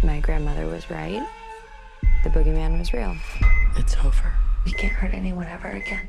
My 0.00 0.20
grandmother 0.20 0.66
was 0.66 0.88
right. 0.90 1.26
The 2.22 2.30
boogeyman 2.30 2.78
was 2.78 2.92
real. 2.92 3.16
It's 3.76 3.96
over. 3.96 4.32
We 4.64 4.70
can't 4.72 4.92
hurt 4.92 5.12
anyone 5.12 5.46
ever 5.46 5.70
again. 5.70 6.08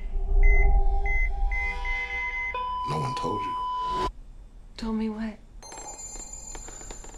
No 2.88 2.99
one 2.99 3.16
told 3.16 3.41
you. 3.41 4.07
Told 4.77 4.95
me 4.95 5.09
what? 5.09 5.39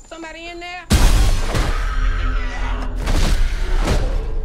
Somebody 0.07 0.47
in 0.47 0.61
there? 0.61 0.85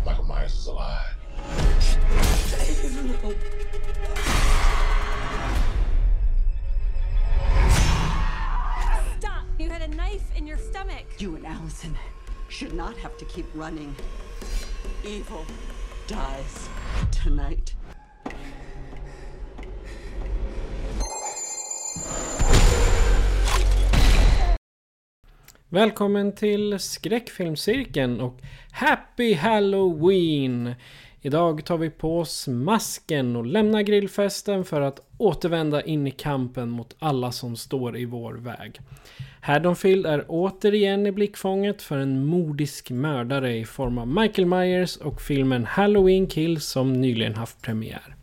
Michael 0.04 0.24
Myers 0.24 0.52
is 0.52 0.66
alive. 0.66 1.14
Stop! 9.18 9.44
You 9.58 9.70
had 9.70 9.82
a 9.82 9.88
knife 9.94 10.36
in 10.36 10.46
your 10.46 10.58
stomach. 10.58 11.04
You 11.18 11.36
and 11.36 11.46
Allison 11.46 11.96
should 12.48 12.74
not 12.74 12.96
have 12.96 13.16
to 13.18 13.24
keep 13.24 13.46
running. 13.54 13.94
Evil 15.04 15.44
dies 16.06 16.68
tonight. 17.22 17.76
Välkommen 25.68 26.34
till 26.34 26.78
skräckfilmscirkeln 26.78 28.20
och 28.20 28.40
Happy 28.70 29.34
Halloween! 29.34 30.74
Idag 31.20 31.64
tar 31.64 31.78
vi 31.78 31.90
på 31.90 32.18
oss 32.18 32.48
masken 32.48 33.36
och 33.36 33.46
lämnar 33.46 33.82
grillfesten 33.82 34.64
för 34.64 34.80
att 34.80 35.00
återvända 35.18 35.82
in 35.82 36.06
i 36.06 36.10
kampen 36.10 36.70
mot 36.70 36.96
alla 36.98 37.32
som 37.32 37.56
står 37.56 37.98
i 37.98 38.04
vår 38.04 38.34
väg. 38.34 38.80
Haddonfield 39.40 40.06
är 40.06 40.24
återigen 40.28 41.06
i 41.06 41.12
blickfånget 41.12 41.82
för 41.82 41.98
en 41.98 42.26
modisk 42.26 42.90
mördare 42.90 43.56
i 43.56 43.64
form 43.64 43.98
av 43.98 44.08
Michael 44.08 44.46
Myers 44.46 44.96
och 44.96 45.20
filmen 45.20 45.64
Halloween 45.64 46.26
Kills 46.26 46.64
som 46.64 46.92
nyligen 46.92 47.34
haft 47.34 47.62
premiär. 47.62 48.16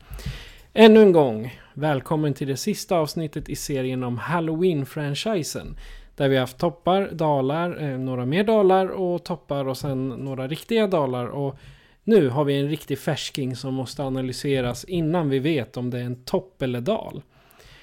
Ännu 0.73 1.02
en 1.02 1.11
gång, 1.11 1.59
välkommen 1.73 2.33
till 2.33 2.47
det 2.47 2.58
sista 2.58 2.95
avsnittet 2.97 3.49
i 3.49 3.55
serien 3.55 4.03
om 4.03 4.17
Halloween-franchisen. 4.17 5.77
Där 6.16 6.30
vi 6.30 6.38
haft 6.38 6.58
toppar, 6.58 7.09
dalar, 7.11 7.83
eh, 7.83 7.97
några 7.97 8.25
mer 8.25 8.44
dalar 8.44 8.88
och 8.88 9.23
toppar 9.23 9.67
och 9.67 9.77
sen 9.77 10.09
några 10.09 10.47
riktiga 10.47 10.88
dalar. 10.88 11.25
Och 11.25 11.58
nu 12.03 12.29
har 12.29 12.43
vi 12.43 12.59
en 12.59 12.69
riktig 12.69 12.99
färsking 12.99 13.55
som 13.55 13.73
måste 13.73 14.03
analyseras 14.03 14.83
innan 14.83 15.29
vi 15.29 15.39
vet 15.39 15.77
om 15.77 15.89
det 15.89 15.99
är 15.99 16.03
en 16.03 16.23
topp 16.23 16.61
eller 16.61 16.81
dal. 16.81 17.21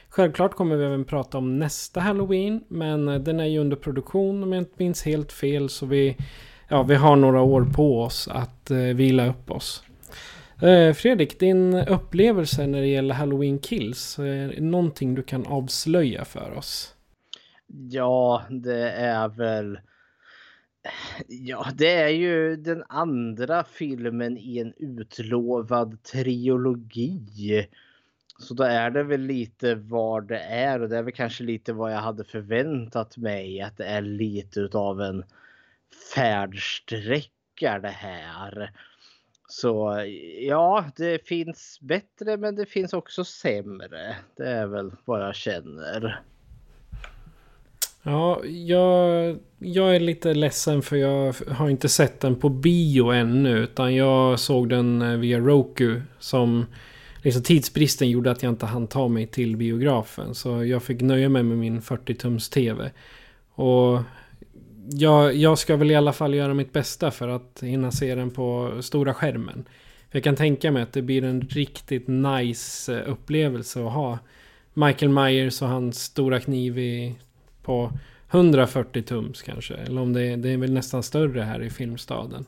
Självklart 0.08 0.54
kommer 0.54 0.76
vi 0.76 0.84
även 0.84 1.04
prata 1.04 1.38
om 1.38 1.58
nästa 1.58 2.00
Halloween, 2.00 2.64
men 2.68 3.24
den 3.24 3.40
är 3.40 3.44
ju 3.44 3.58
under 3.58 3.76
produktion 3.76 4.42
om 4.42 4.52
jag 4.52 4.60
inte 4.60 4.74
minns 4.76 5.02
helt 5.02 5.32
fel. 5.32 5.68
Så 5.68 5.86
vi, 5.86 6.16
ja, 6.68 6.82
vi 6.82 6.94
har 6.94 7.16
några 7.16 7.42
år 7.42 7.64
på 7.76 8.02
oss 8.02 8.28
att 8.28 8.70
eh, 8.70 8.78
vila 8.78 9.28
upp 9.28 9.50
oss. 9.50 9.82
Eh, 10.62 10.92
Fredrik, 10.92 11.40
din 11.40 11.74
upplevelse 11.74 12.66
när 12.66 12.80
det 12.80 12.86
gäller 12.86 13.14
Halloween 13.14 13.58
Kills, 13.58 14.18
eh, 14.18 14.24
är 14.24 14.48
det 14.48 14.60
någonting 14.60 15.14
du 15.14 15.22
kan 15.22 15.46
avslöja 15.46 16.24
för 16.24 16.52
oss? 16.56 16.94
Ja, 17.66 18.42
det 18.50 18.90
är 18.90 19.28
väl... 19.28 19.78
Ja, 21.28 21.66
det 21.74 21.94
är 21.94 22.08
ju 22.08 22.56
den 22.56 22.84
andra 22.88 23.64
filmen 23.64 24.38
i 24.38 24.58
en 24.58 24.74
utlovad 24.76 26.02
trilogi. 26.02 27.68
Så 28.38 28.54
då 28.54 28.62
är 28.62 28.90
det 28.90 29.02
väl 29.02 29.20
lite 29.20 29.74
vad 29.74 30.28
det 30.28 30.38
är 30.38 30.82
och 30.82 30.88
det 30.88 30.98
är 30.98 31.02
väl 31.02 31.12
kanske 31.12 31.44
lite 31.44 31.72
vad 31.72 31.92
jag 31.92 31.98
hade 31.98 32.24
förväntat 32.24 33.16
mig. 33.16 33.60
Att 33.60 33.76
det 33.76 33.84
är 33.84 34.02
lite 34.02 34.60
utav 34.60 35.00
en 35.00 35.24
färdsträcka 36.14 37.78
det 37.78 37.88
här. 37.88 38.72
Så 39.48 40.04
ja, 40.40 40.84
det 40.96 41.28
finns 41.28 41.78
bättre 41.80 42.36
men 42.36 42.54
det 42.56 42.66
finns 42.66 42.92
också 42.92 43.24
sämre. 43.24 44.16
Det 44.36 44.48
är 44.48 44.66
väl 44.66 44.92
vad 45.04 45.22
jag 45.22 45.34
känner. 45.34 46.22
Ja, 48.02 48.44
jag, 48.44 49.38
jag 49.58 49.96
är 49.96 50.00
lite 50.00 50.34
ledsen 50.34 50.82
för 50.82 50.96
jag 50.96 51.34
har 51.48 51.70
inte 51.70 51.88
sett 51.88 52.20
den 52.20 52.36
på 52.36 52.48
bio 52.48 53.10
ännu. 53.10 53.58
Utan 53.58 53.94
jag 53.94 54.40
såg 54.40 54.68
den 54.68 55.02
eh, 55.02 55.16
via 55.16 55.38
Roku. 55.38 56.00
Som 56.18 56.66
liksom 57.22 57.42
tidsbristen 57.42 58.10
gjorde 58.10 58.30
att 58.30 58.42
jag 58.42 58.52
inte 58.52 58.66
hann 58.66 58.86
ta 58.86 59.08
mig 59.08 59.26
till 59.26 59.56
biografen. 59.56 60.34
Så 60.34 60.64
jag 60.64 60.82
fick 60.82 61.00
nöja 61.00 61.28
mig 61.28 61.42
med 61.42 61.58
min 61.58 61.80
40-tums 61.80 62.52
TV. 62.52 62.90
Och 63.54 64.00
jag, 64.90 65.34
jag 65.34 65.58
ska 65.58 65.76
väl 65.76 65.90
i 65.90 65.94
alla 65.94 66.12
fall 66.12 66.34
göra 66.34 66.54
mitt 66.54 66.72
bästa 66.72 67.10
för 67.10 67.28
att 67.28 67.62
hinna 67.62 67.90
se 67.90 68.14
den 68.14 68.30
på 68.30 68.72
stora 68.80 69.14
skärmen. 69.14 69.64
Jag 70.10 70.24
kan 70.24 70.36
tänka 70.36 70.70
mig 70.70 70.82
att 70.82 70.92
det 70.92 71.02
blir 71.02 71.24
en 71.24 71.40
riktigt 71.40 72.08
nice 72.08 72.98
eh, 72.98 73.12
upplevelse 73.12 73.84
att 73.84 73.92
ha 73.92 74.18
Michael 74.74 75.12
Myers 75.12 75.62
och 75.62 75.68
hans 75.68 76.02
stora 76.04 76.40
kniv 76.40 76.78
i 76.78 77.14
på 77.70 77.92
140 78.30 79.02
tums 79.02 79.42
kanske. 79.42 79.74
Eller 79.74 80.00
om 80.00 80.12
det 80.12 80.22
är, 80.22 80.36
det 80.36 80.48
är 80.48 80.56
väl 80.56 80.72
nästan 80.72 81.02
större 81.02 81.40
här 81.40 81.62
i 81.62 81.70
Filmstaden. 81.70 82.44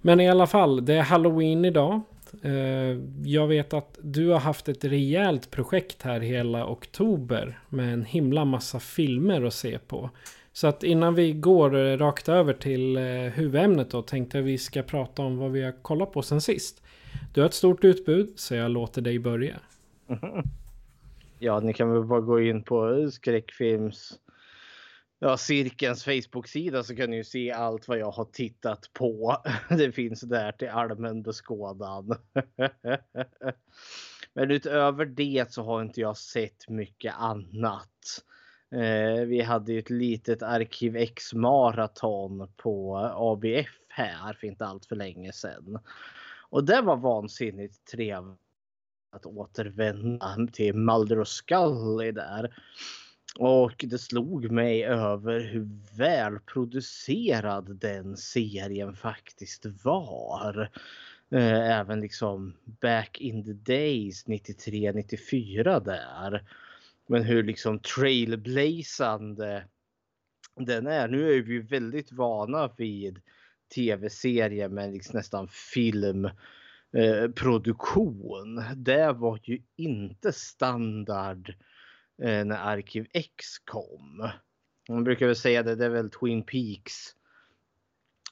Men 0.00 0.20
i 0.20 0.30
alla 0.30 0.46
fall, 0.46 0.84
det 0.84 0.94
är 0.94 1.02
Halloween 1.02 1.64
idag. 1.64 2.00
Eh, 2.42 2.98
jag 3.24 3.46
vet 3.46 3.74
att 3.74 3.98
du 4.02 4.28
har 4.28 4.38
haft 4.38 4.68
ett 4.68 4.84
rejält 4.84 5.50
projekt 5.50 6.02
här 6.02 6.20
hela 6.20 6.66
oktober. 6.66 7.58
Med 7.68 7.92
en 7.92 8.04
himla 8.04 8.44
massa 8.44 8.80
filmer 8.80 9.42
att 9.42 9.54
se 9.54 9.78
på. 9.78 10.10
Så 10.52 10.66
att 10.66 10.84
innan 10.84 11.14
vi 11.14 11.32
går 11.32 11.76
eh, 11.76 11.96
rakt 11.96 12.28
över 12.28 12.52
till 12.52 12.96
eh, 12.96 13.02
huvudämnet 13.34 13.90
då 13.90 14.02
tänkte 14.02 14.38
jag 14.38 14.44
vi 14.44 14.58
ska 14.58 14.82
prata 14.82 15.22
om 15.22 15.36
vad 15.38 15.50
vi 15.50 15.62
har 15.62 15.82
kollat 15.82 16.12
på 16.12 16.22
sen 16.22 16.40
sist. 16.40 16.82
Du 17.34 17.40
har 17.40 17.48
ett 17.48 17.54
stort 17.54 17.84
utbud 17.84 18.32
så 18.36 18.54
jag 18.54 18.70
låter 18.70 19.02
dig 19.02 19.18
börja. 19.18 19.56
Mhm. 20.06 20.42
Ja, 21.44 21.60
ni 21.60 21.72
kan 21.72 21.92
väl 21.92 22.04
bara 22.04 22.20
gå 22.20 22.40
in 22.40 22.62
på 22.62 23.10
skräckfilms 23.10 24.20
ja, 25.18 25.36
cirkelns 25.36 26.04
Facebook-sida 26.04 26.82
så 26.82 26.96
kan 26.96 27.10
ni 27.10 27.16
ju 27.16 27.24
se 27.24 27.52
allt 27.52 27.88
vad 27.88 27.98
jag 27.98 28.10
har 28.10 28.24
tittat 28.24 28.90
på. 28.92 29.36
Det 29.68 29.92
finns 29.92 30.20
där 30.20 30.52
till 30.52 30.68
allmän 30.68 31.22
beskådan. 31.22 32.16
Men 34.34 34.50
utöver 34.50 35.06
det 35.06 35.52
så 35.52 35.62
har 35.62 35.82
inte 35.82 36.00
jag 36.00 36.16
sett 36.16 36.68
mycket 36.68 37.14
annat. 37.16 38.24
Eh, 38.74 39.26
vi 39.26 39.42
hade 39.42 39.72
ju 39.72 39.78
ett 39.78 39.90
litet 39.90 40.42
Arkiv 40.42 40.96
X 40.96 41.34
maraton 41.34 42.52
på 42.56 42.96
ABF 43.14 43.70
här 43.88 44.32
för 44.32 44.46
inte 44.46 44.66
allt 44.66 44.86
för 44.86 44.96
länge 44.96 45.32
sedan. 45.32 45.78
Och 46.50 46.64
det 46.64 46.80
var 46.80 46.96
vansinnigt 46.96 47.84
trevligt 47.84 48.38
att 49.12 49.26
återvända 49.26 50.36
till 50.52 50.74
Mulder 50.74 51.18
och 51.18 51.28
Scully 51.28 52.12
där. 52.12 52.54
Och 53.38 53.84
det 53.88 53.98
slog 53.98 54.50
mig 54.50 54.84
över 54.84 55.40
hur 55.40 55.68
välproducerad 55.96 57.76
den 57.76 58.16
serien 58.16 58.96
faktiskt 58.96 59.66
var. 59.84 60.70
Eh, 61.30 61.78
även 61.78 62.00
liksom 62.00 62.56
back 62.64 63.20
in 63.20 63.44
the 63.44 63.72
days 63.72 64.26
93, 64.26 64.92
94 64.92 65.80
där. 65.80 66.44
Men 67.06 67.22
hur 67.22 67.42
liksom 67.42 67.78
trailblazande 67.78 69.64
den 70.56 70.86
är. 70.86 71.08
Nu 71.08 71.34
är 71.34 71.42
vi 71.42 71.52
ju 71.52 71.62
väldigt 71.62 72.12
vana 72.12 72.70
vid 72.76 73.20
tv-serier 73.74 74.68
med 74.68 74.92
liksom 74.92 75.16
nästan 75.16 75.48
film 75.48 76.28
eh, 76.92 77.30
produktion. 77.30 78.62
Det 78.76 79.12
var 79.12 79.40
ju 79.42 79.62
inte 79.76 80.32
standard 80.32 81.54
eh, 82.22 82.44
när 82.44 82.56
Arkiv 82.56 83.06
X 83.12 83.58
kom. 83.64 84.30
Man 84.88 85.04
brukar 85.04 85.26
väl 85.26 85.36
säga 85.36 85.62
det, 85.62 85.74
det 85.74 85.84
är 85.84 85.90
väl 85.90 86.10
Twin 86.10 86.42
Peaks 86.42 86.94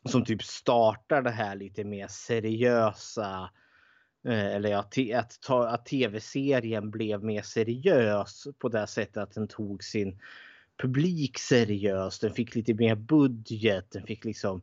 som 0.04 0.24
typ 0.24 0.42
startar 0.42 1.22
det 1.22 1.30
här 1.30 1.56
lite 1.56 1.84
mer 1.84 2.06
seriösa 2.08 3.50
Eh, 4.24 4.46
eller 4.46 4.76
att, 4.76 4.94
att, 5.14 5.50
att 5.50 5.86
tv-serien 5.86 6.90
blev 6.90 7.24
mer 7.24 7.42
seriös 7.42 8.48
på 8.58 8.68
det 8.68 8.86
sättet 8.86 9.16
att 9.16 9.34
den 9.34 9.48
tog 9.48 9.84
sin 9.84 10.20
publik 10.82 11.38
seriöst. 11.38 12.20
Den 12.20 12.32
fick 12.32 12.54
lite 12.54 12.74
mer 12.74 12.94
budget. 12.94 13.90
Den 13.90 14.06
fick 14.06 14.24
liksom 14.24 14.62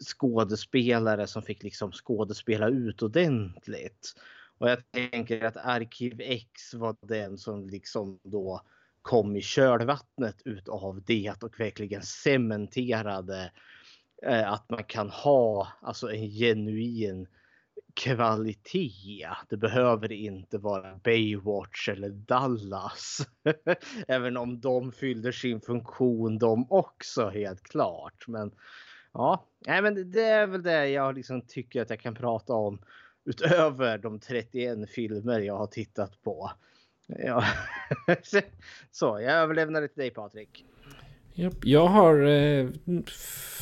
skådespelare 0.00 1.26
som 1.26 1.42
fick 1.42 1.62
liksom 1.62 1.92
skådespela 1.92 2.68
ut 2.68 3.02
ordentligt. 3.02 4.14
Och 4.58 4.70
jag 4.70 4.90
tänker 4.90 5.44
att 5.44 5.56
Arkiv 5.56 6.20
X 6.20 6.74
var 6.74 6.96
den 7.00 7.38
som 7.38 7.68
liksom 7.68 8.20
då 8.22 8.62
kom 9.02 9.36
i 9.36 9.42
kölvattnet 9.42 10.36
utav 10.44 11.02
det 11.06 11.42
och 11.42 11.60
verkligen 11.60 12.02
cementerade 12.02 13.52
eh, 14.22 14.52
att 14.52 14.70
man 14.70 14.84
kan 14.84 15.10
ha 15.10 15.68
alltså 15.80 16.12
en 16.12 16.30
genuin 16.30 17.26
kvalitet. 17.94 19.28
Det 19.48 19.56
behöver 19.56 20.12
inte 20.12 20.58
vara 20.58 21.00
Baywatch 21.04 21.88
eller 21.88 22.10
Dallas. 22.10 23.18
Även 24.08 24.36
om 24.36 24.60
de 24.60 24.92
fyllde 24.92 25.32
sin 25.32 25.60
funktion 25.60 26.38
de 26.38 26.66
också 26.70 27.28
helt 27.28 27.62
klart. 27.62 28.28
Men 28.28 28.52
ja, 29.18 29.44
nej, 29.66 29.82
men 29.82 30.10
det 30.10 30.24
är 30.24 30.46
väl 30.46 30.62
det 30.62 30.88
jag 30.88 31.14
liksom 31.14 31.42
tycker 31.42 31.82
att 31.82 31.90
jag 31.90 32.00
kan 32.00 32.14
prata 32.14 32.52
om 32.52 32.78
utöver 33.24 33.98
de 33.98 34.20
31 34.20 34.90
filmer 34.90 35.40
jag 35.40 35.56
har 35.56 35.66
tittat 35.66 36.22
på. 36.22 36.50
Ja. 37.06 37.44
Så 38.90 39.20
jag 39.20 39.32
överlämnar 39.32 39.80
det 39.80 39.88
till 39.88 40.00
dig 40.00 40.10
Patrik. 40.10 40.64
Jag 41.64 41.86
har 41.86 42.26
eh, 42.26 42.68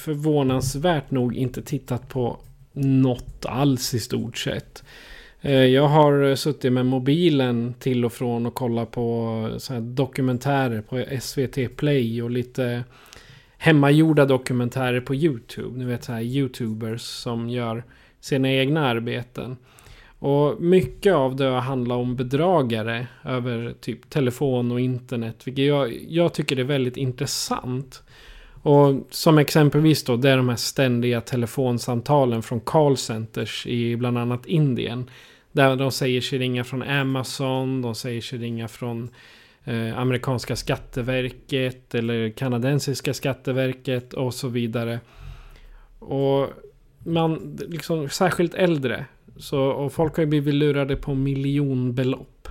förvånansvärt 0.04 1.10
nog 1.10 1.36
inte 1.36 1.62
tittat 1.62 2.08
på 2.08 2.38
något 2.72 3.46
alls 3.46 3.94
i 3.94 4.00
stort 4.00 4.38
sett. 4.38 4.84
Eh, 5.40 5.64
jag 5.64 5.88
har 5.88 6.24
eh, 6.24 6.34
suttit 6.34 6.72
med 6.72 6.86
mobilen 6.86 7.74
till 7.78 8.04
och 8.04 8.12
från 8.12 8.46
och 8.46 8.54
kollat 8.54 8.90
på 8.90 9.48
så 9.58 9.80
dokumentärer 9.80 10.80
på 10.80 11.04
SVT 11.20 11.76
Play 11.76 12.22
och 12.22 12.30
lite 12.30 12.84
hemmagjorda 13.58 14.24
dokumentärer 14.26 15.00
på 15.00 15.14
YouTube. 15.14 15.78
Ni 15.78 15.84
vet 15.84 16.04
så 16.04 16.12
här 16.12 16.22
YouTubers 16.22 17.02
som 17.02 17.48
gör 17.48 17.84
sina 18.20 18.52
egna 18.52 18.86
arbeten. 18.86 19.56
Och 20.18 20.62
mycket 20.62 21.14
av 21.14 21.36
det 21.36 21.50
handlar 21.50 21.96
om 21.96 22.16
bedragare 22.16 23.06
över 23.24 23.74
typ 23.80 24.10
telefon 24.10 24.72
och 24.72 24.80
internet. 24.80 25.36
Vilket 25.44 25.64
jag, 25.64 25.92
jag 26.08 26.34
tycker 26.34 26.58
är 26.58 26.64
väldigt 26.64 26.96
intressant. 26.96 28.02
Och 28.62 29.06
som 29.10 29.38
exempelvis 29.38 30.04
då, 30.04 30.16
det 30.16 30.30
är 30.30 30.36
de 30.36 30.48
här 30.48 30.56
ständiga 30.56 31.20
telefonsamtalen 31.20 32.42
från 32.42 32.60
callcenters 32.60 33.66
i 33.66 33.96
bland 33.96 34.18
annat 34.18 34.46
Indien. 34.46 35.10
Där 35.52 35.76
de 35.76 35.92
säger 35.92 36.20
sig 36.20 36.38
ringa 36.38 36.64
från 36.64 36.82
Amazon, 36.82 37.82
de 37.82 37.94
säger 37.94 38.20
sig 38.20 38.38
ringa 38.38 38.68
från 38.68 39.10
eh, 39.64 39.98
amerikanska 39.98 40.56
skatteverket 40.56 41.94
eller 41.94 42.30
kanadensiska 42.30 43.14
skatteverket 43.14 44.14
och 44.14 44.34
så 44.34 44.48
vidare. 44.48 45.00
Och 45.98 46.48
man, 46.98 47.58
liksom 47.68 48.08
särskilt 48.08 48.54
äldre, 48.54 49.04
så, 49.36 49.60
och 49.60 49.92
folk 49.92 50.16
har 50.16 50.22
ju 50.22 50.26
blivit 50.26 50.54
lurade 50.54 50.96
på 50.96 51.14
miljonbelopp. 51.14 52.48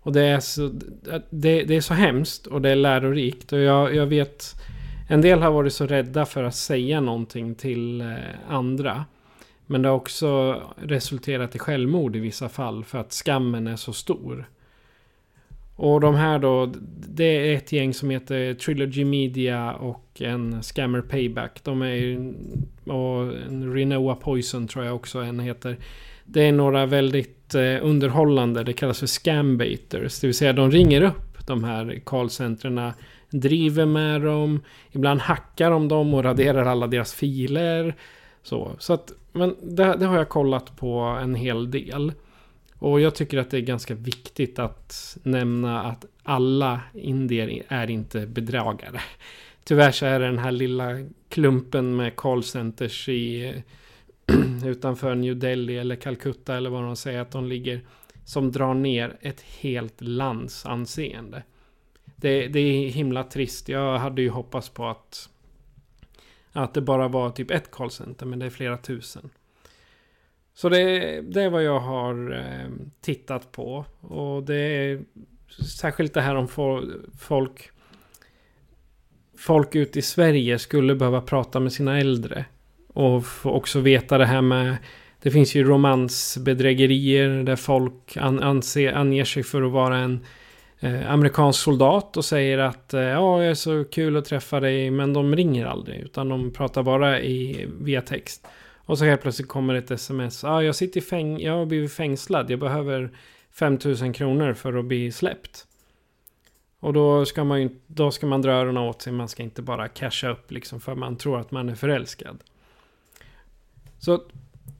Och 0.00 0.12
det 0.12 0.22
är 0.22 0.40
så, 0.40 0.68
det, 1.30 1.62
det 1.62 1.76
är 1.76 1.80
så 1.80 1.94
hemskt 1.94 2.46
och 2.46 2.62
det 2.62 2.70
är 2.70 2.76
lärorikt. 2.76 3.52
Och 3.52 3.58
jag, 3.58 3.94
jag 3.94 4.06
vet 4.06 4.54
en 5.08 5.20
del 5.20 5.42
har 5.42 5.50
varit 5.50 5.72
så 5.72 5.86
rädda 5.86 6.26
för 6.26 6.44
att 6.44 6.54
säga 6.54 7.00
någonting 7.00 7.54
till 7.54 8.00
eh, 8.00 8.16
andra. 8.48 9.04
Men 9.66 9.82
det 9.82 9.88
har 9.88 9.96
också 9.96 10.62
resulterat 10.76 11.54
i 11.54 11.58
självmord 11.58 12.16
i 12.16 12.18
vissa 12.18 12.48
fall 12.48 12.84
för 12.84 12.98
att 12.98 13.12
skammen 13.12 13.66
är 13.66 13.76
så 13.76 13.92
stor. 13.92 14.48
Och 15.76 16.00
de 16.00 16.14
här 16.14 16.38
då, 16.38 16.72
det 17.08 17.24
är 17.24 17.56
ett 17.56 17.72
gäng 17.72 17.94
som 17.94 18.10
heter 18.10 18.54
Trilogy 18.54 19.04
Media 19.04 19.72
och 19.72 20.22
en 20.22 20.62
Scammer 20.62 21.00
Payback. 21.00 21.64
De 21.64 21.82
är 21.82 22.32
och 22.92 23.36
en 23.46 23.74
Renoa 23.74 24.14
Poison 24.14 24.68
tror 24.68 24.84
jag 24.84 24.94
också 24.94 25.18
en 25.18 25.40
heter. 25.40 25.76
Det 26.24 26.42
är 26.42 26.52
några 26.52 26.86
väldigt 26.86 27.54
eh, 27.54 27.78
underhållande, 27.82 28.64
det 28.64 28.72
kallas 28.72 28.98
för 28.98 29.06
scambaiters. 29.06 30.20
Det 30.20 30.26
vill 30.26 30.34
säga 30.34 30.52
de 30.52 30.70
ringer 30.70 31.02
upp 31.02 31.46
de 31.46 31.64
här 31.64 32.00
callcentrerna 32.04 32.94
driver 33.30 33.86
med 33.86 34.22
dem. 34.22 34.60
Ibland 34.92 35.20
hackar 35.20 35.70
de 35.70 35.88
dem 35.88 36.14
och 36.14 36.24
raderar 36.24 36.64
alla 36.64 36.86
deras 36.86 37.14
filer. 37.14 37.94
Så, 38.42 38.70
så 38.78 38.92
att, 38.92 39.12
men 39.32 39.56
det, 39.62 39.96
det 39.96 40.06
har 40.06 40.16
jag 40.16 40.28
kollat 40.28 40.76
på 40.76 40.98
en 41.22 41.34
hel 41.34 41.70
del. 41.70 42.12
Och 42.86 43.00
jag 43.00 43.14
tycker 43.14 43.38
att 43.38 43.50
det 43.50 43.56
är 43.56 43.60
ganska 43.60 43.94
viktigt 43.94 44.58
att 44.58 45.18
nämna 45.22 45.82
att 45.82 46.04
alla 46.22 46.80
indier 46.94 47.62
är 47.68 47.90
inte 47.90 48.26
bedragare. 48.26 49.00
Tyvärr 49.64 49.90
så 49.90 50.06
är 50.06 50.20
det 50.20 50.26
den 50.26 50.38
här 50.38 50.52
lilla 50.52 50.84
klumpen 51.28 51.96
med 51.96 52.16
callcenters 52.16 53.08
i 53.08 53.54
utanför 54.64 55.14
New 55.14 55.36
Delhi 55.36 55.78
eller 55.78 55.96
Calcutta 55.96 56.56
eller 56.56 56.70
vad 56.70 56.82
de 56.82 56.96
säger 56.96 57.20
att 57.20 57.30
de 57.30 57.46
ligger 57.46 57.80
som 58.24 58.52
drar 58.52 58.74
ner 58.74 59.16
ett 59.20 59.40
helt 59.40 60.00
lands 60.00 60.66
anseende 60.66 61.42
det, 62.16 62.48
det 62.48 62.60
är 62.60 62.90
himla 62.90 63.24
trist. 63.24 63.68
Jag 63.68 63.98
hade 63.98 64.22
ju 64.22 64.30
hoppats 64.30 64.68
på 64.68 64.86
att, 64.86 65.28
att 66.52 66.74
det 66.74 66.80
bara 66.80 67.08
var 67.08 67.30
typ 67.30 67.50
ett 67.50 67.70
callcenter, 67.70 68.26
men 68.26 68.38
det 68.38 68.46
är 68.46 68.50
flera 68.50 68.76
tusen. 68.76 69.30
Så 70.56 70.68
det, 70.68 71.20
det 71.20 71.42
är 71.42 71.50
vad 71.50 71.62
jag 71.62 71.80
har 71.80 72.32
eh, 72.32 72.70
tittat 73.00 73.52
på. 73.52 73.84
Och 74.00 74.42
det 74.42 74.56
är 74.56 75.00
särskilt 75.80 76.14
det 76.14 76.20
här 76.20 76.34
om 76.34 76.48
folk 77.18 77.70
folk 79.38 79.74
ute 79.74 79.98
i 79.98 80.02
Sverige 80.02 80.58
skulle 80.58 80.94
behöva 80.94 81.20
prata 81.20 81.60
med 81.60 81.72
sina 81.72 82.00
äldre. 82.00 82.44
Och 82.88 83.24
också 83.42 83.80
veta 83.80 84.18
det 84.18 84.26
här 84.26 84.40
med 84.40 84.76
det 85.22 85.30
finns 85.30 85.54
ju 85.54 85.64
romansbedrägerier 85.64 87.42
där 87.42 87.56
folk 87.56 88.16
an, 88.16 88.42
anser, 88.42 88.92
anger 88.92 89.24
sig 89.24 89.42
för 89.42 89.62
att 89.62 89.72
vara 89.72 89.98
en 89.98 90.24
eh, 90.80 91.12
amerikansk 91.12 91.60
soldat 91.60 92.16
och 92.16 92.24
säger 92.24 92.58
att 92.58 92.94
eh, 92.94 93.00
ja, 93.00 93.38
det 93.38 93.44
är 93.44 93.54
så 93.54 93.84
kul 93.84 94.16
att 94.16 94.24
träffa 94.24 94.60
dig, 94.60 94.90
men 94.90 95.12
de 95.12 95.36
ringer 95.36 95.66
aldrig, 95.66 96.00
utan 96.00 96.28
de 96.28 96.52
pratar 96.52 96.82
bara 96.82 97.20
i, 97.20 97.66
via 97.80 98.00
text. 98.00 98.46
Och 98.86 98.98
så 98.98 99.04
helt 99.04 99.22
plötsligt 99.22 99.48
kommer 99.48 99.74
ett 99.74 99.90
sms. 99.90 100.44
Ah, 100.44 100.62
jag 100.62 100.74
sitter 100.74 101.00
i 101.00 101.02
fäng 101.02 101.40
jag 101.40 101.52
har 101.52 101.66
blivit 101.66 101.92
fängslad, 101.92 102.50
jag 102.50 102.58
behöver 102.58 103.10
5000 103.50 104.12
kronor 104.12 104.54
för 104.54 104.74
att 104.74 104.84
bli 104.84 105.12
släppt. 105.12 105.66
Och 106.80 106.92
då 106.92 107.24
ska 107.24 107.44
man 107.44 107.62
ju, 107.62 107.70
då 107.86 108.10
ska 108.10 108.26
man 108.26 108.42
dra 108.42 108.52
öronen 108.52 108.82
åt 108.82 109.02
sig, 109.02 109.12
man 109.12 109.28
ska 109.28 109.42
inte 109.42 109.62
bara 109.62 109.88
casha 109.88 110.28
upp 110.28 110.50
liksom 110.50 110.80
för 110.80 110.94
man 110.94 111.16
tror 111.16 111.40
att 111.40 111.50
man 111.50 111.68
är 111.68 111.74
förälskad. 111.74 112.44
Så 113.98 114.22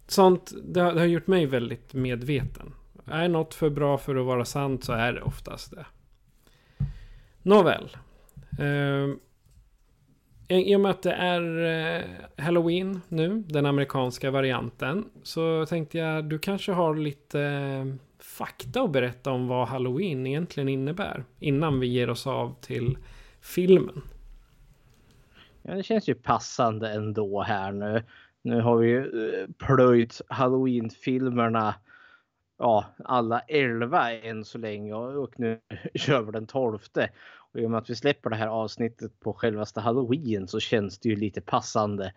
sånt, 0.06 0.52
det 0.64 0.80
har, 0.80 0.92
det 0.92 1.00
har 1.00 1.06
gjort 1.06 1.26
mig 1.26 1.46
väldigt 1.46 1.94
medveten. 1.94 2.74
Är 3.04 3.28
något 3.28 3.54
för 3.54 3.70
bra 3.70 3.98
för 3.98 4.16
att 4.16 4.26
vara 4.26 4.44
sant 4.44 4.84
så 4.84 4.92
är 4.92 5.12
det 5.12 5.22
oftast 5.22 5.70
det. 5.70 5.86
Nåväl. 7.42 7.96
Eh, 8.58 9.16
i 10.48 10.76
och 10.76 10.80
med 10.80 10.90
att 10.90 11.02
det 11.02 11.12
är 11.12 11.64
eh, 11.98 12.04
Halloween 12.44 13.00
nu, 13.08 13.44
den 13.46 13.66
amerikanska 13.66 14.30
varianten, 14.30 15.04
så 15.22 15.66
tänkte 15.66 15.98
jag 15.98 16.24
du 16.24 16.38
kanske 16.38 16.72
har 16.72 16.94
lite 16.94 17.40
eh, 17.40 17.84
fakta 18.18 18.82
att 18.82 18.90
berätta 18.90 19.30
om 19.30 19.48
vad 19.48 19.68
Halloween 19.68 20.26
egentligen 20.26 20.68
innebär. 20.68 21.24
Innan 21.40 21.80
vi 21.80 21.86
ger 21.86 22.10
oss 22.10 22.26
av 22.26 22.54
till 22.60 22.98
filmen. 23.40 24.02
Ja, 25.62 25.74
det 25.74 25.82
känns 25.82 26.08
ju 26.08 26.14
passande 26.14 26.92
ändå 26.92 27.42
här 27.42 27.72
nu. 27.72 28.02
Nu 28.42 28.60
har 28.60 28.76
vi 28.76 28.88
ju 28.88 29.00
eh, 29.00 29.48
plöjt 29.58 30.20
Halloween-filmerna 30.28 31.74
ja, 32.58 32.84
alla 33.04 33.40
11 33.40 34.12
än 34.12 34.44
så 34.44 34.58
länge 34.58 34.94
och 34.94 35.40
nu 35.40 35.60
kör 35.94 36.22
vi 36.22 36.32
den 36.32 36.46
12. 36.46 36.78
Och 37.56 37.62
i 37.62 37.66
och 37.66 37.70
med 37.70 37.78
att 37.78 37.90
vi 37.90 37.94
släpper 37.94 38.30
det 38.30 38.36
här 38.36 38.46
avsnittet 38.48 39.20
på 39.20 39.32
självaste 39.32 39.80
halloween 39.80 40.48
så 40.48 40.60
känns 40.60 40.98
det 40.98 41.08
ju 41.08 41.16
lite 41.16 41.40
passande 41.40 42.12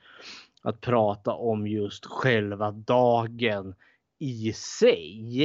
att 0.61 0.81
prata 0.81 1.33
om 1.33 1.67
just 1.67 2.05
själva 2.05 2.71
dagen 2.71 3.75
i 4.17 4.53
sig. 4.53 5.43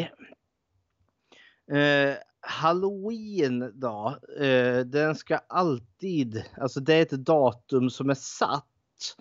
Eh, 1.73 2.15
Halloween 2.41 3.73
då, 3.75 4.19
eh, 4.41 4.79
den 4.79 5.15
ska 5.15 5.37
alltid, 5.37 6.45
alltså 6.57 6.81
det 6.81 6.95
är 6.95 7.03
ett 7.03 7.11
datum 7.11 7.91
som 7.91 8.11
är 8.11 8.15
satt 8.15 9.17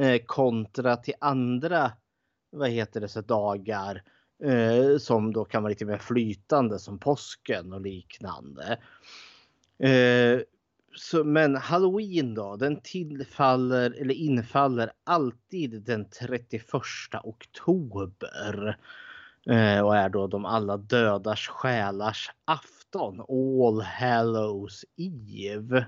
eh, 0.00 0.22
kontra 0.26 0.96
till 0.96 1.14
andra, 1.20 1.92
vad 2.50 2.70
heter 2.70 3.00
det, 3.00 3.08
så 3.08 3.20
dagar 3.20 4.02
eh, 4.44 4.98
som 4.98 5.32
då 5.32 5.44
kan 5.44 5.62
vara 5.62 5.70
lite 5.70 5.84
mer 5.84 5.98
flytande 5.98 6.78
som 6.78 6.98
påsken 6.98 7.72
och 7.72 7.80
liknande. 7.80 8.78
Eh, 9.78 10.40
så, 10.94 11.24
men 11.24 11.56
halloween 11.56 12.34
då, 12.34 12.56
den 12.56 12.80
tillfaller 12.80 13.90
eller 14.00 14.14
infaller 14.14 14.92
alltid 15.04 15.82
den 15.82 16.10
31 16.10 16.64
oktober. 17.22 18.78
Eh, 19.46 19.80
och 19.80 19.96
är 19.96 20.08
då 20.08 20.26
de 20.26 20.44
alla 20.44 20.76
dödars 20.76 21.48
själars 21.48 22.30
afton, 22.44 23.20
All 23.20 23.80
Hallows 23.80 24.84
Eve. 24.96 25.78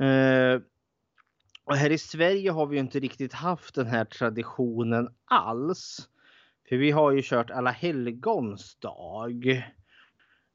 Eh, 0.00 0.60
och 1.64 1.76
här 1.76 1.90
i 1.90 1.98
Sverige 1.98 2.50
har 2.50 2.66
vi 2.66 2.78
inte 2.78 3.00
riktigt 3.00 3.32
haft 3.32 3.74
den 3.74 3.86
här 3.86 4.04
traditionen 4.04 5.08
alls. 5.24 6.08
För 6.68 6.76
vi 6.76 6.90
har 6.90 7.12
ju 7.12 7.22
kört 7.22 7.50
alla 7.50 7.70
helgons 7.70 8.76
dag. 8.76 9.46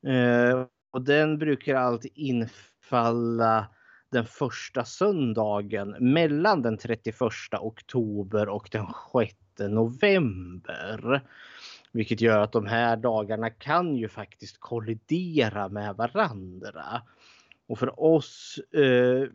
Eh, 0.07 0.65
och 0.91 1.01
den 1.01 1.37
brukar 1.37 1.75
alltid 1.75 2.11
infalla 2.15 3.67
den 4.11 4.25
första 4.25 4.85
söndagen 4.85 5.95
mellan 5.99 6.61
den 6.61 6.77
31 6.77 7.15
oktober 7.59 8.49
och 8.49 8.69
den 8.71 8.87
6 9.13 9.35
november. 9.59 11.21
Vilket 11.91 12.21
gör 12.21 12.39
att 12.39 12.51
de 12.51 12.65
här 12.65 12.97
dagarna 12.97 13.49
kan 13.49 13.95
ju 13.95 14.07
faktiskt 14.07 14.59
kollidera 14.59 15.69
med 15.69 15.95
varandra. 15.95 17.01
Och 17.67 17.79
för 17.79 17.99
oss 17.99 18.59
eh, 18.73 19.29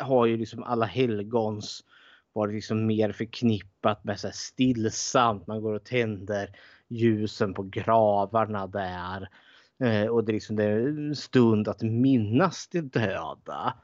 har 0.00 0.26
ju 0.26 0.36
liksom 0.36 0.62
alla 0.62 0.86
helgons 0.86 1.84
varit 2.32 2.54
liksom 2.54 2.86
mer 2.86 3.12
förknippat 3.12 4.04
med 4.04 4.20
så 4.20 4.30
stillsamt. 4.32 5.46
Man 5.46 5.62
går 5.62 5.74
och 5.74 5.84
tänder 5.84 6.50
ljusen 6.88 7.54
på 7.54 7.62
gravarna 7.62 8.66
där. 8.66 9.28
Eh, 9.80 10.06
och 10.06 10.24
det 10.24 10.32
är 10.32 10.34
liksom 10.34 10.56
det 10.56 10.64
är 10.64 10.88
en 10.88 11.16
stund 11.16 11.68
att 11.68 11.82
minnas 11.82 12.68
de 12.68 12.80
döda. 12.80 13.74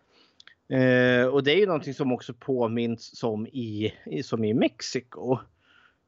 Eh, 0.69 1.27
och 1.27 1.43
det 1.45 1.53
är 1.53 1.57
ju 1.57 1.67
någonting 1.67 1.95
som 1.95 2.13
också 2.13 2.35
påminns 2.35 3.19
som 3.19 3.47
i, 3.47 3.93
som 4.25 4.45
i 4.45 4.55
Mexiko. 4.55 5.39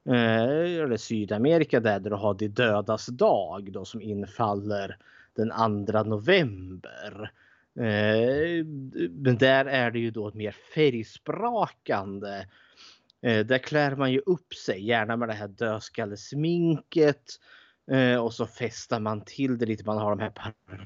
Eh, 0.08 0.82
eller 0.82 0.96
Sydamerika 0.96 1.80
där, 1.80 2.00
där 2.00 2.10
du 2.10 2.16
har 2.16 2.34
de 2.34 2.48
dödas 2.48 3.06
dag 3.06 3.72
då 3.72 3.84
som 3.84 4.02
infaller 4.02 4.96
den 5.34 5.86
2 5.86 6.02
november. 6.02 7.32
Eh, 7.78 8.64
men 9.10 9.38
där 9.38 9.64
är 9.64 9.90
det 9.90 9.98
ju 9.98 10.10
då 10.10 10.30
mer 10.34 10.56
färgsprakande. 10.74 12.46
Eh, 13.22 13.46
där 13.46 13.58
klär 13.58 13.96
man 13.96 14.12
ju 14.12 14.18
upp 14.26 14.54
sig, 14.54 14.86
gärna 14.86 15.16
med 15.16 15.28
det 15.28 15.34
här 15.34 15.48
dödskallesminket. 15.48 17.24
Eh, 17.90 18.16
och 18.16 18.34
så 18.34 18.46
festar 18.46 19.00
man 19.00 19.24
till 19.24 19.58
det 19.58 19.66
lite. 19.66 19.84
Man 19.86 19.98
har 19.98 20.10
de 20.10 20.20
här 20.20 20.32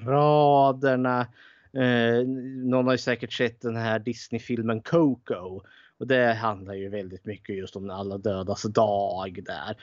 paraderna. 0.04 1.20
Eh, 1.72 2.26
någon 2.64 2.86
har 2.86 2.92
ju 2.94 2.98
säkert 2.98 3.32
sett 3.32 3.60
den 3.60 3.76
här 3.76 3.98
Disney-filmen 3.98 4.80
Coco. 4.80 5.62
Och 5.98 6.06
det 6.06 6.32
handlar 6.32 6.74
ju 6.74 6.88
väldigt 6.88 7.24
mycket 7.24 7.56
just 7.56 7.76
om 7.76 7.90
alla 7.90 8.18
dödas 8.18 8.62
dag 8.62 9.44
där. 9.44 9.76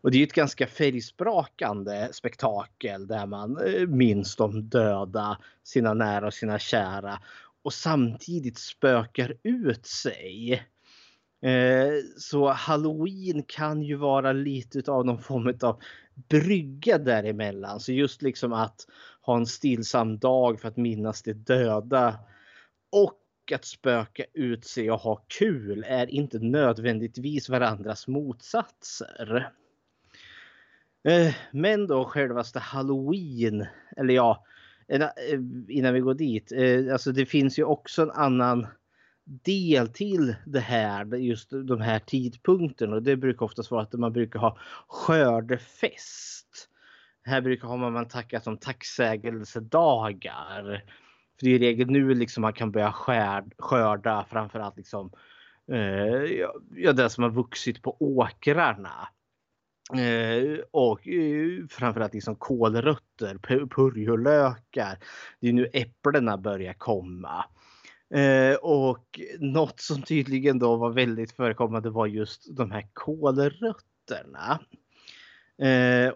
Och 0.00 0.10
det 0.10 0.18
är 0.18 0.22
ett 0.22 0.32
ganska 0.32 0.66
färgsprakande 0.66 2.08
spektakel 2.12 3.06
där 3.06 3.26
man 3.26 3.56
eh, 3.66 3.86
minns 3.86 4.36
de 4.36 4.68
döda, 4.68 5.38
sina 5.64 5.94
nära 5.94 6.26
och 6.26 6.34
sina 6.34 6.58
kära. 6.58 7.18
Och 7.62 7.72
samtidigt 7.72 8.58
spökar 8.58 9.34
ut 9.42 9.86
sig. 9.86 10.62
Eh, 11.44 11.92
så 12.16 12.48
halloween 12.48 13.42
kan 13.42 13.82
ju 13.82 13.96
vara 13.96 14.32
lite 14.32 14.90
av 14.90 15.06
någon 15.06 15.22
form 15.22 15.54
av 15.62 15.80
brygga 16.28 16.98
däremellan. 16.98 17.80
Så 17.80 17.92
just 17.92 18.22
liksom 18.22 18.52
att 18.52 18.86
ha 19.20 19.36
en 19.36 19.46
stillsam 19.46 20.18
dag 20.18 20.60
för 20.60 20.68
att 20.68 20.76
minnas 20.76 21.22
de 21.22 21.32
döda. 21.32 22.18
Och 22.92 23.20
att 23.54 23.64
spöka 23.64 24.24
ut 24.34 24.64
sig 24.64 24.90
och 24.90 25.00
ha 25.00 25.24
kul 25.38 25.84
är 25.88 26.10
inte 26.10 26.38
nödvändigtvis 26.38 27.48
varandras 27.48 28.08
motsatser. 28.08 29.50
Eh, 31.08 31.34
men 31.50 31.86
då 31.86 32.04
självaste 32.04 32.58
halloween, 32.58 33.66
eller 33.96 34.14
ja, 34.14 34.44
eh, 34.88 35.08
innan 35.68 35.94
vi 35.94 36.00
går 36.00 36.14
dit. 36.14 36.52
Eh, 36.52 36.92
alltså 36.92 37.12
det 37.12 37.26
finns 37.26 37.58
ju 37.58 37.64
också 37.64 38.02
en 38.02 38.10
annan 38.10 38.66
del 39.24 39.88
till 39.88 40.34
det 40.46 40.60
här, 40.60 41.16
just 41.16 41.50
de 41.50 41.80
här 41.80 41.98
tidpunkterna. 41.98 42.96
Och 42.96 43.02
det 43.02 43.16
brukar 43.16 43.46
oftast 43.46 43.70
vara 43.70 43.82
att 43.82 43.92
man 43.92 44.12
brukar 44.12 44.40
ha 44.40 44.58
skördefest. 44.88 46.68
Här 47.22 47.40
brukar 47.40 47.76
man, 47.76 47.92
man 47.92 48.08
tacka 48.08 48.40
som 48.40 48.56
tacksägelsedagar. 48.56 50.84
För 51.38 51.46
det 51.46 51.50
är 51.50 51.54
i 51.54 51.58
regel 51.58 51.90
nu 51.90 52.14
liksom 52.14 52.40
man 52.40 52.52
kan 52.52 52.72
börja 52.72 52.92
skär, 52.92 53.44
skörda 53.58 54.26
framförallt 54.30 54.76
liksom 54.76 55.10
eh, 55.72 56.24
ja, 56.76 56.92
det 56.92 57.10
som 57.10 57.24
har 57.24 57.30
vuxit 57.30 57.82
på 57.82 57.96
åkrarna. 58.00 59.08
Eh, 59.92 60.58
och 60.70 61.08
eh, 61.08 61.66
framförallt 61.70 62.14
liksom 62.14 62.36
kålrötter, 62.36 63.38
purjolökar. 63.66 64.98
Det 65.40 65.48
är 65.48 65.52
nu 65.52 65.70
äpplena 65.72 66.36
börjar 66.36 66.72
komma. 66.72 67.44
Eh, 68.10 68.54
och 68.54 69.20
något 69.38 69.80
som 69.80 70.02
tydligen 70.02 70.58
då 70.58 70.76
var 70.76 70.90
väldigt 70.90 71.32
förekommande 71.32 71.90
var 71.90 72.06
just 72.06 72.56
de 72.56 72.70
här 72.70 72.86
kålrötterna. 72.92 74.60
Eh, 75.58 76.12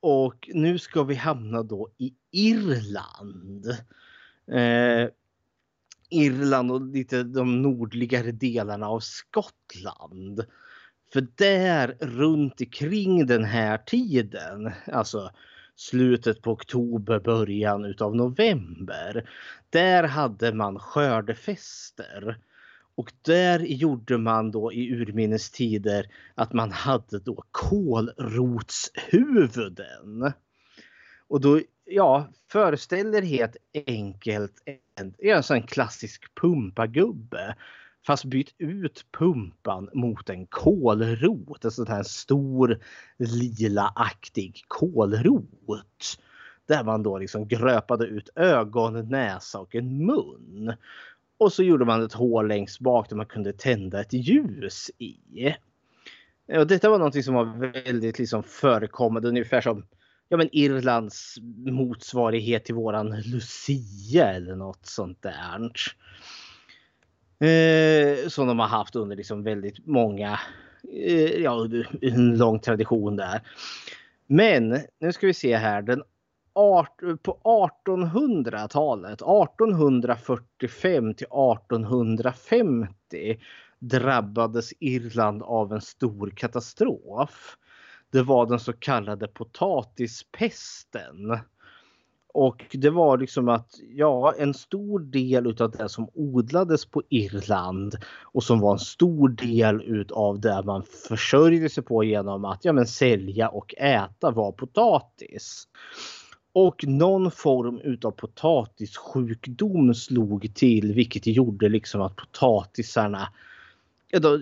och 0.00 0.50
nu 0.52 0.78
ska 0.78 1.02
vi 1.02 1.14
hamna 1.14 1.62
då 1.62 1.90
i 1.98 2.14
Irland. 2.30 3.66
Eh, 4.52 5.08
Irland 6.10 6.72
och 6.72 6.80
lite 6.80 7.22
de 7.22 7.62
nordligare 7.62 8.32
delarna 8.32 8.88
av 8.88 9.00
Skottland. 9.00 10.44
För 11.12 11.26
där 11.34 11.96
runt 12.00 12.60
omkring 12.60 13.26
den 13.26 13.44
här 13.44 13.78
tiden, 13.78 14.72
alltså 14.92 15.30
slutet 15.76 16.42
på 16.42 16.52
oktober, 16.52 17.20
början 17.20 17.84
utav 17.84 18.16
november. 18.16 19.30
Där 19.70 20.04
hade 20.04 20.54
man 20.54 20.78
skördefester. 20.78 22.38
Och 22.94 23.12
där 23.22 23.60
gjorde 23.60 24.18
man 24.18 24.50
då 24.50 24.72
i 24.72 24.90
urminnes 24.90 25.50
tider 25.50 26.06
att 26.34 26.52
man 26.52 26.72
hade 26.72 27.18
då 27.18 27.44
kålrotshuvuden. 27.50 30.32
Och 31.28 31.40
då, 31.40 31.60
ja, 31.84 32.28
föreställer 32.52 33.22
helt 33.22 33.56
enkelt 33.86 34.52
en, 34.94 35.14
en 35.18 35.42
sån 35.42 35.62
klassisk 35.62 36.34
pumpagubbe. 36.34 37.56
Fast 38.06 38.24
byt 38.24 38.54
ut 38.58 39.06
pumpan 39.18 39.90
mot 39.94 40.30
en 40.30 40.46
kålrot. 40.46 41.64
En 41.64 41.70
sån 41.70 41.86
här 41.86 42.02
stor 42.02 42.78
lilaaktig 43.18 44.64
kålrot. 44.68 46.18
Där 46.66 46.84
man 46.84 47.02
då 47.02 47.18
liksom 47.18 47.48
gröpade 47.48 48.06
ut 48.06 48.28
ögon, 48.34 49.08
näsa 49.08 49.58
och 49.58 49.74
en 49.74 50.06
mun. 50.06 50.72
Och 51.38 51.52
så 51.52 51.62
gjorde 51.62 51.84
man 51.84 52.02
ett 52.04 52.12
hål 52.12 52.48
längst 52.48 52.80
bak 52.80 53.08
där 53.08 53.16
man 53.16 53.26
kunde 53.26 53.52
tända 53.52 54.00
ett 54.00 54.12
ljus 54.12 54.90
i. 54.98 55.54
Och 56.58 56.66
detta 56.66 56.90
var 56.90 56.98
någonting 56.98 57.22
som 57.22 57.34
var 57.34 57.72
väldigt 57.84 58.18
liksom 58.18 58.42
förekommande, 58.42 59.28
ungefär 59.28 59.60
som 59.60 59.86
ja, 60.28 60.36
men 60.36 60.48
Irlands 60.52 61.38
motsvarighet 61.56 62.64
till 62.64 62.74
våran 62.74 63.20
Lucia 63.20 64.32
eller 64.32 64.56
något 64.56 64.86
sånt 64.86 65.22
där. 65.22 65.70
Eh, 67.40 68.28
som 68.28 68.46
de 68.46 68.58
har 68.58 68.66
haft 68.66 68.96
under 68.96 69.16
liksom 69.16 69.42
väldigt 69.42 69.86
många, 69.86 70.40
eh, 70.92 71.42
ja 71.42 71.68
en 72.02 72.38
lång 72.38 72.58
tradition 72.58 73.16
där. 73.16 73.40
Men 74.26 74.78
nu 75.00 75.12
ska 75.12 75.26
vi 75.26 75.34
se 75.34 75.56
här. 75.56 75.82
Den 75.82 76.02
art, 76.52 77.00
på 77.22 77.40
1800-talet, 77.44 79.22
1845 79.22 81.14
till 81.14 81.26
1850 81.26 83.38
drabbades 83.78 84.72
Irland 84.80 85.42
av 85.42 85.72
en 85.72 85.80
stor 85.80 86.30
katastrof. 86.30 87.56
Det 88.10 88.22
var 88.22 88.46
den 88.46 88.60
så 88.60 88.72
kallade 88.72 89.28
potatispesten. 89.28 91.38
Och 92.38 92.66
det 92.72 92.90
var 92.90 93.18
liksom 93.18 93.48
att 93.48 93.80
ja, 93.94 94.34
en 94.38 94.54
stor 94.54 95.00
del 95.00 95.46
utav 95.46 95.70
det 95.70 95.88
som 95.88 96.08
odlades 96.14 96.86
på 96.86 97.02
Irland 97.08 97.96
och 98.22 98.42
som 98.42 98.60
var 98.60 98.72
en 98.72 98.78
stor 98.78 99.28
del 99.28 99.82
utav 99.82 100.40
det 100.40 100.62
man 100.64 100.82
försörjde 101.08 101.68
sig 101.68 101.84
på 101.84 102.04
genom 102.04 102.44
att 102.44 102.64
ja, 102.64 102.72
men 102.72 102.86
sälja 102.86 103.48
och 103.48 103.74
äta 103.78 104.30
var 104.30 104.52
potatis. 104.52 105.68
Och 106.52 106.84
någon 106.86 107.30
form 107.30 107.80
utav 107.80 108.10
potatissjukdom 108.10 109.94
slog 109.94 110.54
till 110.54 110.94
vilket 110.94 111.26
gjorde 111.26 111.68
liksom 111.68 112.00
att 112.00 112.16
potatisarna, 112.16 113.28
ja 114.10 114.18
då, 114.18 114.40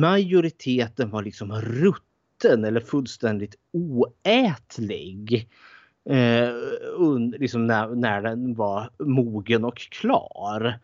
majoriteten 0.00 1.10
var 1.10 1.22
liksom 1.22 1.52
rutten 1.52 2.64
eller 2.64 2.80
fullständigt 2.80 3.54
oätlig. 3.72 5.48
Eh, 6.10 6.54
liksom 7.38 7.66
när, 7.66 7.88
när 7.88 8.22
den 8.22 8.54
var 8.54 8.90
mogen 8.98 9.64
och 9.64 9.76
klar. 9.76 10.78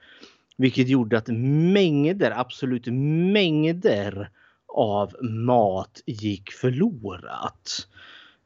Vilket 0.57 0.89
gjorde 0.89 1.19
att 1.19 1.29
mängder, 1.29 2.31
absolut 2.31 2.87
mängder 3.33 4.31
av 4.67 5.17
mat 5.25 6.03
gick 6.07 6.53
förlorat. 6.53 7.89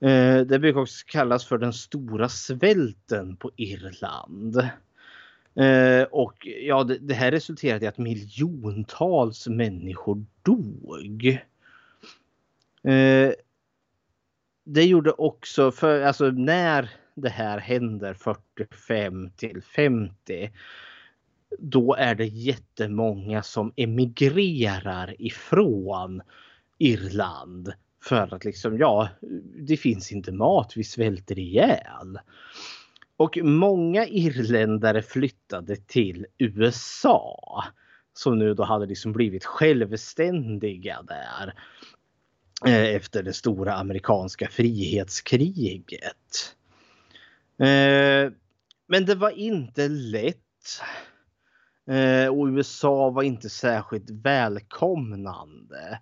Eh, 0.00 0.40
det 0.40 0.58
brukar 0.58 0.80
också 0.80 1.04
kallas 1.08 1.44
för 1.44 1.58
den 1.58 1.72
stora 1.72 2.28
svälten 2.28 3.36
på 3.36 3.50
Irland. 3.56 4.56
Eh, 5.54 6.02
och 6.10 6.46
ja, 6.46 6.84
det, 6.84 6.98
det 6.98 7.14
här 7.14 7.30
resulterade 7.30 7.84
i 7.84 7.88
att 7.88 7.98
miljontals 7.98 9.48
människor 9.48 10.24
dog. 10.42 11.38
Eh, 12.82 13.32
det 14.66 14.84
gjorde 14.84 15.12
också, 15.12 15.72
för 15.72 16.00
alltså 16.00 16.30
när 16.30 16.90
det 17.14 17.28
här 17.28 17.58
händer 17.58 18.14
45 18.14 19.30
till 19.30 19.62
50 19.62 20.50
då 21.58 21.94
är 21.94 22.14
det 22.14 22.26
jättemånga 22.26 23.42
som 23.42 23.72
emigrerar 23.76 25.14
ifrån 25.18 26.22
Irland 26.78 27.72
för 28.02 28.34
att 28.34 28.44
liksom, 28.44 28.78
ja, 28.78 29.08
det 29.66 29.76
finns 29.76 30.12
inte 30.12 30.32
mat, 30.32 30.72
vi 30.76 30.84
svälter 30.84 31.38
ihjäl. 31.38 32.18
Och 33.16 33.38
många 33.42 34.06
irländare 34.06 35.02
flyttade 35.02 35.76
till 35.76 36.26
USA 36.38 37.64
som 38.12 38.38
nu 38.38 38.54
då 38.54 38.64
hade 38.64 38.86
liksom 38.86 39.12
blivit 39.12 39.44
självständiga 39.44 41.02
där 41.02 41.54
Eh, 42.64 42.94
efter 42.94 43.22
det 43.22 43.32
stora 43.32 43.74
amerikanska 43.74 44.48
frihetskriget. 44.48 46.54
Eh, 47.58 48.32
men 48.88 49.06
det 49.06 49.14
var 49.14 49.30
inte 49.30 49.88
lätt. 49.88 50.36
Eh, 51.90 52.28
och 52.28 52.46
USA 52.46 53.10
var 53.10 53.22
inte 53.22 53.48
särskilt 53.48 54.10
välkomnande. 54.10 56.00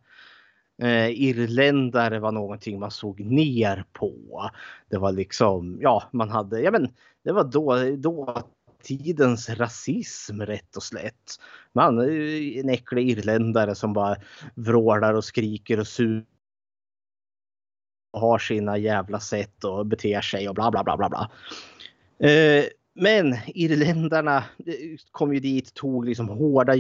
Eh, 0.83 1.09
irländare 1.09 2.19
var 2.19 2.33
någonting 2.33 2.81
man 2.81 2.91
såg 2.91 3.21
ner 3.21 3.85
på. 3.93 4.51
Det 4.91 4.99
var 4.99 5.13
liksom, 5.13 5.79
ja, 5.81 6.03
man 6.13 6.31
hade, 6.31 6.61
ja 6.61 6.71
men 6.71 6.89
det 7.25 7.33
var 7.33 7.45
då, 7.45 7.97
då 7.97 8.43
tidens 8.83 9.51
rasism 9.51 10.41
rätt 10.41 10.77
och 10.77 10.83
slätt. 10.83 11.41
Man 11.73 11.99
en 12.59 12.69
äcklig 12.69 13.11
irländare 13.11 13.75
som 13.75 13.93
bara 13.93 14.17
vrålar 14.55 15.15
och 15.15 15.25
skriker 15.25 15.81
och 15.81 15.87
suger 15.87 16.34
har 18.15 18.39
sina 18.39 18.79
jävla 18.79 19.21
sätt 19.21 19.65
och 19.65 19.87
beter 19.87 20.21
sig 20.21 20.49
och 20.49 20.55
bla 20.55 20.71
bla 20.71 20.85
bla 20.85 20.97
bla 20.97 21.09
bla. 21.09 21.31
Eh, 22.29 22.65
men 22.95 23.37
irländarna 23.47 24.45
kom 25.11 25.35
ju 25.35 25.41
dit, 25.41 25.75
tog 25.75 26.05
liksom 26.05 26.29
hårda 26.29 26.75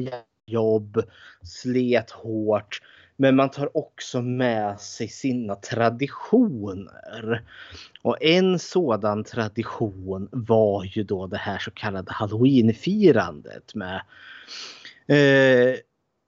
jobb, 0.46 1.02
slet 1.42 2.10
hårt. 2.10 2.80
Men 3.16 3.36
man 3.36 3.50
tar 3.50 3.76
också 3.76 4.22
med 4.22 4.80
sig 4.80 5.08
sina 5.08 5.54
traditioner. 5.54 7.42
Och 8.02 8.22
en 8.22 8.58
sådan 8.58 9.24
tradition 9.24 10.28
var 10.32 10.84
ju 10.84 11.02
då 11.02 11.26
det 11.26 11.36
här 11.36 11.58
så 11.58 11.70
kallade 11.70 12.12
halloweenfirandet 12.12 13.74
med. 13.74 14.02
Eh, 15.06 15.76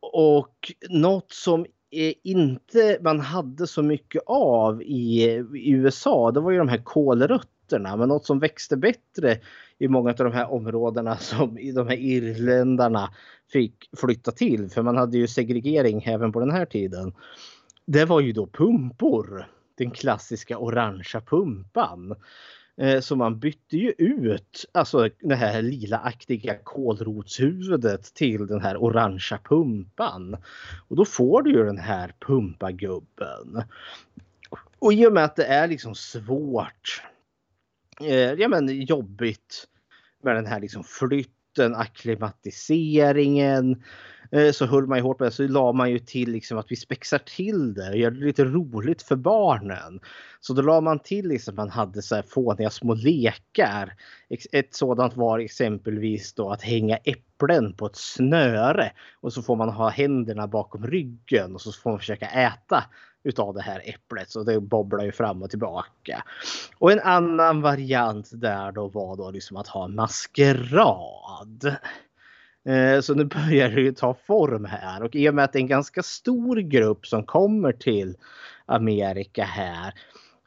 och 0.00 0.72
något 0.88 1.32
som 1.32 1.66
Eh, 1.90 2.12
inte 2.22 2.98
man 3.00 3.20
hade 3.20 3.66
så 3.66 3.82
mycket 3.82 4.22
av 4.26 4.82
i, 4.82 5.22
i 5.54 5.70
USA 5.70 6.30
det 6.30 6.40
var 6.40 6.50
ju 6.50 6.58
de 6.58 6.68
här 6.68 6.82
kolrötterna. 6.84 7.96
Men 7.96 8.08
något 8.08 8.26
som 8.26 8.38
växte 8.38 8.76
bättre 8.76 9.40
i 9.78 9.88
många 9.88 10.10
av 10.10 10.16
de 10.16 10.32
här 10.32 10.52
områdena 10.52 11.16
som 11.20 11.58
i 11.58 11.72
de 11.72 11.88
här 11.88 11.96
irländarna 11.96 13.10
fick 13.52 13.90
flytta 13.96 14.32
till. 14.32 14.70
För 14.70 14.82
man 14.82 14.96
hade 14.96 15.18
ju 15.18 15.26
segregering 15.26 16.02
även 16.02 16.32
på 16.32 16.40
den 16.40 16.50
här 16.50 16.66
tiden. 16.66 17.14
Det 17.86 18.04
var 18.04 18.20
ju 18.20 18.32
då 18.32 18.46
pumpor. 18.46 19.46
Den 19.78 19.90
klassiska 19.90 20.58
orangea 20.58 21.20
pumpan. 21.20 22.14
Eh, 22.80 23.00
så 23.00 23.16
man 23.16 23.38
bytte 23.38 23.76
ju 23.76 23.90
ut 23.98 24.64
alltså 24.72 25.08
det 25.20 25.34
här 25.34 25.62
lilaaktiga 25.62 26.56
kålrotshuvudet 26.64 28.14
till 28.14 28.46
den 28.46 28.60
här 28.60 28.76
orangea 28.76 29.38
pumpan. 29.44 30.36
Och 30.88 30.96
då 30.96 31.04
får 31.04 31.42
du 31.42 31.50
ju 31.50 31.64
den 31.64 31.78
här 31.78 32.14
pumpagubben. 32.20 33.62
Och 34.78 34.92
i 34.92 35.06
och 35.06 35.12
med 35.12 35.24
att 35.24 35.36
det 35.36 35.44
är 35.44 35.68
liksom 35.68 35.94
svårt 35.94 37.02
eh, 38.00 38.32
ja, 38.32 38.48
men 38.48 38.82
jobbigt 38.82 39.66
med 40.22 40.36
den 40.36 40.46
här 40.46 40.60
liksom 40.60 40.84
flytten, 40.84 41.74
akklimatiseringen. 41.74 43.82
Eh, 44.30 44.52
så 44.52 44.66
höll 44.66 44.86
man 44.86 44.98
ju 44.98 45.02
hårt 45.02 45.18
på 45.18 45.24
det. 45.24 45.30
Så 45.30 45.42
la 45.42 45.72
man 45.72 45.90
ju 45.90 45.98
till 45.98 46.30
liksom 46.30 46.58
att 46.58 46.66
vi 46.68 46.76
spexar 46.76 47.18
till 47.18 47.74
det 47.74 47.88
och 47.88 47.96
gör 47.96 48.10
det 48.10 48.24
lite 48.24 48.44
roligt 48.44 49.02
för 49.02 49.16
barnen. 49.16 50.00
Så 50.40 50.52
då 50.52 50.62
la 50.62 50.80
man 50.80 50.98
till 50.98 51.28
liksom 51.28 51.52
att 51.52 51.56
man 51.56 51.70
hade 51.70 52.02
så 52.02 52.14
här 52.14 52.22
fåniga 52.22 52.70
små 52.70 52.94
lekar. 52.94 53.92
Ett 54.52 54.74
sådant 54.74 55.16
var 55.16 55.38
exempelvis 55.38 56.32
då 56.34 56.50
att 56.50 56.62
hänga 56.62 56.96
äpplen 56.96 57.72
på 57.72 57.86
ett 57.86 57.96
snöre 57.96 58.92
och 59.20 59.32
så 59.32 59.42
får 59.42 59.56
man 59.56 59.68
ha 59.68 59.88
händerna 59.88 60.46
bakom 60.46 60.86
ryggen 60.86 61.54
och 61.54 61.60
så 61.60 61.72
får 61.72 61.90
man 61.90 61.98
försöka 61.98 62.26
äta 62.26 62.84
utav 63.26 63.54
det 63.54 63.62
här 63.62 63.82
äpplet. 63.84 64.30
Så 64.30 64.42
det 64.42 64.60
bobblar 64.60 65.04
ju 65.04 65.12
fram 65.12 65.42
och 65.42 65.50
tillbaka. 65.50 66.24
Och 66.78 66.92
en 66.92 67.00
annan 67.00 67.60
variant 67.60 68.30
där 68.32 68.72
då 68.72 68.88
var 68.88 69.16
då 69.16 69.30
liksom 69.30 69.56
att 69.56 69.68
ha 69.68 69.88
maskerad. 69.88 71.76
Eh, 72.66 73.00
så 73.00 73.14
nu 73.14 73.24
börjar 73.48 73.68
det 73.68 73.80
ju 73.80 73.92
ta 73.92 74.14
form 74.26 74.64
här. 74.64 75.02
Och 75.02 75.16
i 75.16 75.28
och 75.28 75.34
med 75.34 75.44
att 75.44 75.52
det 75.52 75.58
är 75.58 75.60
en 75.60 75.66
ganska 75.66 76.02
stor 76.02 76.56
grupp 76.56 77.06
som 77.06 77.24
kommer 77.24 77.72
till 77.72 78.16
Amerika 78.66 79.44
här 79.44 79.94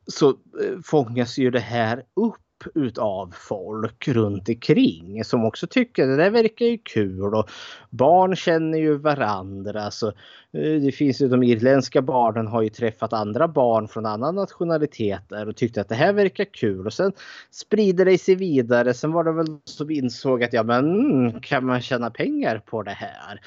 så 0.07 0.29
eh, 0.29 0.79
fångas 0.83 1.37
ju 1.37 1.51
det 1.51 1.59
här 1.59 2.03
upp 2.15 2.41
utav 2.75 3.33
folk 3.35 4.07
runt 4.07 4.49
omkring 4.49 5.23
som 5.23 5.45
också 5.45 5.67
tycker 5.67 6.07
det 6.07 6.15
där 6.15 6.29
verkar 6.29 6.65
ju 6.65 6.77
kul 6.77 7.35
och 7.35 7.49
barn 7.89 8.35
känner 8.35 8.77
ju 8.77 8.97
varandra. 8.97 9.91
Så 9.91 10.07
eh, 10.07 10.81
det 10.81 10.91
finns 10.91 11.21
ju 11.21 11.27
de 11.27 11.43
irländska 11.43 12.01
barnen 12.01 12.47
har 12.47 12.61
ju 12.61 12.69
träffat 12.69 13.13
andra 13.13 13.47
barn 13.47 13.87
från 13.87 14.05
andra 14.05 14.31
nationaliteter 14.31 15.47
och 15.47 15.55
tyckte 15.55 15.81
att 15.81 15.89
det 15.89 15.95
här 15.95 16.13
verkar 16.13 16.45
kul 16.45 16.85
och 16.85 16.93
sen 16.93 17.11
sprider 17.51 18.05
det 18.05 18.17
sig 18.17 18.35
vidare. 18.35 18.93
Sen 18.93 19.11
var 19.11 19.23
det 19.23 19.31
väl 19.31 19.57
som 19.65 19.91
insåg 19.91 20.43
att 20.43 20.53
ja 20.53 20.63
men 20.63 21.11
mm, 21.11 21.41
kan 21.41 21.65
man 21.65 21.81
tjäna 21.81 22.09
pengar 22.09 22.61
på 22.65 22.83
det 22.83 22.91
här? 22.91 23.41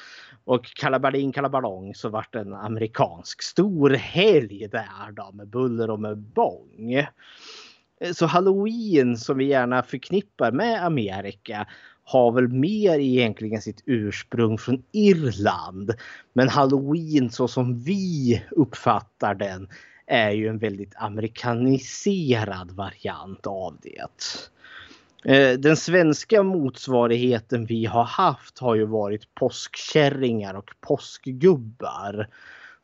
Och 0.45 0.65
kalabalin 0.65 1.31
kalabalong 1.31 1.95
så 1.95 2.09
vart 2.09 2.33
det 2.33 2.39
en 2.39 2.53
amerikansk 2.53 3.41
stor 3.41 3.89
helg 3.89 4.67
där 4.71 5.11
då 5.11 5.31
med 5.33 5.47
buller 5.47 5.89
och 5.89 5.99
med 5.99 6.17
bång. 6.17 7.05
Eh, 8.01 8.13
så 8.13 8.25
halloween 8.25 9.17
som 9.17 9.37
vi 9.37 9.45
gärna 9.45 9.83
förknippar 9.83 10.51
med 10.51 10.85
Amerika 10.85 11.67
har 12.03 12.31
väl 12.31 12.47
mer 12.47 12.99
egentligen 12.99 13.61
sitt 13.61 13.83
ursprung 13.85 14.57
från 14.57 14.83
Irland. 14.91 15.91
Men 16.33 16.49
halloween 16.49 17.31
så 17.31 17.47
som 17.47 17.79
vi 17.79 18.43
uppfattar 18.51 19.35
den 19.35 19.67
är 20.07 20.31
ju 20.31 20.47
en 20.47 20.57
väldigt 20.57 20.93
amerikaniserad 20.95 22.71
variant 22.71 23.47
av 23.47 23.77
det. 23.81 24.09
Eh, 25.25 25.59
den 25.59 25.77
svenska 25.77 26.43
motsvarigheten 26.43 27.65
vi 27.65 27.85
har 27.85 28.03
haft 28.03 28.59
har 28.59 28.75
ju 28.75 28.85
varit 28.85 29.35
påskkärringar 29.35 30.53
och 30.53 30.71
påskgubbar. 30.81 32.27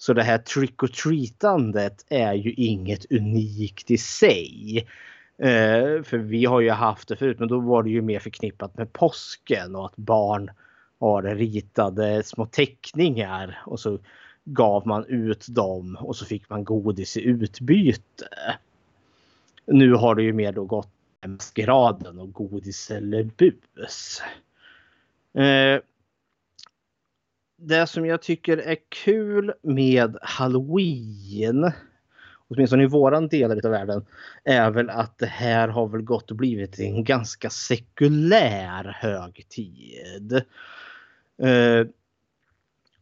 Så 0.02 0.14
det 0.14 0.24
här 0.24 0.38
trick 0.38 0.84
or 0.84 0.88
treatandet 0.88 2.06
är 2.10 2.34
ju 2.34 2.54
inget 2.54 3.12
unikt 3.12 3.92
i 3.92 3.98
sig. 3.98 4.78
Eh, 5.38 6.04
för 6.04 6.18
vi 6.18 6.46
har 6.46 6.60
ju 6.62 6.70
haft 6.70 7.08
det 7.08 7.16
förut 7.16 7.40
men 7.40 7.48
då 7.48 7.60
var 7.60 7.84
det 7.84 7.90
ju 7.90 8.02
mer 8.02 8.20
förknippat 8.20 8.78
med 8.78 8.94
påsken 8.94 9.76
och 9.76 9.86
att 9.86 9.96
barn 9.96 10.52
har 11.00 11.24
ritade 11.24 12.24
små 12.24 12.46
teckningar 12.46 13.62
och 13.66 13.80
så 13.80 14.00
gav 14.46 14.88
man 14.88 15.06
ut 15.06 15.48
dem 15.50 15.98
och 16.02 16.16
så 16.16 16.26
fick 16.26 16.50
man 16.50 16.64
godis 16.64 17.18
i 17.18 17.22
utbyte. 17.22 18.28
Nu 19.66 19.94
har 19.94 20.16
det 20.16 20.24
ju 20.24 20.34
mer 20.34 20.52
då 20.52 20.66
gått 20.66 20.92
maskeraden 21.26 22.20
och 22.20 22.34
godis 22.34 22.92
eller 22.92 23.24
bus. 23.24 24.22
Eh, 25.34 25.82
det 27.62 27.88
som 27.88 28.06
jag 28.06 28.22
tycker 28.22 28.58
är 28.58 28.78
kul 28.89 29.54
med 29.62 30.17
halloween 30.22 31.72
åtminstone 32.50 32.84
i 32.84 32.88
våran 32.88 33.28
del 33.28 33.52
av 33.52 33.72
världen, 33.72 34.06
är 34.43 34.72
väl 34.72 34.89
att 34.89 35.17
det 35.17 35.26
här 35.26 35.67
har 35.67 35.88
väl 35.88 36.02
gått 36.02 36.32
och 36.32 36.38
blivit 36.38 36.80
en 36.80 37.04
ganska 37.04 37.50
sekulär 37.50 38.95
högtid. 39.00 40.34
Eh, 41.41 41.88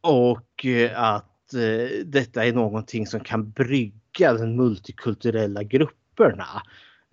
och 0.02 0.66
att 0.94 1.54
eh, 1.54 2.06
detta 2.06 2.46
är 2.46 2.54
någonting 2.54 3.08
som 3.08 3.20
kan 3.20 3.52
brygga 3.52 4.34
de 4.34 4.56
multikulturella 4.56 5.64
grupperna. 5.64 6.62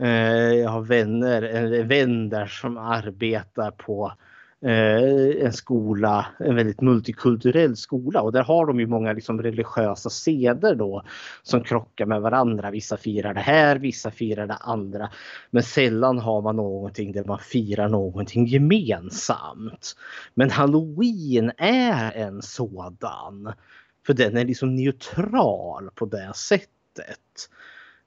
Eh, 0.02 0.52
jag 0.52 0.70
har 0.70 0.83
vänner, 0.83 1.42
en 1.42 1.88
vän 1.88 2.28
där 2.28 2.46
som 2.46 2.78
arbetar 2.78 3.70
på 3.70 4.07
eh, 4.07 4.34
Eh, 4.64 5.44
en 5.46 5.53
skola, 5.53 6.27
en 6.38 6.57
väldigt 6.57 6.81
multikulturell 6.81 7.77
skola 7.77 8.22
och 8.22 8.33
där 8.33 8.42
har 8.42 8.66
de 8.66 8.81
ju 8.81 8.87
många 8.87 9.12
liksom 9.12 9.42
religiösa 9.42 10.11
seder 10.11 10.74
då 10.74 11.03
som 11.42 11.64
krockar 11.64 12.07
med 12.07 12.20
varandra. 12.20 12.70
Vissa 12.70 12.96
firar 12.96 13.35
det 13.35 13.40
här, 13.40 13.77
vissa 13.77 14.11
firar 14.11 14.46
det 14.46 14.55
andra. 14.55 15.11
Men 15.50 15.62
sällan 15.62 16.18
har 16.18 16.42
man 16.42 16.57
någonting 16.57 17.12
där 17.12 17.24
man 17.24 17.38
firar 17.38 17.88
någonting 17.88 18.46
gemensamt. 18.46 19.96
Men 20.35 20.50
halloween 20.50 21.53
är 21.57 22.12
en 22.12 22.42
sådan. 22.42 23.53
För 24.07 24.14
den 24.14 24.37
är 24.37 24.44
liksom 24.44 24.77
neutral 24.77 25.90
på 25.94 26.07
det 26.07 26.33
sättet. 26.35 26.68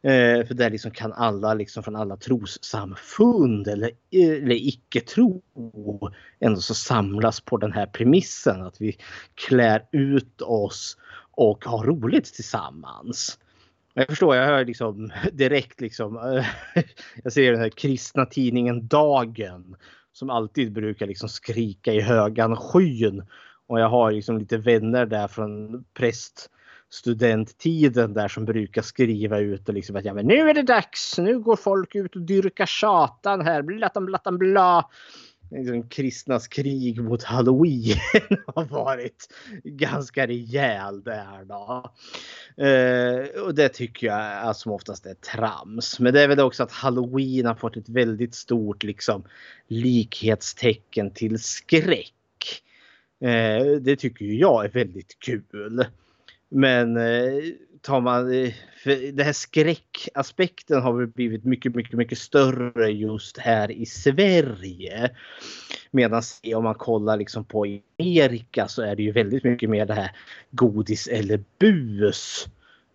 Eh, 0.08 0.46
för 0.46 0.54
där 0.54 0.70
liksom 0.70 0.92
kan 0.92 1.14
alla 1.14 1.54
liksom 1.54 1.84
från 1.84 1.96
alla 1.96 2.18
trossamfund 2.18 3.68
eller, 3.68 3.92
eller 4.12 4.56
icke-tro 4.56 5.42
ändå 6.40 6.62
så 6.62 6.74
samlas 6.74 7.42
på 7.42 7.58
den 7.58 7.72
här 7.72 7.86
premissen 7.86 8.62
att 8.62 8.82
vi 8.82 8.98
klär 9.36 9.88
ut 9.92 10.42
oss 10.42 10.98
och 11.32 11.66
har 11.66 11.86
roligt 11.86 12.34
tillsammans. 12.34 13.40
Jag 13.94 14.08
förstår, 14.08 14.36
jag 14.36 14.46
hör 14.46 14.66
liksom 14.66 15.12
direkt 15.34 15.82
liksom. 15.82 16.18
Eh, 16.18 16.46
jag 17.24 17.34
ser 17.34 17.52
den 17.52 17.62
här 17.62 17.70
kristna 17.70 18.26
tidningen 18.26 18.88
Dagen 18.88 19.76
som 20.12 20.30
alltid 20.30 20.72
brukar 20.72 21.08
liksom 21.08 21.30
skrika 21.30 21.94
i 21.94 22.02
högan 22.02 22.56
skyn. 22.56 23.24
Och 23.68 23.80
jag 23.80 23.90
har 23.90 24.12
liksom 24.12 24.38
lite 24.38 24.58
vänner 24.58 25.06
där 25.06 25.28
från 25.28 25.84
präst 25.94 26.50
studenttiden 26.90 28.14
där 28.14 28.28
som 28.28 28.46
brukar 28.46 28.82
skriva 28.82 29.40
ut 29.40 29.70
och 29.70 29.76
liksom 29.76 29.96
att 29.96 30.06
ja, 30.06 30.14
men 30.14 30.28
nu 30.28 30.50
är 30.50 30.54
det 30.54 30.62
dags. 30.62 31.18
Nu 31.18 31.40
går 31.40 31.56
folk 31.56 31.96
ut 31.96 32.16
och 32.16 32.22
dyrkar 32.22 32.66
satan 32.66 33.42
här. 33.42 33.62
Blattan 33.62 34.06
blattan 34.06 34.38
bla. 34.38 34.90
Liksom, 35.52 35.90
kristnas 35.90 36.48
krig 36.48 37.02
mot 37.02 37.24
halloween 37.24 37.98
har 38.56 38.66
varit 38.66 39.34
ganska 39.64 40.28
rejäl 40.28 41.04
där 41.04 41.46
då. 41.46 41.92
Eh, 42.64 43.44
och 43.44 43.56
det 43.56 43.70
tycker 43.70 44.08
jag 44.08 44.22
är 44.22 44.54
som 44.54 44.72
oftast 44.72 45.06
är 45.06 45.14
trams. 45.14 46.00
Men 46.00 46.14
det 46.14 46.22
är 46.22 46.28
väl 46.28 46.40
också 46.40 46.64
att 46.64 46.72
halloween 46.72 47.46
har 47.46 47.56
fått 47.56 47.78
ett 47.78 47.90
väldigt 47.90 48.36
stort 48.36 48.84
liksom 48.84 49.24
likhetstecken 49.68 51.12
till 51.12 51.40
skräck. 51.40 52.14
Eh, 53.22 53.66
det 53.82 53.96
tycker 53.96 54.26
jag 54.26 54.66
är 54.66 54.70
väldigt 54.70 55.20
kul. 55.20 55.86
Men 56.50 56.98
eh, 56.98 57.44
tar 57.82 58.02
man 58.02 58.34
eh, 58.34 58.54
det 59.14 59.24
här 59.24 59.34
skräckaspekten 59.34 60.82
har 60.82 60.94
väl 60.94 61.08
blivit 61.08 61.44
mycket, 61.44 61.76
mycket, 61.76 61.94
mycket 61.94 62.18
större 62.18 62.92
just 62.92 63.38
här 63.38 63.72
i 63.72 63.86
Sverige. 63.86 65.10
Medan 65.92 66.22
om 66.56 66.64
man 66.64 66.76
kollar 66.76 67.18
liksom 67.18 67.46
på 67.46 67.80
Amerika 68.00 68.68
så 68.68 68.82
är 68.82 68.96
det 68.96 69.04
ju 69.04 69.12
väldigt 69.12 69.44
mycket 69.44 69.70
mer 69.70 69.86
det 69.86 69.94
här 69.94 70.12
godis 70.52 71.08
eller 71.08 71.44
bus. 71.60 72.48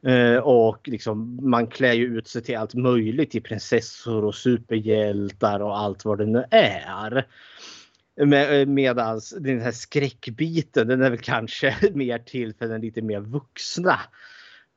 Eh, 0.07 0.37
och 0.37 0.89
liksom, 0.89 1.39
man 1.51 1.67
klär 1.67 1.93
ju 1.93 2.19
ut 2.19 2.29
sig 2.29 2.43
till 2.43 2.57
allt 2.57 2.75
möjligt 2.75 3.31
till 3.31 3.43
prinsessor 3.43 4.25
och 4.25 4.35
superhjältar 4.35 5.61
och 5.61 5.79
allt 5.79 6.05
vad 6.05 6.19
det 6.19 6.27
nu 6.27 6.45
är. 6.51 7.27
Med, 8.17 8.61
eh, 8.61 8.67
medans 8.67 9.35
den 9.41 9.61
här 9.61 9.73
skräckbiten 9.73 10.89
den 10.89 11.03
är 11.03 11.11
väl 11.11 11.19
kanske 11.19 11.77
mer 11.95 12.19
till 12.19 12.55
för 12.55 12.69
den 12.69 12.81
lite 12.81 13.03
mer 13.03 13.21
vuxna. 13.21 14.01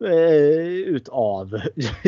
Eh, 0.04 0.68
utav 0.68 1.62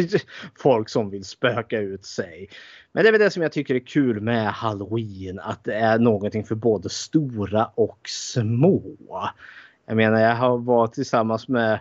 folk 0.60 0.90
som 0.90 1.10
vill 1.10 1.26
spöka 1.26 1.80
ut 1.80 2.06
sig. 2.06 2.50
Men 2.92 3.04
det 3.04 3.10
är 3.10 3.12
väl 3.12 3.22
det 3.22 3.30
som 3.30 3.44
jag 3.44 3.52
tycker 3.52 3.76
är 3.76 3.80
kul 3.80 4.22
med 4.22 4.52
halloween. 4.52 5.40
Att 5.40 5.64
det 5.64 5.74
är 5.74 6.00
någonting 6.00 6.44
för 6.44 6.56
både 6.56 6.90
stora 6.90 7.66
och 7.66 8.00
små. 8.06 8.98
Jag 9.86 9.98
menar 9.98 10.20
jag 10.20 10.36
har 10.36 10.58
varit 10.58 10.94
tillsammans 10.94 11.48
med 11.48 11.80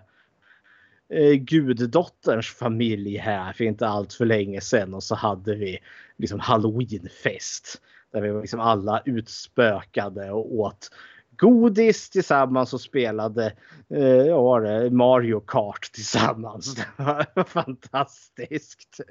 eh, 1.08 1.32
guddotterns 1.32 2.46
familj 2.46 3.16
här 3.16 3.52
för 3.52 3.64
inte 3.64 3.86
allt 3.86 4.12
för 4.12 4.24
länge 4.24 4.60
sedan 4.60 4.94
och 4.94 5.02
så 5.02 5.14
hade 5.14 5.54
vi 5.54 5.78
liksom 6.16 6.40
halloweenfest. 6.40 7.80
Där 8.16 8.22
vi 8.22 8.30
var 8.30 8.40
liksom 8.40 8.60
alla 8.60 9.02
utspökade 9.04 10.30
och 10.30 10.54
åt 10.54 10.90
godis 11.36 12.10
tillsammans 12.10 12.74
och 12.74 12.80
spelade 12.80 13.46
eh, 13.88 14.36
var 14.36 14.60
det, 14.60 14.90
Mario 14.90 15.40
Kart 15.40 15.90
tillsammans. 15.92 16.74
Det 16.96 17.26
var 17.34 17.44
fantastiskt. 17.44 19.00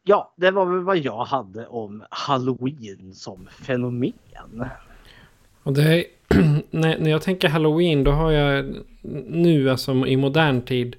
Ja, 0.04 0.34
det 0.36 0.52
var 0.52 0.66
väl 0.66 0.84
vad 0.84 0.98
jag 0.98 1.26
hade 1.26 1.68
om 1.68 2.04
halloween 2.10 3.14
som 3.14 3.48
fenomen. 3.48 4.66
Och 5.64 5.74
det 5.74 5.84
är, 5.84 6.04
när, 6.70 7.10
jag 7.10 7.22
tänker 7.22 7.50
halloween 7.50 8.04
då 8.04 8.12
har 8.12 8.32
jag 8.32 8.76
nu 9.28 9.70
alltså 9.70 10.08
i 10.08 10.18
modern 10.18 10.62
tid. 10.62 10.96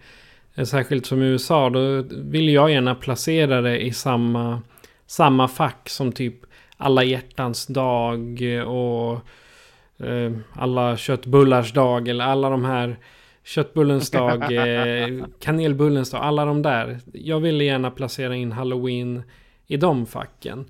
Eh, 0.55 0.64
särskilt 0.64 1.07
som 1.07 1.22
i 1.22 1.27
USA 1.27 1.70
då 1.70 2.05
vill 2.11 2.48
jag 2.48 2.70
gärna 2.70 2.94
placera 2.94 3.61
det 3.61 3.81
i 3.81 3.92
samma, 3.92 4.62
samma 5.07 5.48
fack 5.48 5.88
som 5.88 6.12
typ 6.12 6.35
alla 6.77 7.05
hjärtans 7.05 7.66
dag 7.66 8.42
och 8.66 9.12
eh, 10.07 10.33
alla 10.53 10.96
köttbullars 10.96 11.72
dag 11.72 12.09
eller 12.09 12.25
alla 12.25 12.51
de 12.51 12.64
här 12.64 12.96
köttbullens 13.44 14.11
dag, 14.11 14.53
eh, 14.53 15.25
kanelbullens 15.40 16.11
dag, 16.11 16.22
alla 16.22 16.44
de 16.44 16.62
där. 16.62 16.98
Jag 17.12 17.40
ville 17.40 17.64
gärna 17.64 17.90
placera 17.90 18.37
in 18.37 18.53
halloween 18.53 19.22
i 19.66 19.77
de 19.77 20.07
facken. 20.07 20.64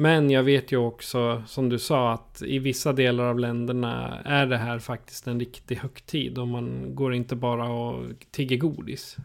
Men 0.00 0.30
jag 0.30 0.42
vet 0.42 0.72
ju 0.72 0.76
också, 0.76 1.42
som 1.46 1.68
du 1.68 1.78
sa, 1.78 2.12
att 2.12 2.42
i 2.46 2.58
vissa 2.58 2.92
delar 2.92 3.24
av 3.24 3.38
länderna 3.38 4.20
är 4.24 4.46
det 4.46 4.56
här 4.56 4.78
faktiskt 4.78 5.26
en 5.26 5.40
riktig 5.40 5.76
högtid. 5.76 6.38
Och 6.38 6.48
man 6.48 6.94
går 6.94 7.14
inte 7.14 7.36
bara 7.36 7.68
och 7.68 8.04
tigger 8.30 8.56
godis. 8.56 9.16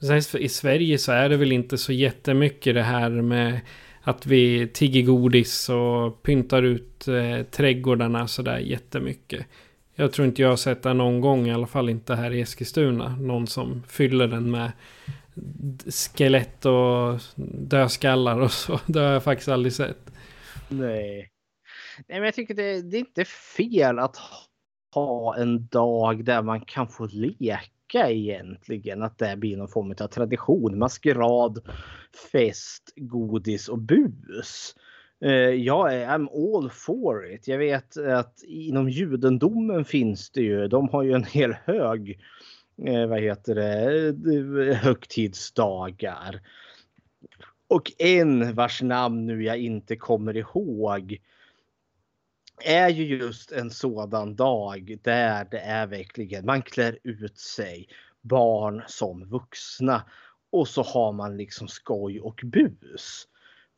Sen 0.00 0.42
I 0.42 0.48
Sverige 0.48 0.98
så 0.98 1.12
är 1.12 1.28
det 1.28 1.36
väl 1.36 1.52
inte 1.52 1.78
så 1.78 1.92
jättemycket 1.92 2.74
det 2.74 2.82
här 2.82 3.10
med 3.10 3.60
att 4.02 4.26
vi 4.26 4.68
tigger 4.68 5.02
godis 5.02 5.68
och 5.68 6.22
pyntar 6.22 6.62
ut 6.62 7.08
eh, 7.08 7.42
trädgårdarna 7.42 8.28
sådär 8.28 8.58
jättemycket. 8.58 9.46
Jag 9.94 10.12
tror 10.12 10.28
inte 10.28 10.42
jag 10.42 10.48
har 10.48 10.56
sett 10.56 10.82
det 10.82 10.94
någon 10.94 11.20
gång, 11.20 11.46
i 11.46 11.52
alla 11.52 11.66
fall 11.66 11.88
inte 11.88 12.14
här 12.14 12.30
i 12.30 12.40
Eskilstuna. 12.40 13.16
Någon 13.16 13.46
som 13.46 13.82
fyller 13.88 14.28
den 14.28 14.50
med 14.50 14.72
skelett 15.88 16.64
och 16.66 17.20
dödskallar 17.68 18.40
och 18.40 18.52
så. 18.52 18.80
Det 18.86 19.00
har 19.00 19.12
jag 19.12 19.24
faktiskt 19.24 19.48
aldrig 19.48 19.72
sett. 19.72 20.12
Nej. 20.68 21.30
Nej 22.08 22.18
men 22.20 22.24
jag 22.24 22.34
tycker 22.34 22.54
det, 22.54 22.82
det 22.82 22.96
är 22.96 23.00
inte 23.00 23.24
fel 23.24 23.98
att 23.98 24.16
ha 24.94 25.36
en 25.36 25.66
dag 25.66 26.24
där 26.24 26.42
man 26.42 26.60
kan 26.60 26.88
få 26.88 27.06
leka 27.06 28.10
egentligen. 28.10 29.02
Att 29.02 29.18
det 29.18 29.36
blir 29.36 29.56
någon 29.56 29.68
form 29.68 29.90
av 29.90 30.06
tradition. 30.06 30.78
Maskerad, 30.78 31.58
fest, 32.32 32.92
godis 32.96 33.68
och 33.68 33.78
bus. 33.78 34.74
Eh, 35.24 35.30
jag 35.50 35.94
är 35.94 36.08
I'm 36.08 36.28
all 36.32 36.70
for 36.70 37.32
it. 37.32 37.48
Jag 37.48 37.58
vet 37.58 37.96
att 37.96 38.42
inom 38.46 38.88
judendomen 38.88 39.84
finns 39.84 40.30
det 40.30 40.40
ju, 40.40 40.68
de 40.68 40.88
har 40.88 41.02
ju 41.02 41.12
en 41.12 41.24
hel 41.24 41.52
hög 41.64 42.20
eh, 42.84 43.06
vad 43.06 43.20
heter 43.20 43.54
det, 43.54 44.08
eh, 44.08 44.76
högtidsdagar. 44.76 46.40
Och 47.68 47.92
en 47.98 48.54
vars 48.54 48.82
namn 48.82 49.26
nu 49.26 49.42
jag 49.42 49.58
inte 49.58 49.96
kommer 49.96 50.36
ihåg 50.36 51.18
är 52.64 52.88
ju 52.88 53.04
just 53.04 53.52
en 53.52 53.70
sådan 53.70 54.36
dag 54.36 54.98
där 55.02 55.46
det 55.50 55.58
är 55.58 55.86
verkligen 55.86 56.46
man 56.46 56.62
klär 56.62 56.98
ut 57.02 57.38
sig 57.38 57.88
barn 58.22 58.82
som 58.86 59.28
vuxna 59.28 60.02
och 60.52 60.68
så 60.68 60.82
har 60.82 61.12
man 61.12 61.36
liksom 61.36 61.68
skoj 61.68 62.20
och 62.20 62.40
bus. 62.44 63.28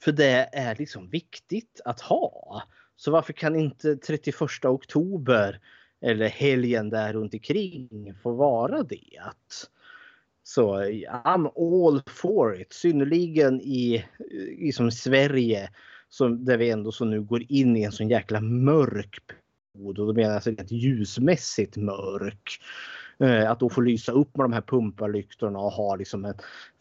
För 0.02 0.12
det 0.12 0.48
är 0.52 0.76
liksom 0.76 1.10
viktigt 1.10 1.80
att 1.84 2.00
ha. 2.00 2.62
Så 2.96 3.10
varför 3.10 3.32
kan 3.32 3.56
inte 3.56 3.96
31 3.96 4.64
oktober 4.64 5.60
eller 6.00 6.28
helgen 6.28 6.90
där 6.90 7.12
runt 7.12 7.34
omkring 7.34 8.14
får 8.22 8.32
vara 8.32 8.82
det? 8.82 9.20
Så 10.42 10.80
I'm 11.24 11.50
all 11.56 12.02
for 12.06 12.60
it. 12.60 12.72
Synnerligen 12.72 13.60
i, 13.60 14.04
i 14.58 14.72
som 14.72 14.90
Sverige 14.90 15.70
som, 16.08 16.44
där 16.44 16.56
vi 16.56 16.70
ändå 16.70 16.92
så 16.92 17.04
nu 17.04 17.22
går 17.22 17.42
in 17.48 17.76
i 17.76 17.82
en 17.82 17.92
sån 17.92 18.08
jäkla 18.08 18.40
mörk 18.40 19.20
period. 19.78 19.98
Och 19.98 20.06
då 20.06 20.12
menar 20.12 20.28
jag 20.28 20.34
alltså 20.34 20.50
rent 20.50 20.70
ljusmässigt 20.70 21.76
mörk. 21.76 22.60
Eh, 23.18 23.50
att 23.50 23.60
då 23.60 23.70
få 23.70 23.80
lysa 23.80 24.12
upp 24.12 24.36
med 24.36 24.44
de 24.44 24.52
här 24.52 24.62
pumparlyktorna 24.62 25.58
och 25.58 25.72
ha 25.72 25.96
liksom 25.96 26.24
en 26.24 26.34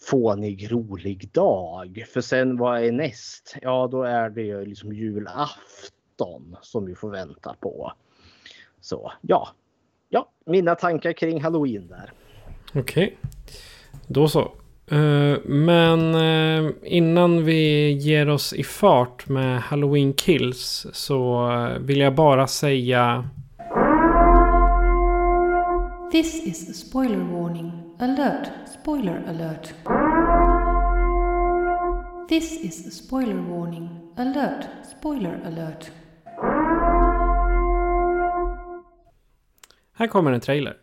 fånig 0.09 0.71
rolig 0.71 1.29
dag. 1.31 2.05
För 2.13 2.21
sen 2.21 2.57
vad 2.57 2.83
är 2.83 2.91
näst? 2.91 3.55
Ja 3.61 3.87
då 3.91 4.03
är 4.03 4.29
det 4.29 4.41
ju 4.41 4.65
liksom 4.65 4.93
julafton 4.93 6.57
som 6.61 6.85
vi 6.85 6.95
får 6.95 7.09
vänta 7.09 7.55
på. 7.59 7.91
Så 8.87 9.11
ja, 9.21 9.47
ja 10.09 10.27
mina 10.45 10.75
tankar 10.75 11.13
kring 11.13 11.41
halloween 11.41 11.87
där. 11.87 12.11
Okej. 12.69 12.81
Okay. 12.81 13.15
Då 14.07 14.27
så. 14.27 14.39
Eh, 14.91 15.37
men 15.45 16.15
eh, 16.15 16.71
innan 16.83 17.45
vi 17.45 17.91
ger 17.91 18.29
oss 18.29 18.53
i 18.53 18.63
fart 18.63 19.29
med 19.29 19.61
Halloween 19.61 20.13
Kills 20.13 20.87
så 20.93 21.49
vill 21.79 21.99
jag 21.99 22.15
bara 22.15 22.47
säga 22.47 23.29
This 26.11 26.47
is 26.47 26.69
a 26.69 26.73
spoiler 26.73 27.23
warning. 27.31 27.71
Alert! 27.99 28.49
Spoiler 28.81 29.23
alert. 29.29 29.73
This 32.29 32.63
is 32.63 32.87
a 32.87 32.91
spoiler 32.91 33.41
warning. 33.49 33.89
Alert! 34.15 34.67
Spoiler 34.99 35.41
alert. 35.45 35.91
Här 39.99 40.07
kommer 40.07 40.31
en 40.31 40.41
trailer. 40.41 40.77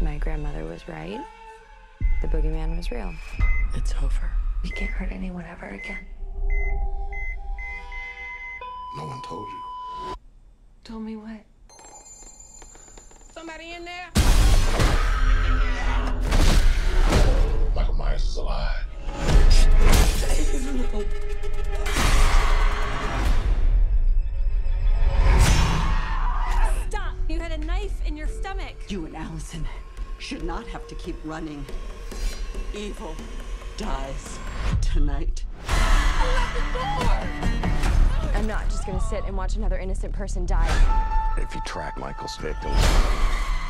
My 0.00 0.18
grandmother 0.18 0.64
was 0.64 0.88
right? 0.88 1.20
The 2.22 2.28
boogeyman 2.28 2.76
was 2.76 2.90
real. 2.90 3.14
It's 3.76 3.94
over. 4.02 4.30
We 4.64 4.70
can't 4.70 4.90
hurt 4.90 5.12
anyone 5.12 5.44
ever 5.44 5.66
again. 5.66 6.06
No 8.96 9.04
one 9.04 9.20
told 9.20 9.46
you. 9.46 10.14
Told 10.82 11.02
me 11.02 11.16
what? 11.16 11.44
Somebody 13.34 13.72
in 13.72 13.84
there? 13.84 14.10
Michael 17.74 17.92
Myers 17.92 18.24
is 18.24 18.36
alive. 18.38 18.86
Stop! 26.88 27.14
You 27.28 27.38
had 27.38 27.52
a 27.52 27.58
knife 27.58 28.00
in 28.06 28.16
your 28.16 28.28
stomach. 28.28 28.76
You 28.88 29.04
and 29.04 29.14
Allison 29.14 29.66
should 30.16 30.42
not 30.42 30.66
have 30.68 30.88
to 30.88 30.94
keep 30.94 31.16
running. 31.22 31.66
Evil 32.74 33.14
dies 33.76 34.38
tonight. 34.80 35.44
I'm 38.36 38.46
not 38.46 38.68
just 38.68 38.84
gonna 38.84 39.00
sit 39.00 39.24
and 39.24 39.34
watch 39.34 39.56
another 39.56 39.78
innocent 39.78 40.12
person 40.12 40.44
die. 40.44 40.68
If 41.38 41.54
you 41.54 41.62
track 41.62 41.96
Michael's 41.96 42.36
victims, 42.36 42.76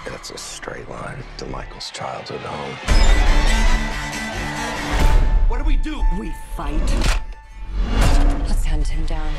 that's 0.05 0.31
a 0.31 0.37
straight 0.37 0.89
line 0.91 1.23
to 1.37 1.47
Michael's 1.47 1.93
childhood 1.93 2.41
home. 2.41 2.75
What 5.49 5.59
do 5.59 5.65
we 5.65 5.77
do? 5.77 6.03
We 6.19 6.35
fight. 6.57 6.83
Let's 8.49 8.65
hunt 8.65 8.89
him 8.89 9.07
down. 9.07 9.33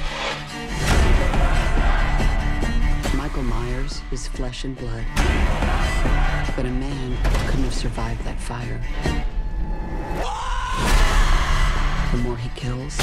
Michael 3.18 3.44
Myers 3.44 4.02
is 4.12 4.30
flesh 4.30 4.63
and 4.63 4.78
blood. 4.78 5.04
But 6.56 6.66
a 6.66 6.72
man 6.72 7.18
couldn't 7.48 7.66
have 7.66 7.76
survived 7.76 8.24
that 8.24 8.40
fire. 8.40 8.82
The 12.13 12.18
more 12.20 12.38
he 12.38 12.48
kills, 12.56 12.98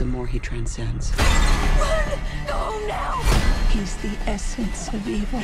the 0.00 0.06
more 0.06 0.26
he 0.26 0.38
transcends. 0.38 1.12
Run! 1.18 2.18
Go 2.46 2.86
now! 2.88 3.20
He's 3.68 3.96
the 3.96 4.16
essence 4.26 4.88
of 4.88 5.06
evil. 5.06 5.40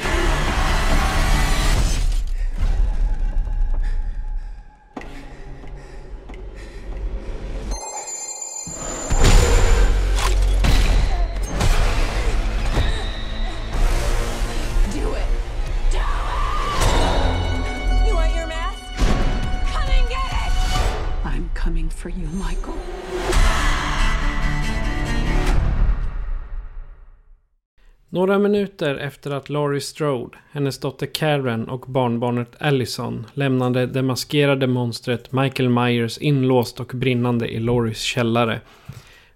Några 28.16 28.38
minuter 28.38 28.94
efter 28.94 29.30
att 29.30 29.48
Laurie 29.48 29.80
Strode, 29.80 30.38
hennes 30.50 30.78
dotter 30.78 31.06
Karen 31.06 31.68
och 31.68 31.80
barnbarnet 31.80 32.56
Allison 32.58 33.26
lämnade 33.34 33.86
det 33.86 34.02
maskerade 34.02 34.66
monstret 34.66 35.32
Michael 35.32 35.68
Myers 35.68 36.18
inlåst 36.18 36.80
och 36.80 36.92
brinnande 36.94 37.48
i 37.48 37.60
Lauries 37.60 38.00
källare 38.00 38.60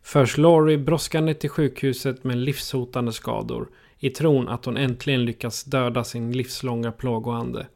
förs 0.03 0.39
Laurie 0.39 0.79
brådskande 0.79 1.35
till 1.35 1.51
sjukhuset 1.51 2.25
med 2.25 2.37
livshotande 2.37 3.13
skador 3.13 3.69
i 3.99 4.11
tron 4.11 4.49
att 4.49 4.65
hon 4.65 4.77
äntligen 4.77 5.25
lyckas 5.25 5.65
döda 5.65 6.05
sin 6.05 6.33
livslånga 6.33 6.93
plågoande. 6.93 7.67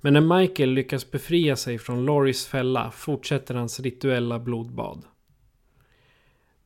Men 0.00 0.12
när 0.12 0.38
Michael 0.38 0.70
lyckas 0.70 1.10
befria 1.10 1.56
sig 1.56 1.78
från 1.78 2.06
Lauries 2.06 2.46
fälla 2.46 2.90
fortsätter 2.90 3.54
hans 3.54 3.80
rituella 3.80 4.38
blodbad. 4.38 5.02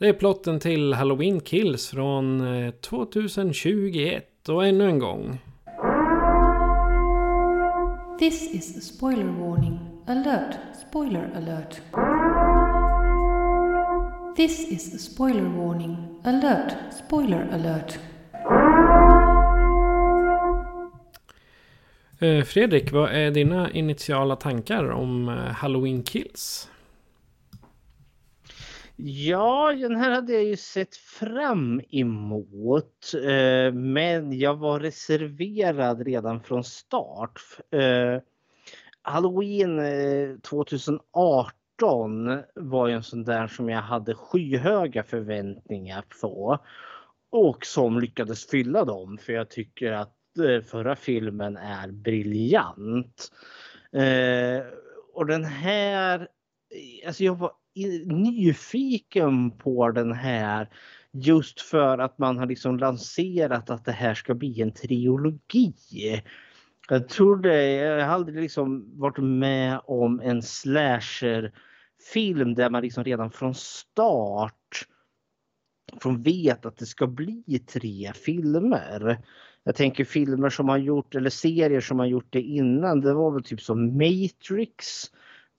Det 0.03 0.09
är 0.09 0.13
plotten 0.13 0.61
till 0.61 0.95
Halloween 0.95 1.41
Kills 1.41 1.91
från 1.91 2.41
eh, 2.65 2.71
2021 2.71 4.49
och 4.49 4.67
ännu 4.67 4.89
en 4.89 4.99
gång. 4.99 5.39
This 8.19 8.55
is 8.55 8.79
a 8.79 8.81
spoiler 8.81 9.25
warning. 9.25 9.79
Alert! 10.07 10.57
Spoiler 10.89 11.31
alert. 11.37 11.81
This 14.37 14.73
is 14.73 14.95
a 14.95 14.99
spoiler 14.99 15.43
warning. 15.43 15.97
Alert! 16.25 16.75
Spoiler 17.07 17.49
alert. 17.53 17.99
Eh, 22.19 22.45
Fredrik, 22.45 22.93
vad 22.93 23.11
är 23.11 23.31
dina 23.31 23.71
initiala 23.71 24.37
tankar 24.37 24.91
om 24.91 25.29
eh, 25.29 25.35
Halloween 25.35 26.03
Kills? 26.03 26.69
Ja, 29.05 29.73
den 29.81 29.97
här 29.97 30.11
hade 30.11 30.33
jag 30.33 30.45
ju 30.45 30.57
sett 30.57 30.97
fram 30.97 31.81
emot. 31.89 33.13
eh, 33.15 33.73
Men 33.75 34.39
jag 34.39 34.57
var 34.57 34.81
reserverad 34.81 36.07
redan 36.07 36.43
från 36.43 36.65
start. 36.65 37.41
Eh, 37.71 38.21
Halloween 39.03 39.79
eh, 39.79 40.37
2018 40.39 42.43
var 42.55 42.89
ju 42.89 42.95
en 42.95 43.03
sån 43.03 43.25
där 43.25 43.47
som 43.47 43.69
jag 43.69 43.83
hade 43.83 44.15
skyhöga 44.15 45.03
förväntningar 45.03 46.05
på. 46.21 46.59
Och 47.31 47.67
som 47.67 48.01
lyckades 48.01 48.47
fylla 48.47 48.85
dem 48.85 49.19
för 49.19 49.33
jag 49.33 49.51
tycker 49.51 49.93
att 49.93 50.39
eh, 50.39 50.63
förra 50.63 50.97
filmen 50.97 51.57
är 51.57 51.89
briljant. 51.89 53.33
Eh, 53.93 54.65
Och 55.15 55.27
den 55.27 55.45
här, 55.45 56.29
alltså 57.07 57.25
jag 57.25 57.39
var 57.39 57.53
nyfiken 58.07 59.51
på 59.51 59.91
den 59.91 60.13
här 60.13 60.69
Just 61.15 61.61
för 61.61 61.99
att 61.99 62.19
man 62.19 62.39
har 62.39 62.47
liksom 62.47 62.79
lanserat 62.79 63.71
att 63.71 63.85
det 63.85 63.93
här 63.93 64.15
ska 64.15 64.35
bli 64.35 64.63
en 64.63 64.73
trilogi. 64.73 65.75
Jag 66.89 67.09
trodde, 67.09 67.73
jag 67.73 68.07
har 68.07 68.15
aldrig 68.15 68.41
liksom 68.41 69.01
varit 69.01 69.19
med 69.19 69.81
om 69.85 70.21
en 70.21 70.43
slasherfilm 70.43 72.55
där 72.55 72.71
man 72.71 72.83
liksom 72.83 73.05
redan 73.05 73.31
från 73.31 73.55
start 73.55 74.87
från 76.01 76.23
vet 76.23 76.67
att 76.67 76.77
det 76.77 76.87
ska 76.87 77.07
bli 77.07 77.65
tre 77.73 78.13
filmer. 78.15 79.19
Jag 79.65 79.75
tänker 79.75 80.05
filmer 80.05 80.51
som 80.51 80.69
har 80.69 80.79
gjort 80.79 81.15
eller 81.15 81.31
serier 81.31 81.81
som 81.81 81.99
har 81.99 82.07
gjort 82.07 82.29
det 82.31 82.43
innan. 82.43 83.01
Det 83.01 83.15
var 83.15 83.31
väl 83.31 83.45
typ 83.45 83.61
som 83.61 83.97
Matrix. 83.97 85.05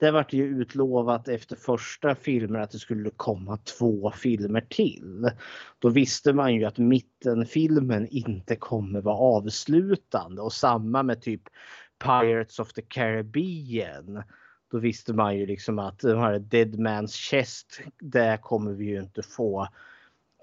Det 0.00 0.10
vart 0.10 0.32
ju 0.32 0.44
utlovat 0.44 1.28
efter 1.28 1.56
första 1.56 2.14
filmen 2.14 2.62
att 2.62 2.70
det 2.70 2.78
skulle 2.78 3.10
komma 3.10 3.56
två 3.56 4.10
filmer 4.10 4.60
till. 4.60 5.30
Då 5.78 5.88
visste 5.88 6.32
man 6.32 6.54
ju 6.54 6.64
att 6.64 6.78
mittenfilmen 6.78 8.08
inte 8.10 8.56
kommer 8.56 9.00
vara 9.00 9.16
avslutande 9.16 10.42
och 10.42 10.52
samma 10.52 11.02
med 11.02 11.22
typ 11.22 11.42
Pirates 12.04 12.58
of 12.58 12.72
the 12.72 12.82
Caribbean. 12.82 14.22
Då 14.70 14.78
visste 14.78 15.12
man 15.12 15.36
ju 15.36 15.46
liksom 15.46 15.78
att 15.78 15.98
de 15.98 16.18
här 16.18 16.38
Dead 16.38 16.74
Man's 16.74 17.30
Chest, 17.30 17.80
det 18.00 18.38
kommer 18.42 18.72
vi 18.72 18.84
ju 18.84 19.00
inte 19.00 19.22
få. 19.22 19.68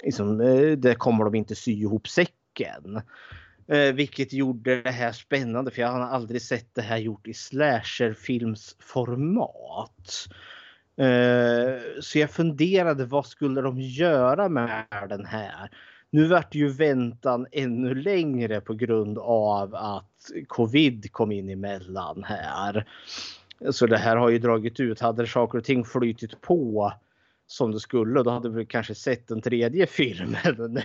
Liksom, 0.03 0.41
eh, 0.41 0.71
det 0.71 0.95
kommer 0.95 1.25
de 1.25 1.35
inte 1.35 1.55
sy 1.55 1.71
ihop 1.71 2.07
säcken. 2.07 3.01
Eh, 3.67 3.93
vilket 3.93 4.34
gjorde 4.34 4.82
det 4.82 4.91
här 4.91 5.12
spännande 5.12 5.71
för 5.71 5.82
jag 5.82 5.91
har 5.91 6.00
aldrig 6.00 6.41
sett 6.41 6.76
det 6.76 6.82
här 6.82 6.97
gjort 6.97 7.28
i 7.28 7.34
slasherfilmsformat. 7.34 10.28
Eh, 10.97 11.74
så 12.02 12.19
jag 12.19 12.32
funderade 12.32 13.06
vad 13.06 13.26
skulle 13.26 13.62
de 13.62 13.82
göra 13.82 14.50
med 14.50 14.86
den 15.10 15.26
här? 15.26 15.71
Nu 16.10 16.28
vart 16.28 16.56
ju 16.56 16.69
väntan 16.69 17.47
ännu 17.52 17.95
längre 17.95 18.62
på 18.62 18.74
grund 18.74 19.17
av 19.17 19.76
att 19.76 20.32
covid 20.47 21.12
kom 21.12 21.32
in 21.32 21.50
emellan 21.50 22.24
här. 22.24 22.88
Så 23.71 23.88
det 23.88 23.97
här 23.97 24.15
har 24.15 24.30
ju 24.30 24.39
dragit 24.39 24.80
ut. 24.80 25.00
Hade 25.00 25.28
saker 25.28 25.58
och 25.58 25.63
ting 25.63 25.86
flytit 25.86 26.41
på 26.41 26.93
som 27.51 27.71
det 27.71 27.79
skulle 27.79 28.23
då 28.23 28.31
hade 28.31 28.49
vi 28.49 28.65
kanske 28.65 28.95
sett 28.95 29.27
den 29.27 29.41
tredje 29.41 29.87
filmen. 29.87 30.81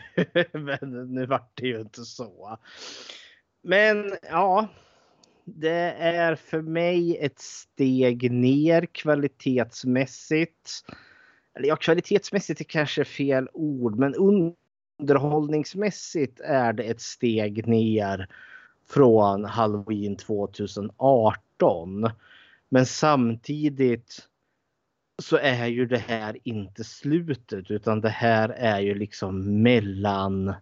Men 0.52 1.14
nu 1.14 1.26
vart 1.26 1.50
det 1.54 1.66
ju 1.66 1.80
inte 1.80 2.04
så. 2.04 2.58
Men 3.62 4.12
ja, 4.30 4.68
det 5.44 5.94
är 5.98 6.34
för 6.34 6.62
mig 6.62 7.16
ett 7.16 7.38
steg 7.38 8.30
ner 8.30 8.86
kvalitetsmässigt. 8.86 10.70
Eller 11.54 11.68
ja, 11.68 11.76
kvalitetsmässigt 11.76 12.60
är 12.60 12.64
kanske 12.64 13.04
fel 13.04 13.48
ord, 13.52 13.98
men 13.98 14.14
underhållningsmässigt 14.98 16.40
är 16.40 16.72
det 16.72 16.82
ett 16.82 17.00
steg 17.00 17.66
ner 17.66 18.28
från 18.88 19.44
Halloween 19.44 20.16
2018. 20.16 22.10
Men 22.68 22.86
samtidigt 22.86 24.28
så 25.22 25.36
är 25.36 25.66
ju 25.66 25.86
det 25.86 25.98
här 25.98 26.36
inte 26.44 26.84
slutet 26.84 27.70
utan 27.70 28.00
det 28.00 28.08
här 28.08 28.48
är 28.48 28.80
ju 28.80 28.94
liksom 28.94 29.62
mellan 29.62 30.54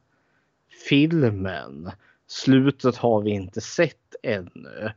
filmen. 0.88 1.90
Slutet 2.26 2.96
har 2.96 3.20
vi 3.20 3.30
inte 3.30 3.60
sett 3.60 4.14
ännu. 4.22 4.92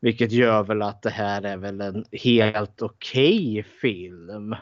Vilket 0.00 0.32
gör 0.32 0.62
väl 0.62 0.82
att 0.82 1.02
det 1.02 1.10
här 1.10 1.42
är 1.42 1.56
väl 1.56 1.80
en 1.80 2.04
helt 2.12 2.82
okej 2.82 3.60
okay 3.60 3.62
film. 3.62 4.56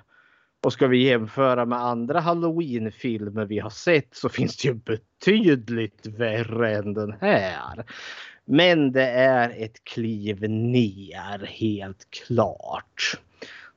Och 0.61 0.73
ska 0.73 0.87
vi 0.87 1.03
jämföra 1.03 1.67
med 1.67 1.79
andra 1.79 2.21
halloween-filmer 2.21 3.45
vi 3.45 3.59
har 3.59 3.71
sett 3.71 4.17
så 4.17 4.29
finns 4.29 4.57
det 4.57 4.69
ju 4.69 4.75
betydligt 4.75 6.07
värre 6.07 6.77
än 6.77 6.95
den 6.95 7.15
här. 7.21 7.85
Men 8.45 8.93
det 8.93 9.09
är 9.11 9.65
ett 9.65 9.85
kliv 9.85 10.51
ner 10.51 11.47
helt 11.47 12.11
klart. 12.11 13.19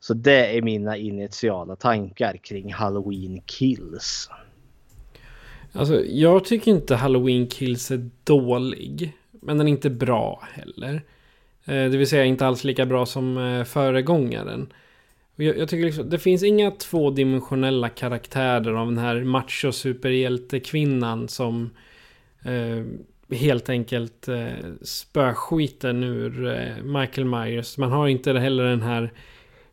Så 0.02 0.14
det 0.14 0.58
är 0.58 0.62
mina 0.62 0.98
initiala 0.98 1.76
tankar 1.76 2.38
kring 2.38 2.74
Halloween 2.74 3.42
Kills. 3.46 4.30
Alltså, 5.74 6.06
jag 6.06 6.46
tycker 6.46 6.72
inte 6.72 6.96
Halloween 6.96 7.48
Kills 7.48 7.92
är 7.92 8.10
dålig. 8.24 9.14
Men 9.32 9.58
den 9.58 9.68
är 9.68 9.72
inte 9.72 9.90
bra 9.90 10.44
heller. 10.54 10.94
Eh, 11.66 11.74
det 11.74 11.98
vill 11.98 12.08
säga 12.08 12.26
inte 12.26 12.46
alls 12.46 12.64
lika 12.64 12.86
bra 12.86 13.06
som 13.06 13.38
eh, 13.38 13.64
föregångaren. 13.64 14.74
Jag, 15.36 15.58
jag 15.58 15.70
tycker 15.70 15.86
liksom, 15.86 16.10
det 16.10 16.20
finns 16.20 16.44
inga 16.44 16.72
tvådimensionella 16.72 17.90
karaktärer 17.90 18.74
av 18.74 18.88
den 18.88 18.98
här 18.98 19.24
macho 19.24 19.72
superhjältekvinnan 19.72 21.28
som 21.28 21.70
eh, 22.46 22.86
helt 23.38 23.70
enkelt 23.70 24.28
eh, 24.28 24.48
spöskiten 24.82 26.04
ur 26.04 26.48
eh, 26.48 26.84
Michael 26.84 27.28
Myers. 27.28 27.78
Man 27.78 27.92
har 27.92 28.08
inte 28.08 28.34
heller 28.34 28.64
den 28.64 28.82
här 28.82 29.12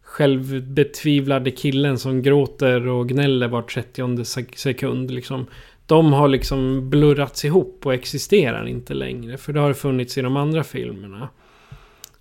självbetvivlade 0.09 1.51
killen 1.51 1.99
som 1.99 2.23
gråter 2.23 2.89
och 2.89 3.09
gnäller 3.09 3.49
var 3.49 3.63
30 3.63 4.25
sekund. 4.57 5.11
Liksom. 5.11 5.47
De 5.87 6.13
har 6.13 6.29
liksom 6.29 6.91
blurrats 6.91 7.45
ihop 7.45 7.87
och 7.87 7.95
existerar 7.95 8.67
inte 8.69 8.95
längre. 8.95 9.37
För 9.37 9.53
det 9.53 9.61
har 9.61 9.73
funnits 9.73 10.19
i 10.19 10.23
de 10.23 10.37
andra 10.37 10.65
filmerna. 10.65 11.29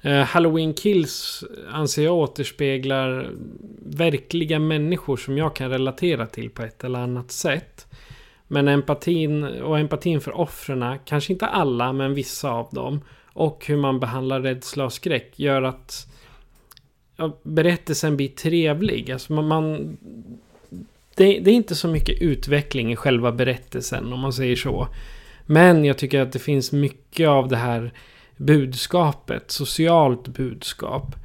Eh, 0.01 0.21
Halloween 0.21 0.73
Kills 0.73 1.43
anser 1.71 2.03
jag 2.03 2.15
återspeglar 2.15 3.29
verkliga 3.85 4.59
människor 4.59 5.17
som 5.17 5.37
jag 5.37 5.55
kan 5.55 5.69
relatera 5.69 6.25
till 6.25 6.49
på 6.49 6.61
ett 6.61 6.83
eller 6.83 6.99
annat 6.99 7.31
sätt. 7.31 7.87
Men 8.47 8.67
empatin 8.67 9.43
och 9.43 9.79
empatin 9.79 10.21
för 10.21 10.37
offren, 10.37 10.99
kanske 11.05 11.33
inte 11.33 11.47
alla 11.47 11.93
men 11.93 12.13
vissa 12.13 12.49
av 12.49 12.69
dem. 12.71 13.01
Och 13.33 13.65
hur 13.67 13.77
man 13.77 13.99
behandlar 13.99 14.41
rädsla 14.41 14.85
och 14.85 14.93
skräck 14.93 15.39
gör 15.39 15.61
att 15.61 16.07
ja, 17.17 17.37
berättelsen 17.43 18.17
blir 18.17 18.27
trevlig. 18.27 19.11
Alltså 19.11 19.33
man, 19.33 19.47
man 19.47 19.97
det, 21.15 21.39
det, 21.39 21.51
är 21.51 21.55
inte 21.55 21.75
så 21.75 21.87
mycket 21.87 22.21
utveckling 22.21 22.91
i 22.91 22.95
själva 22.95 23.31
berättelsen 23.31 24.13
om 24.13 24.19
man 24.19 24.33
säger 24.33 24.55
så. 24.55 24.87
Men 25.45 25.85
jag 25.85 25.97
tycker 25.97 26.21
att 26.21 26.31
det 26.31 26.39
finns 26.39 26.71
mycket 26.71 27.27
av 27.27 27.47
det 27.47 27.57
här 27.57 27.93
budskapet, 28.37 29.51
socialt 29.51 30.27
budskap. 30.27 31.15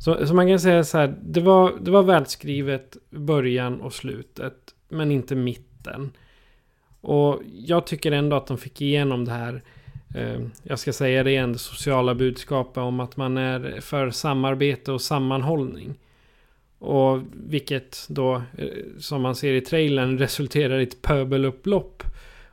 Så, 0.00 0.26
så 0.26 0.34
man 0.34 0.48
kan 0.48 0.60
säga 0.60 0.84
så 0.84 0.98
här, 0.98 1.16
det 1.22 1.40
var, 1.40 1.72
det 1.80 1.90
var 1.90 2.02
välskrivet 2.02 2.96
början 3.10 3.80
och 3.80 3.92
slutet, 3.92 4.54
men 4.88 5.12
inte 5.12 5.34
mitten. 5.34 6.12
Och 7.00 7.40
jag 7.52 7.86
tycker 7.86 8.12
ändå 8.12 8.36
att 8.36 8.46
de 8.46 8.58
fick 8.58 8.80
igenom 8.80 9.24
det 9.24 9.32
här 9.32 9.62
Eh, 9.62 9.75
Ehm, 10.14 10.50
jag 10.62 10.78
ska 10.78 10.92
säga 10.92 11.22
det 11.22 11.30
igen, 11.30 11.52
det 11.52 11.58
sociala 11.58 12.14
budskapet 12.14 12.76
om 12.76 13.00
att 13.00 13.16
man 13.16 13.36
är 13.36 13.80
för 13.80 14.10
samarbete 14.10 14.92
och 14.92 15.02
sammanhållning. 15.02 15.94
Och 16.78 17.20
vilket 17.32 18.06
då, 18.08 18.34
eh, 18.34 18.68
som 18.98 19.22
man 19.22 19.34
ser 19.34 19.52
i 19.52 19.60
trailern, 19.60 20.18
resulterar 20.18 20.78
i 20.78 20.82
ett 20.82 21.02
pöbelupplopp. 21.02 22.02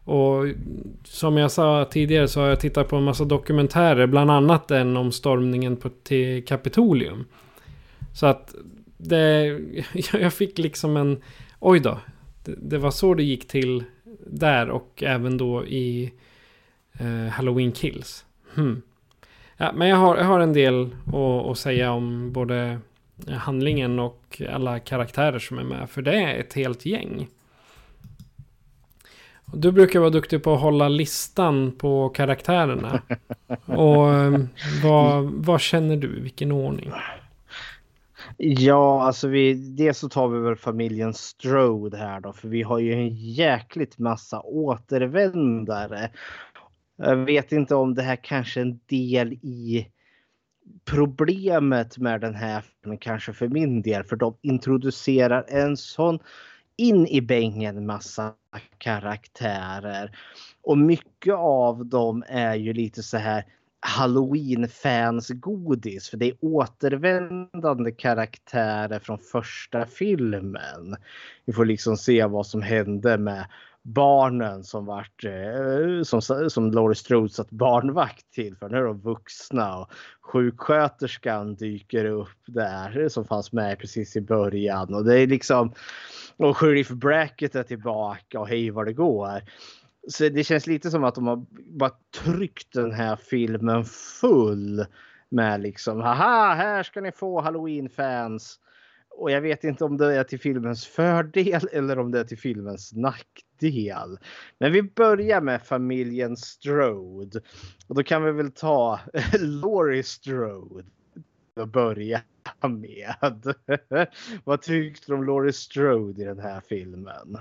Och 0.05 0.45
som 1.03 1.37
jag 1.37 1.51
sa 1.51 1.85
tidigare 1.91 2.27
så 2.27 2.41
har 2.41 2.47
jag 2.47 2.59
tittat 2.59 2.87
på 2.87 2.95
en 2.95 3.03
massa 3.03 3.25
dokumentärer, 3.25 4.07
bland 4.07 4.31
annat 4.31 4.67
den 4.67 4.97
om 4.97 5.11
stormningen 5.11 5.77
på, 5.77 5.89
till 5.89 6.45
Kapitolium. 6.45 7.25
Så 8.13 8.25
att 8.25 8.55
det, 8.97 9.59
jag 10.13 10.33
fick 10.33 10.57
liksom 10.57 10.97
en, 10.97 11.21
oj 11.59 11.79
då, 11.79 11.99
det, 12.45 12.55
det 12.61 12.77
var 12.77 12.91
så 12.91 13.13
det 13.13 13.23
gick 13.23 13.47
till 13.47 13.83
där 14.27 14.69
och 14.69 15.03
även 15.05 15.37
då 15.37 15.65
i 15.65 16.13
eh, 17.03 17.31
Halloween 17.31 17.71
Kills. 17.71 18.25
Hmm. 18.55 18.81
Ja, 19.57 19.71
men 19.75 19.87
jag 19.87 19.97
har, 19.97 20.17
jag 20.17 20.25
har 20.25 20.39
en 20.39 20.53
del 20.53 20.95
att, 21.07 21.45
att 21.51 21.57
säga 21.57 21.91
om 21.91 22.31
både 22.31 22.79
handlingen 23.27 23.99
och 23.99 24.41
alla 24.49 24.79
karaktärer 24.79 25.39
som 25.39 25.59
är 25.59 25.63
med. 25.63 25.89
För 25.89 26.01
det 26.01 26.15
är 26.15 26.39
ett 26.39 26.53
helt 26.53 26.85
gäng. 26.85 27.27
Du 29.53 29.71
brukar 29.71 29.99
vara 29.99 30.09
duktig 30.09 30.43
på 30.43 30.53
att 30.53 30.61
hålla 30.61 30.89
listan 30.89 31.71
på 31.71 32.09
karaktärerna. 32.09 33.01
Och 33.65 34.13
eh, 34.13 34.39
vad, 34.83 35.23
vad 35.23 35.61
känner 35.61 35.97
du? 35.97 36.21
Vilken 36.21 36.51
ordning? 36.51 36.91
Ja, 38.37 39.03
alltså 39.03 39.27
vi, 39.27 39.53
dels 39.53 39.99
så 39.99 40.09
tar 40.09 40.27
vi 40.27 40.39
väl 40.39 40.55
familjen 40.55 41.13
Strode 41.13 41.97
här 41.97 42.19
då, 42.19 42.33
för 42.33 42.47
vi 42.47 42.61
har 42.61 42.79
ju 42.79 42.93
en 42.93 43.15
jäkligt 43.15 43.97
massa 43.97 44.41
återvändare. 44.41 46.09
Jag 46.95 47.15
vet 47.15 47.51
inte 47.51 47.75
om 47.75 47.93
det 47.93 48.01
här 48.01 48.15
kanske 48.15 48.59
är 48.59 48.65
en 48.65 48.79
del 48.85 49.33
i 49.33 49.87
problemet 50.85 51.97
med 51.97 52.21
den 52.21 52.35
här 52.35 52.61
filmen 52.61 52.97
kanske 52.97 53.33
för 53.33 53.47
min 53.47 53.81
del. 53.81 54.03
För 54.03 54.15
de 54.15 54.37
introducerar 54.41 55.45
en 55.47 55.77
sån 55.77 56.19
in 56.77 57.07
i 57.07 57.21
bängen 57.21 57.85
massa 57.85 58.33
karaktärer. 58.77 60.17
Och 60.61 60.77
mycket 60.77 61.33
av 61.33 61.85
dem 61.85 62.23
är 62.27 62.55
ju 62.55 62.73
lite 62.73 63.03
så 63.03 63.17
här 63.17 63.45
Halloween-fans-godis. 63.79 66.09
För 66.09 66.17
det 66.17 66.25
är 66.25 66.35
återvändande 66.41 67.91
karaktärer 67.91 68.99
från 68.99 69.19
första 69.19 69.85
filmen. 69.85 70.95
Vi 71.45 71.53
får 71.53 71.65
liksom 71.65 71.97
se 71.97 72.25
vad 72.25 72.47
som 72.47 72.61
hände 72.61 73.17
med 73.17 73.45
barnen 73.83 74.63
som 74.63 74.85
vart 74.85 75.23
eh, 75.23 76.03
som, 76.03 76.21
som 76.49 76.71
Laurie 76.71 76.95
Strode 76.95 77.29
satt 77.29 77.51
barnvakt 77.51 78.31
till 78.31 78.55
för 78.55 78.69
nu 78.69 78.77
är 78.77 78.83
de 78.83 78.99
vuxna 79.01 79.77
och 79.77 79.91
sjuksköterskan 80.21 81.55
dyker 81.55 82.05
upp 82.05 82.37
där 82.45 83.09
som 83.09 83.25
fanns 83.25 83.51
med 83.51 83.79
precis 83.79 84.15
i 84.15 84.21
början 84.21 84.93
och 84.93 85.05
det 85.05 85.19
är 85.19 85.27
liksom 85.27 85.73
och 86.37 86.57
sheriff 86.57 86.89
Bracket 86.89 87.55
är 87.55 87.63
tillbaka 87.63 88.39
och 88.39 88.47
hej 88.47 88.69
vad 88.69 88.85
det 88.85 88.93
går. 88.93 89.41
Så 90.07 90.29
det 90.29 90.43
känns 90.43 90.67
lite 90.67 90.91
som 90.91 91.03
att 91.03 91.15
de 91.15 91.27
har 91.27 91.45
bara 91.49 91.91
tryckt 92.23 92.73
den 92.73 92.91
här 92.91 93.15
filmen 93.15 93.85
full 94.21 94.85
med 95.29 95.61
liksom 95.61 96.01
haha 96.01 96.53
här 96.53 96.83
ska 96.83 97.01
ni 97.01 97.11
få 97.11 97.41
halloween-fans. 97.41 98.59
Och 99.15 99.31
jag 99.31 99.41
vet 99.41 99.63
inte 99.63 99.85
om 99.85 99.97
det 99.97 100.15
är 100.15 100.23
till 100.23 100.39
filmens 100.39 100.85
fördel 100.85 101.67
eller 101.71 101.99
om 101.99 102.11
det 102.11 102.19
är 102.19 102.23
till 102.23 102.37
filmens 102.37 102.93
nackdel. 102.93 104.17
Men 104.59 104.71
vi 104.71 104.83
börjar 104.83 105.41
med 105.41 105.61
familjen 105.61 106.37
Strode. 106.37 107.41
Och 107.87 107.95
då 107.95 108.03
kan 108.03 108.23
vi 108.23 108.31
väl 108.31 108.51
ta 108.51 108.99
Laurie 109.39 110.03
Strode 110.03 110.85
att 111.55 111.69
börja 111.69 112.21
med. 112.61 113.55
Vad 114.43 114.61
tyckte 114.61 115.11
du 115.11 115.15
om 115.15 115.23
Laurie 115.23 115.53
Strode 115.53 116.21
i 116.21 116.25
den 116.25 116.39
här 116.39 116.61
filmen? 116.69 117.37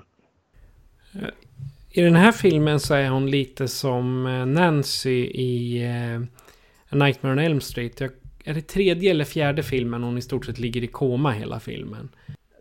I 1.91 2.03
den 2.03 2.17
här 2.17 2.33
filmen 2.33 2.81
så 2.81 2.95
är 2.95 3.09
hon 3.09 3.31
lite 3.31 3.69
som 3.69 4.27
eh, 4.27 4.47
Nancy 4.47 5.25
i 5.25 5.85
eh, 5.85 6.23
A 6.89 6.97
Nightmare 6.97 7.33
on 7.33 7.39
Elm 7.39 7.61
Street. 7.61 8.01
Jag, 8.01 8.11
är 8.45 8.55
det 8.55 8.63
tredje 8.63 9.11
eller 9.11 9.25
fjärde 9.25 9.63
filmen 9.63 10.03
hon 10.03 10.19
i 10.19 10.23
stort 10.23 10.47
sett 10.47 10.59
ligger 10.59 10.85
i 10.85 10.87
koma 10.87 11.31
hela 11.31 11.61
filmen? 11.61 12.09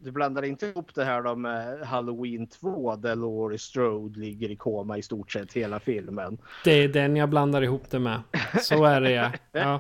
Du 0.04 0.12
blandar 0.12 0.44
inte 0.44 0.66
ihop 0.66 0.96
det 0.96 1.04
här 1.04 1.22
då 1.22 1.36
med 1.36 1.80
Halloween 1.80 2.48
2 2.48 2.96
där 2.96 3.16
Laurie 3.16 3.58
Strode 3.58 4.20
ligger 4.20 4.52
i 4.52 4.56
koma 4.56 4.98
i 4.98 5.02
stort 5.02 5.32
sett 5.32 5.54
hela 5.54 5.80
filmen. 5.80 6.38
Det 6.64 6.72
är 6.72 6.88
den 6.88 7.16
jag 7.16 7.30
blandar 7.30 7.62
ihop 7.62 7.90
det 7.90 8.00
med. 8.00 8.22
Så 8.62 8.86
är 8.86 9.02
det 9.02 9.12
ja. 9.12 9.32
ja. 9.52 9.80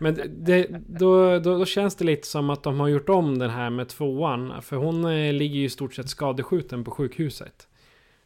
Men 0.00 0.20
det, 0.28 0.66
då, 0.86 1.38
då, 1.38 1.58
då, 1.58 1.64
känns 1.64 1.96
det 1.96 2.04
lite 2.04 2.26
som 2.26 2.50
att 2.50 2.62
de 2.62 2.80
har 2.80 2.88
gjort 2.88 3.08
om 3.08 3.38
den 3.38 3.50
här 3.50 3.70
med 3.70 3.88
tvåan. 3.88 4.62
För 4.62 4.76
hon 4.76 5.04
eh, 5.04 5.32
ligger 5.32 5.56
ju 5.56 5.64
i 5.64 5.68
stort 5.68 5.94
sett 5.94 6.08
skadeskjuten 6.08 6.84
på 6.84 6.90
sjukhuset. 6.90 7.68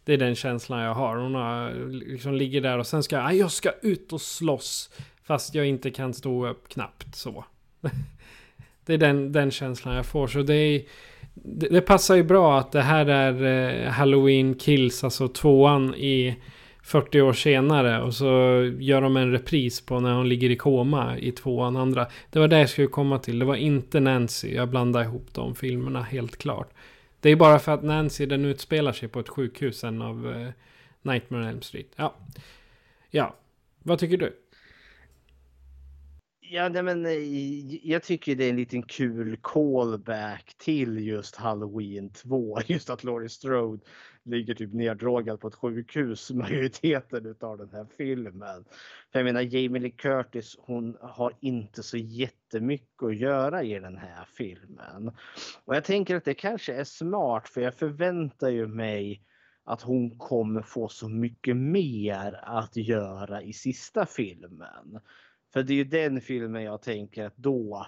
Det 0.05 0.12
är 0.12 0.18
den 0.18 0.34
känslan 0.34 0.80
jag 0.80 0.94
har. 0.94 1.16
Hon 1.16 1.34
har, 1.34 1.88
liksom 1.90 2.34
ligger 2.34 2.61
där 2.61 2.78
och 2.78 2.86
sen 2.86 3.03
ska 3.03 3.16
jag, 3.16 3.34
jag 3.34 3.51
ska 3.51 3.70
ut 3.82 4.12
och 4.12 4.20
slåss. 4.20 4.90
Fast 5.31 5.55
jag 5.55 5.66
inte 5.66 5.91
kan 5.91 6.14
stå 6.14 6.47
upp 6.47 6.68
knappt 6.68 7.14
så. 7.14 7.45
Det 8.87 8.95
är 8.95 8.99
den, 8.99 9.33
den 9.33 9.51
känslan 9.51 9.95
jag 9.95 10.07
får. 10.07 10.26
Så 10.26 10.43
det, 10.43 10.55
är, 10.55 10.83
det, 11.35 11.68
det 11.68 11.81
passar 11.81 12.14
ju 12.14 12.22
bra 12.22 12.59
att 12.59 12.72
det 12.72 12.83
här 12.83 13.07
är 13.07 13.45
eh, 13.45 13.91
Halloween 13.91 14.59
Kills, 14.59 15.05
alltså 15.05 15.28
tvåan 15.28 15.95
i 15.95 16.37
40 16.83 17.20
år 17.20 17.33
senare. 17.33 18.03
Och 18.03 18.14
så 18.14 18.26
gör 18.78 19.01
de 19.01 19.16
en 19.16 19.33
repris 19.33 19.81
på 19.81 20.01
när 20.01 20.14
hon 20.14 20.28
ligger 20.28 20.51
i 20.51 20.57
koma 20.57 21.18
i 21.18 21.33
tvåan 21.33 21.76
andra. 21.76 22.07
Det 22.31 22.39
var 22.39 22.49
det 22.49 22.59
jag 22.59 22.70
skulle 22.70 22.87
komma 22.87 23.18
till. 23.18 23.39
Det 23.39 23.45
var 23.45 23.57
inte 23.57 24.01
Nancy. 24.01 24.55
Jag 24.55 24.68
blandade 24.68 25.05
ihop 25.05 25.35
de 25.35 25.55
filmerna 25.55 26.03
helt 26.03 26.37
klart. 26.37 26.70
Det 27.20 27.31
är 27.31 27.37
bara 27.37 27.59
för 27.59 27.72
att 27.72 27.83
Nancy 27.83 28.26
den 28.26 28.45
utspelar 28.45 28.93
sig 28.93 29.09
på 29.09 29.20
ett 29.20 29.28
sjukhus 29.28 29.78
sen 29.78 30.03
av 30.03 30.33
eh, 30.33 30.49
Nightmare 31.03 31.43
on 31.43 31.49
Elm 31.49 31.62
Street. 31.62 31.93
Ja. 31.97 32.14
Ja. 33.11 33.35
Vad 33.83 33.99
tycker 33.99 34.16
du? 34.16 34.37
Ja, 36.53 36.68
nej, 36.68 36.82
men 36.82 37.07
eh, 37.07 37.12
jag 37.90 38.03
tycker 38.03 38.36
det 38.36 38.44
är 38.44 38.51
en 38.51 38.57
liten 38.57 38.82
kul 38.82 39.36
callback 39.42 40.55
till 40.59 41.07
just 41.07 41.36
Halloween 41.36 42.12
2. 42.12 42.59
Just 42.66 42.90
att 42.90 43.05
Laurie 43.05 43.28
Strode 43.28 43.82
ligger 44.24 44.55
typ 44.55 44.72
neddrogad 44.72 45.40
på 45.40 45.48
ett 45.48 45.55
sjukhus 45.55 46.30
majoriteten 46.34 47.36
av 47.40 47.59
den 47.59 47.70
här 47.72 47.86
filmen. 47.96 48.64
För 49.12 49.18
jag 49.18 49.24
menar 49.24 49.40
Jamie 49.40 49.82
Lee 49.82 49.90
Curtis, 49.90 50.57
hon 50.59 50.96
har 51.01 51.32
inte 51.40 51.82
så 51.82 51.96
jättemycket 51.96 53.03
att 53.03 53.16
göra 53.16 53.62
i 53.62 53.78
den 53.78 53.96
här 53.96 54.24
filmen. 54.36 55.12
Och 55.64 55.76
jag 55.76 55.84
tänker 55.84 56.16
att 56.16 56.24
det 56.24 56.34
kanske 56.34 56.74
är 56.74 56.84
smart 56.84 57.48
för 57.48 57.61
jag 57.61 57.74
förväntar 57.74 58.48
ju 58.48 58.66
mig 58.66 59.22
att 59.64 59.82
hon 59.82 60.18
kommer 60.18 60.62
få 60.62 60.88
så 60.88 61.09
mycket 61.09 61.57
mer 61.57 62.40
att 62.42 62.76
göra 62.76 63.42
i 63.42 63.53
sista 63.53 64.07
filmen. 64.07 65.01
För 65.53 65.62
det 65.62 65.72
är 65.72 65.76
ju 65.76 65.84
den 65.84 66.20
filmen 66.20 66.62
jag 66.62 66.82
tänker 66.82 67.24
att 67.24 67.36
då 67.36 67.86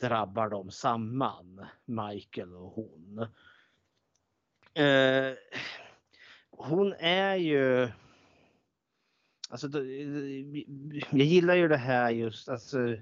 drabbar 0.00 0.48
de 0.48 0.70
samman, 0.70 1.66
Michael 1.84 2.54
och 2.54 2.72
hon. 2.72 3.18
Eh, 4.74 5.32
hon 6.50 6.92
är 6.98 7.36
ju... 7.36 7.88
Alltså, 9.50 9.68
jag 11.10 11.26
gillar 11.26 11.54
ju 11.54 11.68
det 11.68 11.76
här 11.76 12.10
just, 12.10 12.48
alltså, 12.48 12.96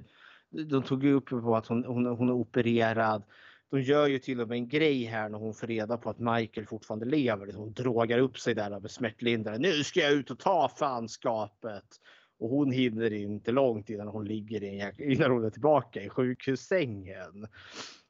de 0.50 0.82
tog 0.82 1.04
ju 1.04 1.12
upp 1.12 1.28
på 1.28 1.56
att 1.56 1.66
hon, 1.66 1.84
hon, 1.84 2.06
hon 2.06 2.28
är 2.28 2.32
opererad. 2.32 3.22
De 3.70 3.82
gör 3.82 4.06
ju 4.06 4.18
till 4.18 4.40
och 4.40 4.48
med 4.48 4.56
en 4.56 4.68
grej 4.68 5.04
här 5.04 5.28
när 5.28 5.38
hon 5.38 5.54
får 5.54 5.66
reda 5.66 5.96
på 5.96 6.10
att 6.10 6.18
Michael 6.18 6.66
fortfarande 6.66 7.06
lever. 7.06 7.52
Hon 7.52 7.72
drogar 7.72 8.18
upp 8.18 8.38
sig 8.38 8.54
där 8.54 8.80
med 8.80 8.90
smärtlindrare. 8.90 9.58
Nu 9.58 9.84
ska 9.84 10.00
jag 10.00 10.12
ut 10.12 10.30
och 10.30 10.38
ta 10.38 10.68
fanskapet. 10.68 12.00
Och 12.38 12.48
hon 12.48 12.70
hinner 12.70 13.12
inte 13.12 13.52
långt 13.52 13.90
innan 13.90 14.08
hon 14.08 14.24
ligger 14.24 14.64
i, 14.64 14.92
innan 14.98 15.30
hon 15.30 15.44
är 15.44 15.50
tillbaka 15.50 16.02
i 16.02 16.08
sjukhussängen. 16.08 17.46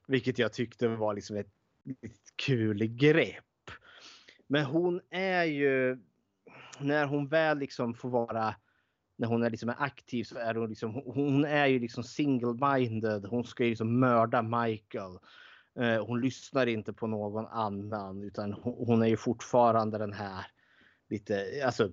Vilket 0.07 0.39
jag 0.39 0.53
tyckte 0.53 0.89
var 0.89 1.15
liksom 1.15 1.37
ett, 1.37 1.51
ett 2.03 2.37
kul 2.37 2.87
grepp. 2.87 3.45
Men 4.47 4.65
hon 4.65 5.01
är 5.11 5.45
ju, 5.45 5.99
när 6.81 7.07
hon 7.07 7.29
väl 7.29 7.59
liksom 7.59 7.95
får 7.95 8.09
vara, 8.09 8.55
när 9.17 9.29
hon 9.29 9.43
är 9.43 9.51
liksom 9.51 9.75
aktiv 9.79 10.25
så 10.25 10.39
är 10.39 10.55
hon 10.55 10.69
liksom, 10.69 10.95
hon 10.95 11.45
är 11.45 11.67
ju 11.67 11.79
liksom 11.79 12.03
single-minded. 12.03 13.27
Hon 13.27 13.45
ska 13.45 13.65
ju 13.65 13.71
liksom 13.71 13.99
mörda 13.99 14.43
Michael. 14.43 15.19
Eh, 15.79 16.07
hon 16.07 16.21
lyssnar 16.21 16.67
inte 16.67 16.93
på 16.93 17.07
någon 17.07 17.47
annan 17.47 18.23
utan 18.23 18.53
hon 18.53 19.03
är 19.03 19.07
ju 19.07 19.17
fortfarande 19.17 19.99
den 19.99 20.13
här 20.13 20.47
lite, 21.09 21.63
alltså 21.65 21.91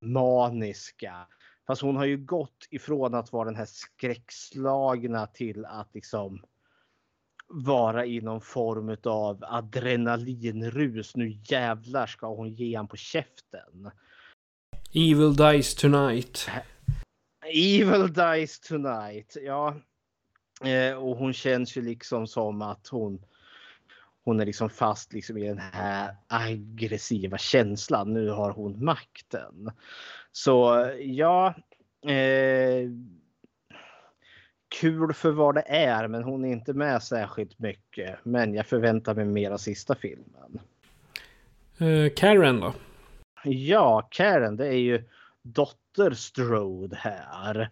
maniska. 0.00 1.26
Fast 1.70 1.82
hon 1.82 1.96
har 1.96 2.04
ju 2.04 2.16
gått 2.16 2.66
ifrån 2.70 3.14
att 3.14 3.32
vara 3.32 3.44
den 3.44 3.56
här 3.56 3.66
skräckslagna 3.66 5.26
till 5.26 5.64
att 5.64 5.94
liksom 5.94 6.42
vara 7.48 8.06
i 8.06 8.20
någon 8.20 8.40
form 8.40 8.96
av 9.04 9.44
adrenalinrus. 9.44 11.16
Nu 11.16 11.38
jävlar 11.44 12.06
ska 12.06 12.34
hon 12.34 12.54
ge 12.54 12.76
han 12.76 12.88
på 12.88 12.96
käften. 12.96 13.90
Evil 14.94 15.36
dies 15.36 15.74
tonight. 15.74 16.48
Evil 17.54 18.12
dies 18.12 18.60
tonight, 18.60 19.36
ja. 19.42 19.76
Eh, 20.64 20.94
och 20.94 21.16
hon 21.16 21.32
känns 21.32 21.76
ju 21.76 21.82
liksom 21.82 22.26
som 22.26 22.62
att 22.62 22.88
hon 22.88 23.24
hon 24.24 24.40
är 24.40 24.46
liksom 24.46 24.70
fast 24.70 25.12
liksom 25.12 25.38
i 25.38 25.48
den 25.48 25.58
här 25.58 26.16
aggressiva 26.26 27.38
känslan. 27.38 28.12
Nu 28.12 28.28
har 28.28 28.50
hon 28.50 28.84
makten. 28.84 29.70
Så 30.32 30.90
ja. 31.00 31.54
Eh, 32.06 32.90
kul 34.80 35.12
för 35.12 35.30
vad 35.30 35.54
det 35.54 35.64
är, 35.66 36.08
men 36.08 36.22
hon 36.22 36.44
är 36.44 36.52
inte 36.52 36.72
med 36.72 37.02
särskilt 37.02 37.58
mycket. 37.58 38.18
Men 38.22 38.54
jag 38.54 38.66
förväntar 38.66 39.14
mig 39.14 39.24
mer 39.24 39.50
av 39.50 39.58
sista 39.58 39.94
filmen. 39.94 40.60
Uh, 41.80 42.10
Karen 42.16 42.60
då? 42.60 42.74
Ja, 43.44 44.08
Karen, 44.10 44.56
det 44.56 44.66
är 44.66 44.78
ju 44.78 45.04
dotter 45.42 46.10
Strode 46.10 46.96
här. 46.96 47.70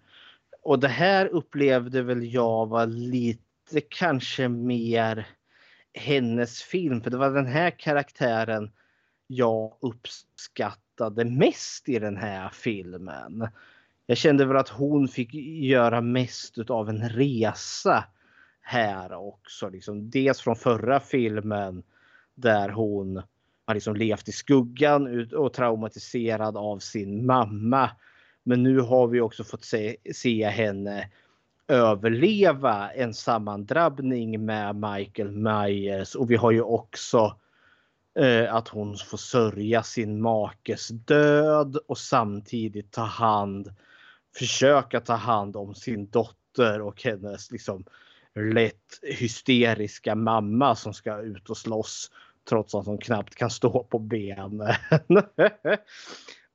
Och 0.62 0.78
det 0.78 0.88
här 0.88 1.26
upplevde 1.26 2.02
väl 2.02 2.34
jag 2.34 2.66
var 2.66 2.86
lite 2.86 3.80
kanske 3.88 4.48
mer 4.48 5.26
hennes 5.94 6.62
film. 6.62 7.00
För 7.00 7.10
det 7.10 7.16
var 7.16 7.30
den 7.30 7.46
här 7.46 7.70
karaktären 7.70 8.70
jag 9.26 9.76
uppskattade 9.80 10.87
mest 11.24 11.88
i 11.88 11.98
den 11.98 12.16
här 12.16 12.48
filmen 12.52 13.48
jag 14.10 14.18
kände 14.18 14.44
väl 14.44 14.56
att 14.56 14.68
hon 14.68 15.08
fick 15.08 15.34
göra 15.34 16.00
mest 16.00 16.70
av 16.70 16.88
en 16.88 17.08
resa 17.08 18.04
här 18.60 19.12
också. 19.12 19.68
Liksom, 19.68 20.10
dels 20.10 20.40
från 20.40 20.56
förra 20.56 21.00
filmen 21.00 21.82
där 22.34 22.68
hon 22.68 23.22
har 23.66 23.74
liksom 23.74 23.96
levt 23.96 24.28
i 24.28 24.32
skuggan 24.32 25.32
och 25.32 25.52
traumatiserad 25.52 26.56
av 26.56 26.78
sin 26.78 27.26
mamma. 27.26 27.90
Men 28.42 28.62
nu 28.62 28.80
har 28.80 29.06
vi 29.06 29.20
också 29.20 29.44
fått 29.44 29.64
se, 29.64 29.96
se 30.14 30.48
henne 30.48 31.10
överleva 31.68 32.90
en 32.90 33.14
sammandrabbning 33.14 34.44
med 34.44 34.76
Michael 34.76 35.30
Myers 35.30 36.14
och 36.14 36.30
vi 36.30 36.36
har 36.36 36.50
ju 36.50 36.62
också 36.62 37.36
Eh, 38.18 38.54
att 38.54 38.68
hon 38.68 38.96
får 38.96 39.18
sörja 39.18 39.82
sin 39.82 40.20
makes 40.20 40.88
död 40.88 41.76
och 41.86 41.98
samtidigt 41.98 42.92
ta 42.92 43.02
hand 43.02 43.74
försöka 44.38 45.00
ta 45.00 45.14
hand 45.14 45.56
om 45.56 45.74
sin 45.74 46.10
dotter 46.10 46.80
och 46.80 47.02
hennes 47.02 47.50
liksom 47.50 47.84
lätt 48.34 49.00
hysteriska 49.02 50.14
mamma 50.14 50.74
som 50.74 50.94
ska 50.94 51.20
ut 51.20 51.50
och 51.50 51.56
slåss 51.56 52.10
trots 52.48 52.74
att 52.74 52.86
hon 52.86 52.98
knappt 52.98 53.34
kan 53.34 53.50
stå 53.50 53.84
på 53.84 53.98
benen. 53.98 54.62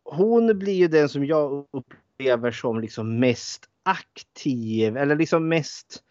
Hon 0.03 0.59
blir 0.59 0.73
ju 0.73 0.87
den 0.87 1.09
som 1.09 1.25
jag 1.25 1.65
upplever 1.71 2.51
som 2.51 2.79
liksom 2.79 3.19
mest 3.19 3.65
aktiv 3.83 4.97
eller 4.97 5.15
liksom 5.15 5.47
mest 5.47 6.03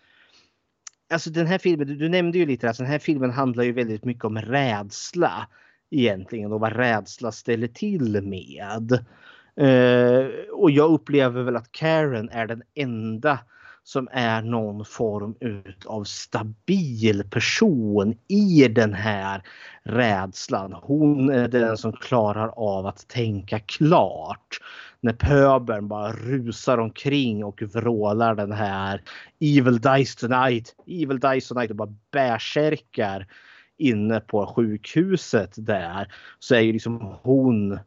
Alltså 1.12 1.30
den 1.30 1.46
här 1.46 1.58
filmen, 1.58 1.86
du, 1.86 1.96
du 1.96 2.08
nämnde 2.08 2.38
ju 2.38 2.46
lite 2.46 2.70
att 2.70 2.78
den 2.78 2.86
här 2.86 2.98
filmen 2.98 3.30
handlar 3.30 3.64
ju 3.64 3.72
väldigt 3.72 4.04
mycket 4.04 4.24
om 4.24 4.38
rädsla 4.38 5.48
egentligen 5.90 6.52
och 6.52 6.60
vad 6.60 6.72
rädsla 6.72 7.32
ställer 7.32 7.68
till 7.68 8.22
med. 8.22 9.04
Uh, 9.60 10.26
och 10.52 10.70
jag 10.70 10.90
upplever 10.90 11.42
väl 11.42 11.56
att 11.56 11.72
Karen 11.72 12.28
är 12.28 12.46
den 12.46 12.62
enda 12.74 13.38
som 13.84 14.08
är 14.12 14.42
någon 14.42 14.84
form 14.84 15.34
av 15.86 16.04
stabil 16.04 17.24
person 17.30 18.14
i 18.28 18.68
den 18.68 18.94
här 18.94 19.42
rädslan. 19.82 20.72
Hon 20.72 21.30
är 21.30 21.48
den 21.48 21.76
som 21.76 21.92
klarar 21.92 22.48
av 22.48 22.86
att 22.86 23.08
tänka 23.08 23.58
klart. 23.58 24.58
När 25.04 25.12
pöbeln 25.12 25.88
bara 25.88 26.12
rusar 26.12 26.78
omkring 26.78 27.44
och 27.44 27.62
vrålar 27.62 28.34
den 28.34 28.52
här 28.52 29.02
Evil 29.40 29.80
Dice 29.80 30.18
tonight, 30.20 30.74
Evil 30.86 31.20
Dice 31.20 31.48
tonight 31.48 31.70
och 31.70 31.76
bara 31.76 31.94
bärsärkar 32.10 33.26
inne 33.76 34.20
på 34.20 34.46
sjukhuset 34.46 35.54
där. 35.56 36.14
Så 36.38 36.54
är 36.54 36.60
ju 36.60 36.72
liksom 36.72 37.16
hon 37.22 37.78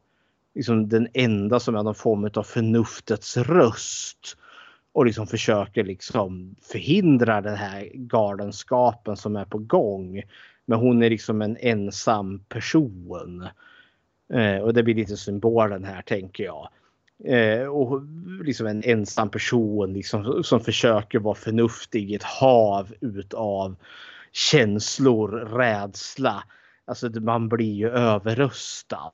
liksom 0.55 0.89
den 0.89 1.07
enda 1.13 1.59
som 1.59 1.75
är 1.75 1.83
någon 1.83 1.95
form 1.95 2.29
av 2.35 2.43
förnuftets 2.43 3.37
röst 3.37 4.37
och 4.93 5.05
liksom 5.05 5.27
försöker 5.27 5.83
liksom 5.83 6.55
förhindra 6.61 7.41
den 7.41 7.55
här 7.55 7.91
galenskapen 7.93 9.17
som 9.17 9.35
är 9.35 9.45
på 9.45 9.57
gång. 9.57 10.21
Men 10.65 10.79
hon 10.79 11.03
är 11.03 11.09
liksom 11.09 11.41
en 11.41 11.57
ensam 11.59 12.39
person. 12.39 13.47
Eh, 14.33 14.57
och 14.57 14.73
det 14.73 14.83
blir 14.83 14.95
lite 14.95 15.17
symbolen 15.17 15.83
här 15.83 16.01
tänker 16.01 16.43
jag. 16.43 16.69
Eh, 17.23 17.67
och 17.67 18.01
liksom 18.43 18.67
en 18.67 18.83
ensam 18.83 19.29
person 19.29 19.93
liksom, 19.93 20.43
som 20.43 20.59
försöker 20.59 21.19
vara 21.19 21.35
förnuftig 21.35 22.11
i 22.11 22.15
ett 22.15 22.23
hav 22.23 22.93
utav 23.01 23.75
känslor, 24.31 25.29
rädsla. 25.29 26.43
Alltså 26.87 27.09
man 27.09 27.49
blir 27.49 27.73
ju 27.73 27.89
överröstad. 27.89 29.11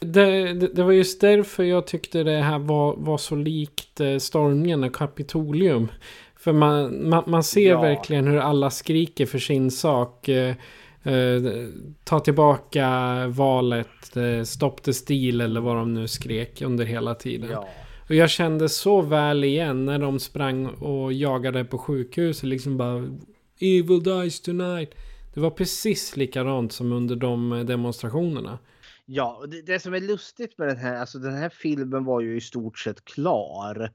Det, 0.00 0.52
det, 0.52 0.74
det, 0.74 0.82
var 0.82 0.92
just 0.92 1.20
därför 1.20 1.64
jag 1.64 1.86
tyckte 1.86 2.22
det 2.22 2.40
här 2.40 2.58
var, 2.58 2.96
var 2.96 3.18
så 3.18 3.34
likt 3.34 4.00
eh, 4.00 4.16
stormningen 4.16 4.84
av 4.84 4.88
Kapitolium. 4.88 5.88
För 6.36 6.52
man, 6.52 7.08
man, 7.08 7.24
man 7.26 7.42
ser 7.44 7.70
ja. 7.70 7.80
verkligen 7.80 8.26
hur 8.26 8.38
alla 8.38 8.70
skriker 8.70 9.26
för 9.26 9.38
sin 9.38 9.70
sak. 9.70 10.28
Eh, 11.08 11.46
eh, 11.46 11.68
ta 12.04 12.20
tillbaka 12.20 12.88
valet, 13.28 14.16
eh, 14.16 14.42
stopp 14.42 14.82
the 14.82 14.92
stil 14.92 15.40
eller 15.40 15.60
vad 15.60 15.76
de 15.76 15.94
nu 15.94 16.08
skrek 16.08 16.62
under 16.62 16.84
hela 16.84 17.14
tiden. 17.14 17.50
Ja. 17.50 17.68
Och 18.08 18.14
jag 18.14 18.30
kände 18.30 18.68
så 18.68 19.00
väl 19.00 19.44
igen 19.44 19.84
när 19.84 19.98
de 19.98 20.20
sprang 20.20 20.66
och 20.66 21.12
jagade 21.12 21.64
på 21.64 21.78
sjukhuset. 21.78 22.44
Liksom 22.44 22.76
bara 22.76 23.04
Evil 23.60 24.02
dies 24.02 24.40
tonight. 24.40 24.94
Det 25.34 25.40
var 25.40 25.50
precis 25.50 26.16
likadant 26.16 26.72
som 26.72 26.92
under 26.92 27.16
de 27.16 27.64
demonstrationerna. 27.66 28.58
Ja, 29.06 29.44
det, 29.48 29.62
det, 29.62 29.80
som 29.80 29.94
är 29.94 30.00
lustigt 30.00 30.58
med 30.58 30.68
den 30.68 30.76
här, 30.76 30.96
alltså 30.96 31.18
den 31.18 31.34
här 31.34 31.48
filmen 31.48 32.04
var 32.04 32.20
ju 32.20 32.36
i 32.36 32.40
stort 32.40 32.78
sett 32.78 33.04
klar 33.04 33.90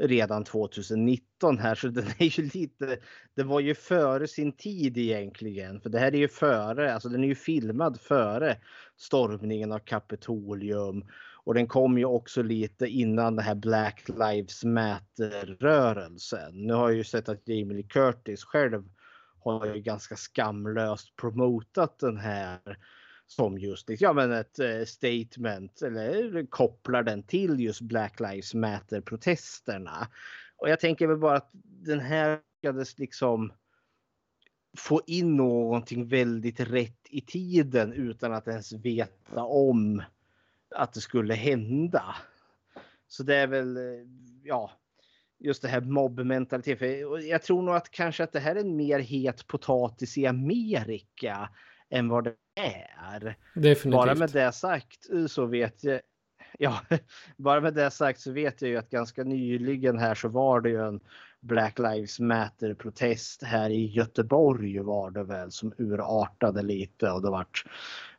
redan 0.00 0.44
2019 0.44 1.58
här 1.58 1.74
så 1.74 1.88
den 1.88 2.04
är 2.18 2.38
ju 2.38 2.50
lite, 2.54 2.98
det 3.34 3.42
var 3.42 3.60
ju 3.60 3.74
före 3.74 4.28
sin 4.28 4.52
tid 4.52 4.98
egentligen. 4.98 5.80
För 5.80 5.90
det 5.90 5.98
här 5.98 6.14
är 6.14 6.18
ju 6.18 6.28
före, 6.28 6.94
alltså 6.94 7.08
den 7.08 7.24
är 7.24 7.28
ju 7.28 7.34
filmad 7.34 8.00
före 8.00 8.56
stormningen 8.96 9.72
av 9.72 9.78
Kapitolium. 9.78 11.04
Och 11.44 11.54
den 11.54 11.66
kom 11.66 11.98
ju 11.98 12.04
också 12.04 12.42
lite 12.42 12.86
innan 12.86 13.36
det 13.36 13.42
här 13.42 13.54
Black 13.54 14.08
Lives 14.08 14.64
Matter 14.64 15.56
rörelsen. 15.60 16.66
Nu 16.66 16.72
har 16.72 16.88
jag 16.88 16.96
ju 16.96 17.04
sett 17.04 17.28
att 17.28 17.48
Jamie 17.48 17.76
Lee 17.76 17.88
Curtis 17.88 18.44
själv 18.44 18.84
har 19.44 19.66
ju 19.66 19.80
ganska 19.80 20.16
skamlöst 20.16 21.16
promotat 21.16 21.98
den 21.98 22.16
här 22.16 22.58
som 23.30 23.58
just 23.58 23.88
liksom, 23.88 24.04
ja, 24.04 24.12
men 24.12 24.32
ett 24.32 24.58
eh, 24.58 24.84
statement 24.84 25.82
eller 25.82 26.46
kopplar 26.46 27.02
den 27.02 27.22
till 27.22 27.60
just 27.60 27.80
Black 27.80 28.20
Lives 28.20 28.54
Matter 28.54 29.00
protesterna. 29.00 30.08
Och 30.56 30.70
jag 30.70 30.80
tänker 30.80 31.06
väl 31.06 31.18
bara 31.18 31.36
att 31.36 31.50
den 31.62 32.00
här 32.00 32.40
lyckades 32.62 32.98
liksom 32.98 33.52
få 34.76 35.02
in 35.06 35.36
någonting 35.36 36.08
väldigt 36.08 36.60
rätt 36.60 37.06
i 37.10 37.20
tiden 37.20 37.92
utan 37.92 38.32
att 38.32 38.48
ens 38.48 38.72
veta 38.72 39.42
om 39.42 40.02
att 40.74 40.92
det 40.92 41.00
skulle 41.00 41.34
hända. 41.34 42.16
Så 43.08 43.22
det 43.22 43.36
är 43.36 43.46
väl, 43.46 43.76
eh, 43.76 43.82
ja, 44.42 44.70
just 45.38 45.62
det 45.62 45.68
här 45.68 45.80
mobbmentalitet. 45.80 46.80
Jag 47.28 47.42
tror 47.42 47.62
nog 47.62 47.74
att 47.74 47.90
kanske 47.90 48.24
att 48.24 48.32
det 48.32 48.40
här 48.40 48.56
är 48.56 48.60
en 48.60 48.76
mer 48.76 48.98
het 48.98 49.46
potatis 49.46 50.18
i 50.18 50.26
Amerika 50.26 51.50
än 51.90 52.08
vad 52.08 52.24
det 52.24 52.34
är. 52.60 53.36
Definitivt. 53.54 53.92
Bara 53.92 54.14
med 54.14 54.30
det 54.30 54.52
sagt 54.52 55.06
så 55.28 55.46
vet 55.46 55.84
jag 55.84 56.00
Ja, 56.58 56.80
bara 57.36 57.60
med 57.60 57.74
det 57.74 57.90
sagt 57.90 58.20
så 58.20 58.32
vet 58.32 58.62
jag 58.62 58.70
ju 58.70 58.76
att 58.76 58.90
ganska 58.90 59.24
nyligen 59.24 59.98
här 59.98 60.14
så 60.14 60.28
var 60.28 60.60
det 60.60 60.70
ju 60.70 60.86
en 60.86 61.00
Black 61.40 61.78
Lives 61.78 62.20
Matter 62.20 62.74
protest 62.74 63.42
här 63.42 63.70
i 63.70 63.86
Göteborg 63.86 64.78
var 64.78 65.10
det 65.10 65.24
väl 65.24 65.50
som 65.50 65.72
urartade 65.78 66.62
lite 66.62 67.10
och 67.10 67.22
det 67.22 67.30
vart 67.30 67.64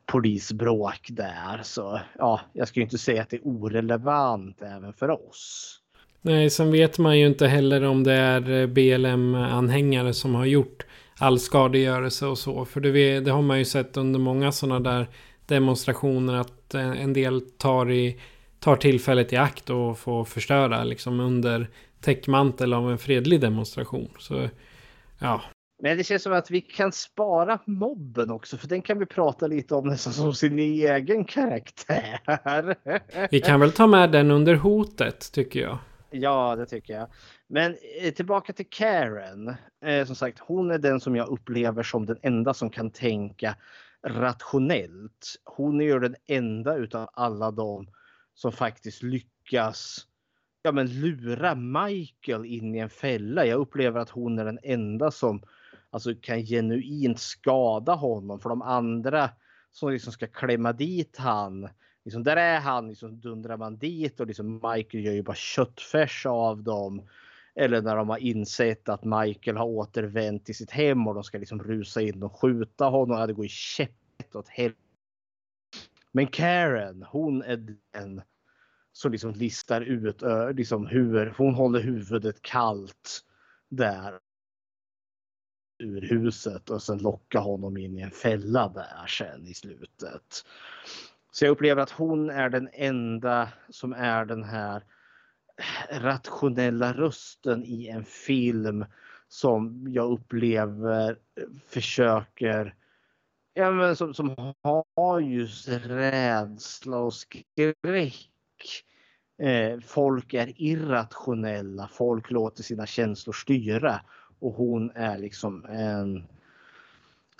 polisbråk 0.06 1.08
där. 1.10 1.60
Så 1.64 2.02
ja, 2.18 2.42
jag 2.54 2.68
ska 2.68 2.80
ju 2.80 2.84
inte 2.84 2.98
säga 2.98 3.22
att 3.22 3.30
det 3.30 3.38
är 3.38 3.48
orelevant 3.48 4.62
även 4.62 4.94
för 4.94 5.10
oss. 5.10 5.78
Nej, 6.22 6.50
sen 6.50 6.72
vet 6.72 6.98
man 6.98 7.20
ju 7.20 7.26
inte 7.26 7.48
heller 7.48 7.84
om 7.84 8.04
det 8.04 8.14
är 8.14 8.68
BLM-anhängare 8.68 10.14
som 10.14 10.36
har 10.36 10.46
gjort 10.46 10.86
all 11.22 11.40
skadegörelse 11.40 12.26
och 12.26 12.38
så. 12.38 12.66
För 12.66 12.80
det, 12.80 13.20
det 13.20 13.32
har 13.32 13.42
man 13.42 13.60
ju 13.60 13.66
sett 13.66 13.98
under 13.98 14.20
många 14.20 14.52
sådana 14.52 14.80
där 14.80 15.08
demonstrationer 15.46 16.34
att 16.34 16.74
en 16.74 17.14
del 17.14 17.42
tar, 17.42 17.92
i, 17.92 18.20
tar 18.60 18.76
tillfället 18.76 19.34
i 19.34 19.36
akt 19.36 19.70
och 19.70 20.00
får 20.00 20.26
förstöra 20.26 20.84
liksom 20.84 21.20
under 21.20 21.70
täckmantel 22.02 22.74
av 22.74 22.92
en 22.92 22.98
fredlig 22.98 23.42
demonstration. 23.42 24.10
Så 24.20 24.50
ja. 25.20 25.42
Men 25.84 25.98
det 25.98 26.04
känns 26.04 26.24
som 26.24 26.34
att 26.34 26.52
vi 26.52 26.62
kan 26.62 26.92
spara 26.92 27.60
mobben 27.66 28.32
också 28.32 28.58
för 28.58 28.68
den 28.68 28.82
kan 28.82 29.00
vi 29.00 29.06
prata 29.06 29.48
lite 29.48 29.76
om 29.76 29.88
nästan 29.88 30.14
som 30.14 30.34
sin 30.34 30.60
egen 30.60 31.26
karaktär. 31.26 32.20
Vi 33.32 33.42
kan 33.42 33.60
väl 33.60 33.72
ta 33.72 33.88
med 33.88 34.12
den 34.12 34.32
under 34.32 34.56
hotet 34.56 35.32
tycker 35.32 35.60
jag. 35.60 35.78
Ja, 36.12 36.56
det 36.56 36.66
tycker 36.66 36.94
jag. 36.94 37.08
Men 37.48 37.76
eh, 38.02 38.14
tillbaka 38.14 38.54
till 38.54 38.70
Karen. 38.70 39.56
Eh, 39.86 40.06
som 40.06 40.16
sagt, 40.16 40.40
hon 40.40 40.72
är 40.72 40.78
den 40.78 41.00
som 41.00 41.16
jag 41.16 41.28
upplever 41.28 41.84
som 41.84 42.06
den 42.06 42.18
enda 42.22 42.54
som 42.54 42.70
kan 42.70 42.92
tänka 42.92 43.56
rationellt. 44.08 45.36
Hon 45.44 45.82
är 45.82 45.86
ju 45.86 46.00
den 46.00 46.16
enda 46.28 46.76
utav 46.76 47.10
alla 47.14 47.52
dem 47.52 47.88
som 48.34 48.52
faktiskt 48.52 49.04
lyckas 49.04 50.08
ja, 50.64 50.72
men 50.72 51.00
lura 51.02 51.56
Michael 51.56 52.46
in 52.46 52.76
i 52.76 52.80
en 52.80 52.90
fälla. 52.90 53.46
Jag 53.46 53.60
upplever 53.60 54.00
att 54.00 54.10
hon 54.10 54.40
är 54.40 54.46
den 54.46 54.60
enda 54.64 55.12
som 55.12 55.44
alltså, 55.90 56.14
kan 56.22 56.46
genuint 56.46 57.20
skada 57.20 57.94
honom. 57.94 58.40
För 58.40 58.50
de 58.50 58.62
andra 58.62 59.30
som 59.72 59.92
liksom 59.92 60.14
ska 60.14 60.28
klämma 60.28 60.74
dit 60.74 61.18
han 61.18 61.70
liksom, 62.06 62.24
där 62.24 62.38
är 62.38 62.60
han, 62.60 62.88
liksom, 62.88 63.20
dundrar 63.20 63.58
man 63.58 63.78
dit 63.78 64.20
och 64.20 64.28
liksom 64.28 64.54
Michael 64.54 65.06
gör 65.06 65.14
ju 65.14 65.24
bara 65.24 65.36
köttfärs 65.36 66.26
av 66.26 66.64
dem. 66.64 67.08
Eller 67.56 67.82
när 67.82 67.96
de 67.96 68.10
har 68.10 68.18
insett 68.18 68.90
att 68.90 69.04
Michael 69.04 69.58
har 69.58 69.66
återvänt 69.66 70.46
till 70.46 70.56
sitt 70.56 70.72
hem 70.72 71.08
och 71.08 71.14
de 71.14 71.24
ska 71.24 71.38
liksom 71.38 71.64
rusa 71.64 72.02
in 72.02 72.24
och 72.24 72.40
skjuta 72.40 72.86
honom. 72.86 73.28
Det 73.28 73.34
går 73.34 73.46
ju 73.46 73.50
käpprätt 73.50 74.36
åt 74.36 74.48
helvete. 74.48 74.82
Men 76.12 76.28
Karen, 76.28 77.04
hon 77.04 77.42
är 77.42 77.78
den 77.94 78.22
som 78.92 79.12
liksom 79.12 79.32
listar 79.32 79.82
ut 79.82 80.22
liksom 80.56 80.88
hur 80.88 81.34
hon 81.38 81.56
håller 81.56 81.80
huvudet 81.80 82.42
kallt 82.42 83.26
där 83.70 84.20
ur 85.80 86.02
huset 86.02 86.70
och 86.70 86.84
sen 86.84 86.98
lockar 86.98 87.40
honom 87.40 87.78
in 87.78 87.98
i 87.98 88.02
en 88.02 88.12
fälla 88.12 88.70
där 88.70 89.08
sen 89.08 89.48
i 89.48 89.54
slutet. 89.54 90.46
Så 91.32 91.46
jag 91.46 91.52
upplever 91.52 91.82
att 91.82 91.92
hon 91.92 92.30
är 92.30 92.50
den 92.50 92.70
enda 92.74 93.50
som 93.70 93.94
är 93.94 94.26
den 94.26 94.44
här 94.44 94.84
rationella 95.92 96.94
rösten 96.94 97.64
i 97.66 97.88
en 97.88 98.06
film 98.06 98.86
som 99.28 99.88
jag 99.90 100.12
upplever 100.12 101.18
försöker 101.68 102.76
Ja, 103.54 103.72
men 103.72 103.96
som, 103.96 104.14
som 104.14 104.54
har 104.96 105.20
just 105.20 105.68
rädsla 105.68 106.98
och 106.98 107.14
skräck. 107.14 108.30
Eh, 109.42 109.80
folk 109.86 110.34
är 110.34 110.62
irrationella, 110.62 111.88
folk 111.88 112.32
låter 112.32 112.64
sina 112.64 112.86
känslor 112.86 113.34
styra 113.34 114.02
och 114.40 114.54
hon 114.54 114.92
är 114.96 115.18
liksom 115.18 115.66
en 115.66 116.28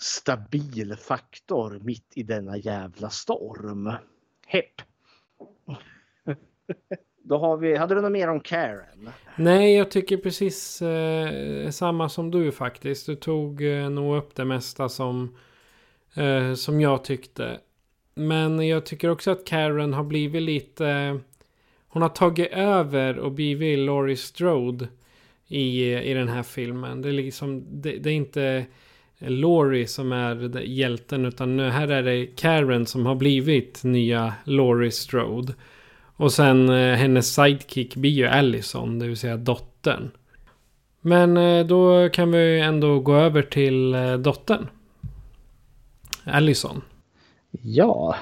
stabil 0.02 0.96
faktor 0.96 1.80
mitt 1.84 2.12
i 2.16 2.24
denna 2.24 2.58
jävla 2.58 3.10
storm. 3.10 3.94
Hepp! 4.48 4.82
Då 7.24 7.38
har 7.38 7.58
vi, 7.58 7.78
hade 7.78 7.96
du 7.96 8.02
något 8.02 8.12
mer 8.12 8.28
om 8.28 8.40
Karen? 8.40 9.10
Nej, 9.36 9.76
jag 9.76 9.92
tycker 9.92 10.18
precis 10.18 10.82
eh, 10.82 11.70
samma 11.70 12.10
som 12.10 12.32
du 12.32 12.52
faktiskt. 12.52 13.06
Du 13.06 13.16
tog 13.16 13.62
eh, 13.62 13.90
nog 13.90 14.18
upp 14.18 14.36
det 14.36 14.46
mesta 14.46 14.90
som, 14.90 15.36
eh, 16.14 16.54
som 16.54 16.82
jag 16.82 17.04
tyckte. 17.04 17.60
Men 18.14 18.68
jag 18.68 18.86
tycker 18.86 19.10
också 19.10 19.32
att 19.32 19.46
Karen 19.46 19.94
har 19.94 20.04
blivit 20.04 20.42
lite... 20.42 21.20
Hon 21.88 22.02
har 22.02 22.10
tagit 22.10 22.52
över 22.52 23.20
och 23.20 23.32
blivit 23.32 23.80
Laurie 23.80 24.18
Strode 24.18 24.88
i, 25.48 25.94
i 25.94 26.14
den 26.14 26.28
här 26.28 26.44
filmen. 26.44 27.02
Det 27.02 27.10
är, 27.10 27.14
liksom, 27.14 27.66
det, 27.82 27.98
det 27.98 28.10
är 28.10 28.14
inte 28.14 28.66
Laurie 29.22 29.88
som 29.88 30.12
är 30.12 30.60
hjälten 30.60 31.26
utan 31.26 31.58
nu, 31.58 31.70
här 31.70 31.88
är 31.88 32.04
det 32.04 32.26
Karen 32.26 32.86
som 32.86 33.06
har 33.06 33.16
blivit 33.16 33.84
nya 33.84 34.34
Laurie 34.44 34.92
Strode. 34.92 35.54
Och 36.16 36.34
sen 36.34 36.70
eh, 36.70 36.96
hennes 36.96 37.34
sidekick 37.34 37.96
blir 37.96 38.12
ju 38.12 38.28
Allison, 38.28 39.00
det 39.00 39.08
vill 39.08 39.18
säga 39.18 39.38
dottern. 39.38 40.12
Men 41.02 41.38
eh, 41.38 41.66
då 41.66 42.10
kan 42.10 42.32
vi 42.32 42.60
ändå 42.60 43.00
gå 43.00 43.16
över 43.16 43.42
till 43.42 43.94
eh, 43.94 44.14
dottern. 44.14 44.68
Allison. 46.24 46.82
Ja. 47.52 48.16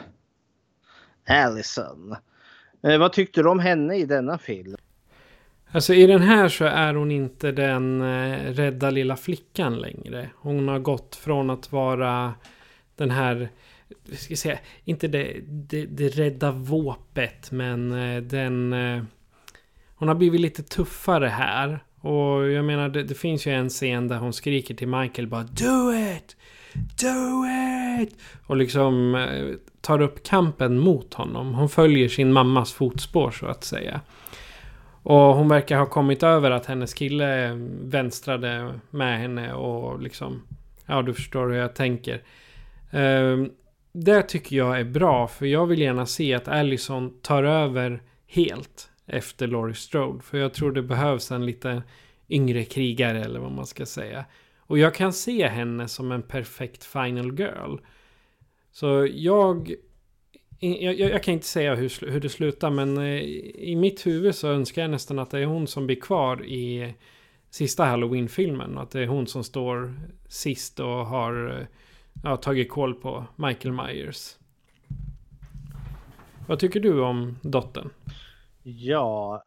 Allison. 1.28 2.16
Eh, 2.84 2.98
vad 2.98 3.14
tyckte 3.14 3.42
du 3.42 3.50
om 3.50 3.60
henne 3.60 3.96
i 3.96 4.06
denna 4.06 4.38
film? 4.38 4.76
Alltså 5.72 5.94
i 5.94 6.08
den 6.08 6.22
här 6.22 6.50
så 6.50 6.66
är 6.66 6.94
hon 6.94 7.12
inte 7.12 7.52
den 7.52 8.02
eh, 8.02 8.54
rädda 8.54 8.90
lilla 8.90 9.16
flickan 9.16 9.76
längre. 9.76 10.30
Hon 10.36 10.68
har 10.68 10.80
gått 10.80 11.16
från 11.16 11.50
att 11.50 11.72
vara 11.72 12.34
den 12.96 13.12
här, 13.12 13.50
ska 14.12 14.36
säga, 14.36 14.60
inte 14.84 15.08
det, 15.08 15.34
det, 15.48 15.86
det 15.86 16.08
rädda 16.08 16.52
våpet 16.52 17.52
men 17.52 17.92
eh, 17.92 18.22
den... 18.22 18.74
Eh, 18.74 19.04
hon 19.96 20.08
har 20.08 20.16
blivit 20.16 20.42
lite 20.42 20.64
tuffare 20.64 21.28
här. 21.28 21.80
Och 22.02 22.50
jag 22.50 22.66
menar 22.66 22.90
det, 22.90 23.04
det 23.04 23.16
finns 23.16 23.48
ju 23.48 23.52
en 23.52 23.70
scen 23.70 24.08
där 24.08 24.18
hon 24.18 24.34
skriker 24.34 24.76
till 24.76 24.88
Michael 24.88 25.28
bara 25.28 25.44
Do 25.44 25.94
it! 25.94 26.36
Do 26.74 27.46
it! 28.02 28.16
Och 28.46 28.58
liksom 28.58 29.16
eh, 29.16 29.56
tar 29.82 30.02
upp 30.02 30.24
kampen 30.24 30.80
mot 30.80 31.14
honom. 31.14 31.54
Hon 31.54 31.70
följer 31.70 32.10
sin 32.10 32.34
mammas 32.34 32.74
fotspår 32.74 33.32
så 33.32 33.46
att 33.46 33.64
säga. 33.64 34.02
Och 35.04 35.36
hon 35.36 35.48
verkar 35.48 35.78
ha 35.78 35.86
kommit 35.86 36.24
över 36.24 36.52
att 36.52 36.66
hennes 36.66 36.94
kille 36.94 37.52
vänstrade 37.82 38.80
med 38.90 39.20
henne 39.20 39.54
och 39.54 40.02
liksom... 40.02 40.42
Ja, 40.86 41.02
du 41.02 41.14
förstår 41.14 41.50
hur 41.50 41.56
jag 41.56 41.76
tänker. 41.76 42.24
Um, 42.92 43.52
det 43.92 44.22
tycker 44.22 44.56
jag 44.58 44.80
är 44.80 44.84
bra, 44.84 45.28
för 45.28 45.46
jag 45.46 45.66
vill 45.66 45.82
gärna 45.82 46.06
se 46.06 46.34
att 46.34 46.48
Allison 46.48 47.20
tar 47.22 47.44
över 47.44 48.02
helt 48.28 48.90
efter 49.06 49.48
Laurie 49.48 49.76
Strode. 49.76 50.24
För 50.24 50.38
jag 50.38 50.54
tror 50.54 50.72
det 50.72 50.82
behövs 50.82 51.32
en 51.32 51.46
lite 51.46 51.82
yngre 52.30 52.64
krigare, 52.64 53.24
eller 53.24 53.40
vad 53.40 53.52
man 53.52 53.66
ska 53.66 53.86
säga. 53.86 54.26
Och 54.60 54.78
jag 54.78 54.96
kan 54.96 55.14
se 55.14 55.48
henne 55.48 55.88
som 55.88 56.12
en 56.12 56.22
perfekt 56.22 56.84
final 56.84 57.40
girl. 57.40 57.78
Så 58.72 59.08
jag 59.12 59.74
jag, 60.60 61.00
jag, 61.00 61.24
kan 61.24 61.34
inte 61.34 61.46
säga 61.46 61.76
hur, 61.76 62.12
hur 62.12 62.20
det 62.20 62.30
slutar 62.30 62.70
men 62.70 62.98
eh, 62.98 63.22
i 63.56 63.76
mitt 63.76 64.08
huvud 64.08 64.36
så 64.36 64.48
önskar 64.48 64.82
jag 64.82 64.92
nästan 64.92 65.20
att 65.20 65.32
det 65.32 65.40
är 65.40 65.46
hon 65.46 65.68
som 65.68 65.86
blir 65.86 66.02
kvar 66.02 66.46
i 66.46 66.96
sista 67.50 67.86
Halloween-filmen. 67.86 68.78
Att 68.78 68.92
det 68.92 69.02
är 69.02 69.08
hon 69.08 69.28
som 69.28 69.44
står 69.44 69.94
sist 70.28 70.80
och 70.80 71.06
har 71.06 71.60
eh, 71.60 71.68
ja, 72.24 72.38
tagit 72.38 72.70
koll 72.70 72.94
på 72.94 73.26
Michael 73.36 73.74
Myers. 73.74 74.36
Vad 76.48 76.60
tycker 76.60 76.80
du 76.80 77.02
om 77.02 77.38
dottern? 77.42 77.90
Ja. 78.64 79.44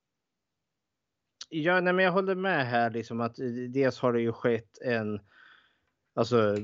Ja, 1.49 1.81
nej, 1.81 1.93
men 1.93 2.05
jag 2.05 2.13
håller 2.13 2.35
med 2.35 2.67
här 2.67 2.91
liksom 2.91 3.21
att 3.21 3.39
eh, 3.39 3.47
dels 3.69 3.99
har 3.99 4.13
det 4.13 4.21
ju 4.21 4.33
skett 4.33 4.79
en 4.85 5.21
Alltså, 6.15 6.57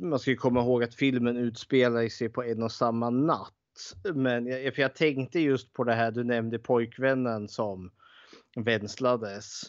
man 0.00 0.18
ska 0.18 0.30
ju 0.30 0.36
komma 0.36 0.60
ihåg 0.60 0.82
att 0.82 0.94
filmen 0.94 1.36
utspelar 1.36 2.08
sig 2.08 2.28
på 2.28 2.42
en 2.42 2.62
och 2.62 2.72
samma 2.72 3.10
natt. 3.10 3.55
Men 4.14 4.46
jag, 4.46 4.74
för 4.74 4.82
jag 4.82 4.94
tänkte 4.94 5.40
just 5.40 5.72
på 5.72 5.84
det 5.84 5.94
här 5.94 6.10
du 6.10 6.24
nämnde 6.24 6.58
pojkvännen 6.58 7.48
som 7.48 7.90
vänslades. 8.56 9.62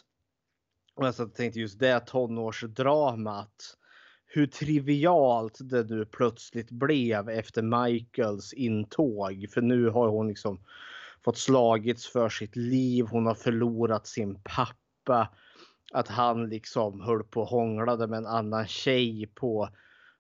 Och 0.96 1.06
alltså, 1.06 1.24
jag 1.24 1.34
tänkte 1.34 1.60
just 1.60 1.80
det 1.80 2.00
tonårsdramat. 2.00 3.78
Hur 4.26 4.48
trivialt 4.48 5.58
det 5.62 5.84
nu 5.84 6.06
plötsligt 6.06 6.72
blev 6.72 7.30
efter 7.30 7.62
Michaels 7.62 8.54
intåg. 8.54 9.46
För 9.54 9.62
nu 9.62 9.90
har 9.90 10.08
hon 10.08 10.28
liksom 10.28 10.60
fått 11.24 11.38
slagits 11.38 12.08
för 12.08 12.30
sitt 12.30 12.56
liv. 12.56 13.06
Hon 13.06 13.26
har 13.26 13.36
förlorat 13.36 14.08
sin 14.08 14.40
pappa. 14.44 15.30
Att 15.92 16.08
han 16.08 16.50
liksom 16.50 17.02
höll 17.02 17.24
på 17.24 17.42
och 17.42 17.48
hånglade 17.48 18.08
med 18.08 18.18
en 18.18 18.26
annan 18.26 18.68
tjej 18.68 19.32
på 19.36 19.70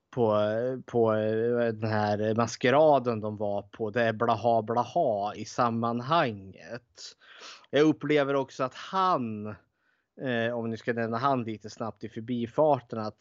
på, 0.10 0.38
på 0.86 1.14
eh, 1.14 1.68
den 1.74 1.92
här 1.92 2.36
maskeraden 2.36 3.20
de 3.20 3.38
var 3.38 3.62
på. 3.62 3.90
Det 3.90 4.04
är 4.04 4.14
blaha 4.14 4.62
blaha 4.62 5.36
i 5.36 5.46
sammanhanget. 5.46 7.16
Jag 7.70 7.82
upplever 7.82 8.36
också 8.36 8.64
att 8.64 8.74
han, 8.74 9.48
eh, 10.22 10.54
om 10.54 10.70
ni 10.70 10.78
ska 10.78 10.94
nämna 10.94 11.18
han 11.18 11.44
lite 11.44 11.70
snabbt 11.70 12.04
i 12.04 12.10
förbifarten, 12.10 13.00
att 13.00 13.18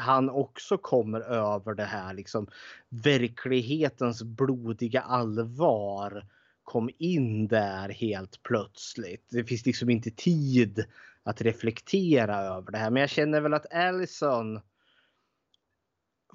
han 0.00 0.30
också 0.30 0.78
kommer 0.78 1.20
över 1.20 1.74
det 1.74 1.84
här 1.84 2.14
liksom 2.14 2.46
verklighetens 2.88 4.22
blodiga 4.22 5.00
allvar 5.00 6.24
kom 6.70 6.90
in 6.98 7.48
där 7.48 7.88
helt 7.88 8.42
plötsligt. 8.42 9.26
Det 9.30 9.44
finns 9.44 9.66
liksom 9.66 9.90
inte 9.90 10.10
tid 10.10 10.84
att 11.22 11.40
reflektera 11.40 12.36
över 12.36 12.72
det 12.72 12.78
här. 12.78 12.90
Men 12.90 13.00
jag 13.00 13.10
känner 13.10 13.40
väl 13.40 13.54
att 13.54 13.72
Allison 13.72 14.60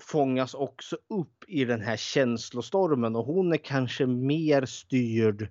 fångas 0.02 0.54
också 0.54 0.98
upp 1.10 1.44
i 1.48 1.66
den 1.66 1.82
här 1.82 1.98
känslostormen 1.98 3.16
och 3.16 3.26
hon 3.26 3.54
är 3.54 3.58
kanske 3.58 4.06
mer 4.06 4.66
styrd 4.66 5.50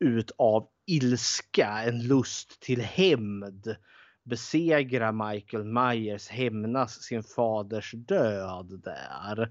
utav 0.00 0.68
ilska, 0.86 1.82
en 1.86 2.06
lust 2.06 2.60
till 2.60 2.80
hämnd. 2.80 3.76
Besegra 4.24 5.12
Michael 5.12 5.64
Myers, 5.64 6.28
hämnas 6.28 7.02
sin 7.02 7.22
faders 7.22 7.92
död 7.92 8.82
där. 8.84 9.50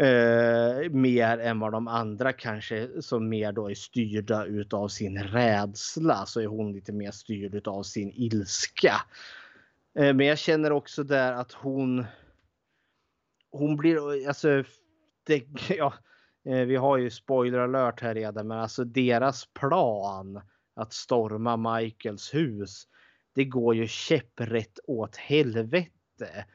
Eh, 0.00 0.90
mer 0.90 1.38
än 1.38 1.60
vad 1.60 1.72
de 1.72 1.88
andra 1.88 2.32
kanske 2.32 3.02
som 3.02 3.28
mer 3.28 3.52
då 3.52 3.70
är 3.70 3.74
styrda 3.74 4.44
utav 4.44 4.88
sin 4.88 5.18
rädsla 5.18 6.26
så 6.26 6.40
är 6.40 6.46
hon 6.46 6.72
lite 6.72 6.92
mer 6.92 7.10
styrd 7.10 7.54
utav 7.54 7.82
sin 7.82 8.12
ilska. 8.14 8.94
Eh, 9.98 10.14
men 10.14 10.26
jag 10.26 10.38
känner 10.38 10.72
också 10.72 11.02
där 11.02 11.32
att 11.32 11.52
hon 11.52 12.04
hon 13.50 13.76
blir, 13.76 14.28
alltså, 14.28 14.64
det, 15.26 15.44
ja, 15.68 15.94
eh, 16.44 16.66
vi 16.66 16.76
har 16.76 16.96
ju 16.96 17.10
spoiler 17.10 17.58
alert 17.58 18.00
här 18.00 18.14
redan, 18.14 18.48
men 18.48 18.58
alltså 18.58 18.84
deras 18.84 19.46
plan 19.46 20.40
att 20.76 20.92
storma 20.92 21.56
Michaels 21.56 22.34
hus, 22.34 22.84
det 23.34 23.44
går 23.44 23.74
ju 23.74 23.86
käpprätt 23.86 24.78
åt 24.86 25.16
helvete. 25.16 26.46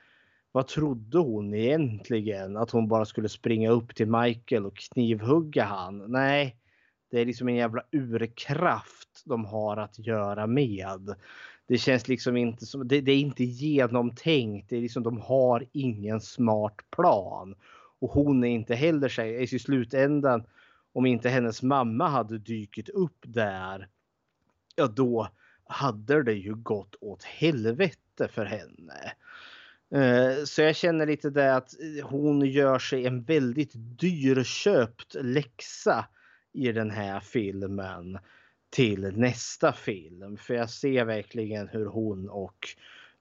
Vad 0.51 0.67
trodde 0.67 1.17
hon 1.17 1.53
egentligen? 1.53 2.57
Att 2.57 2.71
hon 2.71 2.87
bara 2.87 3.05
skulle 3.05 3.29
springa 3.29 3.69
upp 3.69 3.95
till 3.95 4.07
Michael 4.07 4.65
och 4.65 4.77
knivhugga 4.77 5.63
han? 5.63 6.11
Nej, 6.11 6.57
det 7.11 7.19
är 7.19 7.25
liksom 7.25 7.47
en 7.47 7.55
jävla 7.55 7.83
urkraft 7.91 9.23
de 9.25 9.45
har 9.45 9.77
att 9.77 9.99
göra 9.99 10.47
med 10.47 11.15
det 11.67 11.77
känns 11.77 12.07
liksom 12.07 12.37
inte 12.37 12.65
som, 12.65 12.87
det, 12.87 13.01
det, 13.01 13.11
är 13.11 13.19
inte 13.19 13.43
genomtänkt. 13.43 14.69
Det 14.69 14.77
är 14.77 14.81
liksom, 14.81 15.03
de 15.03 15.21
har 15.21 15.65
ingen 15.71 16.21
smart 16.21 16.77
plan. 16.89 17.55
Och 17.99 18.09
hon 18.09 18.43
är 18.43 18.47
inte 18.47 18.75
heller 18.75 19.09
sig 19.09 19.55
i 19.55 19.59
slutändan, 19.59 20.43
om 20.93 21.05
inte 21.05 21.29
hennes 21.29 21.63
mamma 21.63 22.07
hade 22.07 22.37
dykt 22.37 22.89
upp 22.89 23.17
där, 23.21 23.87
ja 24.75 24.87
då 24.87 25.27
hade 25.65 26.23
det 26.23 26.33
ju 26.33 26.55
gått 26.55 26.95
åt 27.01 27.23
helvete 27.23 28.27
för 28.27 28.45
henne. 28.45 29.13
Eh, 29.95 30.43
så 30.45 30.61
jag 30.61 30.75
känner 30.75 31.05
lite 31.05 31.29
det 31.29 31.55
att 31.55 31.73
hon 32.03 32.41
gör 32.41 32.79
sig 32.79 33.05
en 33.05 33.23
väldigt 33.23 33.71
dyrköpt 33.73 35.15
läxa 35.21 36.05
i 36.53 36.71
den 36.71 36.91
här 36.91 37.19
filmen 37.19 38.19
till 38.73 39.17
nästa 39.17 39.73
film. 39.73 40.37
För 40.37 40.53
jag 40.53 40.69
ser 40.69 41.05
verkligen 41.05 41.67
hur 41.67 41.85
hon 41.85 42.29
och 42.29 42.67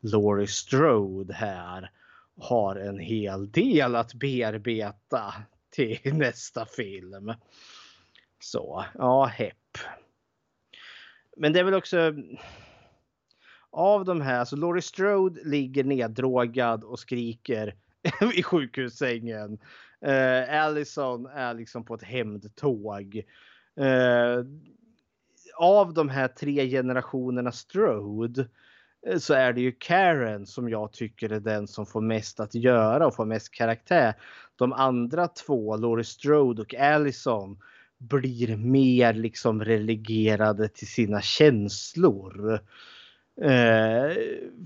Laurie 0.01 0.47
Strode 0.47 1.35
här 1.35 1.91
har 2.37 2.77
en 2.77 2.99
hel 2.99 3.51
del 3.51 3.97
att 3.97 4.15
bearbeta 4.15 5.35
till 5.71 5.99
nästa 6.15 6.67
film. 6.67 7.35
Så 8.41 8.85
ja, 8.95 9.25
hepp. 9.25 9.79
Men 11.37 11.53
det 11.53 11.61
är 11.61 11.65
väl 11.65 11.75
också 11.75 12.15
av 13.71 14.05
de 14.05 14.21
här, 14.21 14.45
så 14.45 14.57
Laurie 14.57 14.83
Strode 14.83 15.41
ligger 15.45 15.85
neddrogad 15.85 16.85
och 16.85 16.99
skriker 16.99 17.75
i 18.35 18.43
sjukhussängen. 18.43 19.59
Uh, 20.07 20.63
Allison 20.63 21.27
är 21.27 21.55
liksom 21.55 21.85
på 21.85 21.95
ett 21.95 22.03
hämndtåg. 22.03 23.23
Uh, 23.81 24.45
av 25.55 25.95
de 25.95 26.09
här 26.09 26.29
tre 26.29 26.69
generationerna 26.69 27.53
Strode 27.53 28.47
eh, 29.07 29.19
så 29.19 29.35
är 29.35 29.53
det 29.53 29.61
ju 29.61 29.73
Karen 29.79 30.47
som 30.47 30.69
jag 30.69 30.93
tycker 30.93 31.33
är 31.33 31.41
den 31.41 31.67
som 31.67 31.87
får 31.87 32.01
mest 32.01 32.41
att 32.41 32.55
göra 32.55 33.07
och 33.07 33.17
får 33.17 33.25
mest 33.27 33.51
karaktär. 33.51 34.15
De 34.57 34.73
andra 34.73 35.29
två, 35.29 35.77
Laurie 35.77 36.05
Strode 36.05 36.63
och 36.63 36.75
Allison, 36.75 37.59
blir 37.99 38.57
mer 38.57 39.13
liksom 39.13 39.65
relegerade 39.65 40.69
till 40.69 40.87
sina 40.87 41.21
känslor. 41.21 42.53
Eh, 43.41 44.15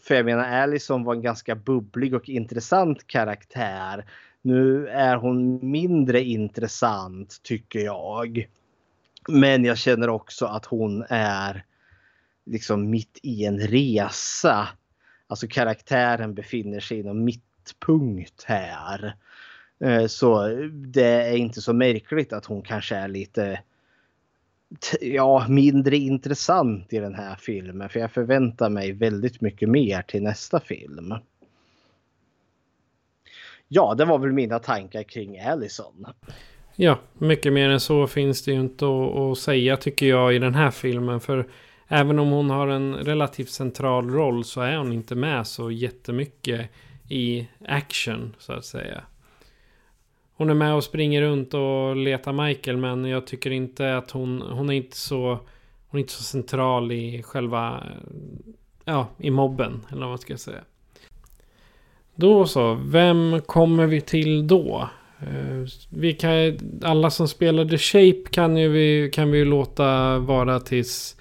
för 0.03 0.15
jag 0.15 0.25
menar 0.25 0.63
Allison 0.63 1.05
var 1.05 1.15
en 1.15 1.23
ganska 1.23 1.55
bubblig 1.55 2.15
och 2.15 2.29
intressant 2.29 3.07
karaktär. 3.07 4.05
Nu 4.43 4.89
är 4.89 5.17
hon 5.17 5.71
mindre 5.71 6.23
intressant 6.23 7.41
tycker 7.43 7.81
jag. 7.81 8.49
Men 9.29 9.65
jag 9.65 9.79
känner 9.79 10.09
också 10.09 10.47
att 10.47 10.67
hon 10.67 11.05
är 11.09 11.65
liksom 12.45 12.91
mitt 12.91 13.19
i 13.23 13.45
en 13.45 13.61
resa. 13.61 14.69
Alltså 15.27 15.49
karaktären 15.49 16.35
befinner 16.35 16.81
sig 16.81 16.99
i 16.99 17.03
mittpunkt 17.03 18.45
här. 18.45 19.17
Eh, 19.81 20.07
så 20.07 20.49
det 20.73 21.29
är 21.29 21.37
inte 21.37 21.63
så 21.63 21.73
märkligt 21.73 22.33
att 22.33 22.47
hon 22.47 22.63
kanske 22.63 22.97
är 22.97 23.09
lite 23.09 23.61
ja, 25.01 25.47
mindre 25.49 25.97
intressant 25.97 26.93
i 26.93 26.99
den 26.99 27.15
här 27.15 27.37
filmen. 27.37 27.89
För 27.89 28.01
jag 28.01 28.11
förväntar 28.11 28.71
mig 28.71 28.93
väldigt 28.93 29.41
mycket 29.41 29.69
mer 29.69 30.03
till 30.03 30.23
nästa 30.23 30.61
film. 30.61 31.15
Ja, 33.69 33.95
det 33.95 34.05
var 34.05 34.19
väl 34.19 34.33
mina 34.33 34.59
tankar 34.59 35.03
kring 35.03 35.41
Allison. 35.41 36.07
Ja, 36.77 36.99
mycket 37.19 37.53
mer 37.53 37.71
än 37.71 37.81
så 37.81 38.07
finns 38.07 38.45
det 38.45 38.53
ju 38.53 38.61
inte 38.61 38.85
att, 38.85 39.17
att 39.17 39.39
säga 39.39 39.77
tycker 39.77 40.07
jag 40.07 40.35
i 40.35 40.39
den 40.39 40.55
här 40.55 40.71
filmen. 40.71 41.21
För 41.21 41.47
även 41.89 42.19
om 42.19 42.31
hon 42.31 42.51
har 42.51 42.69
en 42.69 42.95
relativt 42.95 43.51
central 43.51 44.11
roll 44.11 44.45
så 44.45 44.61
är 44.61 44.77
hon 44.77 44.93
inte 44.93 45.15
med 45.15 45.47
så 45.47 45.71
jättemycket 45.71 46.71
i 47.09 47.49
action 47.69 48.35
så 48.39 48.53
att 48.53 48.65
säga. 48.65 49.03
Hon 50.37 50.51
är 50.51 50.55
med 50.55 50.75
och 50.75 50.85
springer 50.85 51.23
runt 51.23 51.55
och 51.55 51.97
letar 51.97 52.47
Michael 52.47 52.77
men 52.77 53.05
jag 53.05 53.27
tycker 53.27 53.51
inte 53.51 53.97
att 53.97 54.11
hon, 54.11 54.43
hon 54.43 54.71
är 54.71 54.75
inte 54.75 54.97
så 54.97 55.39
Hon 55.89 55.99
är 55.99 56.03
inte 56.03 56.13
så 56.13 56.23
central 56.23 56.93
i 56.93 57.23
själva 57.23 57.83
Ja, 58.85 59.09
i 59.19 59.31
mobben 59.31 59.87
eller 59.89 60.01
vad 60.01 60.09
man 60.09 60.19
ska 60.19 60.37
säga. 60.37 60.61
Då 62.15 62.47
så, 62.47 62.75
vem 62.75 63.41
kommer 63.47 63.87
vi 63.87 64.01
till 64.01 64.47
då? 64.47 64.89
Eh, 65.21 65.67
vi 65.91 66.13
kan, 66.13 66.59
alla 66.83 67.11
som 67.11 67.29
spelade 67.29 67.79
Shape 67.79 68.23
kan, 68.31 68.57
ju 68.57 68.69
vi, 68.69 69.11
kan 69.13 69.31
vi 69.31 69.45
låta 69.45 70.19
vara 70.19 70.61
tills, 70.61 71.17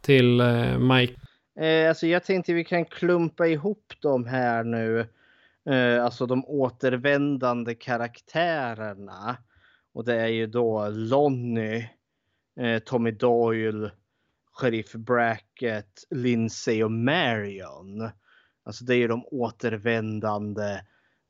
till 0.00 0.40
eh, 0.40 0.78
Mike. 0.78 1.14
Eh, 1.60 1.88
alltså 1.88 2.06
jag 2.06 2.24
tänkte 2.24 2.52
vi 2.52 2.64
kan 2.64 2.84
klumpa 2.84 3.46
ihop 3.46 3.92
de 4.02 4.26
här 4.26 4.64
nu. 4.64 5.06
Eh, 5.70 6.04
alltså 6.04 6.26
de 6.26 6.44
återvändande 6.44 7.74
karaktärerna. 7.74 9.36
Och 9.92 10.04
det 10.04 10.14
är 10.14 10.28
ju 10.28 10.46
då 10.46 10.88
Lonnie, 10.88 11.90
eh, 12.60 12.78
Tommy 12.78 13.10
Doyle, 13.10 13.90
Sheriff 14.52 14.92
Brackett, 14.92 16.04
Lindsay 16.10 16.84
och 16.84 16.92
Marion. 16.92 18.10
Alltså 18.64 18.84
det 18.84 18.94
är 18.94 18.98
ju 18.98 19.08
de 19.08 19.24
återvändande 19.26 20.72
eh, 20.72 20.80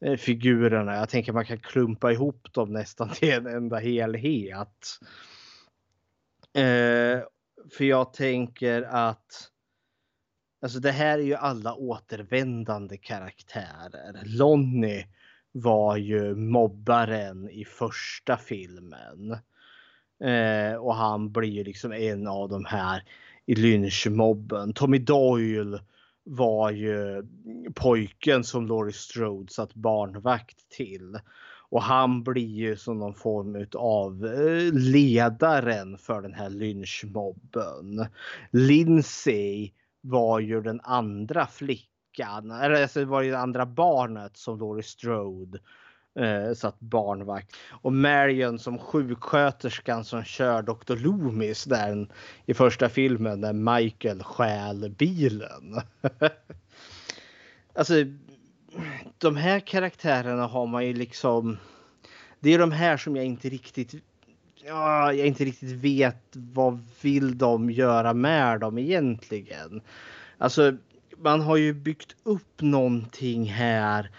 Eh, 0.04 0.16
figurerna. 0.16 0.94
Jag 0.94 1.08
tänker 1.08 1.32
man 1.32 1.44
kan 1.44 1.60
klumpa 1.60 2.12
ihop 2.12 2.52
dem 2.52 2.72
nästan 2.72 3.08
till 3.14 3.32
en 3.32 3.46
enda 3.46 3.78
helhet. 3.78 4.98
Eh, 6.54 7.22
för 7.76 7.84
jag 7.84 8.12
tänker 8.12 8.82
att 8.82 9.50
Alltså 10.62 10.80
det 10.80 10.90
här 10.90 11.18
är 11.18 11.22
ju 11.22 11.34
alla 11.34 11.74
återvändande 11.74 12.96
karaktärer. 12.96 14.22
Lonnie 14.24 15.06
var 15.52 15.96
ju 15.96 16.34
mobbaren 16.34 17.50
i 17.50 17.64
första 17.64 18.36
filmen. 18.36 19.36
Eh, 20.24 20.74
och 20.74 20.94
han 20.94 21.32
blir 21.32 21.48
ju 21.48 21.64
liksom 21.64 21.92
en 21.92 22.26
av 22.26 22.48
de 22.48 22.64
här 22.64 23.04
i 23.46 23.54
lynchmobben. 23.54 24.72
Tommy 24.72 24.98
Doyle 24.98 25.80
var 26.30 26.70
ju 26.70 27.26
pojken 27.74 28.44
som 28.44 28.66
Laurie 28.66 28.92
Strode 28.92 29.52
satt 29.52 29.74
barnvakt 29.74 30.70
till. 30.70 31.18
Och 31.70 31.82
han 31.82 32.22
blir 32.22 32.48
ju 32.48 32.76
som 32.76 32.98
någon 32.98 33.14
form 33.14 33.66
av 33.74 34.26
eh, 34.26 34.72
ledaren 34.72 35.98
för 35.98 36.22
den 36.22 36.34
här 36.34 36.50
lynchmobben. 36.50 38.06
Lindsay 38.50 39.70
var 40.00 40.40
ju 40.40 40.60
den 40.60 40.80
andra 40.80 41.46
flickan, 41.46 42.50
eller 42.50 42.82
alltså 42.82 43.00
det 43.00 43.06
var 43.06 43.22
ju 43.22 43.30
det 43.30 43.38
andra 43.38 43.66
barnet 43.66 44.36
som 44.36 44.58
Laurie 44.58 44.82
Strode 44.82 45.58
eh, 46.18 46.54
satt 46.54 46.80
barnvakt. 46.80 47.56
Och 47.70 47.92
Marion 47.92 48.58
som 48.58 48.78
sjuksköterskan 48.78 50.04
som 50.04 50.24
kör 50.24 50.62
Dr. 50.62 50.96
Loomis 50.96 51.64
där 51.64 52.08
i 52.46 52.54
första 52.54 52.88
filmen 52.88 53.40
när 53.40 53.52
Michael 53.52 54.22
stjäl 54.22 54.94
bilen. 54.98 55.80
alltså 57.74 57.94
de 59.18 59.36
här 59.36 59.60
karaktärerna 59.60 60.46
har 60.46 60.66
man 60.66 60.86
ju 60.86 60.94
liksom 60.94 61.58
det 62.40 62.54
är 62.54 62.58
de 62.58 62.72
här 62.72 62.96
som 62.96 63.16
jag 63.16 63.24
inte 63.24 63.48
riktigt 63.48 63.94
ja, 64.64 65.12
jag 65.12 65.26
inte 65.26 65.44
riktigt 65.44 65.70
vet 65.70 66.26
vad 66.32 66.86
vill 67.00 67.38
de 67.38 67.70
göra 67.70 68.14
med 68.14 68.60
dem 68.60 68.78
egentligen. 68.78 69.80
Alltså 70.38 70.76
man 71.18 71.40
har 71.40 71.56
ju 71.56 71.72
byggt 71.72 72.16
upp 72.22 72.60
någonting 72.60 73.44
här 73.44 74.10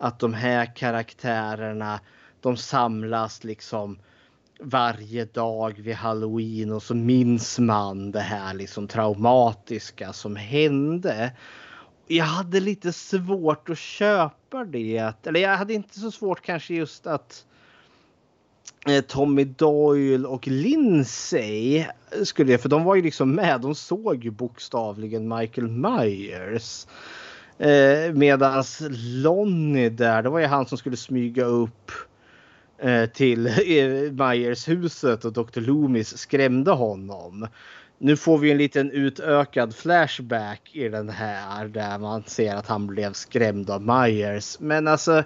att 0.00 0.18
de 0.18 0.34
här 0.34 0.76
karaktärerna 0.76 2.00
de 2.40 2.56
samlas 2.56 3.44
liksom 3.44 3.98
varje 4.60 5.24
dag 5.24 5.80
vid 5.80 5.94
halloween 5.94 6.72
och 6.72 6.82
så 6.82 6.94
minns 6.94 7.58
man 7.58 8.10
det 8.10 8.20
här 8.20 8.54
liksom 8.54 8.88
traumatiska 8.88 10.12
som 10.12 10.36
hände. 10.36 11.32
Jag 12.06 12.24
hade 12.24 12.60
lite 12.60 12.92
svårt 12.92 13.68
att 13.68 13.78
köpa 13.78 14.64
det. 14.64 15.26
Eller 15.26 15.40
jag 15.40 15.56
hade 15.56 15.74
inte 15.74 16.00
så 16.00 16.10
svårt 16.10 16.42
kanske 16.42 16.74
just 16.74 17.06
att 17.06 17.44
eh, 18.86 19.00
Tommy 19.00 19.44
Doyle 19.44 20.26
och 20.26 20.48
Lindsay 20.48 21.86
skulle 22.22 22.52
jag, 22.52 22.60
för 22.60 22.68
de 22.68 22.84
var 22.84 22.94
ju 22.94 23.02
liksom 23.02 23.34
med. 23.34 23.60
De 23.60 23.74
såg 23.74 24.24
ju 24.24 24.30
bokstavligen 24.30 25.28
Michael 25.28 25.68
Myers. 25.68 26.86
Eh, 27.60 28.12
medans 28.12 28.82
Lonnie 28.90 29.88
där, 29.88 30.22
det 30.22 30.28
var 30.28 30.38
ju 30.40 30.46
han 30.46 30.66
som 30.66 30.78
skulle 30.78 30.96
smyga 30.96 31.44
upp 31.44 31.92
eh, 32.78 33.06
till 33.06 33.46
eh, 33.46 34.12
Myers 34.12 34.68
huset 34.68 35.24
och 35.24 35.32
Dr. 35.32 35.60
Loomis 35.60 36.18
skrämde 36.18 36.70
honom. 36.70 37.46
Nu 37.98 38.16
får 38.16 38.38
vi 38.38 38.50
en 38.50 38.58
liten 38.58 38.90
utökad 38.90 39.76
flashback 39.76 40.70
i 40.72 40.88
den 40.88 41.08
här 41.08 41.68
där 41.68 41.98
man 41.98 42.22
ser 42.26 42.54
att 42.54 42.66
han 42.66 42.86
blev 42.86 43.12
skrämd 43.12 43.70
av 43.70 43.82
Myers. 43.82 44.60
Men 44.60 44.88
alltså 44.88 45.24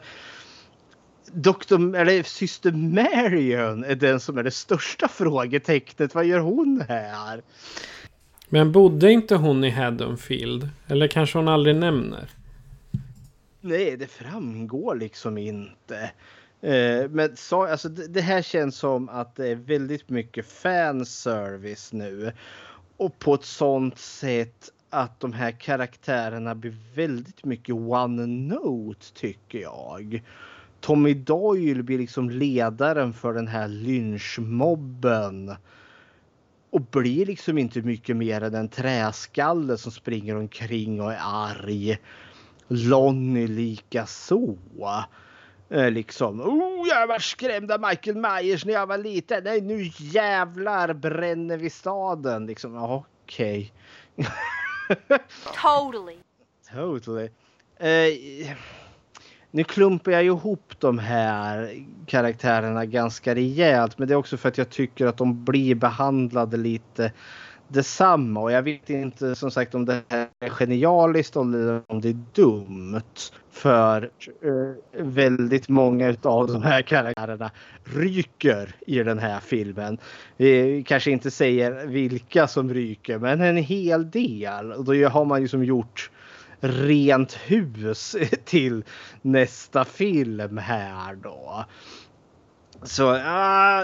Doktor, 1.33 1.97
eller 1.97 2.23
syster 2.23 2.73
Marion 2.73 3.85
är 3.85 3.95
den 3.95 4.21
som 4.21 4.39
är 4.39 4.43
det 4.43 4.51
största 4.51 5.09
frågetecknet. 5.09 6.15
Vad 6.15 6.25
gör 6.25 6.41
hon 6.41 6.85
här? 6.89 7.43
Men 8.49 8.73
bodde 8.73 9.13
inte 9.13 9.37
hon 9.37 9.65
i 9.65 9.71
Haddonfield? 9.71 10.69
Eller 10.87 11.09
kanske 11.09 11.39
hon 11.39 11.49
aldrig 11.49 11.77
nämner? 11.77 12.31
Nej, 13.61 13.97
det 13.97 14.07
framgår 14.07 14.95
liksom 14.95 15.39
inte. 15.39 16.11
Eh, 16.61 17.11
men 17.11 17.37
så, 17.37 17.67
alltså, 17.67 17.89
det 17.89 18.21
här 18.21 18.43
känns 18.43 18.77
som 18.77 19.09
att 19.09 19.37
det 19.37 19.49
är 19.49 19.55
väldigt 19.55 20.09
mycket 20.09 20.47
fanservice 20.47 21.93
nu. 21.93 22.33
Och 22.97 23.19
på 23.19 23.35
ett 23.35 23.45
sånt 23.45 23.99
sätt 23.99 24.71
att 24.91 25.21
de 25.21 25.33
här 25.33 25.51
karaktärerna 25.51 26.55
blir 26.55 26.77
väldigt 26.95 27.45
mycket 27.45 27.75
one 27.75 28.27
note 28.27 29.07
tycker 29.15 29.59
jag. 29.59 30.23
Tommy 30.81 31.15
Doyle 31.15 31.83
blir 31.83 31.99
liksom 31.99 32.31
ledaren 32.31 33.13
för 33.13 33.35
den 33.35 33.49
här 33.49 33.69
lynchmobben. 33.69 35.55
Och 36.75 36.81
blir 36.81 37.27
liksom 37.27 37.59
inte 37.59 37.83
mycket 37.83 38.17
mer 38.17 38.41
än 38.41 38.55
en 38.55 38.69
träskalle 38.69 39.79
som 39.79 39.93
springer 39.93 40.37
omkring 40.37 41.01
och 41.01 41.13
är 41.13 41.19
arg. 41.23 41.99
Lonnie 42.69 43.47
lika 43.47 44.07
så. 44.07 44.59
Eh, 45.71 45.91
liksom, 45.91 46.41
oh, 46.41 46.89
jag 46.89 47.07
var 47.07 47.19
skrämd 47.19 47.73
av 47.73 47.81
Michael 47.81 48.17
Myers 48.17 48.65
när 48.65 48.73
jag 48.73 48.87
var 48.87 48.99
liten. 48.99 49.45
Nej, 49.45 49.61
nu 49.61 49.91
jävlar 49.99 50.93
bränner 50.93 51.59
vi 51.59 51.71
staden. 51.71 52.47
Liksom, 52.47 52.77
okej, 52.77 53.05
okej. 53.25 53.73
Totally. 55.63 56.19
Totally. 56.73 57.31
Eh, 57.77 58.57
nu 59.55 59.65
klumpar 59.65 60.13
jag 60.13 60.25
ihop 60.25 60.73
de 60.79 60.99
här 60.99 61.85
karaktärerna 62.07 62.85
ganska 62.85 63.35
rejält. 63.35 63.99
Men 63.99 64.09
det 64.09 64.15
är 64.15 64.19
också 64.19 64.37
för 64.37 64.49
att 64.49 64.59
jag 64.59 64.71
tycker 64.71 65.07
att 65.07 65.17
de 65.17 65.45
blir 65.45 65.75
behandlade 65.75 66.57
lite 66.57 67.13
detsamma. 67.69 68.41
Och 68.41 68.53
jag 68.53 68.63
vet 68.63 68.91
inte 68.91 69.35
som 69.35 69.51
sagt 69.51 69.75
om 69.75 69.85
det 69.85 70.01
här 70.09 70.29
är 70.41 70.49
genialiskt 70.49 71.37
eller 71.37 71.83
om 71.87 72.01
det 72.01 72.09
är 72.09 72.19
dumt. 72.33 73.01
För 73.51 74.11
eh, 74.43 75.05
väldigt 75.05 75.69
många 75.69 76.17
av 76.23 76.47
de 76.47 76.63
här 76.63 76.83
karaktärerna 76.83 77.51
ryker 77.85 78.75
i 78.87 79.03
den 79.03 79.19
här 79.19 79.41
filmen. 79.41 79.99
Vi 80.37 80.85
kanske 80.87 81.11
inte 81.11 81.31
säger 81.31 81.87
vilka 81.87 82.47
som 82.47 82.75
ryker 82.75 83.19
men 83.19 83.41
en 83.41 83.57
hel 83.57 84.11
del. 84.11 84.73
Och 84.73 84.85
då 84.85 85.09
har 85.09 85.25
man 85.25 85.43
ju 85.43 85.49
som 85.49 85.65
gjort 85.65 86.11
rent 86.69 87.33
hus 87.33 88.17
till 88.45 88.85
nästa 89.23 89.85
film 89.85 90.59
här 90.59 91.15
då. 91.15 91.65
Så 92.83 93.15
uh, 93.15 93.83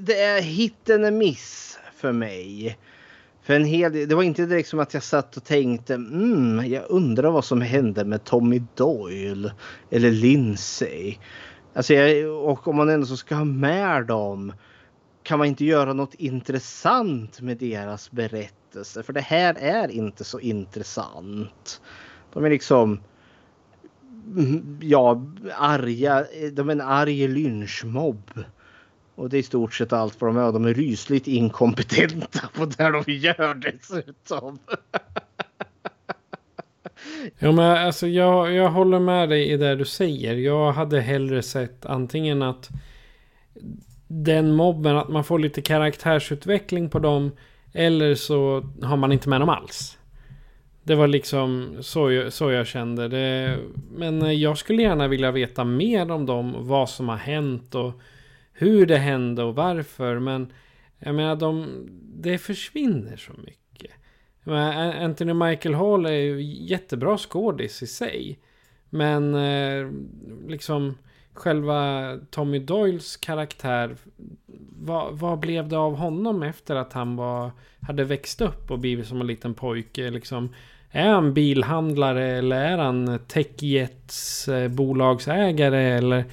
det 0.00 0.20
är 0.20 0.40
hit 0.40 0.90
and 0.90 1.04
a 1.04 1.10
miss 1.10 1.78
för 1.96 2.12
mig. 2.12 2.78
För 3.42 3.54
en 3.54 3.64
hel 3.64 3.92
det 3.92 4.14
var 4.14 4.22
inte 4.22 4.46
direkt 4.46 4.68
som 4.68 4.80
att 4.80 4.94
jag 4.94 5.02
satt 5.02 5.36
och 5.36 5.44
tänkte 5.44 5.94
mm, 5.94 6.72
jag 6.72 6.84
undrar 6.88 7.30
vad 7.30 7.44
som 7.44 7.60
hände 7.60 8.04
med 8.04 8.24
Tommy 8.24 8.62
Doyle 8.74 9.52
eller 9.90 10.10
Lindsay. 10.10 11.16
Alltså 11.74 11.94
jag, 11.94 12.30
och 12.30 12.68
om 12.68 12.76
man 12.76 12.88
ändå 12.88 13.06
ska 13.06 13.34
ha 13.34 13.44
med 13.44 14.06
dem 14.06 14.52
kan 15.22 15.38
man 15.38 15.48
inte 15.48 15.64
göra 15.64 15.92
något 15.92 16.14
intressant 16.14 17.40
med 17.40 17.56
deras 17.56 18.10
berättelse? 18.10 18.63
För 19.02 19.12
det 19.12 19.20
här 19.20 19.56
är 19.58 19.90
inte 19.90 20.24
så 20.24 20.40
intressant. 20.40 21.80
De 22.32 22.44
är 22.44 22.50
liksom 22.50 23.00
ja, 24.80 25.22
arga. 25.58 26.26
De 26.52 26.68
är 26.68 26.72
en 26.72 26.80
arg 26.80 27.28
lynchmobb. 27.28 28.30
Och 29.14 29.28
det 29.28 29.36
är 29.36 29.38
i 29.38 29.42
stort 29.42 29.74
sett 29.74 29.92
allt 29.92 30.20
vad 30.20 30.34
de 30.34 30.36
är. 30.36 30.52
De 30.52 30.64
är 30.64 30.74
rysligt 30.74 31.28
inkompetenta 31.28 32.48
på 32.54 32.64
det 32.64 32.90
de 32.90 33.12
gör 33.12 33.54
dessutom. 33.54 34.58
Ja, 37.38 37.52
men 37.52 37.86
alltså 37.86 38.06
jag, 38.06 38.52
jag 38.52 38.70
håller 38.70 38.98
med 38.98 39.28
dig 39.28 39.50
i 39.50 39.56
det 39.56 39.76
du 39.76 39.84
säger. 39.84 40.34
Jag 40.34 40.72
hade 40.72 41.00
hellre 41.00 41.42
sett 41.42 41.86
antingen 41.86 42.42
att 42.42 42.70
den 44.08 44.52
mobben, 44.52 44.96
att 44.96 45.08
man 45.08 45.24
får 45.24 45.38
lite 45.38 45.62
karaktärsutveckling 45.62 46.90
på 46.90 46.98
dem. 46.98 47.30
Eller 47.74 48.14
så 48.14 48.64
har 48.82 48.96
man 48.96 49.12
inte 49.12 49.28
med 49.28 49.40
dem 49.40 49.48
alls. 49.48 49.98
Det 50.82 50.94
var 50.94 51.06
liksom 51.06 51.76
så 51.80 52.12
jag, 52.12 52.32
så 52.32 52.50
jag 52.50 52.66
kände 52.66 53.08
det. 53.08 53.58
Men 53.90 54.22
eh, 54.22 54.32
jag 54.32 54.58
skulle 54.58 54.82
gärna 54.82 55.08
vilja 55.08 55.30
veta 55.30 55.64
mer 55.64 56.10
om 56.10 56.26
dem. 56.26 56.54
Vad 56.58 56.90
som 56.90 57.08
har 57.08 57.16
hänt 57.16 57.74
och 57.74 58.00
hur 58.52 58.86
det 58.86 58.96
hände 58.96 59.42
och 59.42 59.54
varför. 59.54 60.18
Men 60.18 60.52
jag 60.98 61.14
menar, 61.14 61.36
de, 61.36 61.66
det 62.16 62.38
försvinner 62.38 63.16
så 63.16 63.32
mycket. 63.32 63.90
Men 64.44 64.92
Anthony 65.04 65.34
Michael 65.34 65.74
Hall 65.74 66.06
är 66.06 66.10
ju 66.10 66.42
jättebra 66.42 67.18
skådis 67.18 67.82
i 67.82 67.86
sig. 67.86 68.38
Men 68.90 69.34
eh, 69.34 69.90
liksom 70.48 70.94
själva 71.34 72.10
Tommy 72.30 72.58
Doyles 72.58 73.16
karaktär. 73.16 73.96
Vad, 74.78 75.18
vad 75.18 75.38
blev 75.38 75.68
det 75.68 75.78
av 75.78 75.96
honom 75.96 76.42
efter 76.42 76.76
att 76.76 76.92
han 76.92 77.16
var, 77.16 77.50
hade 77.80 78.04
växt 78.04 78.40
upp 78.40 78.70
och 78.70 78.78
blivit 78.78 79.06
som 79.06 79.20
en 79.20 79.26
liten 79.26 79.54
pojke? 79.54 80.10
Liksom, 80.10 80.54
är 80.90 81.08
han 81.08 81.34
bilhandlare 81.34 82.26
eller 82.26 82.56
är 82.56 82.78
han 82.78 83.18
Techjets 83.28 84.48
eh, 84.48 84.68
bolagsägare? 84.68 85.82
Eller, 85.82 86.24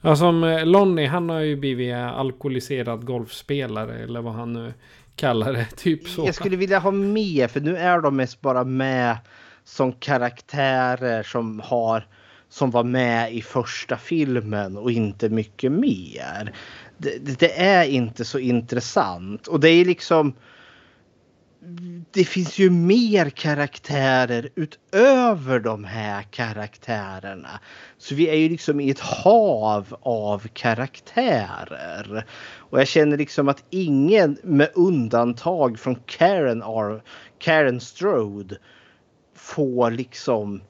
ja, 0.00 0.16
som 0.16 0.44
eh, 0.44 0.66
Lonnie, 0.66 1.06
han 1.06 1.28
har 1.28 1.40
ju 1.40 1.56
blivit 1.56 1.94
alkoholiserad 1.94 3.06
golfspelare 3.06 3.98
eller 3.98 4.20
vad 4.20 4.34
han 4.34 4.52
nu 4.52 4.72
kallar 5.16 5.52
det. 5.52 5.64
Typ 5.76 6.08
så. 6.08 6.26
Jag 6.26 6.34
skulle 6.34 6.56
vilja 6.56 6.78
ha 6.78 6.90
med, 6.90 7.50
för 7.50 7.60
nu 7.60 7.76
är 7.76 8.00
de 8.00 8.16
mest 8.16 8.40
bara 8.40 8.64
med 8.64 9.16
som 9.64 9.92
karaktärer 9.92 11.22
som 11.22 11.60
har 11.60 12.06
som 12.54 12.70
var 12.70 12.84
med 12.84 13.34
i 13.34 13.42
första 13.42 13.96
filmen 13.96 14.76
och 14.76 14.92
inte 14.92 15.28
mycket 15.28 15.72
mer. 15.72 16.54
Det, 16.98 17.38
det, 17.38 17.60
är 17.60 17.84
inte 17.84 18.24
så 18.24 18.38
intressant 18.38 19.46
och 19.46 19.60
det 19.60 19.68
är 19.68 19.84
liksom. 19.84 20.34
Det 22.10 22.24
finns 22.24 22.58
ju 22.58 22.70
mer 22.70 23.30
karaktärer 23.30 24.48
utöver 24.54 25.60
de 25.60 25.84
här 25.84 26.22
karaktärerna. 26.22 27.60
Så 27.98 28.14
vi 28.14 28.28
är 28.28 28.34
ju 28.34 28.48
liksom 28.48 28.80
i 28.80 28.90
ett 28.90 29.00
hav 29.00 29.96
av 30.02 30.48
karaktärer. 30.52 32.26
Och 32.56 32.80
jag 32.80 32.88
känner 32.88 33.16
liksom 33.16 33.48
att 33.48 33.64
ingen 33.70 34.38
med 34.42 34.70
undantag 34.74 35.78
från 35.78 35.96
Karen, 36.06 36.62
R, 36.62 37.02
Karen 37.38 37.80
Strode 37.80 38.56
får 39.34 39.90
liksom 39.90 40.60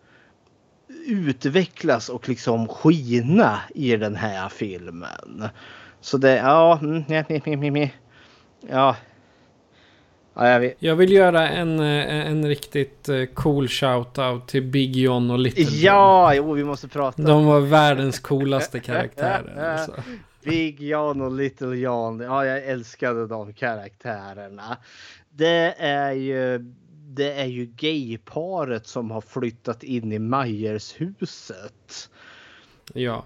utvecklas 1.07 2.09
och 2.09 2.29
liksom 2.29 2.69
skina 2.69 3.61
i 3.75 3.97
den 3.97 4.17
här 4.17 4.49
filmen. 4.49 5.49
Så 6.01 6.19
det, 6.19 6.37
ja, 6.37 6.79
mm, 6.83 7.05
ja. 8.71 8.97
Ja, 10.37 10.49
jag, 10.49 10.61
vet. 10.61 10.77
jag 10.79 10.97
vill 10.97 11.13
göra 11.13 11.49
en, 11.49 11.81
eh, 11.81 12.27
en 12.27 12.49
riktigt 12.49 13.09
eh, 13.09 13.25
cool 13.25 13.69
shout-out 13.69 14.47
till 14.47 14.63
Big 14.63 14.97
John 14.97 15.31
och 15.31 15.39
Little 15.39 15.63
John. 15.63 15.73
Ja, 15.75 16.35
jo, 16.35 16.53
vi 16.53 16.65
måste 16.65 16.89
prata. 16.89 17.23
De 17.23 17.47
var 17.47 17.61
världens 17.61 18.19
coolaste 18.19 18.81
karaktärer. 18.81 19.77
Alltså. 19.79 20.03
Big 20.45 20.83
John 20.83 21.21
och 21.21 21.33
Little 21.33 21.77
John. 21.77 22.21
Ja, 22.21 22.47
jag 22.47 22.65
älskade 22.65 23.27
de 23.27 23.53
karaktärerna. 23.53 24.77
Det 25.31 25.75
är 25.79 26.13
ju 26.13 26.75
det 27.15 27.33
är 27.33 27.47
ju 27.47 27.67
gayparet 27.67 28.87
som 28.87 29.11
har 29.11 29.21
flyttat 29.21 29.83
in 29.83 30.13
i 30.13 30.19
Myers-huset. 30.19 32.11
Ja. 32.95 33.25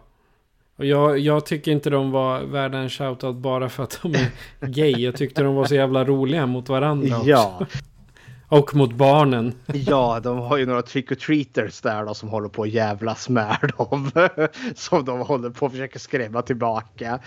Och 0.76 0.84
jag, 0.84 1.18
jag, 1.18 1.46
tycker 1.46 1.72
inte 1.72 1.90
de 1.90 2.10
var 2.10 2.42
värda 2.42 2.78
en 2.78 2.90
shoutout 2.90 3.36
bara 3.36 3.68
för 3.68 3.82
att 3.82 3.98
de 4.02 4.14
är 4.14 4.30
gay. 4.66 4.90
Jag 4.90 5.16
tyckte 5.16 5.42
de 5.42 5.54
var 5.54 5.64
så 5.64 5.74
jävla 5.74 6.04
roliga 6.04 6.46
mot 6.46 6.68
varandra 6.68 7.16
också. 7.16 7.30
Ja. 7.30 7.66
Och 8.48 8.74
mot 8.74 8.92
barnen. 8.92 9.54
Ja, 9.74 10.20
de 10.22 10.38
har 10.38 10.56
ju 10.56 10.66
några 10.66 10.82
trick 10.82 11.12
or 11.12 11.14
treaters 11.14 11.80
där 11.80 12.04
då 12.04 12.14
som 12.14 12.28
håller 12.28 12.48
på 12.48 12.62
att 12.62 12.68
jävlas 12.68 13.28
med 13.28 13.72
dem. 13.78 14.10
som 14.74 15.04
de 15.04 15.20
håller 15.20 15.50
på 15.50 15.66
att 15.66 15.72
försöka 15.72 15.98
skrämma 15.98 16.42
tillbaka. 16.42 17.18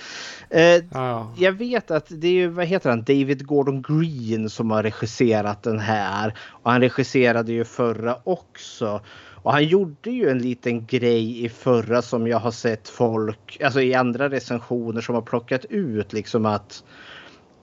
Eh, 0.49 0.83
ja. 0.91 1.33
Jag 1.37 1.51
vet 1.51 1.91
att 1.91 2.05
det 2.09 2.27
är 2.27 2.31
ju, 2.31 2.47
vad 2.47 2.65
heter 2.65 2.89
han, 2.89 2.99
David 3.03 3.45
Gordon 3.45 3.81
Green 3.81 4.49
som 4.49 4.71
har 4.71 4.83
regisserat 4.83 5.63
den 5.63 5.79
här. 5.79 6.33
Och 6.49 6.71
han 6.71 6.81
regisserade 6.81 7.51
ju 7.51 7.63
förra 7.63 8.17
också. 8.23 9.01
Och 9.43 9.51
han 9.51 9.65
gjorde 9.65 10.11
ju 10.11 10.29
en 10.29 10.39
liten 10.39 10.85
grej 10.85 11.45
i 11.45 11.49
förra 11.49 12.01
som 12.01 12.27
jag 12.27 12.39
har 12.39 12.51
sett 12.51 12.89
folk, 12.89 13.57
alltså 13.63 13.81
i 13.81 13.93
andra 13.93 14.29
recensioner 14.29 15.01
som 15.01 15.15
har 15.15 15.21
plockat 15.21 15.65
ut 15.65 16.13
liksom 16.13 16.45
att 16.45 16.83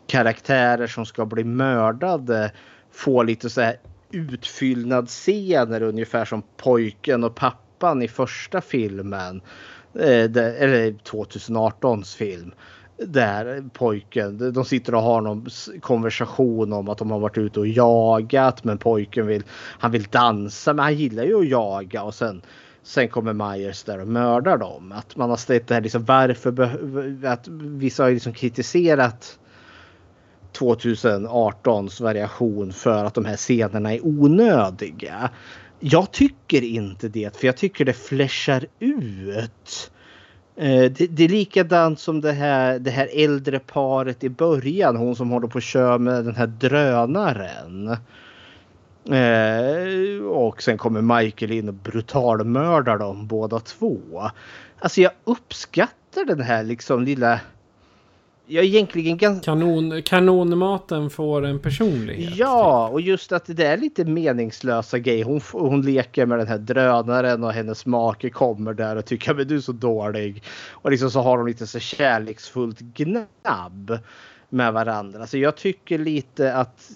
karaktärer 0.07 0.87
som 0.87 1.07
ska 1.07 1.27
bli 1.27 1.45
mördade 1.45 2.53
få 2.99 3.23
lite 3.23 3.51
så 3.51 3.61
här 3.61 3.77
utfyllnadsscener 4.11 5.83
ungefär 5.83 6.25
som 6.25 6.43
pojken 6.57 7.25
och 7.25 7.35
pappan 7.35 8.03
i 8.03 8.09
första 8.09 8.61
filmen. 8.61 9.41
Eh, 9.95 10.25
eller 10.25 10.91
2018s 10.91 12.17
film. 12.17 12.53
Där 12.97 13.65
pojken, 13.73 14.53
de 14.53 14.65
sitter 14.65 14.95
och 14.95 15.03
har 15.03 15.21
någon 15.21 15.47
konversation 15.81 16.73
om 16.73 16.89
att 16.89 16.99
de 16.99 17.11
har 17.11 17.19
varit 17.19 17.39
ute 17.39 17.61
och 17.61 17.69
jagat 17.69 18.65
men 18.65 18.79
pojken 18.79 19.27
vill, 19.27 19.43
han 19.79 19.91
vill 19.91 20.05
dansa 20.05 20.73
men 20.73 20.83
han 20.83 20.95
gillar 20.95 21.25
ju 21.25 21.39
att 21.39 21.49
jaga 21.49 22.03
och 22.03 22.15
sen 22.15 22.43
Sen 22.83 23.09
kommer 23.09 23.33
Myers 23.33 23.85
där 23.85 24.01
och 24.01 24.09
mördar 24.09 24.59
dem. 24.59 24.93
Att 24.93 25.17
man 25.17 25.31
har 25.31 25.37
ställt 25.37 25.67
det 25.67 25.75
här 25.75 25.81
liksom 25.81 26.05
varför 26.05 27.27
att 27.27 27.49
vissa 27.49 28.03
har 28.03 28.11
liksom 28.11 28.33
kritiserat 28.33 29.39
2018s 30.53 32.03
variation 32.03 32.73
för 32.73 33.05
att 33.05 33.15
de 33.15 33.25
här 33.25 33.37
scenerna 33.37 33.95
är 33.95 34.07
onödiga. 34.07 35.31
Jag 35.81 36.13
tycker 36.13 36.63
inte 36.63 37.09
det, 37.09 37.37
för 37.37 37.47
jag 37.47 37.57
tycker 37.57 37.85
det 37.85 37.93
flashar 37.93 38.67
ut. 38.79 39.91
Eh, 40.57 40.93
det, 40.93 41.07
det, 41.07 41.25
är 41.25 41.29
likadant 41.29 42.01
som 42.01 42.21
det 42.21 42.33
här, 42.33 42.79
det 42.79 42.91
här 42.91 43.09
äldre 43.13 43.59
paret 43.59 44.25
i 44.25 44.29
början. 44.29 44.97
Hon 44.97 45.17
som 45.17 45.31
håller 45.31 45.49
på 45.49 45.59
att 45.59 45.65
köra 45.65 45.99
med 45.99 46.25
den 46.25 46.37
här 46.37 46.47
drönaren. 46.47 47.97
Eh, 49.11 50.23
och 50.25 50.63
sen 50.63 50.79
kommer 50.79 51.21
Michael 51.21 51.53
in 51.53 51.69
och 51.69 51.75
brutalmördar 51.75 52.99
dem 52.99 53.27
båda 53.27 53.61
två. 53.61 54.01
Alltså 54.79 55.01
jag 55.01 55.13
uppskattar 55.25 56.25
den 56.27 56.41
här 56.41 56.65
liksom 56.65 57.05
lilla 57.05 57.41
jag 58.49 58.65
är 58.65 58.69
egentligen 58.69 59.17
ganska... 59.17 59.45
Kanon, 59.45 60.03
kanonmaten 60.03 61.11
får 61.11 61.47
en 61.47 61.59
personlighet. 61.59 62.37
Ja, 62.37 62.89
och 62.89 63.01
just 63.01 63.33
att 63.33 63.45
det 63.47 63.67
är 63.67 63.77
lite 63.77 64.05
meningslösa 64.05 64.99
grejer. 64.99 65.25
Hon, 65.25 65.41
hon 65.53 65.83
leker 65.83 66.27
med 66.27 66.39
den 66.39 66.47
här 66.47 66.59
drönaren 66.59 67.45
och 67.45 67.53
hennes 67.53 67.87
make 67.87 68.31
kommer 68.31 68.75
där 68.75 68.97
och 68.97 69.05
tycker 69.05 69.41
att 69.41 69.49
du 69.49 69.57
är 69.57 69.61
så 69.61 69.73
dålig. 69.73 70.43
Och 70.71 70.91
liksom 70.91 71.11
så 71.11 71.21
har 71.21 71.39
de 71.39 71.47
lite 71.47 71.67
så 71.67 71.79
kärleksfullt 71.79 72.81
gnabb 72.81 73.99
med 74.49 74.73
varandra. 74.73 75.27
Så 75.27 75.39
jag 75.39 75.57
tycker 75.57 75.99
lite 75.99 76.55
att 76.55 76.91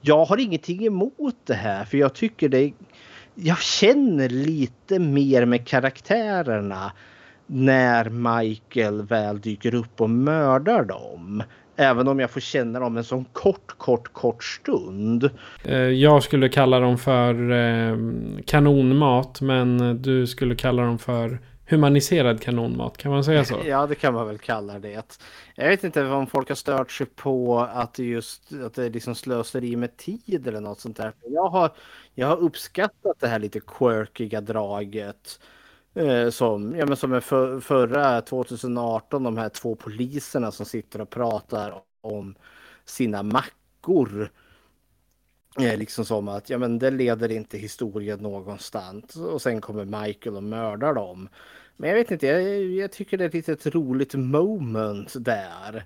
jag 0.00 0.24
har 0.24 0.40
ingenting 0.40 0.86
emot 0.86 1.36
det 1.44 1.54
här 1.54 1.84
för 1.84 1.98
jag 1.98 2.14
tycker 2.14 2.48
det 2.48 2.72
jag 3.34 3.58
känner 3.58 4.28
lite 4.28 4.98
mer 4.98 5.44
med 5.44 5.66
karaktärerna 5.66 6.92
när 7.46 8.10
Michael 8.10 9.02
väl 9.02 9.40
dyker 9.40 9.74
upp 9.74 10.00
och 10.00 10.10
mördar 10.10 10.84
dem. 10.84 11.42
Även 11.76 12.08
om 12.08 12.20
jag 12.20 12.30
får 12.30 12.40
känna 12.40 12.80
dem 12.80 12.96
en 12.96 13.04
sån 13.04 13.24
kort, 13.24 13.78
kort, 13.78 14.12
kort 14.12 14.44
stund. 14.44 15.30
Eh, 15.64 15.76
jag 15.76 16.22
skulle 16.22 16.48
kalla 16.48 16.80
dem 16.80 16.98
för 16.98 17.50
eh, 17.50 17.96
kanonmat, 18.46 19.40
men 19.40 20.02
du 20.02 20.26
skulle 20.26 20.54
kalla 20.54 20.82
dem 20.82 20.98
för 20.98 21.38
humaniserad 21.66 22.42
kanonmat. 22.42 22.96
Kan 22.96 23.12
man 23.12 23.24
säga 23.24 23.44
så? 23.44 23.60
Ja, 23.64 23.86
det 23.86 23.94
kan 23.94 24.14
man 24.14 24.26
väl 24.26 24.38
kalla 24.38 24.78
det. 24.78 25.18
Jag 25.54 25.68
vet 25.68 25.84
inte 25.84 26.04
om 26.04 26.26
folk 26.26 26.48
har 26.48 26.56
stört 26.56 26.90
sig 26.90 27.06
på 27.06 27.60
att 27.60 27.94
det 27.94 28.04
just 28.04 28.52
att 28.52 28.74
det 28.74 28.84
är 28.84 28.90
liksom 28.90 29.14
slöseri 29.14 29.76
med 29.76 29.96
tid 29.96 30.48
eller 30.48 30.60
något 30.60 30.80
sånt 30.80 30.96
där. 30.96 31.12
Jag 31.22 31.48
har, 31.48 31.70
jag 32.14 32.26
har 32.26 32.36
uppskattat 32.36 33.20
det 33.20 33.28
här 33.28 33.38
lite 33.38 33.60
quirkiga 33.60 34.40
draget. 34.40 35.40
Eh, 35.94 36.30
som, 36.30 36.76
ja, 36.76 36.86
men 36.86 36.96
som 36.96 37.12
är 37.12 37.20
för, 37.20 37.60
förra 37.60 38.20
2018, 38.20 39.22
de 39.22 39.36
här 39.36 39.48
två 39.48 39.74
poliserna 39.76 40.52
som 40.52 40.66
sitter 40.66 41.00
och 41.00 41.10
pratar 41.10 41.82
om 42.00 42.34
sina 42.84 43.22
mackor. 43.22 44.30
Eh, 45.60 45.76
liksom 45.78 46.04
som 46.04 46.28
att 46.28 46.50
ja, 46.50 46.58
men 46.58 46.78
det 46.78 46.90
leder 46.90 47.32
inte 47.32 47.58
historien 47.58 48.18
någonstans. 48.18 49.16
Och 49.16 49.42
sen 49.42 49.60
kommer 49.60 49.84
Michael 50.06 50.36
och 50.36 50.42
mördar 50.42 50.94
dem. 50.94 51.28
Men 51.76 51.88
jag 51.90 51.96
vet 51.96 52.10
inte, 52.10 52.26
jag, 52.26 52.62
jag 52.64 52.92
tycker 52.92 53.18
det 53.18 53.24
är 53.24 53.30
lite 53.30 53.52
ett 53.52 53.66
roligt 53.66 54.14
moment 54.14 55.14
där. 55.24 55.84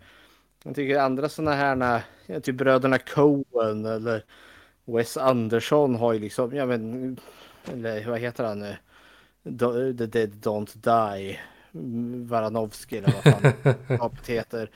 Jag 0.64 0.74
tycker 0.76 0.98
andra 1.00 1.28
sådana 1.28 1.54
här, 1.56 2.02
typ 2.40 2.56
bröderna 2.56 2.98
Coen 2.98 3.86
eller 3.86 4.24
Wes 4.86 5.16
Anderson 5.16 5.96
har 5.96 6.12
ju 6.12 6.18
liksom, 6.20 6.56
ja 6.56 6.66
men, 6.66 7.16
eller 7.72 8.06
vad 8.10 8.20
heter 8.20 8.44
han 8.44 8.58
nu? 8.58 8.76
The 9.58 10.06
Dead 10.06 10.30
Don't 10.30 10.76
Die. 10.76 11.38
Varanovski 12.28 12.98
eller 12.98 13.12
vad 13.12 13.22
fan 13.22 14.10
det 14.26 14.32
heter. 14.32 14.70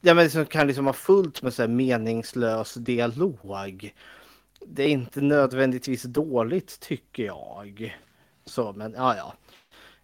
Ja 0.00 0.14
men 0.14 0.30
som 0.30 0.46
kan 0.46 0.66
liksom 0.66 0.86
ha 0.86 0.92
fullt 0.92 1.42
med 1.42 1.54
så 1.54 1.62
här 1.62 1.68
meningslös 1.68 2.74
dialog. 2.74 3.94
Det 4.66 4.82
är 4.82 4.88
inte 4.88 5.20
nödvändigtvis 5.20 6.02
dåligt 6.02 6.80
tycker 6.80 7.24
jag. 7.24 7.98
Så 8.44 8.72
men 8.72 8.94
ja 8.96 9.16
ja. 9.16 9.34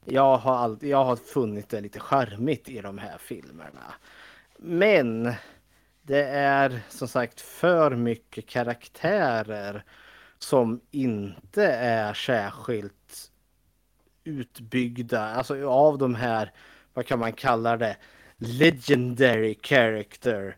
Jag 0.05 0.37
har, 0.37 0.57
all, 0.57 0.79
jag 0.81 1.05
har 1.05 1.17
funnit 1.17 1.69
det 1.69 1.81
lite 1.81 2.01
charmigt 2.01 2.69
i 2.69 2.81
de 2.81 2.99
här 2.99 3.19
filmerna. 3.19 3.95
Men 4.57 5.33
det 6.03 6.25
är 6.25 6.81
som 6.89 7.09
sagt 7.09 7.41
för 7.41 7.97
mycket 7.97 8.47
karaktärer 8.47 9.85
som 10.39 10.81
inte 10.91 11.67
är 11.73 12.15
särskilt 12.15 13.30
utbyggda. 14.25 15.21
Alltså 15.35 15.69
av 15.69 15.99
de 15.99 16.15
här, 16.15 16.53
vad 16.95 17.07
kan 17.07 17.19
man 17.19 17.33
kalla 17.33 17.77
det, 17.77 17.97
legendary 18.37 19.55
character 19.63 20.57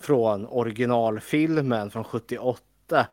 från 0.00 0.46
originalfilmen 0.46 1.90
från 1.90 2.04
78 2.04 3.06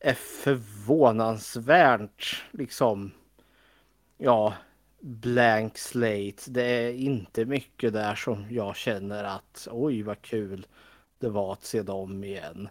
är 0.00 0.14
förvånansvärt 0.14 2.44
liksom 2.50 3.12
ja 4.18 4.54
blank 5.00 5.78
slate. 5.78 6.50
Det 6.50 6.62
är 6.62 6.92
inte 6.92 7.44
mycket 7.44 7.92
där 7.92 8.14
som 8.14 8.46
jag 8.50 8.76
känner 8.76 9.24
att 9.24 9.68
oj 9.70 10.02
vad 10.02 10.22
kul 10.22 10.66
det 11.18 11.28
var 11.28 11.52
att 11.52 11.64
se 11.64 11.82
dem 11.82 12.24
igen. 12.24 12.68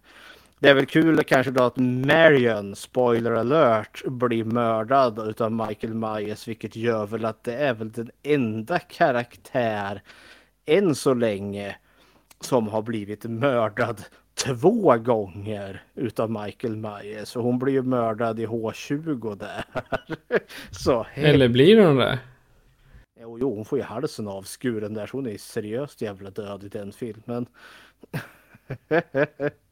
Det 0.59 0.69
är 0.69 0.73
väl 0.73 0.85
kul 0.85 1.23
kanske 1.23 1.51
då 1.51 1.63
att 1.63 1.77
Marion, 1.77 2.75
spoiler 2.75 3.31
alert, 3.31 4.03
blir 4.05 4.43
mördad 4.43 5.41
av 5.41 5.51
Michael 5.51 5.93
Myers, 5.93 6.47
vilket 6.47 6.75
gör 6.75 7.05
väl 7.05 7.25
att 7.25 7.43
det 7.43 7.53
är 7.53 7.73
väl 7.73 7.91
den 7.91 8.11
enda 8.23 8.79
karaktär 8.79 10.01
än 10.65 10.95
så 10.95 11.13
länge 11.13 11.75
som 12.41 12.67
har 12.67 12.81
blivit 12.81 13.23
mördad 13.23 14.03
två 14.33 14.97
gånger 14.97 15.83
utav 15.95 16.31
Michael 16.31 16.75
Myers. 16.75 17.35
Och 17.35 17.43
hon 17.43 17.59
blir 17.59 17.73
ju 17.73 17.81
mördad 17.81 18.39
i 18.39 18.45
H20 18.45 19.35
där. 19.35 19.63
så, 20.71 21.05
Eller 21.13 21.49
blir 21.49 21.85
hon 21.85 21.95
det? 21.95 22.19
Jo, 23.21 23.39
jo, 23.39 23.55
hon 23.55 23.65
får 23.65 23.79
ju 23.79 23.83
halsen 23.83 24.27
avskuren 24.27 24.93
där 24.93 25.07
så 25.07 25.17
hon 25.17 25.27
är 25.27 25.37
seriöst 25.37 26.01
jävla 26.01 26.29
död 26.29 26.63
i 26.63 26.67
den 26.69 26.91
filmen. 26.91 27.45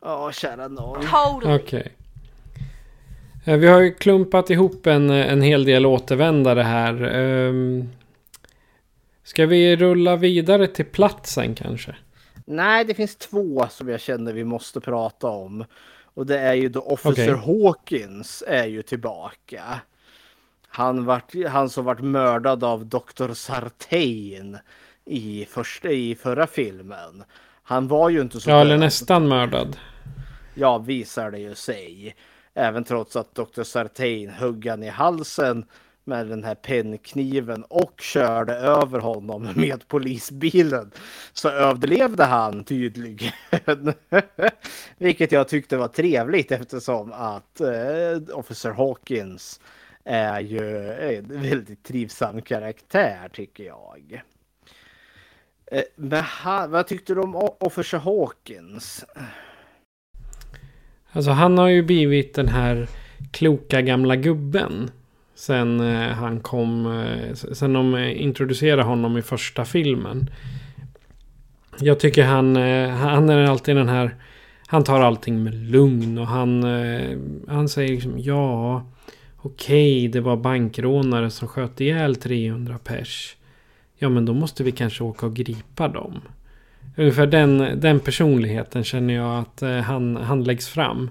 Ja, 0.00 0.32
kära 0.32 0.68
nån. 0.68 1.04
Okej. 1.42 1.54
Okay. 1.54 1.88
Eh, 3.44 3.56
vi 3.58 3.66
har 3.66 3.80
ju 3.80 3.94
klumpat 3.94 4.50
ihop 4.50 4.86
en, 4.86 5.10
en 5.10 5.42
hel 5.42 5.64
del 5.64 5.86
återvändare 5.86 6.62
här. 6.62 7.02
Um, 7.02 7.88
ska 9.24 9.46
vi 9.46 9.76
rulla 9.76 10.16
vidare 10.16 10.66
till 10.66 10.84
platsen 10.84 11.54
kanske? 11.54 11.96
Nej, 12.44 12.84
det 12.84 12.94
finns 12.94 13.16
två 13.16 13.66
som 13.70 13.88
jag 13.88 14.00
känner 14.00 14.32
vi 14.32 14.44
måste 14.44 14.80
prata 14.80 15.26
om. 15.26 15.64
Och 16.14 16.26
det 16.26 16.38
är 16.38 16.54
ju 16.54 16.68
då 16.68 16.80
Officer 16.80 17.34
okay. 17.34 17.54
Hawkins 17.54 18.44
är 18.46 18.66
ju 18.66 18.82
tillbaka. 18.82 19.80
Han, 20.68 21.04
vart, 21.04 21.34
han 21.48 21.70
som 21.70 21.84
vart 21.84 22.00
mördad 22.00 22.64
av 22.64 22.86
Dr. 22.86 23.32
Sartain 23.32 24.58
i, 25.04 25.46
första, 25.50 25.90
i 25.90 26.14
förra 26.14 26.46
filmen. 26.46 27.24
Han 27.68 27.88
var 27.88 28.10
ju 28.10 28.20
inte 28.20 28.40
så... 28.40 28.50
Ja, 28.50 28.60
eller 28.60 28.78
nästan 28.78 29.28
mördad. 29.28 29.76
Ja, 30.54 30.78
visar 30.78 31.30
det 31.30 31.38
ju 31.38 31.54
sig. 31.54 32.14
Även 32.54 32.84
trots 32.84 33.16
att 33.16 33.34
Dr. 33.34 33.62
Sartain 33.62 34.30
högg 34.30 34.66
han 34.66 34.82
i 34.82 34.88
halsen 34.88 35.64
med 36.04 36.26
den 36.26 36.44
här 36.44 36.54
pennkniven 36.54 37.64
och 37.64 38.00
körde 38.00 38.54
över 38.54 38.98
honom 38.98 39.48
med 39.56 39.88
polisbilen 39.88 40.90
så 41.32 41.48
överlevde 41.48 42.24
han 42.24 42.64
tydligen. 42.64 43.32
Vilket 44.98 45.32
jag 45.32 45.48
tyckte 45.48 45.76
var 45.76 45.88
trevligt 45.88 46.52
eftersom 46.52 47.12
att 47.12 47.60
eh, 47.60 48.36
Officer 48.38 48.70
Hawkins 48.70 49.60
är 50.04 50.40
ju 50.40 50.92
en 50.92 51.42
väldigt 51.42 51.84
trivsam 51.84 52.42
karaktär 52.42 53.30
tycker 53.32 53.64
jag. 53.64 54.22
Eh, 55.70 55.82
Men 55.96 56.24
vad 56.68 56.86
tyckte 56.86 57.14
du 57.14 57.20
om 57.20 57.50
Officer 57.60 57.98
Hawkins? 57.98 59.04
Alltså 61.12 61.30
han 61.30 61.58
har 61.58 61.68
ju 61.68 61.82
blivit 61.82 62.34
den 62.34 62.48
här 62.48 62.88
kloka 63.30 63.82
gamla 63.82 64.16
gubben. 64.16 64.90
Sen 65.34 65.80
eh, 65.80 66.08
han 66.08 66.40
kom, 66.40 66.86
eh, 66.86 67.34
sen 67.34 67.72
de 67.72 67.98
introducerade 67.98 68.82
honom 68.82 69.18
i 69.18 69.22
första 69.22 69.64
filmen. 69.64 70.30
Jag 71.80 72.00
tycker 72.00 72.24
han, 72.24 72.56
han 72.96 73.28
är 73.28 73.44
alltid 73.44 73.76
den 73.76 73.88
här, 73.88 74.16
han 74.66 74.84
tar 74.84 75.00
allting 75.00 75.42
med 75.42 75.54
lugn 75.54 76.18
och 76.18 76.26
han, 76.26 76.62
han 77.48 77.68
säger 77.68 77.88
liksom 77.88 78.18
ja, 78.18 78.82
okej 79.36 79.98
okay, 79.98 80.08
det 80.08 80.20
var 80.20 80.36
bankrånare 80.36 81.30
som 81.30 81.48
sköt 81.48 81.80
ihjäl 81.80 82.16
300 82.16 82.78
pers. 82.84 83.37
Ja 83.98 84.08
men 84.08 84.24
då 84.24 84.34
måste 84.34 84.64
vi 84.64 84.72
kanske 84.72 85.04
åka 85.04 85.26
och 85.26 85.34
gripa 85.34 85.88
dem. 85.88 86.20
Ungefär 86.96 87.26
den, 87.26 87.80
den 87.80 88.00
personligheten 88.00 88.84
känner 88.84 89.14
jag 89.14 89.38
att 89.38 89.62
eh, 89.62 89.78
han, 89.78 90.16
han 90.16 90.44
läggs 90.44 90.68
fram. 90.68 91.10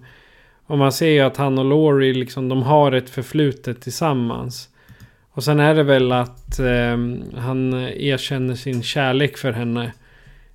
Och 0.65 0.77
man 0.77 0.91
ser 0.91 1.09
ju 1.09 1.19
att 1.19 1.37
han 1.37 1.57
och 1.57 1.65
Laurie 1.65 2.13
liksom, 2.13 2.49
de 2.49 2.63
har 2.63 2.91
ett 2.91 3.09
förflutet 3.09 3.81
tillsammans. 3.81 4.69
Och 5.31 5.43
sen 5.43 5.59
är 5.59 5.75
det 5.75 5.83
väl 5.83 6.11
att 6.11 6.59
eh, 6.59 6.97
han 7.37 7.73
erkänner 7.73 8.55
sin 8.55 8.83
kärlek 8.83 9.37
för 9.37 9.51
henne 9.51 9.93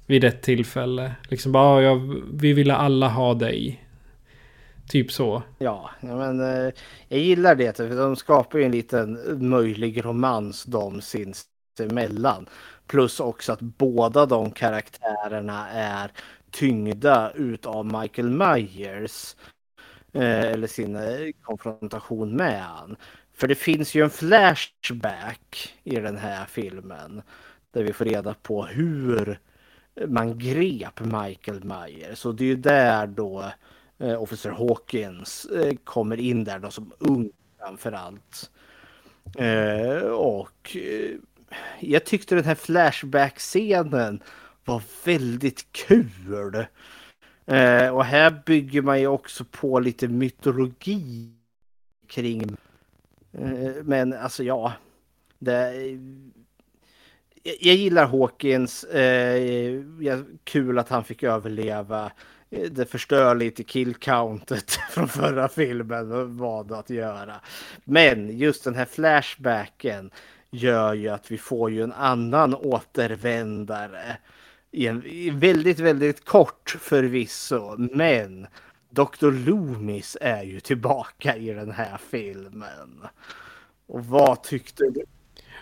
vid 0.07 0.25
ett 0.25 0.43
tillfälle. 0.43 1.13
Liksom 1.29 1.53
bara, 1.53 1.65
ah, 1.65 1.81
ja, 1.81 2.01
vi 2.33 2.53
ville 2.53 2.75
alla 2.75 3.09
ha 3.09 3.35
dig. 3.35 3.85
Typ 4.89 5.13
så. 5.13 5.43
Ja, 5.59 5.91
men 6.01 6.41
eh, 6.41 6.73
jag 7.09 7.21
gillar 7.21 7.55
det. 7.55 7.77
För 7.77 7.97
de 7.97 8.17
skapar 8.17 8.59
ju 8.59 8.65
en 8.65 8.73
liten 8.73 9.19
möjlig 9.49 10.05
romans 10.05 10.65
de 10.65 11.01
sinsemellan. 11.77 12.47
Plus 12.87 13.21
också 13.21 13.53
att 13.53 13.61
båda 13.61 14.27
de 14.27 14.51
karaktärerna 14.51 15.69
är 15.71 16.11
tyngda 16.51 17.33
utav 17.35 17.87
Michael 17.87 18.31
Myers. 18.31 19.37
Eh, 20.15 20.45
eller 20.45 20.67
sin 20.67 20.97
eh, 20.97 21.31
konfrontation 21.43 22.37
med 22.37 22.63
han. 22.63 22.97
För 23.35 23.49
det 23.49 23.55
finns 23.55 23.95
ju 23.95 24.05
en 24.05 24.11
flashback 24.11 25.75
i 25.85 25.97
den 25.97 26.17
här 26.17 26.45
filmen. 26.47 27.23
Där 27.71 27.83
vi 27.83 27.93
får 27.93 28.05
reda 28.05 28.35
på 28.35 28.65
hur 28.65 29.39
man 30.07 30.39
grep 30.39 31.01
Michael 31.01 31.65
Myers. 31.65 32.27
Och 32.27 32.35
det 32.35 32.45
är 32.45 32.49
ju 32.49 32.57
där 32.57 33.07
då 33.07 33.45
eh, 33.99 34.23
Officer 34.23 34.51
Hawkins 34.51 35.45
eh, 35.45 35.75
kommer 35.85 36.21
in 36.21 36.45
där 36.45 36.59
då 36.59 36.71
som 36.71 36.93
ung 36.99 37.31
framförallt. 37.59 38.51
Eh, 39.39 40.03
och 40.07 40.77
eh, 40.77 41.17
jag 41.81 42.05
tyckte 42.05 42.35
den 42.35 42.45
här 42.45 42.55
Flashback-scenen 42.55 44.23
var 44.65 44.83
väldigt 45.05 45.73
kul. 45.73 46.67
Eh, 47.47 47.89
och 47.89 48.05
här 48.05 48.43
bygger 48.47 48.83
man 48.83 49.01
ju 49.01 49.07
också 49.07 49.45
på 49.45 49.81
lite 49.81 50.09
mytologi 50.09 51.33
kring. 52.09 52.57
Eh, 53.33 53.75
men 53.85 54.13
alltså 54.13 54.45
ja. 54.45 54.73
Det, 55.39 55.73
jag 57.43 57.75
gillar 57.75 58.07
Hawkins. 58.07 58.85
Eh, 58.85 59.81
kul 60.45 60.79
att 60.79 60.89
han 60.89 61.05
fick 61.05 61.23
överleva. 61.23 62.13
Eh, 62.51 62.71
det 62.71 62.87
förstör 62.87 63.35
lite 63.35 63.65
killcountet 63.65 64.71
från 64.91 65.09
förra 65.09 65.49
filmen 65.49 66.37
vad 66.37 66.73
att 66.73 66.91
göra. 66.91 67.41
Men 67.85 68.39
just 68.39 68.65
den 68.65 68.75
här 68.75 68.85
flashbacken 68.85 70.11
gör 70.53 70.95
ju 70.95 71.09
att 71.09 71.31
vi 71.31 71.39
får 71.39 71.71
ju 71.71 71.83
en 71.83 71.93
annan 71.93 72.55
återvändare. 72.55 74.17
I 74.71 74.87
en, 74.87 75.03
väldigt, 75.39 75.79
väldigt 75.79 76.25
kort 76.25 76.77
förvisso, 76.81 77.77
men 77.79 78.47
Dr. 78.91 79.31
Loomis 79.47 80.17
är 80.21 80.43
ju 80.43 80.61
tillbaka 80.61 81.37
i 81.37 81.53
den 81.53 81.71
här 81.71 81.99
filmen. 82.11 83.07
Och 83.87 84.07
vad 84.07 84.43
tyckte 84.43 84.85
du? 84.85 85.05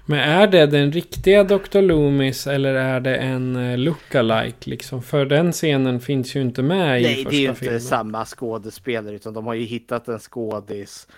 Men 0.07 0.19
är 0.19 0.47
det 0.47 0.67
den 0.67 0.93
riktiga 0.93 1.45
Dr. 1.45 1.81
Loomis 1.81 2.47
eller 2.47 2.75
är 2.75 3.01
det 3.01 3.17
en 3.17 3.57
eh, 3.57 3.79
lookalike 3.79 4.71
liksom? 4.71 5.03
För 5.03 5.27
den 5.27 5.53
scenen 5.53 6.01
finns 6.01 6.37
ju 6.37 6.41
inte 6.41 6.63
med 6.63 7.03
Nej, 7.03 7.21
i 7.21 7.25
första 7.25 7.31
filmen. 7.31 7.31
Nej, 7.31 7.31
det 7.31 7.37
är 7.37 7.41
ju 7.41 7.49
inte 7.49 7.61
filmen. 7.61 7.81
samma 7.81 8.25
skådespelare 8.25 9.15
utan 9.15 9.35
de 9.35 9.47
har 9.47 9.55
ju 9.55 9.65
hittat 9.65 10.09
en 10.09 10.19
skådis. 10.19 11.09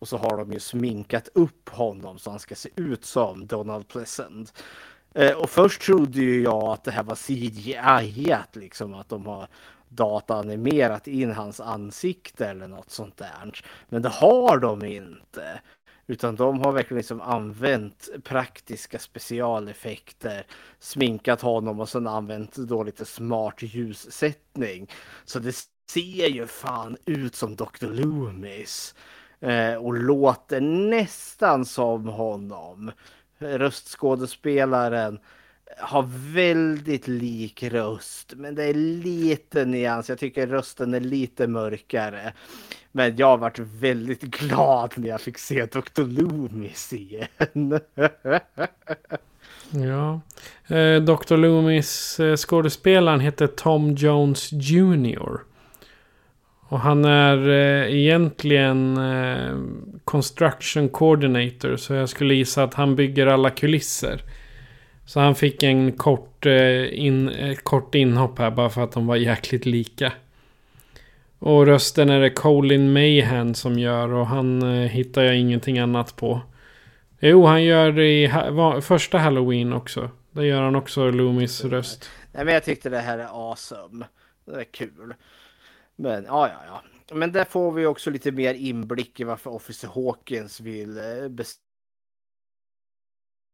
Och 0.00 0.08
så 0.08 0.16
har 0.16 0.36
de 0.36 0.52
ju 0.52 0.60
sminkat 0.60 1.28
upp 1.34 1.68
honom 1.68 2.18
så 2.18 2.30
han 2.30 2.40
ska 2.40 2.54
se 2.54 2.68
ut 2.76 3.04
som 3.04 3.46
Donald 3.46 3.88
Pleasant. 3.88 4.62
Eh, 5.14 5.32
och 5.32 5.50
först 5.50 5.82
trodde 5.82 6.20
ju 6.20 6.42
jag 6.42 6.64
att 6.64 6.84
det 6.84 6.90
här 6.90 7.02
var 7.02 7.14
CGI, 7.14 8.36
liksom 8.52 8.94
att 8.94 9.08
de 9.08 9.26
har 9.26 9.48
dataanimerat 9.88 11.08
in 11.08 11.30
hans 11.30 11.60
ansikte 11.60 12.46
eller 12.46 12.68
något 12.68 12.90
sånt 12.90 13.16
där. 13.16 13.62
Men 13.88 14.02
det 14.02 14.08
har 14.08 14.58
de 14.58 14.84
inte. 14.84 15.60
Utan 16.06 16.36
de 16.36 16.60
har 16.60 16.72
verkligen 16.72 16.98
liksom 16.98 17.20
använt 17.20 18.08
praktiska 18.24 18.98
specialeffekter, 18.98 20.46
sminkat 20.78 21.40
honom 21.40 21.80
och 21.80 21.88
sen 21.88 22.06
använt 22.06 22.56
då 22.56 22.82
lite 22.82 23.04
smart 23.04 23.62
ljussättning. 23.62 24.90
Så 25.24 25.38
det 25.38 25.56
ser 25.90 26.28
ju 26.28 26.46
fan 26.46 26.96
ut 27.04 27.34
som 27.34 27.56
Dr. 27.56 27.86
Loomis. 27.86 28.94
Eh, 29.40 29.74
och 29.74 29.94
låter 29.94 30.60
nästan 30.60 31.64
som 31.64 32.08
honom. 32.08 32.90
Röstskådespelaren 33.38 35.18
har 35.78 36.32
väldigt 36.34 37.08
lik 37.08 37.62
röst, 37.62 38.32
men 38.36 38.54
det 38.54 38.64
är 38.64 38.74
lite 38.74 39.64
nyans. 39.64 40.08
Jag 40.08 40.18
tycker 40.18 40.46
rösten 40.46 40.94
är 40.94 41.00
lite 41.00 41.46
mörkare. 41.46 42.32
Men 42.92 43.16
jag 43.16 43.38
varit 43.38 43.58
väldigt 43.58 44.22
glad 44.22 44.92
när 44.96 45.08
jag 45.08 45.20
fick 45.20 45.38
se 45.38 45.66
Dr. 45.66 46.02
Loomis 46.02 46.92
igen. 46.92 47.28
ja. 49.70 50.20
Eh, 50.76 51.02
Dr. 51.02 51.36
Loomis 51.36 52.20
eh, 52.20 52.36
skådespelaren 52.36 53.20
heter 53.20 53.46
Tom 53.46 53.94
Jones 53.94 54.52
Jr. 54.52 55.49
Och 56.70 56.80
han 56.80 57.04
är 57.04 57.48
eh, 57.48 57.96
egentligen 57.96 58.96
eh, 58.96 59.56
construction 60.04 60.88
coordinator. 60.88 61.76
Så 61.76 61.94
jag 61.94 62.08
skulle 62.08 62.34
gissa 62.34 62.62
att 62.62 62.74
han 62.74 62.96
bygger 62.96 63.26
alla 63.26 63.50
kulisser. 63.50 64.22
Så 65.06 65.20
han 65.20 65.34
fick 65.34 65.62
en 65.62 65.92
kort, 65.92 66.46
eh, 66.46 67.04
in, 67.04 67.28
eh, 67.28 67.56
kort 67.56 67.94
inhopp 67.94 68.38
här 68.38 68.50
bara 68.50 68.70
för 68.70 68.84
att 68.84 68.92
de 68.92 69.06
var 69.06 69.16
jäkligt 69.16 69.66
lika. 69.66 70.12
Och 71.38 71.66
rösten 71.66 72.10
är 72.10 72.20
det 72.20 72.30
Colin 72.30 72.92
Mayhan 72.92 73.54
som 73.54 73.78
gör 73.78 74.12
och 74.12 74.26
han 74.26 74.62
eh, 74.62 74.88
hittar 74.88 75.22
jag 75.22 75.36
ingenting 75.36 75.78
annat 75.78 76.16
på. 76.16 76.40
Jo, 77.20 77.46
han 77.46 77.64
gör 77.64 77.92
det 77.92 78.22
i 78.22 78.26
ha 78.26 78.80
första 78.80 79.18
Halloween 79.18 79.72
också. 79.72 80.10
Där 80.32 80.42
gör 80.42 80.62
han 80.62 80.76
också 80.76 81.10
Loomis 81.10 81.64
röst. 81.64 82.10
Nej, 82.32 82.44
men 82.44 82.54
jag 82.54 82.64
tyckte 82.64 82.88
det 82.90 83.00
här 83.00 83.18
är 83.18 83.50
awesome. 83.50 84.06
Det 84.44 84.60
är 84.60 84.64
kul. 84.64 85.14
Men 86.00 86.24
ja, 86.24 86.48
ja, 86.48 86.60
ja. 86.66 86.82
Men 87.14 87.32
där 87.32 87.44
får 87.44 87.72
vi 87.72 87.86
också 87.86 88.10
lite 88.10 88.32
mer 88.32 88.54
inblick 88.54 89.20
i 89.20 89.24
varför 89.24 89.50
Officer 89.50 89.88
Hawkins 89.88 90.60
vill 90.60 90.98
eh, 90.98 91.28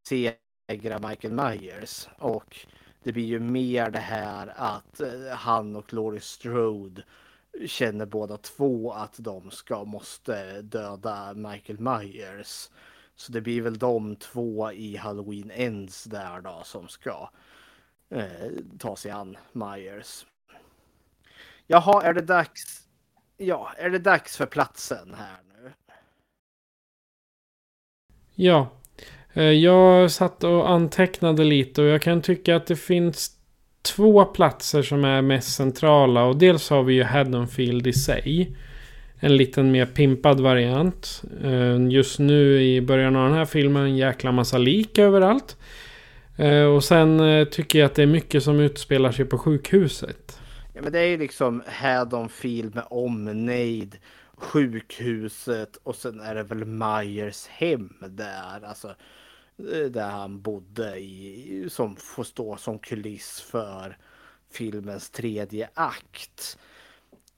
besegra 0.09 1.09
Michael 1.09 1.35
Myers. 1.35 2.09
Och 2.19 2.67
det 3.03 3.13
blir 3.13 3.25
ju 3.25 3.41
mer 3.41 3.91
det 3.91 3.99
här 3.99 4.53
att 4.57 5.01
eh, 5.01 5.29
han 5.31 5.77
och 5.77 5.93
Laurie 5.93 6.21
Strode 6.21 7.03
känner 7.67 8.07
båda 8.07 8.37
två 8.37 8.93
att 8.93 9.15
de 9.19 9.51
ska 9.51 9.85
måste 9.85 10.63
döda 10.63 11.35
Michael 11.35 11.81
Myers. 11.81 12.71
Så 13.17 13.33
det 13.33 13.41
blir 13.41 13.63
väl 13.63 13.79
de 13.79 14.17
två 14.17 14.73
i 14.73 14.97
Halloween 14.97 15.51
Ends 15.51 16.05
där 16.05 16.41
då 16.41 16.63
som 16.65 16.89
ska 16.89 17.31
eh, 18.11 18.51
ta 18.79 18.97
sig 18.97 19.11
an 19.11 19.37
Myers. 19.53 20.27
Jaha, 21.67 22.03
är 22.03 22.15
det 22.15 22.21
dags? 22.21 22.81
Ja, 23.37 23.73
är 23.79 23.91
det 23.91 23.99
dags 23.99 24.37
för 24.37 24.47
platsen 24.47 25.15
här 25.19 25.39
nu? 25.49 25.71
Ja, 28.35 28.69
eh, 29.33 29.43
jag 29.45 30.11
satt 30.11 30.45
och 30.45 30.71
antecknade 30.71 31.45
lite 31.45 31.83
och 31.83 31.89
jag 31.89 32.03
kan 32.03 32.23
tycka 32.23 32.57
att 32.57 32.67
det 32.67 32.77
finns 32.77 33.31
två 33.83 34.25
platser 34.25 34.83
som 34.83 35.05
är 35.05 35.23
mest 35.23 35.55
centrala. 35.55 36.25
Och 36.25 36.37
dels 36.37 36.71
har 36.71 36.83
vi 36.83 36.95
ju 36.95 37.03
Haddonfield 37.03 37.87
i 37.87 37.93
sig. 37.93 38.57
En 39.19 39.37
liten 39.37 39.71
mer 39.71 39.87
pimpad 39.87 40.41
variant. 40.41 41.23
Eh, 41.45 41.89
just 41.89 42.19
nu 42.19 42.63
i 42.63 42.81
början 42.81 43.17
av 43.17 43.29
den 43.29 43.39
här 43.39 43.45
filmen 43.45 43.83
en 43.83 43.97
jäkla 43.97 44.33
massa 44.33 44.59
lik 44.59 44.99
överallt. 44.99 45.57
Eh, 46.37 46.65
och 46.65 46.85
sen 46.85 47.21
tycker 47.51 47.79
jag 47.79 47.87
att 47.87 47.95
det 47.95 48.03
är 48.03 48.07
mycket 48.07 48.43
som 48.43 48.61
utspelar 48.61 49.13
sig 49.13 49.25
på 49.25 49.39
sjukhuset. 49.39 50.36
Ja 50.77 50.83
men 50.83 50.93
det 50.93 50.99
är 50.99 51.07
ju 51.07 51.17
liksom 51.17 51.63
Haddonfield 51.67 52.75
med 52.75 52.85
omnejd, 52.91 53.99
sjukhuset 54.35 55.77
och 55.77 55.97
sen 55.97 56.21
är 56.21 56.35
det 56.35 56.43
väl 56.43 56.65
Myers 56.65 57.47
hem 57.47 57.93
där. 58.09 58.65
Alltså 58.65 58.89
eh, 59.73 59.91
där 59.91 60.11
han 60.11 60.43
bodde 60.43 60.97
i, 60.99 61.67
som 61.71 61.97
får 61.97 62.25
stå 62.25 62.57
som 62.57 62.79
kuliss 62.79 63.41
för 63.41 63.97
filmens 64.51 65.11
tredje 65.11 65.71
akt. 65.75 66.59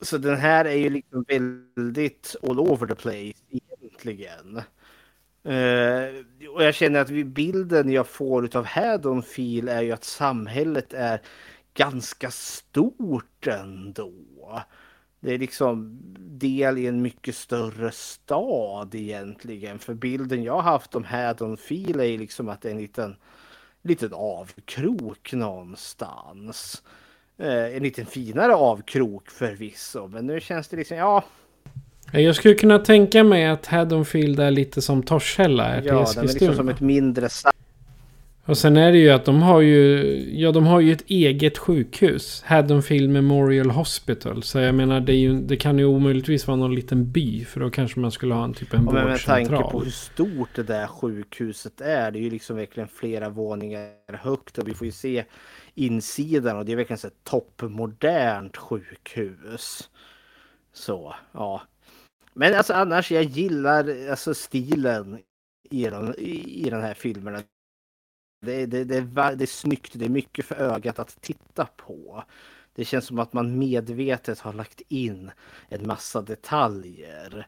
Så 0.00 0.18
den 0.18 0.36
här 0.36 0.64
är 0.64 0.76
ju 0.76 0.90
liksom 0.90 1.24
väldigt 1.28 2.36
all 2.42 2.58
over 2.58 2.86
the 2.86 2.94
place 2.94 3.42
egentligen. 3.50 4.62
Uh, 5.46 6.24
och 6.54 6.64
jag 6.64 6.74
känner 6.74 7.00
att 7.00 7.08
bilden 7.26 7.92
jag 7.92 8.06
får 8.06 8.56
av 8.56 8.64
Haddonfield 8.64 9.68
är 9.68 9.82
ju 9.82 9.92
att 9.92 10.04
samhället 10.04 10.92
är 10.92 11.20
ganska 11.78 12.30
stort 12.30 13.46
ändå. 13.46 14.12
Det 15.20 15.34
är 15.34 15.38
liksom 15.38 15.98
del 16.18 16.78
i 16.78 16.86
en 16.86 17.02
mycket 17.02 17.36
större 17.36 17.90
stad 17.92 18.94
egentligen. 18.94 19.78
För 19.78 19.94
bilden 19.94 20.42
jag 20.42 20.60
haft 20.60 20.94
om 20.94 21.04
Haddonfield 21.04 22.00
är 22.00 22.18
liksom 22.18 22.48
att 22.48 22.62
det 22.62 22.68
är 22.68 22.72
en 22.72 22.78
liten, 22.78 23.16
liten 23.82 24.12
avkrok 24.12 25.32
någonstans. 25.32 26.82
Eh, 27.38 27.76
en 27.76 27.82
liten 27.82 28.06
finare 28.06 28.54
avkrok 28.54 29.30
förvisso. 29.30 30.08
Men 30.08 30.26
nu 30.26 30.40
känns 30.40 30.68
det 30.68 30.76
liksom, 30.76 30.96
ja. 30.96 31.24
Jag 32.12 32.36
skulle 32.36 32.54
kunna 32.54 32.78
tänka 32.78 33.24
mig 33.24 33.46
att 33.46 33.66
Haddonfield 33.66 34.40
är 34.40 34.50
lite 34.50 34.82
som 34.82 35.02
Torshälla 35.02 35.82
Ja, 35.82 36.12
den 36.14 36.24
är 36.24 36.28
liksom 36.28 36.54
som 36.54 36.68
ett 36.68 36.80
mindre 36.80 37.28
och 38.48 38.58
sen 38.58 38.76
är 38.76 38.92
det 38.92 38.98
ju 38.98 39.10
att 39.10 39.24
de 39.24 39.42
har 39.42 39.60
ju, 39.60 40.04
ja 40.40 40.52
de 40.52 40.66
har 40.66 40.80
ju 40.80 40.92
ett 40.92 41.04
eget 41.06 41.58
sjukhus. 41.58 42.42
Haddonfield 42.46 43.10
Memorial 43.10 43.70
Hospital. 43.70 44.42
Så 44.42 44.58
jag 44.58 44.74
menar 44.74 45.00
det, 45.00 45.14
ju, 45.14 45.40
det 45.40 45.56
kan 45.56 45.78
ju 45.78 45.84
omöjligtvis 45.84 46.46
vara 46.46 46.56
någon 46.56 46.74
liten 46.74 47.12
by. 47.12 47.44
För 47.44 47.60
då 47.60 47.70
kanske 47.70 48.00
man 48.00 48.12
skulle 48.12 48.34
ha 48.34 48.44
en 48.44 48.54
typ 48.54 48.74
en 48.74 48.84
ja, 48.84 48.92
Men 48.92 49.04
med 49.04 49.20
tanke 49.20 49.56
på 49.56 49.80
hur 49.80 49.90
stort 49.90 50.48
det 50.54 50.62
där 50.62 50.86
sjukhuset 50.86 51.80
är. 51.80 52.10
Det 52.10 52.18
är 52.18 52.20
ju 52.20 52.30
liksom 52.30 52.56
verkligen 52.56 52.88
flera 52.88 53.28
våningar 53.28 54.16
högt. 54.18 54.58
Och 54.58 54.68
vi 54.68 54.74
får 54.74 54.84
ju 54.84 54.92
se 54.92 55.24
insidan. 55.74 56.56
Och 56.56 56.64
det 56.64 56.72
är 56.72 56.76
verkligen 56.76 57.06
ett 57.06 57.24
toppmodernt 57.24 58.56
sjukhus. 58.56 59.90
Så, 60.72 61.14
ja. 61.32 61.62
Men 62.34 62.54
alltså 62.54 62.72
annars, 62.72 63.10
jag 63.10 63.24
gillar 63.24 64.10
alltså 64.10 64.34
stilen 64.34 65.18
i 65.70 65.84
den, 65.84 66.14
i 66.18 66.70
den 66.70 66.82
här 66.82 66.94
filmen 66.94 67.42
det, 68.40 68.66
det, 68.66 68.84
det, 68.84 68.96
är, 68.96 69.36
det 69.36 69.44
är 69.44 69.46
snyggt, 69.46 69.92
det 69.94 70.04
är 70.04 70.08
mycket 70.08 70.44
för 70.44 70.54
ögat 70.54 70.98
att 70.98 71.20
titta 71.20 71.66
på. 71.76 72.24
Det 72.74 72.84
känns 72.84 73.06
som 73.06 73.18
att 73.18 73.32
man 73.32 73.58
medvetet 73.58 74.40
har 74.40 74.52
lagt 74.52 74.80
in 74.88 75.30
en 75.68 75.86
massa 75.86 76.22
detaljer. 76.22 77.46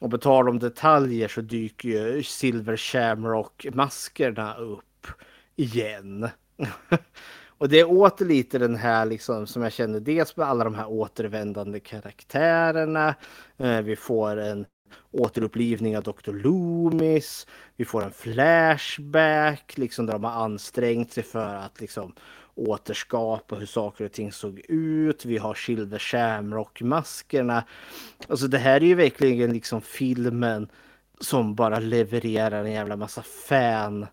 Och 0.00 0.10
på 0.10 0.18
tal 0.18 0.48
om 0.48 0.58
detaljer 0.58 1.28
så 1.28 1.40
dyker 1.40 1.88
ju 1.88 2.22
Silver 2.22 2.76
Shamrock-maskerna 2.76 4.56
upp 4.56 5.06
igen. 5.56 6.28
Och 7.58 7.68
det 7.68 7.80
är 7.80 7.90
åter 7.90 8.26
lite 8.26 8.58
den 8.58 8.76
här 8.76 9.06
liksom 9.06 9.46
som 9.46 9.62
jag 9.62 9.72
känner 9.72 10.00
dels 10.00 10.36
med 10.36 10.46
alla 10.46 10.64
de 10.64 10.74
här 10.74 10.86
återvändande 10.86 11.80
karaktärerna. 11.80 13.14
Eh, 13.56 13.80
vi 13.80 13.96
får 13.96 14.36
en 14.36 14.66
återupplivning 15.10 15.96
av 15.96 16.02
Dr. 16.02 16.32
Loomis. 16.32 17.46
Vi 17.76 17.84
får 17.84 18.02
en 18.02 18.10
flashback 18.10 19.78
liksom 19.78 20.06
där 20.06 20.12
de 20.12 20.24
har 20.24 20.44
ansträngt 20.44 21.12
sig 21.12 21.22
för 21.22 21.54
att 21.54 21.80
liksom 21.80 22.14
återskapa 22.54 23.56
hur 23.56 23.66
saker 23.66 24.04
och 24.04 24.12
ting 24.12 24.32
såg 24.32 24.58
ut. 24.68 25.24
Vi 25.24 25.38
har 25.38 25.54
Silver 25.54 25.98
Shamrock-maskerna. 25.98 27.64
Alltså 28.28 28.46
det 28.46 28.58
här 28.58 28.76
är 28.82 28.86
ju 28.86 28.94
verkligen 28.94 29.52
liksom 29.52 29.80
filmen 29.80 30.68
som 31.20 31.54
bara 31.54 31.78
levererar 31.78 32.64
en 32.64 32.72
jävla 32.72 32.96
massa 32.96 33.22
fan 33.22 34.06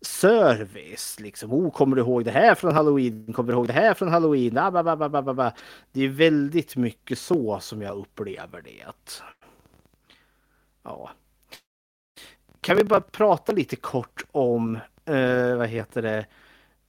service. 0.00 1.20
Liksom. 1.20 1.52
Oh, 1.52 1.72
kommer 1.72 1.96
du 1.96 2.02
ihåg 2.02 2.24
det 2.24 2.30
här 2.30 2.54
från 2.54 2.74
Halloween? 2.74 3.32
Kommer 3.32 3.52
du 3.52 3.58
ihåg 3.58 3.66
det 3.66 3.72
här 3.72 3.94
från 3.94 4.08
Halloween? 4.08 4.58
Ah, 4.58 4.70
bah, 4.70 4.96
bah, 4.96 5.22
bah, 5.22 5.34
bah, 5.34 5.52
Det 5.92 6.04
är 6.04 6.08
väldigt 6.08 6.76
mycket 6.76 7.18
så 7.18 7.60
som 7.60 7.82
jag 7.82 7.96
upplever 7.96 8.62
det. 8.62 8.84
Ja. 10.86 11.10
Kan 12.60 12.76
vi 12.76 12.84
bara 12.84 13.00
prata 13.00 13.52
lite 13.52 13.76
kort 13.76 14.24
om, 14.32 14.76
eh, 15.04 15.56
vad 15.56 15.68
heter 15.68 16.02
det, 16.02 16.26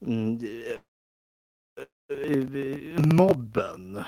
mm, 0.02 0.40
eh, 2.10 3.06
mobben. 3.16 4.04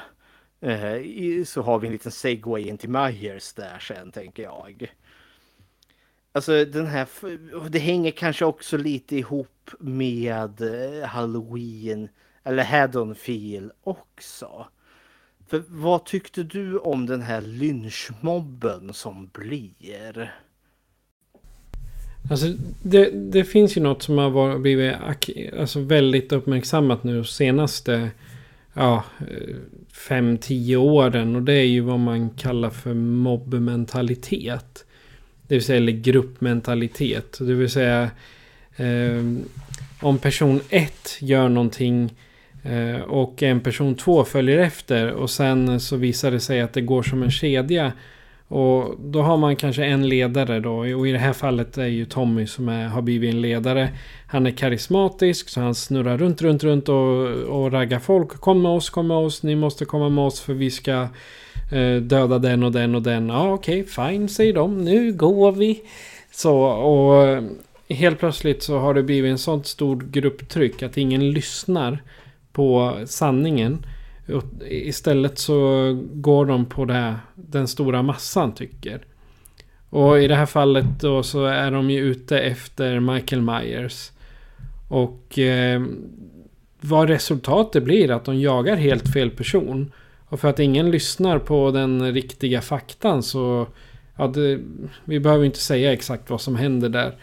Eh, 0.62 1.44
så 1.46 1.62
har 1.62 1.80
vi 1.80 1.88
en 1.88 1.94
liten 1.94 2.12
segway 2.12 2.68
in 2.68 2.78
till 2.78 2.90
Myers 2.90 3.54
där 3.54 3.80
sen 3.80 4.12
tänker 4.12 4.44
jag. 4.44 4.94
Alltså 6.32 6.66
den 6.66 6.86
här, 6.88 7.08
det 7.70 7.80
hänger 7.80 8.12
kanske 8.12 8.46
också 8.46 8.78
lite 8.78 9.16
ihop 9.16 9.72
med 9.80 10.62
eh, 10.62 11.08
Halloween 11.08 12.10
eller 12.44 12.64
Haddonfield 12.64 13.72
också. 13.84 14.68
För 15.50 15.64
vad 15.68 16.06
tyckte 16.06 16.44
du 16.44 16.78
om 16.78 17.06
den 17.06 17.22
här 17.22 17.42
lynchmobben 17.42 18.94
som 18.94 19.30
blir? 19.34 20.34
Alltså 22.30 22.54
det, 22.84 23.10
det 23.10 23.44
finns 23.44 23.78
ju 23.78 23.82
något 23.82 24.04
som 24.04 24.18
har 24.18 24.30
varit, 24.30 24.62
blivit 24.62 24.96
alltså, 25.60 25.80
väldigt 25.80 26.32
uppmärksammat 26.32 27.04
nu 27.04 27.24
senaste 27.24 28.10
ja, 28.74 29.04
eh, 29.20 29.56
fem, 30.08 30.38
tio 30.38 30.78
åren. 30.78 31.36
Och 31.36 31.44
det 31.44 31.54
är 31.54 31.66
ju 31.66 31.82
vad 31.82 32.00
man 32.00 32.30
kallar 32.30 32.70
för 32.70 32.94
mobbmentalitet. 32.94 34.86
Det 35.48 35.56
vill 35.56 35.64
säga 35.64 35.78
eller 35.78 35.92
gruppmentalitet. 35.92 37.38
Det 37.40 37.54
vill 37.54 37.70
säga 37.70 38.12
eh, 38.76 39.24
om 40.02 40.18
person 40.18 40.62
1 40.70 41.18
gör 41.20 41.50
någonting 41.50 42.16
Eh, 42.64 43.02
och 43.02 43.44
en 43.44 43.60
person 43.60 43.96
två 43.96 44.24
följer 44.24 44.58
efter 44.58 45.12
och 45.12 45.30
sen 45.30 45.80
så 45.80 45.96
visar 45.96 46.32
det 46.32 46.40
sig 46.40 46.62
att 46.62 46.74
det 46.74 46.82
går 46.82 47.04
som 47.04 47.24
en 47.24 47.32
kedja. 47.32 47.92
Och 48.48 48.96
då 49.00 49.22
har 49.22 49.38
man 49.38 49.56
kanske 49.56 49.86
en 49.86 50.10
ledare 50.10 50.60
då. 50.60 50.78
Och 50.78 51.08
i 51.08 51.12
det 51.12 51.18
här 51.18 51.34
fallet 51.34 51.78
är 51.78 51.86
ju 51.86 52.06
Tommy 52.06 52.48
som 52.48 52.70
är, 52.70 52.88
har 52.88 53.02
blivit 53.02 53.34
en 53.34 53.42
ledare. 53.42 53.90
Han 54.28 54.48
är 54.48 54.52
karismatisk 54.52 55.50
så 55.50 55.62
han 55.62 55.76
snurrar 55.76 56.18
runt, 56.18 56.42
runt, 56.42 56.64
runt 56.64 56.90
och, 56.90 57.28
och 57.28 57.72
raggar 57.72 58.00
folk. 58.00 58.30
Kom 58.30 58.62
med 58.62 58.72
oss, 58.72 58.90
kom 58.90 59.08
med 59.08 59.18
oss, 59.18 59.44
ni 59.44 59.56
måste 59.56 59.86
komma 59.86 60.10
med 60.10 60.24
oss 60.24 60.42
för 60.42 60.54
vi 60.54 60.72
ska 60.72 61.08
Eh, 61.72 61.96
döda 61.96 62.40
den 62.40 62.64
och 62.64 62.72
den 62.72 62.96
och 62.96 63.02
den. 63.02 63.30
Ja 63.30 63.54
okej, 63.54 63.82
okay, 63.82 64.12
fine 64.12 64.30
säger 64.30 64.54
de. 64.54 64.84
Nu 64.84 65.14
går 65.14 65.52
vi. 65.52 65.82
Så 66.32 66.58
och 66.64 67.28
eh, 67.28 67.44
helt 67.90 68.20
plötsligt 68.20 68.64
så 68.64 68.78
har 68.78 68.94
det 68.94 69.04
blivit 69.04 69.32
en 69.32 69.38
sånt 69.38 69.68
stor 69.68 70.04
grupptryck 70.12 70.84
att 70.84 70.98
ingen 70.98 71.32
lyssnar 71.32 72.04
på 72.60 73.00
sanningen. 73.06 73.86
Istället 74.70 75.40
så 75.40 75.94
går 76.14 76.46
de 76.46 76.66
på 76.66 76.86
det 76.86 77.16
den 77.36 77.68
stora 77.68 78.02
massan 78.02 78.56
tycker. 78.56 79.02
Och 79.90 80.22
i 80.22 80.28
det 80.28 80.36
här 80.36 80.46
fallet 80.46 80.86
då 81.00 81.24
så 81.24 81.46
är 81.46 81.72
de 81.72 81.90
ju 81.90 82.00
ute 82.00 82.40
efter 82.40 83.00
Michael 83.00 83.42
Myers. 83.42 84.12
Och 84.88 85.40
eh, 85.40 85.82
vad 86.82 87.10
resultatet 87.10 87.84
blir 87.84 88.12
att 88.12 88.26
de 88.26 88.40
jagar 88.40 88.76
helt 88.76 89.14
fel 89.14 89.30
person. 89.30 89.92
Och 90.30 90.40
för 90.40 90.48
att 90.48 90.60
ingen 90.60 90.92
lyssnar 90.92 91.40
på 91.40 91.72
den 91.72 92.14
riktiga 92.14 92.62
faktan 92.62 93.24
så... 93.24 93.68
Ja, 94.18 94.28
det, 94.28 94.60
vi 95.06 95.20
behöver 95.20 95.46
inte 95.46 95.60
säga 95.60 95.94
exakt 95.94 96.30
vad 96.30 96.42
som 96.42 96.56
händer 96.56 96.90
där. 96.90 97.16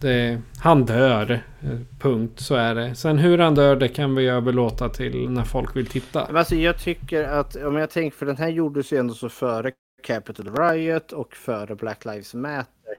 Det, 0.00 0.40
han 0.58 0.84
dör. 0.84 1.30
Eh, 1.62 1.78
punkt, 2.00 2.40
så 2.40 2.54
är 2.54 2.74
det. 2.74 2.94
Sen 2.94 3.18
hur 3.18 3.38
han 3.38 3.54
dör 3.54 3.76
det 3.76 3.88
kan 3.88 4.14
vi 4.14 4.28
överlåta 4.28 4.88
till 4.88 5.30
när 5.30 5.44
folk 5.44 5.76
vill 5.76 5.86
titta. 5.86 6.24
Alltså 6.24 6.54
jag 6.54 6.78
tycker 6.78 7.24
att, 7.24 7.56
om 7.56 7.76
jag 7.76 7.90
tänker, 7.90 8.18
för 8.18 8.26
den 8.26 8.36
här 8.36 8.48
gjordes 8.48 8.92
ju 8.92 8.96
ändå 8.96 9.14
så 9.14 9.28
före 9.28 9.72
Capital 10.02 10.56
Riot 10.56 11.12
och 11.12 11.34
före 11.34 11.74
Black 11.74 12.04
Lives 12.04 12.34
Matter. 12.34 12.94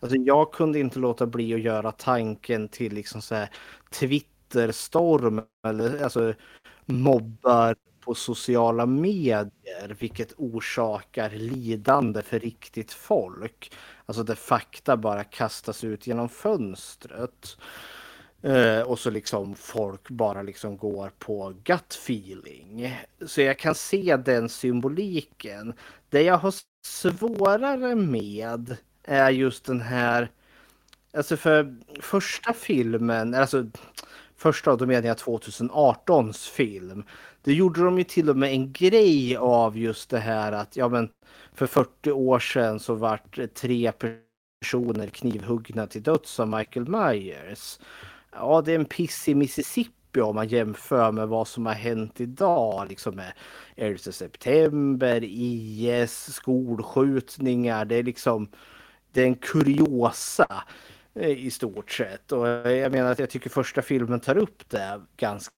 Alltså 0.00 0.16
jag 0.16 0.52
kunde 0.52 0.78
inte 0.78 0.98
låta 0.98 1.26
bli 1.26 1.54
att 1.54 1.60
göra 1.60 1.92
tanken 1.92 2.68
till 2.68 2.92
liksom 2.92 3.22
så 3.22 3.34
här 3.34 3.50
Twitterstorm 3.90 5.42
eller 5.66 6.02
alltså 6.02 6.34
mobbar 6.86 7.76
på 8.06 8.14
sociala 8.14 8.86
medier, 8.86 9.96
vilket 9.98 10.32
orsakar 10.36 11.30
lidande 11.30 12.22
för 12.22 12.38
riktigt 12.40 12.92
folk. 12.92 13.72
Alltså 14.06 14.22
där 14.22 14.34
fakta 14.34 14.96
bara 14.96 15.24
kastas 15.24 15.84
ut 15.84 16.06
genom 16.06 16.28
fönstret. 16.28 17.56
Eh, 18.42 18.80
och 18.80 18.98
så 18.98 19.10
liksom 19.10 19.54
folk 19.54 20.10
bara 20.10 20.42
liksom 20.42 20.76
går 20.76 21.12
på 21.18 21.54
gut 21.64 21.92
feeling. 21.92 22.96
Så 23.26 23.40
jag 23.40 23.58
kan 23.58 23.74
se 23.74 24.16
den 24.16 24.48
symboliken. 24.48 25.74
Det 26.10 26.22
jag 26.22 26.38
har 26.38 26.54
svårare 26.86 27.94
med 27.94 28.76
är 29.04 29.30
just 29.30 29.64
den 29.64 29.80
här, 29.80 30.30
alltså 31.12 31.36
för 31.36 31.76
första 32.00 32.52
filmen, 32.52 33.34
alltså 33.34 33.66
första, 34.36 34.76
då 34.76 34.86
menar 34.86 35.08
jag 35.08 35.16
2018s 35.16 36.50
film. 36.50 37.04
Det 37.46 37.54
gjorde 37.54 37.84
de 37.84 37.98
ju 37.98 38.04
till 38.04 38.30
och 38.30 38.36
med 38.36 38.50
en 38.50 38.72
grej 38.72 39.36
av 39.36 39.78
just 39.78 40.10
det 40.10 40.18
här 40.18 40.52
att 40.52 40.76
ja 40.76 40.88
men 40.88 41.08
för 41.52 41.66
40 41.66 42.10
år 42.10 42.38
sedan 42.38 42.80
så 42.80 42.94
vart 42.94 43.38
tre 43.54 43.92
personer 43.92 45.06
knivhuggna 45.06 45.86
till 45.86 46.02
döds 46.02 46.40
av 46.40 46.48
Michael 46.48 46.88
Myers. 46.88 47.78
Ja, 48.32 48.62
det 48.62 48.72
är 48.72 48.78
en 48.78 48.84
piss 48.84 49.28
i 49.28 49.34
Mississippi 49.34 50.20
om 50.20 50.34
man 50.34 50.48
jämför 50.48 51.12
med 51.12 51.28
vad 51.28 51.48
som 51.48 51.66
har 51.66 51.74
hänt 51.74 52.20
idag. 52.20 52.86
Liksom 52.88 53.16
med 53.16 53.32
11 53.76 53.98
september, 53.98 55.24
IS, 55.24 56.32
skolskjutningar. 56.34 57.84
Det 57.84 57.96
är 57.96 58.02
liksom 58.02 58.48
det 59.12 59.22
är 59.22 59.26
en 59.26 59.34
kuriosa 59.34 60.64
eh, 61.14 61.46
i 61.46 61.50
stort 61.50 61.90
sett. 61.90 62.32
Och 62.32 62.48
jag 62.48 62.92
menar 62.92 63.12
att 63.12 63.18
jag 63.18 63.30
tycker 63.30 63.50
första 63.50 63.82
filmen 63.82 64.20
tar 64.20 64.36
upp 64.36 64.68
det 64.68 65.00
ganska 65.16 65.50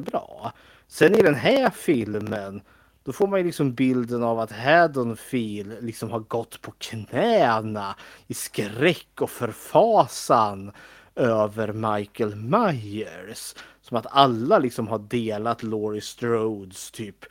bra. 0.00 0.52
Sen 0.88 1.14
i 1.14 1.22
den 1.22 1.34
här 1.34 1.70
filmen 1.70 2.60
då 3.06 3.12
får 3.12 3.26
man 3.26 3.38
ju 3.38 3.46
liksom 3.46 3.74
bilden 3.74 4.22
av 4.22 4.40
att 4.40 4.52
Haddonfield 4.52 5.76
liksom 5.80 6.10
har 6.10 6.20
gått 6.20 6.62
på 6.62 6.72
knäna 6.78 7.96
i 8.26 8.34
skräck 8.34 9.20
och 9.20 9.30
förfasan 9.30 10.72
över 11.14 11.72
Michael 11.72 12.34
Myers. 12.34 13.54
Som 13.80 13.96
att 13.96 14.06
alla 14.10 14.58
liksom 14.58 14.88
har 14.88 14.98
delat 14.98 15.62
Laurie 15.62 16.00
Strodes 16.00 16.90
typ 16.90 17.24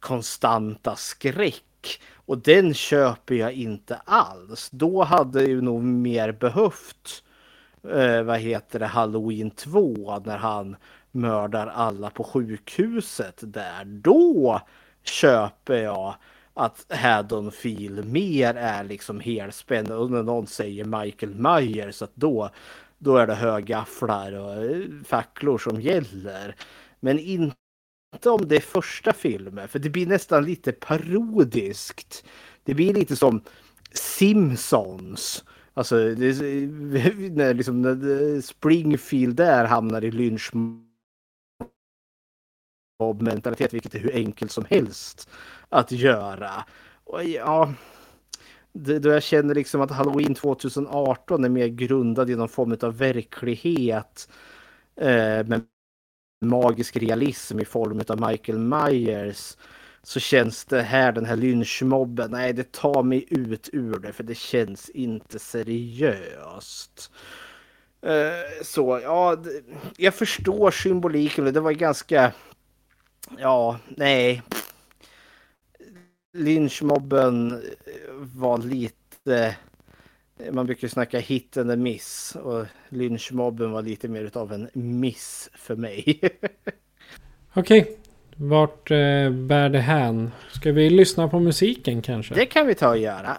konstanta 0.00 0.96
skräck. 0.96 2.00
Och 2.14 2.38
den 2.38 2.74
köper 2.74 3.34
jag 3.34 3.52
inte 3.52 3.96
alls. 3.96 4.70
Då 4.70 5.02
hade 5.02 5.44
ju 5.44 5.60
nog 5.60 5.82
mer 5.82 6.32
behövt 6.32 7.22
eh, 7.92 8.22
vad 8.22 8.38
heter 8.38 8.78
det, 8.78 8.86
Halloween 8.86 9.50
2 9.50 10.22
när 10.24 10.38
han 10.38 10.76
mördar 11.12 11.66
alla 11.66 12.10
på 12.10 12.24
sjukhuset 12.24 13.38
där. 13.40 13.84
Då 13.84 14.60
köper 15.02 15.82
jag 15.82 16.14
att 16.54 16.86
Haddonfield 16.92 18.06
mer 18.12 18.54
är 18.54 18.84
liksom 18.84 19.20
helspänd 19.20 19.90
och 19.90 20.10
när 20.10 20.22
någon 20.22 20.46
säger 20.46 20.84
Michael 20.84 21.34
Myers 21.34 22.02
att 22.02 22.12
då, 22.14 22.50
då 22.98 23.16
är 23.16 23.26
det 23.26 23.34
högafflar 23.34 24.32
och 24.32 24.64
eh, 24.64 24.80
facklor 25.04 25.58
som 25.58 25.80
gäller. 25.80 26.56
Men 27.00 27.18
inte 27.18 27.56
om 28.24 28.48
det 28.48 28.56
är 28.56 28.60
första 28.60 29.12
filmen 29.12 29.68
för 29.68 29.78
det 29.78 29.90
blir 29.90 30.06
nästan 30.06 30.44
lite 30.44 30.72
parodiskt. 30.72 32.24
Det 32.64 32.74
blir 32.74 32.94
lite 32.94 33.16
som 33.16 33.42
Simpsons 33.92 35.44
Alltså 35.74 36.14
det, 36.14 36.40
när, 37.30 37.54
liksom, 37.54 37.82
när 37.82 38.34
eh, 38.34 38.40
Springfield 38.40 39.36
där 39.36 39.64
hamnar 39.64 40.04
i 40.04 40.10
mobbmentalitet, 43.00 43.74
vilket 43.74 43.94
är 43.94 43.98
hur 43.98 44.14
enkelt 44.14 44.50
som 44.52 44.64
helst 44.70 45.30
att 45.68 45.92
göra. 45.92 46.64
Och 47.04 47.24
ja, 47.24 47.74
det, 48.72 48.98
då 48.98 49.08
jag 49.08 49.22
känner 49.22 49.54
liksom 49.54 49.80
att 49.80 49.90
Halloween 49.90 50.34
2018 50.34 51.44
är 51.44 51.48
mer 51.48 51.66
grundad 51.68 52.30
i 52.30 52.36
någon 52.36 52.48
form 52.48 52.76
av 52.82 52.98
verklighet 52.98 54.28
eh, 54.96 55.46
med 55.46 55.62
magisk 56.44 56.96
realism 56.96 57.60
i 57.60 57.64
form 57.64 58.00
av 58.08 58.30
Michael 58.30 58.58
Myers 58.58 59.56
så 60.02 60.20
känns 60.20 60.64
det 60.64 60.82
här, 60.82 61.12
den 61.12 61.24
här 61.24 61.36
lynchmobben, 61.36 62.30
nej 62.30 62.52
det 62.52 62.72
tar 62.72 63.02
mig 63.02 63.26
ut 63.30 63.70
ur 63.72 63.98
det 63.98 64.12
för 64.12 64.24
det 64.24 64.34
känns 64.34 64.90
inte 64.90 65.38
seriöst. 65.38 67.12
Eh, 68.02 68.62
Så 68.64 69.00
ja, 69.02 69.36
det- 69.36 69.62
jag 69.96 70.14
förstår 70.14 70.70
symboliken, 70.70 71.44
det 71.54 71.60
var 71.60 71.72
ganska, 71.72 72.32
ja, 73.38 73.78
nej. 73.88 74.42
Lynchmobben 76.32 77.62
var 78.18 78.58
lite, 78.58 79.56
man 80.50 80.66
brukar 80.66 80.88
snacka 80.88 81.18
hit 81.18 81.56
and 81.56 81.78
miss 81.78 82.36
och 82.42 82.66
lynchmobben 82.88 83.70
var 83.70 83.82
lite 83.82 84.08
mer 84.08 84.22
utav 84.24 84.52
en 84.52 84.68
miss 84.72 85.50
för 85.54 85.76
mig. 85.76 86.20
Okej, 87.54 87.96
vart 88.36 88.90
eh, 88.90 89.30
bär 89.30 89.68
det 89.68 89.80
hän? 89.80 90.30
Ska 90.50 90.72
vi 90.72 90.90
lyssna 90.90 91.28
på 91.28 91.40
musiken 91.40 92.02
kanske? 92.02 92.34
Det 92.34 92.46
kan 92.46 92.66
vi 92.66 92.74
ta 92.74 92.88
och 92.88 92.98
göra. 92.98 93.38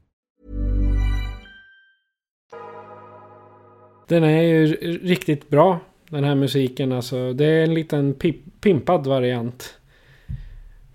Den 4.11 4.23
är 4.23 4.41
ju 4.41 4.67
riktigt 5.03 5.49
bra. 5.49 5.79
Den 6.09 6.23
här 6.23 6.35
musiken 6.35 6.91
alltså. 6.91 7.33
Det 7.33 7.45
är 7.45 7.63
en 7.63 7.73
liten 7.73 8.13
pip- 8.15 8.61
pimpad 8.61 9.07
variant. 9.07 9.77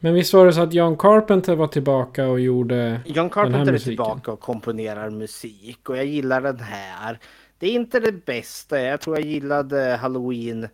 Men 0.00 0.14
visst 0.14 0.34
var 0.34 0.46
det 0.46 0.52
så 0.52 0.60
att 0.60 0.72
John 0.74 0.96
Carpenter 0.96 1.54
var 1.56 1.66
tillbaka 1.66 2.28
och 2.28 2.40
gjorde 2.40 3.00
John 3.06 3.14
den 3.14 3.22
här 3.24 3.28
Carpenter 3.28 3.60
är 3.60 3.72
musiken? 3.72 3.90
tillbaka 3.90 4.32
och 4.32 4.40
komponerar 4.40 5.10
musik 5.10 5.88
och 5.90 5.96
jag 5.96 6.04
gillar 6.04 6.40
den 6.40 6.60
här. 6.60 7.18
Det 7.58 7.66
är 7.66 7.72
inte 7.72 8.00
det 8.00 8.24
bästa. 8.26 8.80
Jag 8.80 9.00
tror 9.00 9.16
jag 9.18 9.26
gillade 9.26 9.96
Halloween, 10.00 10.68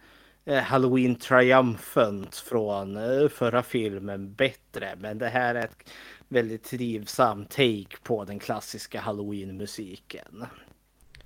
eh, 0.44 0.58
Halloween 0.58 1.14
Triumphant 1.16 2.36
från 2.36 2.96
eh, 2.96 3.28
förra 3.28 3.62
filmen 3.62 4.34
bättre. 4.34 4.94
Men 4.98 5.18
det 5.18 5.28
här 5.28 5.54
är 5.54 5.64
ett 5.64 5.90
väldigt 6.28 6.64
trivsam 6.64 7.44
take 7.44 7.96
på 8.02 8.24
den 8.24 8.38
klassiska 8.38 9.00
Halloween-musiken. 9.00 10.44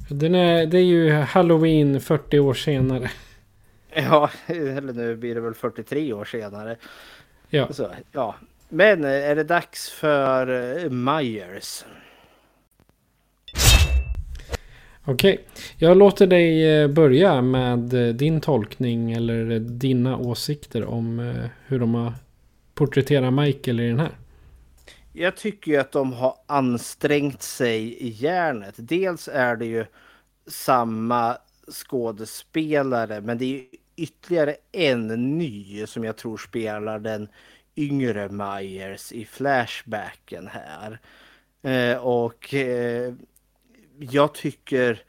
Den 0.09 0.35
är, 0.35 0.67
det 0.67 0.79
är 0.79 0.85
ju 0.85 1.11
Halloween 1.11 2.01
40 2.01 2.39
år 2.39 2.55
senare. 2.55 3.11
Ja, 3.95 4.31
eller 4.47 4.93
nu 4.93 5.17
blir 5.17 5.35
det 5.35 5.41
väl 5.41 5.55
43 5.55 6.13
år 6.13 6.25
senare. 6.25 6.77
Ja. 7.51 7.73
Så, 7.73 7.89
ja. 8.13 8.35
Men 8.69 9.05
eh, 9.05 9.11
är 9.11 9.37
det 9.37 9.45
dags 9.45 9.91
för 9.91 10.75
eh, 10.85 10.91
Myers? 10.91 11.85
Okej, 15.05 15.45
jag 15.77 15.97
låter 15.97 16.27
dig 16.27 16.81
eh, 16.81 16.89
börja 16.89 17.43
med 17.43 17.79
din 18.15 18.41
tolkning 18.41 19.13
eller 19.13 19.59
dina 19.59 20.17
åsikter 20.17 20.85
om 20.85 21.35
hur 21.67 21.79
de 21.79 21.95
har 21.95 22.13
porträtterat 22.75 23.33
Michael 23.33 23.81
i 23.81 23.89
den 23.89 24.01
här. 24.01 24.13
Jag 25.19 25.37
tycker 25.37 25.71
ju 25.73 25.77
att 25.77 25.93
de 25.93 26.13
har 26.13 26.39
ansträngt 26.47 27.43
sig 27.43 27.95
i 27.95 28.09
järnet. 28.09 28.75
Dels 28.77 29.29
är 29.29 29.57
det 29.57 29.67
ju 29.67 29.87
samma 30.47 31.39
skådespelare 31.69 33.21
men 33.21 33.39
det 33.39 33.45
är 33.45 33.49
ju 33.49 33.65
ytterligare 33.97 34.57
en 34.73 35.39
ny 35.39 35.87
som 35.87 36.05
jag 36.05 36.17
tror 36.17 36.37
spelar 36.37 36.99
den 36.99 37.29
yngre 37.77 38.29
Myers 38.29 39.13
i 39.13 39.25
Flashbacken 39.25 40.49
här. 40.53 41.01
Eh, 41.63 41.99
och 41.99 42.55
eh, 42.55 43.15
jag 43.99 44.35
tycker 44.35 45.03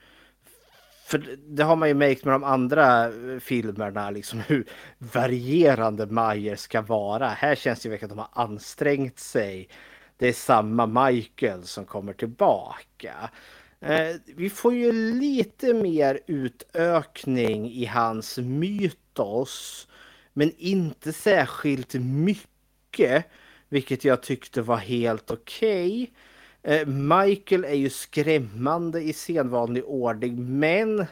för 1.06 1.38
det 1.48 1.64
har 1.64 1.76
man 1.76 1.88
ju 1.88 1.94
märkt 1.94 2.26
med 2.26 2.34
de 2.34 2.44
andra 2.44 3.06
eh, 3.06 3.40
filmerna, 3.40 4.10
liksom 4.10 4.40
hur 4.40 4.66
varierande 4.98 6.06
Myers 6.06 6.60
ska 6.60 6.82
vara. 6.82 7.28
Här 7.28 7.56
känns 7.56 7.80
det 7.80 7.90
verkligen 7.90 8.12
att 8.12 8.18
de 8.18 8.40
har 8.40 8.44
ansträngt 8.44 9.20
sig. 9.20 9.70
Det 10.18 10.28
är 10.28 10.34
samma 10.34 11.08
Michael 11.10 11.64
som 11.64 11.86
kommer 11.86 12.14
tillbaka. 12.14 13.30
Eh, 13.80 14.16
vi 14.26 14.50
får 14.50 14.74
ju 14.74 14.92
lite 15.14 15.74
mer 15.74 16.20
utökning 16.28 17.72
i 17.72 17.86
hans 17.86 18.38
mytos. 18.38 19.88
Men 20.34 20.52
inte 20.58 21.14
särskilt 21.14 21.94
mycket. 21.94 23.26
Vilket 23.70 24.06
jag 24.06 24.24
tyckte 24.24 24.62
var 24.62 24.78
helt 24.78 25.32
okej. 25.32 26.12
Okay. 26.64 26.78
Eh, 26.78 26.88
Michael 26.88 27.64
är 27.64 27.74
ju 27.74 27.90
skrämmande 27.90 29.02
i 29.02 29.14
sedvanlig 29.14 29.86
ordning 29.86 30.60
men 30.60 31.06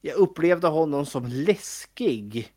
jag 0.00 0.14
upplevde 0.16 0.66
honom 0.66 1.06
som 1.06 1.26
läskig 1.26 2.52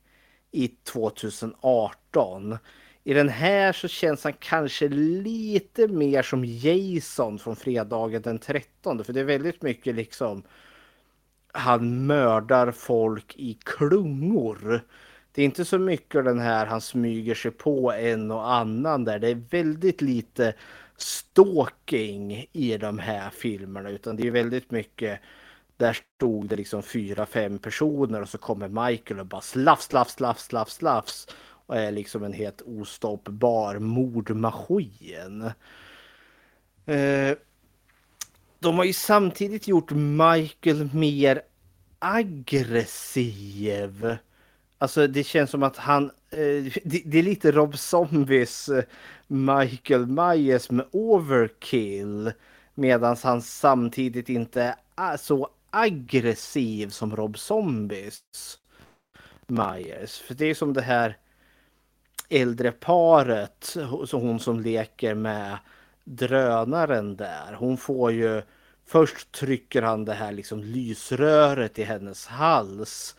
i 0.52 0.68
2018. 0.68 2.58
I 3.04 3.14
den 3.14 3.30
här 3.30 3.74
så 3.74 3.88
känns 3.88 4.24
han 4.24 4.34
kanske 4.34 4.88
lite 4.88 5.88
mer 5.88 6.22
som 6.22 6.46
Jason 6.46 7.40
från 7.40 7.56
fredagen 7.56 8.22
den 8.22 8.40
13. 8.40 9.04
För 9.04 9.14
det 9.14 9.20
är 9.20 9.24
väldigt 9.24 9.62
mycket 9.62 9.96
liksom 9.96 10.44
han 11.54 12.06
mördar 12.06 12.72
folk 12.72 13.36
i 13.36 13.58
klungor. 13.64 14.82
Det 15.32 15.42
är 15.42 15.46
inte 15.46 15.66
så 15.66 15.80
mycket 15.80 16.26
den 16.26 16.40
här 16.40 16.66
han 16.66 16.82
smyger 16.82 17.36
sig 17.36 17.52
på 17.52 17.92
en 17.92 18.32
och 18.32 18.54
annan 18.54 19.04
där. 19.04 19.20
Det 19.20 19.28
är 19.28 19.42
väldigt 19.50 20.02
lite 20.02 20.54
stalking 20.98 22.46
i 22.52 22.78
de 22.78 23.00
här 23.00 23.30
filmerna 23.30 23.90
utan 23.90 24.16
det 24.16 24.28
är 24.28 24.32
väldigt 24.32 24.72
mycket 24.72 25.20
där 25.78 26.00
stod 26.18 26.48
det 26.48 26.56
liksom 26.56 26.84
fyra, 26.84 27.26
fem 27.26 27.60
personer 27.60 28.22
och 28.22 28.30
så 28.30 28.38
kommer 28.38 28.88
Michael 28.88 29.20
och 29.20 29.26
bara 29.26 29.42
slafs, 29.42 29.86
slafs, 29.86 30.14
slafs, 30.14 30.46
slafs, 30.46 30.74
slafs 30.74 31.28
och 31.74 31.80
är 31.80 31.91
liksom 31.91 32.24
en 32.24 32.34
helt 32.34 32.62
ostoppbar 32.62 33.80
mordmaskin. 33.80 35.41
Eh, 36.86 37.38
de 38.60 38.78
har 38.78 38.84
ju 38.84 38.94
samtidigt 38.94 39.68
gjort 39.68 39.91
Michael 39.91 40.90
mer 40.94 41.41
aggressiv. 42.00 42.98
Alltså 44.78 45.08
det 45.08 45.24
känns 45.24 45.50
som 45.50 45.64
att 45.64 45.78
han, 45.78 46.06
eh, 46.30 46.74
det, 46.84 47.20
är 47.20 47.24
lite 47.24 47.52
Rob 47.52 47.78
Zombies 47.78 48.70
eh, 48.70 48.84
Michael 49.28 50.08
Myers 50.08 50.72
med 50.72 50.86
overkill. 50.91 52.32
Medan 52.74 53.18
han 53.24 53.41
samtidigt 53.41 54.30
inte 54.30 54.76
är 54.95 55.18
så 55.18 55.50
aggressiv 55.70 56.90
som 56.90 57.16
Rob 57.16 57.38
Zombies 57.38 58.22
Myers. 59.48 60.20
För 60.20 60.34
det 60.34 60.45
är 60.45 60.54
som 60.54 60.74
det 60.74 60.82
här 60.82 61.18
äldre 62.30 62.72
paret, 62.72 63.78
så 64.06 64.20
hon 64.20 64.40
som 64.40 64.60
leker 64.60 65.14
med 65.16 65.58
drönaren 66.04 67.16
där. 67.18 67.54
Hon 67.54 67.78
får 67.78 68.12
ju 68.12 68.41
Först 68.86 69.32
trycker 69.32 69.82
han 69.82 70.06
det 70.06 70.14
här 70.14 70.32
liksom 70.32 70.64
lysröret 70.64 71.80
i 71.80 71.84
hennes 71.84 72.28
hals. 72.28 73.16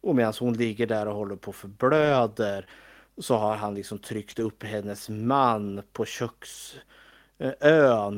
Och 0.00 0.14
medan 0.14 0.32
hon 0.40 0.54
ligger 0.54 0.86
där 0.86 1.08
och 1.08 1.14
håller 1.14 1.36
på 1.36 1.52
för 1.52 1.68
blöder 1.68 2.66
så 3.18 3.36
har 3.36 3.56
han 3.56 3.74
liksom 3.74 3.98
tryckt 3.98 4.38
upp 4.38 4.62
hennes 4.62 5.08
man 5.08 5.82
på 5.92 6.04
köksön 6.04 6.80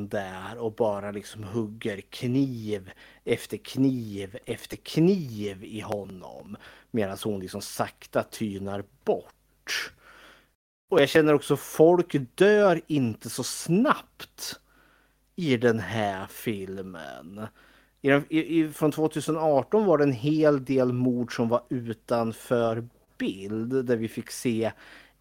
där 0.09 0.59
och 0.59 0.73
bara 0.73 1.11
liksom 1.11 1.45
hugger 1.45 2.01
kniv 2.01 2.91
efter 3.25 3.57
kniv 3.57 4.39
efter 4.45 4.77
kniv 4.77 5.65
i 5.65 5.81
honom. 5.81 6.57
Medan 6.91 7.19
hon 7.25 7.41
liksom 7.41 7.61
sakta 7.61 8.23
tynar 8.23 8.85
bort. 9.05 9.93
Och 10.89 11.01
jag 11.01 11.09
känner 11.09 11.35
också 11.35 11.57
folk 11.57 12.17
dör 12.35 12.81
inte 12.87 13.31
så 13.31 13.45
snabbt 13.45 14.61
i 15.37 15.57
den 15.57 15.79
här 15.79 16.27
filmen. 16.27 17.47
I, 18.01 18.11
i, 18.61 18.69
från 18.69 18.93
2018 18.93 19.85
var 19.85 19.99
det 19.99 20.05
en 20.05 20.13
hel 20.13 20.65
del 20.65 20.93
mord 20.93 21.37
som 21.37 21.49
var 21.49 21.63
utanför 21.69 22.89
bild 23.19 23.85
där 23.85 23.97
vi 23.97 24.09
fick 24.09 24.31
se 24.31 24.73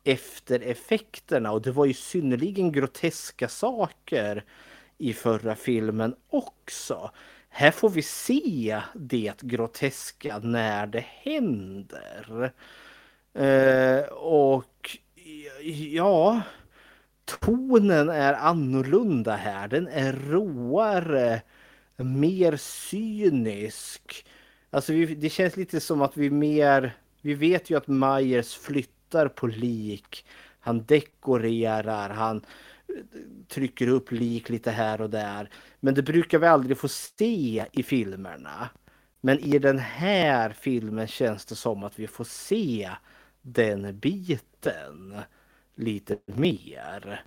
eftereffekterna 0.03 1.51
och 1.51 1.61
det 1.61 1.71
var 1.71 1.85
ju 1.85 1.93
synnerligen 1.93 2.71
groteska 2.71 3.47
saker 3.47 4.45
i 4.97 5.13
förra 5.13 5.55
filmen 5.55 6.15
också. 6.29 7.11
Här 7.49 7.71
får 7.71 7.89
vi 7.89 8.01
se 8.01 8.81
det 8.95 9.41
groteska 9.41 10.39
när 10.39 10.87
det 10.87 11.05
händer. 11.07 12.53
Eh, 13.33 14.05
och 14.13 14.97
ja, 15.91 16.41
tonen 17.25 18.09
är 18.09 18.33
annorlunda 18.33 19.35
här. 19.35 19.67
Den 19.67 19.87
är 19.87 20.13
råare, 20.13 21.41
mer 21.95 22.57
cynisk. 22.57 24.25
Alltså 24.69 24.93
vi, 24.93 25.15
det 25.15 25.29
känns 25.29 25.57
lite 25.57 25.79
som 25.79 26.01
att 26.01 26.17
vi 26.17 26.29
mer... 26.29 26.93
Vi 27.21 27.33
vet 27.33 27.69
ju 27.69 27.77
att 27.77 27.87
Myers 27.87 28.55
flyttar 28.55 29.27
på 29.27 29.47
lik. 29.47 30.25
Han 30.59 30.85
dekorerar, 30.85 32.09
han 32.09 32.45
trycker 33.47 33.87
upp 33.87 34.11
lik 34.11 34.49
lite 34.49 34.71
här 34.71 35.01
och 35.01 35.09
där. 35.09 35.49
Men 35.79 35.93
det 35.93 36.03
brukar 36.03 36.39
vi 36.39 36.47
aldrig 36.47 36.77
få 36.77 36.87
se 36.87 37.65
i 37.71 37.83
filmerna. 37.83 38.69
Men 39.21 39.39
i 39.39 39.59
den 39.59 39.79
här 39.79 40.49
filmen 40.49 41.07
känns 41.07 41.45
det 41.45 41.55
som 41.55 41.83
att 41.83 41.99
vi 41.99 42.07
får 42.07 42.23
se 42.23 42.91
den 43.41 43.99
biten 43.99 45.15
lite 45.77 46.17
mer. 46.25 47.23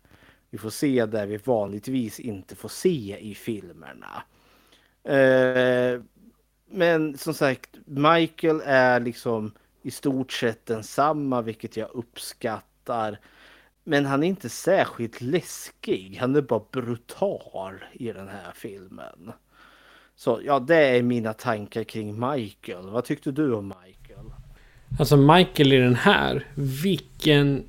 Vi 0.50 0.58
får 0.58 0.70
se 0.70 1.06
där 1.06 1.26
vi 1.26 1.36
vanligtvis 1.36 2.20
inte 2.20 2.56
får 2.56 2.68
se 2.68 3.18
i 3.20 3.34
filmerna. 3.34 4.22
Eh, 5.04 6.00
men 6.70 7.18
som 7.18 7.34
sagt, 7.34 7.70
Michael 7.84 8.62
är 8.64 9.00
liksom 9.00 9.52
i 9.82 9.90
stort 9.90 10.32
sett 10.32 10.66
densamma, 10.66 11.42
vilket 11.42 11.76
jag 11.76 11.90
uppskattar. 11.90 13.18
Men 13.84 14.06
han 14.06 14.22
är 14.22 14.28
inte 14.28 14.48
särskilt 14.48 15.20
läskig. 15.20 16.16
Han 16.20 16.36
är 16.36 16.42
bara 16.42 16.62
brutal 16.72 17.74
i 17.92 18.12
den 18.12 18.28
här 18.28 18.52
filmen. 18.54 19.32
Så 20.16 20.40
ja, 20.44 20.58
det 20.60 20.76
är 20.76 21.02
mina 21.02 21.32
tankar 21.32 21.84
kring 21.84 22.30
Michael. 22.30 22.90
Vad 22.90 23.04
tyckte 23.04 23.32
du 23.32 23.54
om 23.54 23.68
Michael? 23.84 24.32
Alltså 24.98 25.16
Michael 25.16 25.72
i 25.72 25.76
den 25.76 25.94
här, 25.94 26.46
vilken 26.54 27.64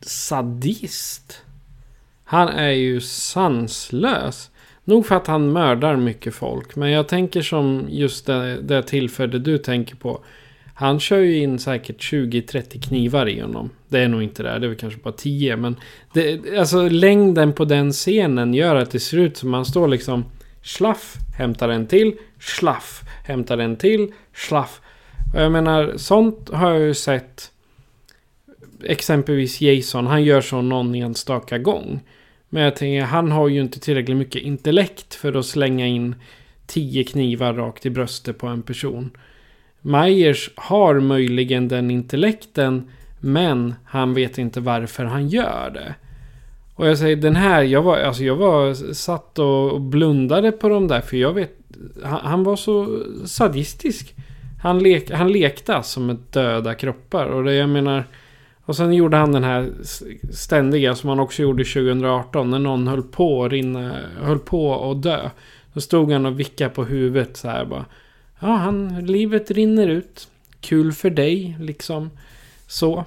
sadist. 0.00 1.42
Han 2.24 2.48
är 2.48 2.70
ju 2.70 3.00
sanslös. 3.00 4.50
Nog 4.84 5.06
för 5.06 5.14
att 5.14 5.26
han 5.26 5.52
mördar 5.52 5.96
mycket 5.96 6.34
folk. 6.34 6.76
Men 6.76 6.90
jag 6.90 7.08
tänker 7.08 7.42
som 7.42 7.86
just 7.88 8.26
det, 8.26 8.62
det 8.62 8.82
tillfälle 8.82 9.38
du 9.38 9.58
tänker 9.58 9.96
på. 9.96 10.24
Han 10.74 11.00
kör 11.00 11.18
ju 11.18 11.38
in 11.38 11.58
säkert 11.58 12.12
20-30 12.12 12.88
knivar 12.88 13.28
i 13.28 13.40
honom. 13.40 13.70
Det 13.88 13.98
är 13.98 14.08
nog 14.08 14.22
inte 14.22 14.42
det. 14.42 14.58
Det 14.58 14.66
är 14.66 14.68
väl 14.68 14.78
kanske 14.78 15.00
bara 15.00 15.14
10. 15.14 15.56
Men 15.56 15.76
det, 16.12 16.58
alltså 16.58 16.88
längden 16.88 17.52
på 17.52 17.64
den 17.64 17.92
scenen 17.92 18.54
gör 18.54 18.74
att 18.74 18.90
det 18.90 19.00
ser 19.00 19.18
ut 19.18 19.36
som 19.36 19.50
man 19.50 19.64
står 19.64 19.88
liksom 19.88 20.24
slaff, 20.62 21.16
hämtar 21.36 21.68
en 21.68 21.86
till, 21.86 22.16
slaff, 22.40 23.02
hämtar 23.24 23.58
en 23.58 23.76
till, 23.76 24.12
slaff. 24.34 24.80
Och 25.34 25.40
jag 25.40 25.52
menar, 25.52 25.92
sånt 25.96 26.50
har 26.52 26.70
jag 26.70 26.80
ju 26.80 26.94
sett 26.94 27.50
exempelvis 28.84 29.60
Jason, 29.60 30.06
han 30.06 30.24
gör 30.24 30.40
så 30.40 30.62
någon 30.62 30.94
enstaka 30.94 31.58
gång. 31.58 32.00
Men 32.48 32.62
jag 32.62 32.76
tänker, 32.76 33.02
han 33.02 33.32
har 33.32 33.48
ju 33.48 33.60
inte 33.60 33.80
tillräckligt 33.80 34.16
mycket 34.16 34.42
intellekt 34.42 35.14
för 35.14 35.34
att 35.36 35.46
slänga 35.46 35.86
in 35.86 36.14
tio 36.66 37.04
knivar 37.04 37.54
rakt 37.54 37.86
i 37.86 37.90
bröstet 37.90 38.38
på 38.38 38.46
en 38.46 38.62
person. 38.62 39.10
Myers 39.80 40.50
har 40.54 41.00
möjligen 41.00 41.68
den 41.68 41.90
intellekten, 41.90 42.90
men 43.20 43.74
han 43.84 44.14
vet 44.14 44.38
inte 44.38 44.60
varför 44.60 45.04
han 45.04 45.28
gör 45.28 45.70
det. 45.70 45.94
Och 46.74 46.86
jag 46.86 46.98
säger 46.98 47.16
den 47.16 47.36
här, 47.36 47.62
jag 47.62 47.82
var, 47.82 47.98
alltså 47.98 48.24
jag 48.24 48.36
var 48.36 48.74
satt 48.94 49.38
och 49.38 49.80
blundade 49.80 50.52
på 50.52 50.68
de 50.68 50.88
där, 50.88 51.00
för 51.00 51.16
jag 51.16 51.32
vet, 51.32 51.52
han, 52.02 52.20
han 52.22 52.44
var 52.44 52.56
så 52.56 53.02
sadistisk. 53.24 54.14
Han, 54.62 54.78
lek, 54.78 55.10
han 55.10 55.32
lekte 55.32 55.74
alltså 55.74 56.00
med 56.00 56.16
döda 56.30 56.74
kroppar 56.74 57.26
och 57.26 57.44
det 57.44 57.54
jag 57.54 57.68
menar 57.68 58.04
och 58.68 58.76
sen 58.76 58.92
gjorde 58.92 59.16
han 59.16 59.32
den 59.32 59.44
här 59.44 59.72
ständiga 60.32 60.94
som 60.94 61.08
han 61.08 61.20
också 61.20 61.42
gjorde 61.42 61.64
2018 61.64 62.50
när 62.50 62.58
någon 62.58 62.88
höll 62.88 63.02
på 63.02 63.44
att 63.44 63.52
rinna, 63.52 64.00
höll 64.20 64.38
på 64.38 64.90
att 64.90 65.02
dö. 65.02 65.30
Då 65.72 65.80
stod 65.80 66.12
han 66.12 66.26
och 66.26 66.40
vickade 66.40 66.70
på 66.70 66.84
huvudet 66.84 67.36
så 67.36 67.48
här 67.48 67.64
bara. 67.64 67.86
Ja, 68.40 68.48
han, 68.48 69.06
livet 69.06 69.50
rinner 69.50 69.88
ut. 69.88 70.28
Kul 70.60 70.92
för 70.92 71.10
dig, 71.10 71.56
liksom. 71.60 72.10
Så. 72.66 73.04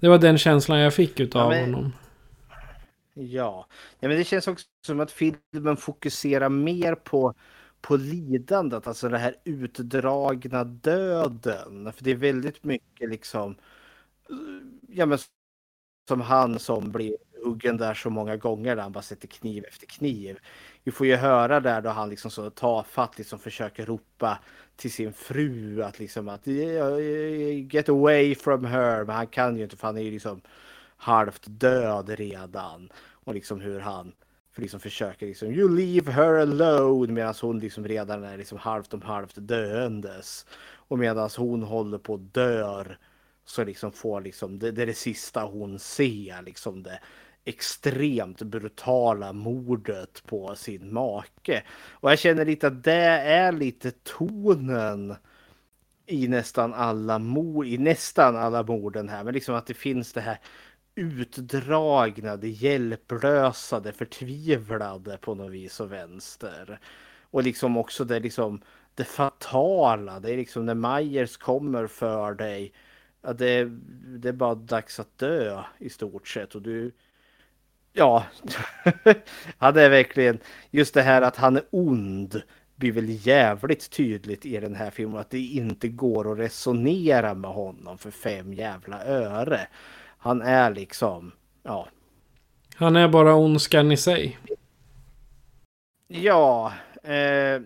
Det 0.00 0.08
var 0.08 0.18
den 0.18 0.38
känslan 0.38 0.78
jag 0.78 0.94
fick 0.94 1.20
utav 1.20 1.52
ja, 1.52 1.60
men, 1.60 1.74
honom. 1.74 1.92
Ja. 3.14 3.66
ja, 4.00 4.08
men 4.08 4.18
det 4.18 4.24
känns 4.24 4.48
också 4.48 4.66
som 4.86 5.00
att 5.00 5.10
filmen 5.10 5.76
fokuserar 5.76 6.48
mer 6.48 6.94
på 6.94 7.34
på 7.80 7.96
lidandet, 7.96 8.86
alltså 8.86 9.08
den 9.08 9.20
här 9.20 9.34
utdragna 9.44 10.64
döden. 10.64 11.92
För 11.92 12.04
det 12.04 12.10
är 12.10 12.16
väldigt 12.16 12.64
mycket 12.64 13.10
liksom, 13.10 13.56
ja 14.88 15.06
men 15.06 15.18
som 16.08 16.20
han 16.20 16.58
som 16.58 16.92
blir 16.92 17.16
huggen 17.44 17.76
där 17.76 17.94
så 17.94 18.10
många 18.10 18.36
gånger 18.36 18.76
där 18.76 18.82
han 18.82 18.92
bara 18.92 19.02
sätter 19.02 19.28
kniv 19.28 19.64
efter 19.64 19.86
kniv. 19.86 20.38
Vi 20.84 20.92
får 20.92 21.06
ju 21.06 21.16
höra 21.16 21.60
där 21.60 21.80
då 21.80 21.90
han 21.90 22.08
liksom 22.10 22.30
så 22.30 22.50
tafatt 22.50 23.18
liksom 23.18 23.38
försöker 23.38 23.86
ropa 23.86 24.38
till 24.76 24.92
sin 24.92 25.12
fru 25.12 25.82
att 25.82 25.98
liksom 25.98 26.28
att 26.28 26.46
get 27.72 27.88
away 27.88 28.34
from 28.34 28.64
her. 28.64 29.04
Men 29.04 29.16
han 29.16 29.26
kan 29.26 29.56
ju 29.56 29.62
inte 29.62 29.76
för 29.76 29.86
han 29.86 29.98
är 29.98 30.02
ju 30.02 30.10
liksom 30.10 30.40
halvt 30.96 31.42
död 31.46 32.08
redan. 32.08 32.92
Och 33.12 33.34
liksom 33.34 33.60
hur 33.60 33.80
han 33.80 34.12
för 34.52 34.62
liksom 34.62 34.80
försöker 34.80 35.26
liksom 35.26 35.48
you 35.48 35.68
leave 35.76 36.12
her 36.12 36.34
alone 36.34 37.12
medan 37.12 37.34
hon 37.40 37.58
liksom 37.58 37.88
redan 37.88 38.24
är 38.24 38.38
liksom 38.38 38.58
halvt 38.58 38.94
om 38.94 39.02
halvt 39.02 39.34
döendes. 39.36 40.46
Och 40.74 40.98
medan 40.98 41.30
hon 41.36 41.62
håller 41.62 41.98
på 41.98 42.12
och 42.12 42.20
dör 42.20 42.98
så 43.46 43.64
liksom 43.64 43.92
får 43.92 44.20
liksom 44.20 44.58
det, 44.58 44.72
det 44.72 44.82
är 44.82 44.86
det 44.86 44.94
sista 44.94 45.44
hon 45.44 45.78
ser 45.78 46.42
liksom 46.42 46.82
det 46.82 47.00
extremt 47.44 48.42
brutala 48.42 49.32
mordet 49.32 50.22
på 50.26 50.54
sin 50.56 50.92
make. 50.92 51.62
Och 51.90 52.10
jag 52.10 52.18
känner 52.18 52.44
lite 52.44 52.66
att 52.66 52.84
det 52.84 52.92
är 52.92 53.52
lite 53.52 53.90
tonen 53.90 55.14
i 56.06 56.28
nästan 56.28 56.74
alla 56.74 57.18
mord, 57.18 57.66
i 57.66 57.78
nästan 57.78 58.36
alla 58.36 58.62
morden 58.62 59.08
här. 59.08 59.24
Men 59.24 59.34
liksom 59.34 59.54
att 59.54 59.66
det 59.66 59.74
finns 59.74 60.12
det 60.12 60.20
här 60.20 60.38
utdragna, 60.94 62.36
det 62.36 62.48
hjälplösa, 62.48 63.80
det 63.80 63.92
förtvivlade 63.92 65.18
på 65.18 65.34
något 65.34 65.52
vis 65.52 65.80
och 65.80 65.92
vänster. 65.92 66.80
Och 67.30 67.42
liksom 67.42 67.76
också 67.76 68.04
det 68.04 68.20
liksom 68.20 68.60
det 68.94 69.04
fatala, 69.04 70.20
det 70.20 70.32
är 70.32 70.36
liksom 70.36 70.66
när 70.66 71.00
Myers 71.00 71.36
kommer 71.36 71.86
för 71.86 72.34
dig. 72.34 72.72
Ja, 73.22 73.32
det, 73.32 73.64
det 74.18 74.28
är 74.28 74.32
bara 74.32 74.54
dags 74.54 75.00
att 75.00 75.18
dö 75.18 75.62
i 75.78 75.90
stort 75.90 76.28
sett 76.28 76.54
och 76.54 76.62
du 76.62 76.92
Ja, 77.92 78.24
han 79.58 79.76
är 79.76 79.90
verkligen 79.90 80.38
just 80.70 80.94
det 80.94 81.02
här 81.02 81.22
att 81.22 81.36
han 81.36 81.56
är 81.56 81.62
ond 81.70 82.42
blir 82.76 82.92
väl 82.92 83.26
jävligt 83.26 83.90
tydligt 83.90 84.46
i 84.46 84.60
den 84.60 84.74
här 84.74 84.90
filmen 84.90 85.20
att 85.20 85.30
det 85.30 85.38
inte 85.38 85.88
går 85.88 86.32
att 86.32 86.38
resonera 86.38 87.34
med 87.34 87.50
honom 87.50 87.98
för 87.98 88.10
fem 88.10 88.52
jävla 88.52 89.04
öre. 89.04 89.68
Han 90.18 90.42
är 90.42 90.70
liksom, 90.70 91.32
ja. 91.62 91.88
Han 92.74 92.96
är 92.96 93.08
bara 93.08 93.34
ondskan 93.34 93.92
i 93.92 93.96
sig. 93.96 94.38
Ja, 96.08 96.72
eh, 97.02 97.60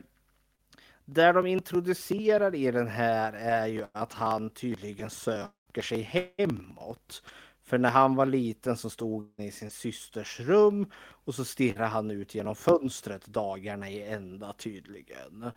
där 1.14 1.32
de 1.32 1.46
introducerar 1.46 2.54
i 2.54 2.70
den 2.70 2.88
här 2.88 3.32
är 3.32 3.66
ju 3.66 3.84
att 3.92 4.12
han 4.12 4.50
tydligen 4.50 5.10
söker 5.10 5.82
sig 5.82 6.02
hemåt. 6.36 7.22
För 7.64 7.78
när 7.78 7.90
han 7.90 8.14
var 8.14 8.26
liten 8.26 8.76
så 8.76 8.90
stod 8.90 9.32
han 9.36 9.46
i 9.46 9.50
sin 9.50 9.70
systers 9.70 10.40
rum 10.40 10.90
och 11.24 11.34
så 11.34 11.44
stirrade 11.44 11.88
han 11.88 12.10
ut 12.10 12.34
genom 12.34 12.56
fönstret 12.56 13.26
dagarna 13.26 13.90
i 13.90 14.02
ända 14.02 14.52
tydligen. 14.52 15.50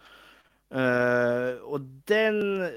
Uh, 0.76 1.56
och 1.62 1.82
den 2.06 2.70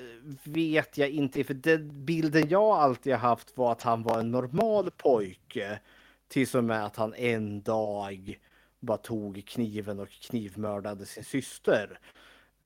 vet 0.44 0.98
jag 0.98 1.10
inte, 1.10 1.44
för 1.44 1.54
den 1.54 2.04
bilden 2.04 2.48
jag 2.48 2.76
alltid 2.76 3.14
haft 3.14 3.56
var 3.56 3.72
att 3.72 3.82
han 3.82 4.02
var 4.02 4.20
en 4.20 4.30
normal 4.30 4.90
pojke. 4.90 5.80
Tills 6.28 6.54
och 6.54 6.64
med 6.64 6.84
att 6.84 6.96
han 6.96 7.14
en 7.14 7.62
dag 7.62 8.38
bara 8.80 8.98
tog 8.98 9.44
kniven 9.46 10.00
och 10.00 10.08
knivmördade 10.08 11.06
sin 11.06 11.24
syster. 11.24 11.98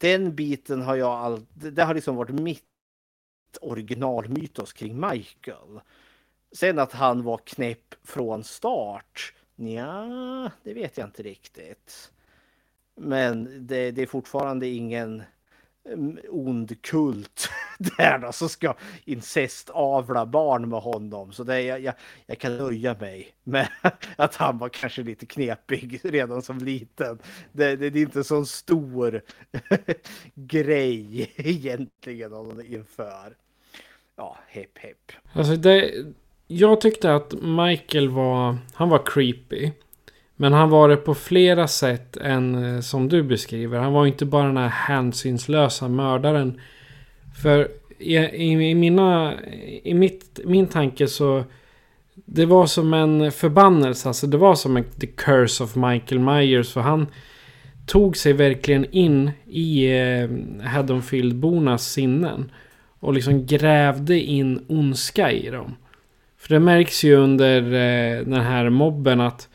Den 0.01 0.35
biten 0.35 0.83
har 0.83 0.97
jag 0.97 1.11
all... 1.11 1.47
det 1.55 1.83
har 1.83 1.95
liksom 1.95 2.17
varit 2.17 2.41
mitt 2.41 2.65
originalmytos 3.61 4.73
kring 4.73 5.01
Michael. 5.01 5.81
Sen 6.53 6.79
att 6.79 6.93
han 6.93 7.23
var 7.23 7.39
knäpp 7.39 7.95
från 8.03 8.45
start, 8.45 9.35
ja, 9.57 10.51
det 10.63 10.75
vet 10.75 10.99
jag 10.99 11.07
inte 11.07 11.23
riktigt. 11.23 12.13
Men 12.95 13.67
det, 13.67 13.91
det 13.91 14.03
är 14.03 14.07
fortfarande 14.07 14.67
ingen 14.67 15.23
ond 16.31 16.83
kult 16.83 17.49
där 17.79 18.19
då, 18.19 18.33
som 18.33 18.49
ska 18.49 18.75
incest-avla 19.05 20.27
barn 20.27 20.69
med 20.69 20.81
honom. 20.81 21.33
Så 21.33 21.45
det, 21.45 21.63
jag, 21.63 21.81
jag, 21.81 21.95
jag 22.27 22.39
kan 22.39 22.57
nöja 22.57 22.97
mig 23.01 23.35
med 23.45 23.69
att 24.17 24.37
han 24.37 24.59
var 24.59 24.69
kanske 24.69 25.03
lite 25.03 25.27
knepig 25.27 26.01
redan 26.05 26.43
som 26.43 26.59
liten. 26.59 27.19
Det, 27.53 27.77
det, 27.77 27.91
det 27.91 27.99
är 27.99 28.03
inte 28.03 28.25
så 28.25 28.25
sån 28.25 28.47
stor 28.47 29.23
grej 30.35 31.33
egentligen 31.37 32.33
inför. 32.67 33.37
Ja, 34.17 34.39
hepp 34.49 34.79
hepp. 34.79 35.13
Alltså 35.33 35.57
det, 35.57 35.93
jag 36.47 36.81
tyckte 36.81 37.15
att 37.15 37.35
Michael 37.43 38.09
var, 38.09 38.57
han 38.75 38.89
var 38.89 39.03
creepy. 39.07 39.71
Men 40.41 40.53
han 40.53 40.71
var 40.71 40.89
det 40.89 40.97
på 40.97 41.15
flera 41.15 41.69
sätt 41.69 42.17
än 42.17 42.65
eh, 42.65 42.81
som 42.81 43.09
du 43.09 43.23
beskriver. 43.23 43.79
Han 43.79 43.93
var 43.93 44.07
inte 44.07 44.27
bara 44.27 44.47
den 44.47 44.57
här 44.57 44.69
hänsynslösa 44.69 45.89
mördaren. 45.89 46.61
För 47.43 47.69
i, 47.99 48.17
i, 48.17 48.71
i, 48.71 48.75
mina, 48.75 49.35
i 49.83 49.95
mitt, 49.95 50.41
min 50.45 50.67
tanke 50.67 51.07
så... 51.07 51.45
Det 52.15 52.47
var 52.47 52.67
som 52.67 52.95
en 52.95 53.33
förbannelse. 53.33 54.09
Alltså 54.09 54.27
det 54.27 54.37
var 54.37 54.55
som 54.55 54.77
en 54.77 54.85
the 54.85 55.07
curse 55.07 55.65
of 55.65 55.77
Michael 55.77 56.21
Myers. 56.21 56.73
För 56.73 56.81
han 56.81 57.07
tog 57.87 58.17
sig 58.17 58.33
verkligen 58.33 58.85
in 58.91 59.31
i 59.49 59.87
eh, 59.87 60.29
Haddonfield-bornas 60.69 61.93
sinnen. 61.93 62.51
Och 63.01 63.15
liksom 63.15 63.47
grävde 63.47 64.21
in 64.21 64.65
ondska 64.69 65.33
i 65.33 65.51
dem. 65.51 65.77
För 66.39 66.55
det 66.55 66.61
märks 66.61 67.05
ju 67.05 67.15
under 67.15 67.63
eh, 67.63 68.25
den 68.25 68.41
här 68.41 68.71
mobben 68.71 69.21
att 69.21 69.50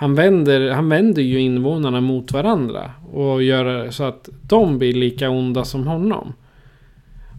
han 0.00 0.14
vänder, 0.14 0.70
han 0.70 0.88
vänder 0.88 1.22
ju 1.22 1.40
invånarna 1.40 2.00
mot 2.00 2.32
varandra. 2.32 2.90
Och 3.12 3.42
gör 3.42 3.90
så 3.90 4.04
att 4.04 4.28
de 4.42 4.78
blir 4.78 4.92
lika 4.92 5.30
onda 5.30 5.64
som 5.64 5.86
honom. 5.86 6.32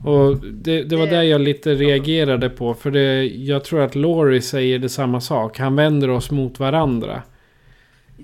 Och 0.05 0.37
det, 0.37 0.83
det 0.83 0.95
var 0.95 1.07
det 1.07 1.23
jag 1.23 1.41
lite 1.41 1.73
reagerade 1.73 2.49
på. 2.49 2.73
För 2.73 2.91
det, 2.91 3.23
jag 3.25 3.63
tror 3.63 3.81
att 3.81 3.95
Laurie 3.95 4.41
säger 4.41 4.79
det 4.79 4.89
samma 4.89 5.21
sak. 5.21 5.59
Han 5.59 5.75
vänder 5.75 6.09
oss 6.09 6.31
mot 6.31 6.59
varandra. 6.59 7.21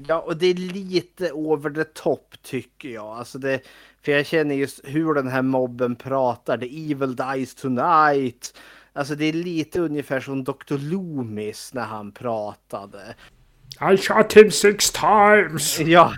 Ja, 0.07 0.19
och 0.19 0.37
det 0.37 0.47
är 0.47 0.53
lite 0.53 1.31
over 1.31 1.69
the 1.69 1.83
top 1.83 2.35
tycker 2.43 2.89
jag. 2.89 3.17
Alltså 3.17 3.37
det, 3.37 3.59
för 4.01 4.11
jag 4.11 4.25
känner 4.25 4.55
just 4.55 4.81
hur 4.83 5.13
den 5.13 5.27
här 5.27 5.41
mobben 5.41 5.95
pratar. 5.95 6.57
The 6.57 6.91
evil 6.91 7.15
dies 7.15 7.55
tonight. 7.55 8.57
Alltså 8.93 9.15
det 9.15 9.25
är 9.25 9.33
lite 9.33 9.79
ungefär 9.79 10.19
som 10.19 10.43
Dr. 10.43 10.77
Loomis 10.77 11.73
när 11.73 11.85
han 11.85 12.11
pratade. 12.11 13.15
I 13.81 13.97
shot 13.97 14.33
him 14.33 14.51
six 14.51 14.91
times! 14.91 15.79
Ja. 15.79 16.13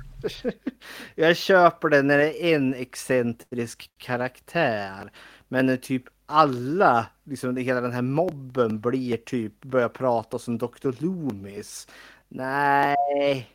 Jag 1.16 1.38
köper 1.38 1.90
det 1.90 2.02
när 2.02 2.18
det 2.18 2.46
är 2.46 2.56
en 2.56 2.74
excentrisk 2.74 3.92
karaktär. 3.98 5.12
Men 5.48 5.66
när 5.66 5.78
typ 5.78 6.04
alla, 6.26 7.06
liksom 7.24 7.58
hela 7.58 7.82
den 7.82 7.92
här 7.92 8.02
mobben 8.02 8.80
blir 8.80 9.18
typ, 9.18 9.62
börjar 9.62 9.90
prata 9.90 10.40
som 10.40 10.58
Dr. 10.58 10.92
Loomis. 11.04 11.88
Nej. 12.28 13.50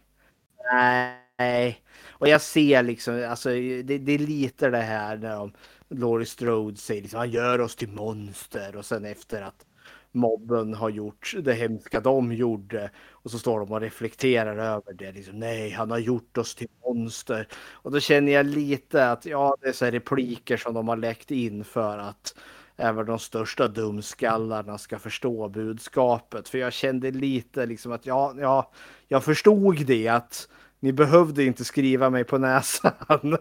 Nej. 0.72 1.82
Och 2.10 2.28
jag 2.28 2.40
ser 2.40 2.82
liksom, 2.82 3.26
alltså 3.28 3.48
det, 3.48 3.98
det 3.98 4.12
är 4.12 4.18
lite 4.18 4.70
det 4.70 4.78
här 4.78 5.16
när 5.16 5.36
de 5.36 5.52
Laurie 5.88 6.26
Strode 6.26 6.76
säger 6.76 7.02
liksom, 7.02 7.18
han 7.18 7.30
gör 7.30 7.60
oss 7.60 7.76
till 7.76 7.88
monster 7.88 8.76
och 8.76 8.84
sen 8.86 9.04
efter 9.04 9.42
att 9.42 9.66
mobben 10.14 10.74
har 10.74 10.90
gjort 10.90 11.34
det 11.40 11.54
hemska 11.54 12.00
de 12.00 12.32
gjorde 12.32 12.90
och 13.10 13.30
så 13.30 13.38
står 13.38 13.60
de 13.60 13.72
och 13.72 13.80
reflekterar 13.80 14.56
över 14.56 14.92
det. 14.92 15.12
Liksom, 15.12 15.38
Nej, 15.38 15.70
han 15.70 15.90
har 15.90 15.98
gjort 15.98 16.38
oss 16.38 16.54
till 16.54 16.68
monster. 16.84 17.48
Och 17.72 17.92
då 17.92 18.00
känner 18.00 18.32
jag 18.32 18.46
lite 18.46 19.10
att 19.10 19.26
ja, 19.26 19.56
det 19.60 19.68
är 19.68 19.72
så 19.72 19.86
repliker 19.86 20.56
som 20.56 20.74
de 20.74 20.88
har 20.88 20.96
läckt 20.96 21.30
in 21.30 21.64
för 21.64 21.98
att 21.98 22.34
även 22.76 23.06
de 23.06 23.18
största 23.18 23.68
dumskallarna 23.68 24.78
ska 24.78 24.98
förstå 24.98 25.48
budskapet. 25.48 26.48
För 26.48 26.58
jag 26.58 26.72
kände 26.72 27.10
lite 27.10 27.66
liksom 27.66 27.92
att 27.92 28.06
ja, 28.06 28.34
ja, 28.38 28.72
jag 29.08 29.24
förstod 29.24 29.86
det 29.86 30.08
att 30.08 30.48
ni 30.80 30.92
behövde 30.92 31.44
inte 31.44 31.64
skriva 31.64 32.10
mig 32.10 32.24
på 32.24 32.38
näsan. 32.38 32.92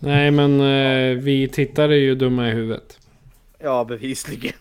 Nej, 0.00 0.30
men 0.30 0.60
eh, 0.60 1.18
vi 1.22 1.48
tittare 1.52 1.94
är 1.94 1.98
ju 1.98 2.14
dumma 2.14 2.48
i 2.48 2.50
huvudet. 2.50 3.03
Ja, 3.64 3.84
bevisligen. 3.84 4.54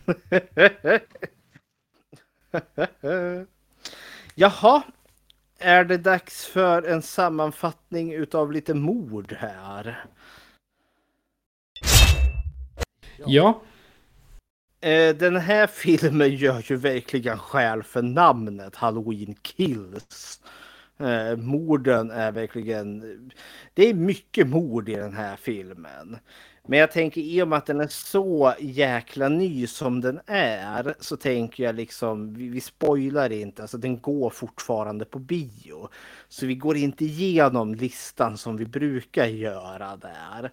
Jaha, 4.35 4.83
är 5.59 5.83
det 5.83 5.97
dags 5.97 6.45
för 6.45 6.83
en 6.83 7.01
sammanfattning 7.01 8.13
utav 8.13 8.51
lite 8.51 8.73
mord 8.73 9.33
här? 9.39 10.05
Ja. 13.25 13.61
Eh, 14.81 15.15
den 15.15 15.35
här 15.35 15.67
filmen 15.67 16.35
gör 16.35 16.63
ju 16.65 16.75
verkligen 16.75 17.37
skäl 17.37 17.83
för 17.83 18.01
namnet 18.01 18.75
Halloween 18.75 19.35
Kills. 19.41 20.41
Eh, 20.97 21.37
morden 21.37 22.11
är 22.11 22.31
verkligen... 22.31 23.01
Det 23.73 23.89
är 23.89 23.93
mycket 23.93 24.47
mord 24.47 24.89
i 24.89 24.95
den 24.95 25.13
här 25.13 25.35
filmen. 25.35 26.17
Men 26.67 26.79
jag 26.79 26.91
tänker 26.91 27.21
i 27.21 27.41
och 27.41 27.47
med 27.47 27.57
att 27.57 27.65
den 27.65 27.81
är 27.81 27.87
så 27.87 28.53
jäkla 28.59 29.29
ny 29.29 29.67
som 29.67 30.01
den 30.01 30.19
är 30.25 30.95
så 30.99 31.17
tänker 31.17 31.63
jag 31.63 31.75
liksom, 31.75 32.33
vi, 32.33 32.47
vi 32.49 32.61
spoilar 32.61 33.31
inte, 33.31 33.61
alltså 33.61 33.77
den 33.77 34.01
går 34.01 34.29
fortfarande 34.29 35.05
på 35.05 35.19
bio. 35.19 35.89
Så 36.29 36.45
vi 36.45 36.55
går 36.55 36.77
inte 36.77 37.05
igenom 37.05 37.75
listan 37.75 38.37
som 38.37 38.57
vi 38.57 38.65
brukar 38.65 39.25
göra 39.25 39.97
där. 39.97 40.51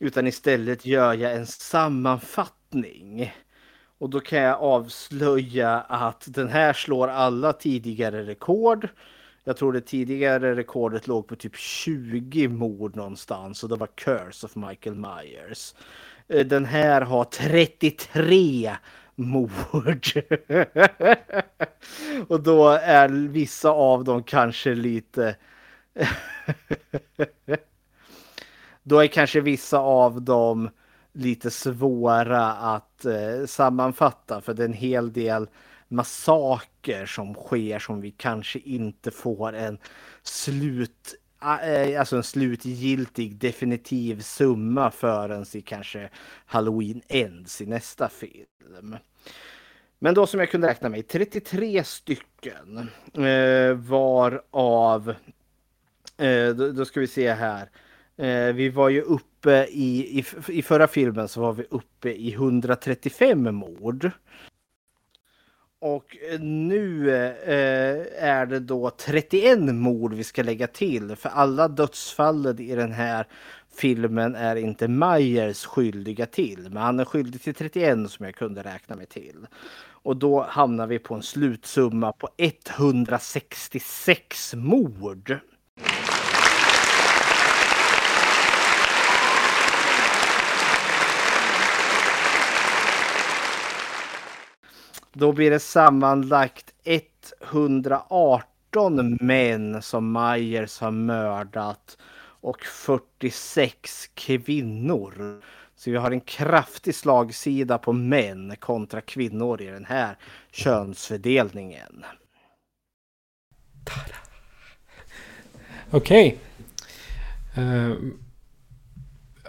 Utan 0.00 0.26
istället 0.26 0.86
gör 0.86 1.14
jag 1.14 1.32
en 1.32 1.46
sammanfattning. 1.46 3.34
Och 3.98 4.10
då 4.10 4.20
kan 4.20 4.38
jag 4.38 4.60
avslöja 4.60 5.80
att 5.80 6.24
den 6.28 6.48
här 6.48 6.72
slår 6.72 7.08
alla 7.08 7.52
tidigare 7.52 8.22
rekord. 8.22 8.88
Jag 9.48 9.56
tror 9.56 9.72
det 9.72 9.80
tidigare 9.80 10.54
rekordet 10.54 11.06
låg 11.06 11.26
på 11.26 11.36
typ 11.36 11.56
20 11.56 12.48
mord 12.48 12.96
någonstans 12.96 13.62
och 13.62 13.68
det 13.68 13.76
var 13.76 13.86
Curse 13.86 14.46
of 14.46 14.56
Michael 14.56 14.96
Myers. 14.96 15.74
Eh, 16.28 16.46
den 16.46 16.64
här 16.64 17.00
har 17.00 17.24
33 17.24 18.76
mord. 19.14 20.06
och 22.28 22.42
då 22.42 22.68
är 22.68 23.08
vissa 23.08 23.70
av 23.70 24.04
dem 24.04 24.22
kanske 24.22 24.74
lite... 24.74 25.36
då 28.82 28.98
är 28.98 29.06
kanske 29.06 29.40
vissa 29.40 29.78
av 29.78 30.22
dem 30.22 30.70
lite 31.12 31.50
svåra 31.50 32.52
att 32.52 33.04
eh, 33.04 33.46
sammanfatta 33.46 34.40
för 34.40 34.54
det 34.54 34.62
är 34.62 34.68
en 34.68 34.72
hel 34.72 35.12
del 35.12 35.48
massaker 35.88 37.06
som 37.06 37.34
sker 37.34 37.78
som 37.78 38.00
vi 38.00 38.10
kanske 38.10 38.58
inte 38.58 39.10
får 39.10 39.52
en 39.52 39.78
slut 40.22 41.14
eh, 41.42 42.00
alltså 42.00 42.16
en 42.16 42.22
slutgiltig 42.22 43.36
definitiv 43.36 44.20
summa 44.20 44.90
förrän 44.90 45.46
i 45.52 45.62
kanske 45.62 46.10
Halloween 46.46 47.02
Ends 47.08 47.60
i 47.60 47.66
nästa 47.66 48.08
film. 48.08 48.96
Men 49.98 50.14
då 50.14 50.26
som 50.26 50.40
jag 50.40 50.50
kunde 50.50 50.68
räkna 50.68 50.88
med 50.88 51.08
33 51.08 51.84
stycken 51.84 52.90
eh, 53.14 53.74
var 53.74 54.42
av 54.50 55.14
eh, 56.18 56.48
då, 56.48 56.72
då, 56.72 56.84
ska 56.84 57.00
vi 57.00 57.06
se 57.06 57.32
här. 57.32 57.70
Eh, 58.16 58.54
vi 58.54 58.68
var 58.68 58.88
ju 58.88 59.00
uppe 59.00 59.66
i, 59.70 60.18
i, 60.18 60.24
i 60.48 60.62
förra 60.62 60.88
filmen 60.88 61.28
så 61.28 61.40
var 61.40 61.52
vi 61.52 61.66
uppe 61.70 62.10
i 62.10 62.32
135 62.32 63.54
mord. 63.54 64.10
Och 65.80 66.16
eh, 66.30 66.40
nu 66.40 67.10
eh, 67.10 68.24
är 68.24 68.46
det 68.46 68.60
då 68.60 68.90
31 68.90 69.74
mord 69.74 70.14
vi 70.14 70.24
ska 70.24 70.42
lägga 70.42 70.66
till. 70.66 71.16
För 71.16 71.28
alla 71.28 71.68
dödsfallen 71.68 72.60
i 72.60 72.74
den 72.74 72.92
här 72.92 73.26
filmen 73.76 74.34
är 74.34 74.56
inte 74.56 74.88
Myers 74.88 75.64
skyldiga 75.64 76.26
till. 76.26 76.68
Men 76.70 76.82
han 76.82 77.00
är 77.00 77.04
skyldig 77.04 77.42
till 77.42 77.54
31 77.54 78.10
som 78.10 78.24
jag 78.24 78.34
kunde 78.34 78.62
räkna 78.62 78.96
mig 78.96 79.06
till. 79.06 79.46
Och 79.88 80.16
då 80.16 80.42
hamnar 80.42 80.86
vi 80.86 80.98
på 80.98 81.14
en 81.14 81.22
slutsumma 81.22 82.12
på 82.12 82.28
166 82.36 84.54
mord. 84.54 85.38
Då 95.18 95.32
blir 95.32 95.50
det 95.50 95.60
sammanlagt 95.60 96.72
118 97.50 99.18
män 99.20 99.82
som 99.82 100.12
Myers 100.12 100.80
har 100.80 100.90
mördat 100.90 101.98
och 102.40 102.64
46 102.64 104.10
kvinnor. 104.14 105.42
Så 105.76 105.90
vi 105.90 105.96
har 105.96 106.10
en 106.10 106.20
kraftig 106.20 106.94
slagsida 106.94 107.78
på 107.78 107.92
män 107.92 108.56
kontra 108.56 109.00
kvinnor 109.00 109.62
i 109.62 109.66
den 109.66 109.84
här 109.84 110.16
könsfördelningen. 110.50 112.04
Okej. 115.90 116.38
Okay. 117.52 117.64
Uh, 117.64 117.96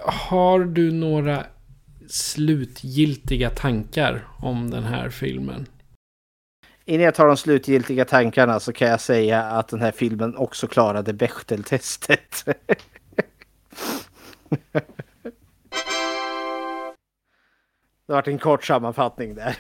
har 0.06 0.60
du 0.60 0.92
några 0.92 1.46
slutgiltiga 2.08 3.50
tankar 3.50 4.28
om 4.42 4.70
den 4.70 4.84
här 4.84 5.10
filmen? 5.10 5.68
Innan 6.86 7.06
jag 7.06 7.16
tar 7.16 7.28
de 7.28 7.38
slutgiltiga 7.38 8.06
tankarna 8.06 8.60
så 8.60 8.74
kan 8.74 8.88
jag 8.88 9.02
säga 9.02 9.44
att 9.44 9.68
den 9.68 9.82
här 9.82 9.92
filmen 9.92 10.36
också 10.36 10.68
klarade 10.68 11.14
Bechdel-testet. 11.14 12.46
Det 18.08 18.14
har 18.14 18.18
varit 18.18 18.28
en 18.28 18.40
kort 18.40 18.64
sammanfattning 18.66 19.36
där. 19.36 19.56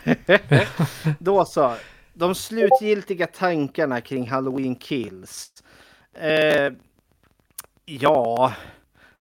Då 1.24 1.46
så. 1.46 1.76
De 2.14 2.36
slutgiltiga 2.36 3.28
tankarna 3.28 4.02
kring 4.02 4.30
Halloween 4.30 4.76
Kills. 4.76 5.52
Eh, 6.14 6.72
ja, 7.86 8.54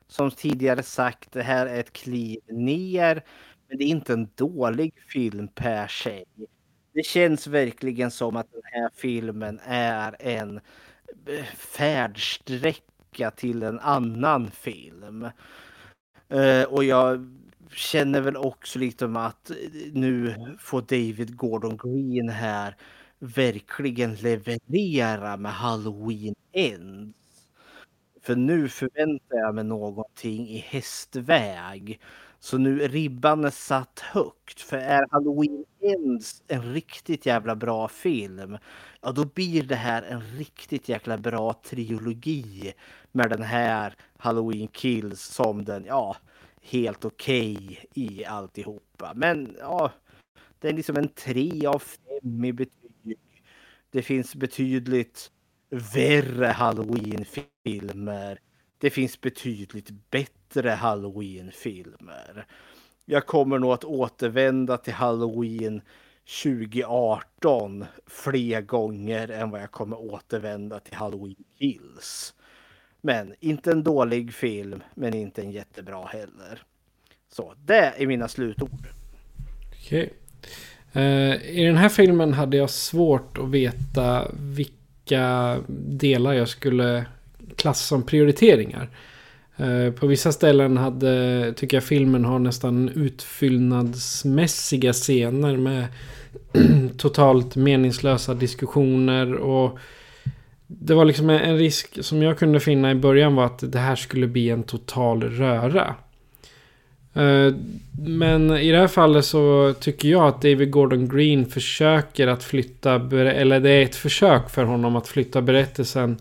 som 0.10 0.31
tidigare 0.31 0.84
sagt, 0.84 1.31
det 1.31 1.44
här 1.44 1.65
är 1.65 1.80
ett 1.80 1.94
kliv 1.94 2.40
ner. 2.48 3.23
Men 3.69 3.77
det 3.77 3.84
är 3.84 3.88
inte 3.88 4.14
en 4.14 4.30
dålig 4.36 4.94
film 5.14 5.48
per 5.48 5.88
se. 5.88 6.26
Det 6.94 7.03
känns 7.06 7.48
verkligen 7.48 8.11
som 8.11 8.36
att 8.36 8.52
den 8.52 8.61
här 8.64 8.90
filmen 8.95 9.60
är 9.64 10.15
en 10.19 10.57
eh, 11.27 11.45
färdsträcka 11.56 13.31
till 13.31 13.64
en 13.64 13.80
annan 13.80 14.52
film. 14.52 15.27
Eh, 16.30 16.64
och 16.64 16.84
jag 16.84 17.36
känner 17.72 18.22
väl 18.22 18.38
också 18.38 18.80
lite 18.80 19.06
om 19.06 19.15
att 19.15 19.49
eh, 19.49 19.56
nu 19.94 20.36
får 20.60 20.81
David 20.81 21.38
Gordon 21.38 21.77
Green 21.77 22.30
här 22.30 22.76
verkligen 23.19 24.15
leverera 24.15 25.38
med 25.38 25.53
Halloween 25.53 26.36
End. 26.53 27.14
För 28.21 28.35
nu 28.35 28.69
förväntar 28.69 29.37
jag 29.37 29.55
mig 29.55 29.63
någonting 29.63 30.47
i 30.49 30.57
hästväg. 30.57 31.99
Så 32.39 32.57
nu 32.57 32.87
ribban 32.87 33.45
är 33.45 33.49
satt 33.49 33.99
högt. 33.99 34.61
För 34.61 34.77
är 34.77 35.05
Halloween 35.11 35.65
Ends 35.81 36.43
en 36.47 36.73
riktigt 36.73 37.25
jävla 37.25 37.55
bra 37.55 37.87
film. 37.87 38.57
Ja 39.01 39.11
då 39.11 39.25
blir 39.25 39.63
det 39.63 39.75
här 39.75 40.03
en 40.03 40.21
riktigt 40.21 40.89
jäkla 40.89 41.17
bra 41.17 41.53
trilogi. 41.53 42.73
Med 43.11 43.29
den 43.29 43.41
här 43.41 43.95
Halloween 44.17 44.67
Kills 44.67 45.21
som 45.21 45.65
den, 45.65 45.85
ja, 45.85 46.17
helt 46.61 47.05
okej 47.05 47.55
okay 47.55 47.77
i 47.93 48.25
alltihopa. 48.25 49.13
Men 49.15 49.55
ja, 49.59 49.91
det 50.59 50.69
är 50.69 50.73
liksom 50.73 50.97
en 50.97 51.09
tre 51.09 51.65
av 51.65 51.79
fem 51.79 52.45
i 52.45 52.53
betyg. 52.53 53.19
Det 53.91 54.01
finns 54.01 54.35
betydligt 54.35 55.31
värre 55.69 56.45
halloween-filmer. 56.45 58.39
Det 58.77 58.89
finns 58.89 59.21
betydligt 59.21 59.89
bättre 60.09 60.69
halloween-filmer. 60.69 62.45
Jag 63.05 63.25
kommer 63.25 63.59
nog 63.59 63.71
att 63.71 63.83
återvända 63.83 64.77
till 64.77 64.93
halloween 64.93 65.81
2018 66.43 67.85
fler 68.07 68.61
gånger 68.61 69.31
än 69.31 69.49
vad 69.49 69.61
jag 69.61 69.71
kommer 69.71 69.99
återvända 69.99 70.79
till 70.79 70.95
Halloween 70.95 71.43
Kills. 71.59 72.33
Men 73.01 73.35
inte 73.39 73.71
en 73.71 73.83
dålig 73.83 74.33
film, 74.33 74.83
men 74.95 75.13
inte 75.13 75.41
en 75.41 75.51
jättebra 75.51 76.05
heller. 76.05 76.63
Så 77.31 77.53
det 77.65 77.93
är 77.97 78.07
mina 78.07 78.27
slutord. 78.27 78.87
Okej. 79.69 80.03
Okay. 80.03 81.03
Uh, 81.03 81.49
I 81.49 81.65
den 81.65 81.77
här 81.77 81.89
filmen 81.89 82.33
hade 82.33 82.57
jag 82.57 82.69
svårt 82.69 83.37
att 83.37 83.49
veta 83.49 84.31
vilka 84.33 84.78
vilka 85.10 85.57
delar 85.68 86.34
jag 86.34 86.49
skulle 86.49 87.06
klassa 87.56 87.84
som 87.84 88.03
prioriteringar. 88.03 88.90
Eh, 89.57 89.94
på 89.94 90.07
vissa 90.07 90.31
ställen 90.31 90.77
hade, 90.77 91.53
tycker 91.56 91.77
jag 91.77 91.84
filmen 91.84 92.26
har 92.26 92.40
nästan 92.40 92.90
utfyllnadsmässiga 92.90 94.94
scener 94.94 95.57
med 95.57 95.88
totalt 96.98 97.56
meningslösa 97.56 98.34
diskussioner 98.34 99.34
och 99.34 99.80
det 100.68 100.94
var 100.94 101.06
liksom 101.06 101.30
en 101.30 101.57
risk 101.57 102.06
som 102.06 102.23
jag 102.23 102.40
kunde 102.40 102.60
finna 102.60 102.91
i 102.91 102.95
början 102.95 103.36
var 103.36 103.45
att 103.45 103.72
det 103.72 103.80
här 103.80 103.95
skulle 103.95 104.27
bli 104.27 104.49
en 104.49 104.64
total 104.64 105.23
röra. 105.23 105.95
Eh, 107.19 107.53
men 108.01 108.57
i 108.57 108.71
det 108.71 108.77
här 108.77 108.87
fallet 108.87 109.25
så 109.25 109.73
tycker 109.79 110.09
jag 110.09 110.27
att 110.27 110.41
David 110.41 110.71
Gordon 110.71 111.09
Green 111.09 111.45
försöker 111.45 112.27
att 112.27 112.43
flytta, 112.43 112.95
eller 113.11 113.59
det 113.59 113.69
är 113.69 113.83
ett 113.83 113.95
försök 113.95 114.49
för 114.49 114.63
honom 114.63 114.95
att 114.95 115.07
flytta 115.07 115.41
berättelsen 115.41 116.17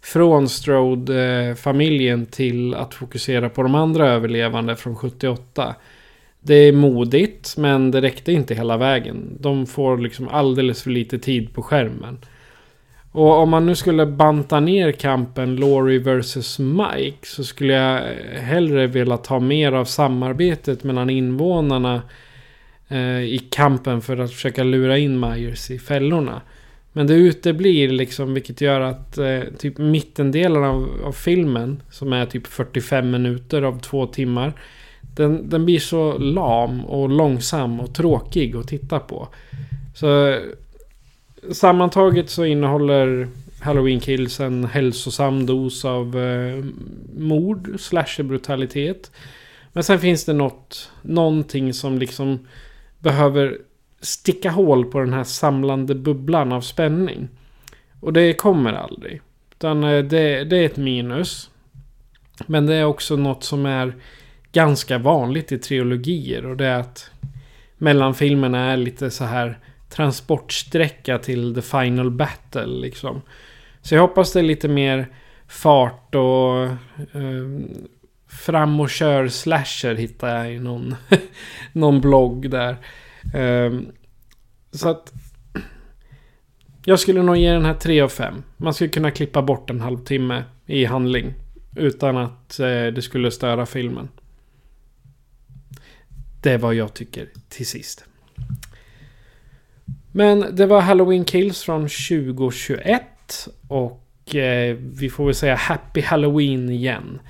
från 0.00 0.48
Strode-familjen 0.48 2.26
till 2.26 2.74
att 2.74 2.94
fokusera 2.94 3.48
på 3.48 3.62
de 3.62 3.74
andra 3.74 4.08
överlevande 4.08 4.76
från 4.76 4.96
78. 4.96 5.74
Det 6.40 6.54
är 6.54 6.72
modigt 6.72 7.56
men 7.56 7.90
det 7.90 8.00
räckte 8.00 8.32
inte 8.32 8.54
hela 8.54 8.76
vägen. 8.76 9.36
De 9.40 9.66
får 9.66 9.98
liksom 9.98 10.28
alldeles 10.28 10.82
för 10.82 10.90
lite 10.90 11.18
tid 11.18 11.54
på 11.54 11.62
skärmen. 11.62 12.18
Och 13.12 13.38
om 13.38 13.50
man 13.50 13.66
nu 13.66 13.74
skulle 13.74 14.06
banta 14.06 14.60
ner 14.60 14.92
kampen 14.92 15.56
Laurie 15.56 15.98
vs 15.98 16.58
Mike 16.58 17.26
så 17.26 17.44
skulle 17.44 17.72
jag 17.72 18.00
hellre 18.40 18.86
vilja 18.86 19.16
ta 19.16 19.40
mer 19.40 19.72
av 19.72 19.84
samarbetet 19.84 20.84
mellan 20.84 21.10
invånarna 21.10 22.02
eh, 22.88 23.20
i 23.20 23.48
kampen 23.50 24.00
för 24.00 24.18
att 24.18 24.32
försöka 24.32 24.64
lura 24.64 24.98
in 24.98 25.20
Myers 25.20 25.70
i 25.70 25.78
fällorna. 25.78 26.40
Men 26.92 27.06
det 27.06 27.14
uteblir 27.14 27.88
liksom 27.88 28.34
vilket 28.34 28.60
gör 28.60 28.80
att 28.80 29.18
eh, 29.18 29.40
typ 29.58 29.78
mittendelen 29.78 30.64
av, 30.64 30.88
av 31.04 31.12
filmen 31.12 31.82
som 31.90 32.12
är 32.12 32.26
typ 32.26 32.46
45 32.46 33.10
minuter 33.10 33.62
av 33.62 33.80
två 33.80 34.06
timmar. 34.06 34.52
Den, 35.16 35.48
den 35.48 35.64
blir 35.64 35.78
så 35.78 36.18
lam 36.18 36.84
och 36.84 37.08
långsam 37.08 37.80
och 37.80 37.94
tråkig 37.94 38.56
att 38.56 38.68
titta 38.68 38.98
på. 38.98 39.28
Så 39.94 40.38
sammantaget 41.52 42.30
så 42.30 42.44
innehåller 42.44 43.28
Halloween 43.60 44.00
Kills 44.00 44.40
en 44.40 44.64
hälsosam 44.64 45.46
dos 45.46 45.84
av 45.84 46.18
eh, 46.18 46.64
mord, 47.16 47.78
brutalitet. 48.24 49.10
Men 49.72 49.84
sen 49.84 49.98
finns 49.98 50.24
det 50.24 50.32
något, 50.32 50.92
någonting 51.02 51.74
som 51.74 51.98
liksom 51.98 52.46
behöver 52.98 53.58
sticka 54.00 54.50
hål 54.50 54.84
på 54.84 55.00
den 55.00 55.12
här 55.12 55.24
samlande 55.24 55.94
bubblan 55.94 56.52
av 56.52 56.60
spänning. 56.60 57.28
Och 58.00 58.12
det 58.12 58.32
kommer 58.32 58.72
aldrig. 58.72 59.20
Utan 59.52 59.84
eh, 59.84 60.04
det, 60.04 60.44
det 60.44 60.56
är 60.56 60.66
ett 60.66 60.76
minus. 60.76 61.50
Men 62.46 62.66
det 62.66 62.74
är 62.74 62.84
också 62.84 63.16
något 63.16 63.44
som 63.44 63.66
är 63.66 63.94
ganska 64.52 64.98
vanligt 64.98 65.52
i 65.52 65.58
trilogier. 65.58 66.46
Och 66.46 66.56
det 66.56 66.66
är 66.66 66.78
att 66.78 67.10
mellanfilmerna 67.78 68.72
är 68.72 68.76
lite 68.76 69.10
så 69.10 69.24
här 69.24 69.58
transportsträcka 69.90 71.18
till 71.18 71.54
the 71.54 71.62
final 71.62 72.10
battle 72.10 72.66
liksom. 72.66 73.22
Så 73.82 73.94
jag 73.94 74.02
hoppas 74.02 74.32
det 74.32 74.38
är 74.38 74.44
lite 74.44 74.68
mer 74.68 75.08
fart 75.48 76.14
och 76.14 76.64
eh, 76.66 77.48
fram 78.28 78.80
och 78.80 78.90
kör 78.90 79.28
slasher 79.28 79.94
hittar 79.94 80.36
jag 80.36 80.54
i 80.54 80.58
någon, 80.58 80.94
någon 81.72 82.00
blogg 82.00 82.50
där. 82.50 82.76
Eh, 83.34 83.80
så 84.72 84.88
att 84.88 85.12
jag 86.84 87.00
skulle 87.00 87.22
nog 87.22 87.36
ge 87.36 87.52
den 87.52 87.64
här 87.64 87.74
3 87.74 88.00
av 88.00 88.08
5. 88.08 88.42
Man 88.56 88.74
skulle 88.74 88.90
kunna 88.90 89.10
klippa 89.10 89.42
bort 89.42 89.70
en 89.70 89.80
halvtimme 89.80 90.44
i 90.66 90.84
handling. 90.84 91.34
Utan 91.76 92.16
att 92.16 92.60
eh, 92.60 92.66
det 92.66 93.02
skulle 93.02 93.30
störa 93.30 93.66
filmen. 93.66 94.08
Det 96.42 96.52
är 96.52 96.58
vad 96.58 96.74
jag 96.74 96.94
tycker 96.94 97.28
till 97.48 97.66
sist. 97.66 98.04
Men 100.12 100.44
det 100.56 100.66
var 100.66 100.80
Halloween 100.80 101.24
Kills 101.24 101.62
från 101.62 101.80
2021. 101.80 103.02
Och 103.68 104.34
eh, 104.34 104.76
vi 104.76 105.10
får 105.10 105.24
väl 105.24 105.34
säga 105.34 105.54
Happy 105.54 106.00
Halloween 106.00 106.70
igen. 106.70 107.20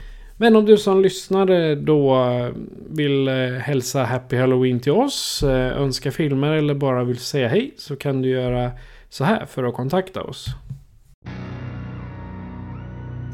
Men 0.41 0.57
om 0.57 0.67
du 0.67 0.77
som 0.77 1.01
lyssnare 1.03 1.75
då 1.75 2.25
eh, 2.25 2.53
vill 2.91 3.29
eh, 3.29 3.35
hälsa 3.35 4.05
Happy 4.05 4.37
Halloween 4.37 4.81
till 4.81 4.93
oss, 4.93 5.43
eh, 5.43 5.83
önska 5.83 6.13
filmer 6.13 6.53
eller 6.53 6.75
bara 6.75 7.05
vill 7.05 7.19
säga 7.19 7.49
hej 7.49 7.75
så 7.77 7.97
kan 7.97 8.23
du 8.23 8.29
göra 8.29 8.71
så 9.09 9.25
här 9.25 9.47
för 9.47 9.65
att 9.65 9.75
kontakta 9.75 10.23
oss. 10.23 10.47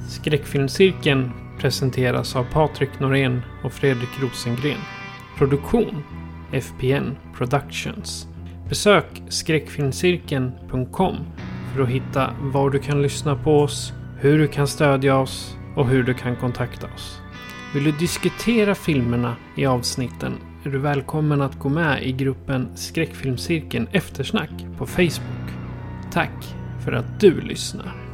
Skräckfilmscirkeln 0.09 1.31
presenteras 1.61 2.37
av 2.37 2.45
Patrik 2.53 3.01
Norén 3.01 3.43
och 3.65 3.73
Fredrik 3.73 4.21
Rosengren. 4.21 4.81
Produktion 5.39 6.03
FPN 6.53 7.17
Productions. 7.37 8.36
Besök 8.69 9.23
skräckfilmscirkeln.com 9.29 11.17
för 11.75 11.83
att 11.83 11.89
hitta 11.89 12.35
var 12.41 12.71
du 12.71 12.79
kan 12.79 13.03
lyssna 13.03 13.37
på 13.37 13.61
oss, 13.61 13.93
hur 14.21 14.39
du 14.39 14.49
kan 14.49 14.69
stödja 14.69 15.19
oss 15.19 15.57
och 15.77 15.89
hur 15.89 16.03
du 16.03 16.15
kan 16.15 16.37
kontakta 16.37 16.87
oss. 16.95 17.21
Vill 17.75 17.85
du 17.85 17.93
diskutera 17.93 18.75
filmerna 18.75 19.37
i 19.57 19.67
avsnitten 19.67 20.33
är 20.65 20.71
du 20.71 20.79
välkommen 20.79 21.43
att 21.43 21.59
gå 21.59 21.69
med 21.69 22.03
i 22.03 22.13
gruppen 22.13 22.69
Skräckfilmscirkeln 22.75 23.89
Eftersnack 23.93 24.51
på 24.79 24.87
Facebook. 24.87 25.51
Tack 26.13 26.55
för 26.85 26.93
att 26.93 27.21
du 27.21 27.41
lyssnar. 27.41 28.06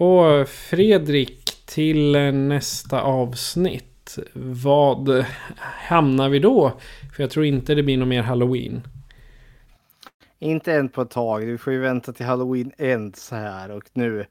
Och 0.00 0.48
Fredrik, 0.48 1.66
till 1.66 2.12
nästa 2.32 3.00
avsnitt. 3.02 4.18
Vad 4.32 5.24
hamnar 5.60 6.28
vi 6.28 6.38
då? 6.38 6.72
För 7.16 7.22
jag 7.22 7.30
tror 7.30 7.44
inte 7.44 7.74
det 7.74 7.82
blir 7.82 7.96
något 7.96 8.08
mer 8.08 8.22
Halloween. 8.22 8.82
Inte 10.38 10.72
än 10.74 10.88
på 10.88 11.02
ett 11.02 11.10
tag. 11.10 11.40
Vi 11.40 11.58
får 11.58 11.72
ju 11.72 11.78
vänta 11.78 12.12
till 12.12 12.26
Halloween 12.26 12.72
ends 12.78 13.30
här 13.30 13.70
och 13.70 13.84
nu. 13.92 14.26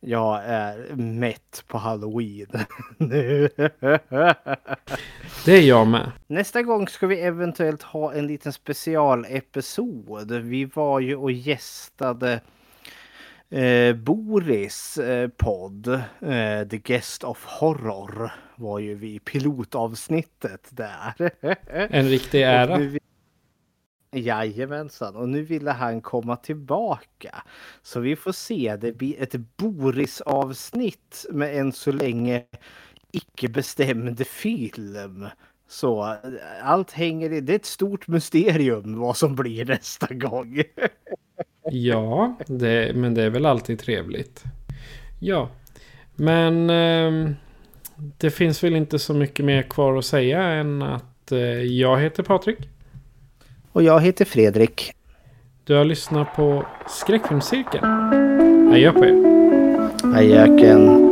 Jag 0.00 0.44
är 0.44 0.94
mätt 0.96 1.64
på 1.66 1.78
Halloween 1.78 2.46
nu. 2.96 3.48
det 5.44 5.52
är 5.52 5.62
jag 5.62 5.86
med. 5.86 6.12
Nästa 6.26 6.62
gång 6.62 6.88
ska 6.88 7.06
vi 7.06 7.20
eventuellt 7.20 7.82
ha 7.82 8.12
en 8.12 8.26
liten 8.26 8.52
specialepisod. 8.52 10.32
Vi 10.32 10.64
var 10.64 11.00
ju 11.00 11.16
och 11.16 11.32
gästade 11.32 12.40
Eh, 13.52 13.94
Boris 13.94 14.98
eh, 14.98 15.28
podd, 15.28 15.86
eh, 16.20 16.68
The 16.68 16.78
Guest 16.78 17.24
of 17.24 17.44
Horror, 17.44 18.32
var 18.56 18.78
ju 18.78 18.94
vi 18.94 19.18
pilotavsnittet 19.18 20.68
där. 20.70 21.30
En 21.90 22.08
riktig 22.08 22.42
ära. 22.42 22.78
Nu, 22.78 22.98
jajamensan, 24.12 25.16
och 25.16 25.28
nu 25.28 25.42
ville 25.42 25.70
han 25.70 26.00
komma 26.00 26.36
tillbaka. 26.36 27.42
Så 27.82 28.00
vi 28.00 28.16
får 28.16 28.32
se, 28.32 28.76
det 28.80 28.92
blir 28.92 29.22
ett 29.22 29.34
Boris-avsnitt 29.56 31.26
med 31.30 31.58
en 31.58 31.72
så 31.72 31.92
länge 31.92 32.44
icke 33.10 33.48
bestämd 33.48 34.26
film. 34.26 35.28
Så 35.68 36.04
eh, 36.04 36.18
allt 36.62 36.90
hänger 36.90 37.32
i, 37.32 37.40
det 37.40 37.52
är 37.52 37.56
ett 37.56 37.64
stort 37.64 38.08
mysterium 38.08 38.98
vad 38.98 39.16
som 39.16 39.34
blir 39.34 39.64
nästa 39.64 40.14
gång. 40.14 40.62
Ja, 41.74 42.36
det, 42.46 42.96
men 42.96 43.14
det 43.14 43.22
är 43.22 43.30
väl 43.30 43.46
alltid 43.46 43.78
trevligt. 43.78 44.44
Ja, 45.18 45.48
men 46.14 46.70
eh, 46.70 47.30
det 48.18 48.30
finns 48.30 48.64
väl 48.64 48.76
inte 48.76 48.98
så 48.98 49.14
mycket 49.14 49.44
mer 49.44 49.62
kvar 49.62 49.96
att 49.96 50.04
säga 50.04 50.42
än 50.42 50.82
att 50.82 51.32
eh, 51.32 51.38
jag 51.62 52.00
heter 52.00 52.22
Patrik. 52.22 52.58
Och 53.72 53.82
jag 53.82 54.00
heter 54.00 54.24
Fredrik. 54.24 54.92
Du 55.64 55.74
har 55.74 55.84
lyssnat 55.84 56.36
på 56.36 56.66
Skräckfilmscirkeln. 56.88 57.84
Adjö 58.72 58.92
på 58.92 59.04
er. 59.04 59.14
Adjöken. 60.16 61.11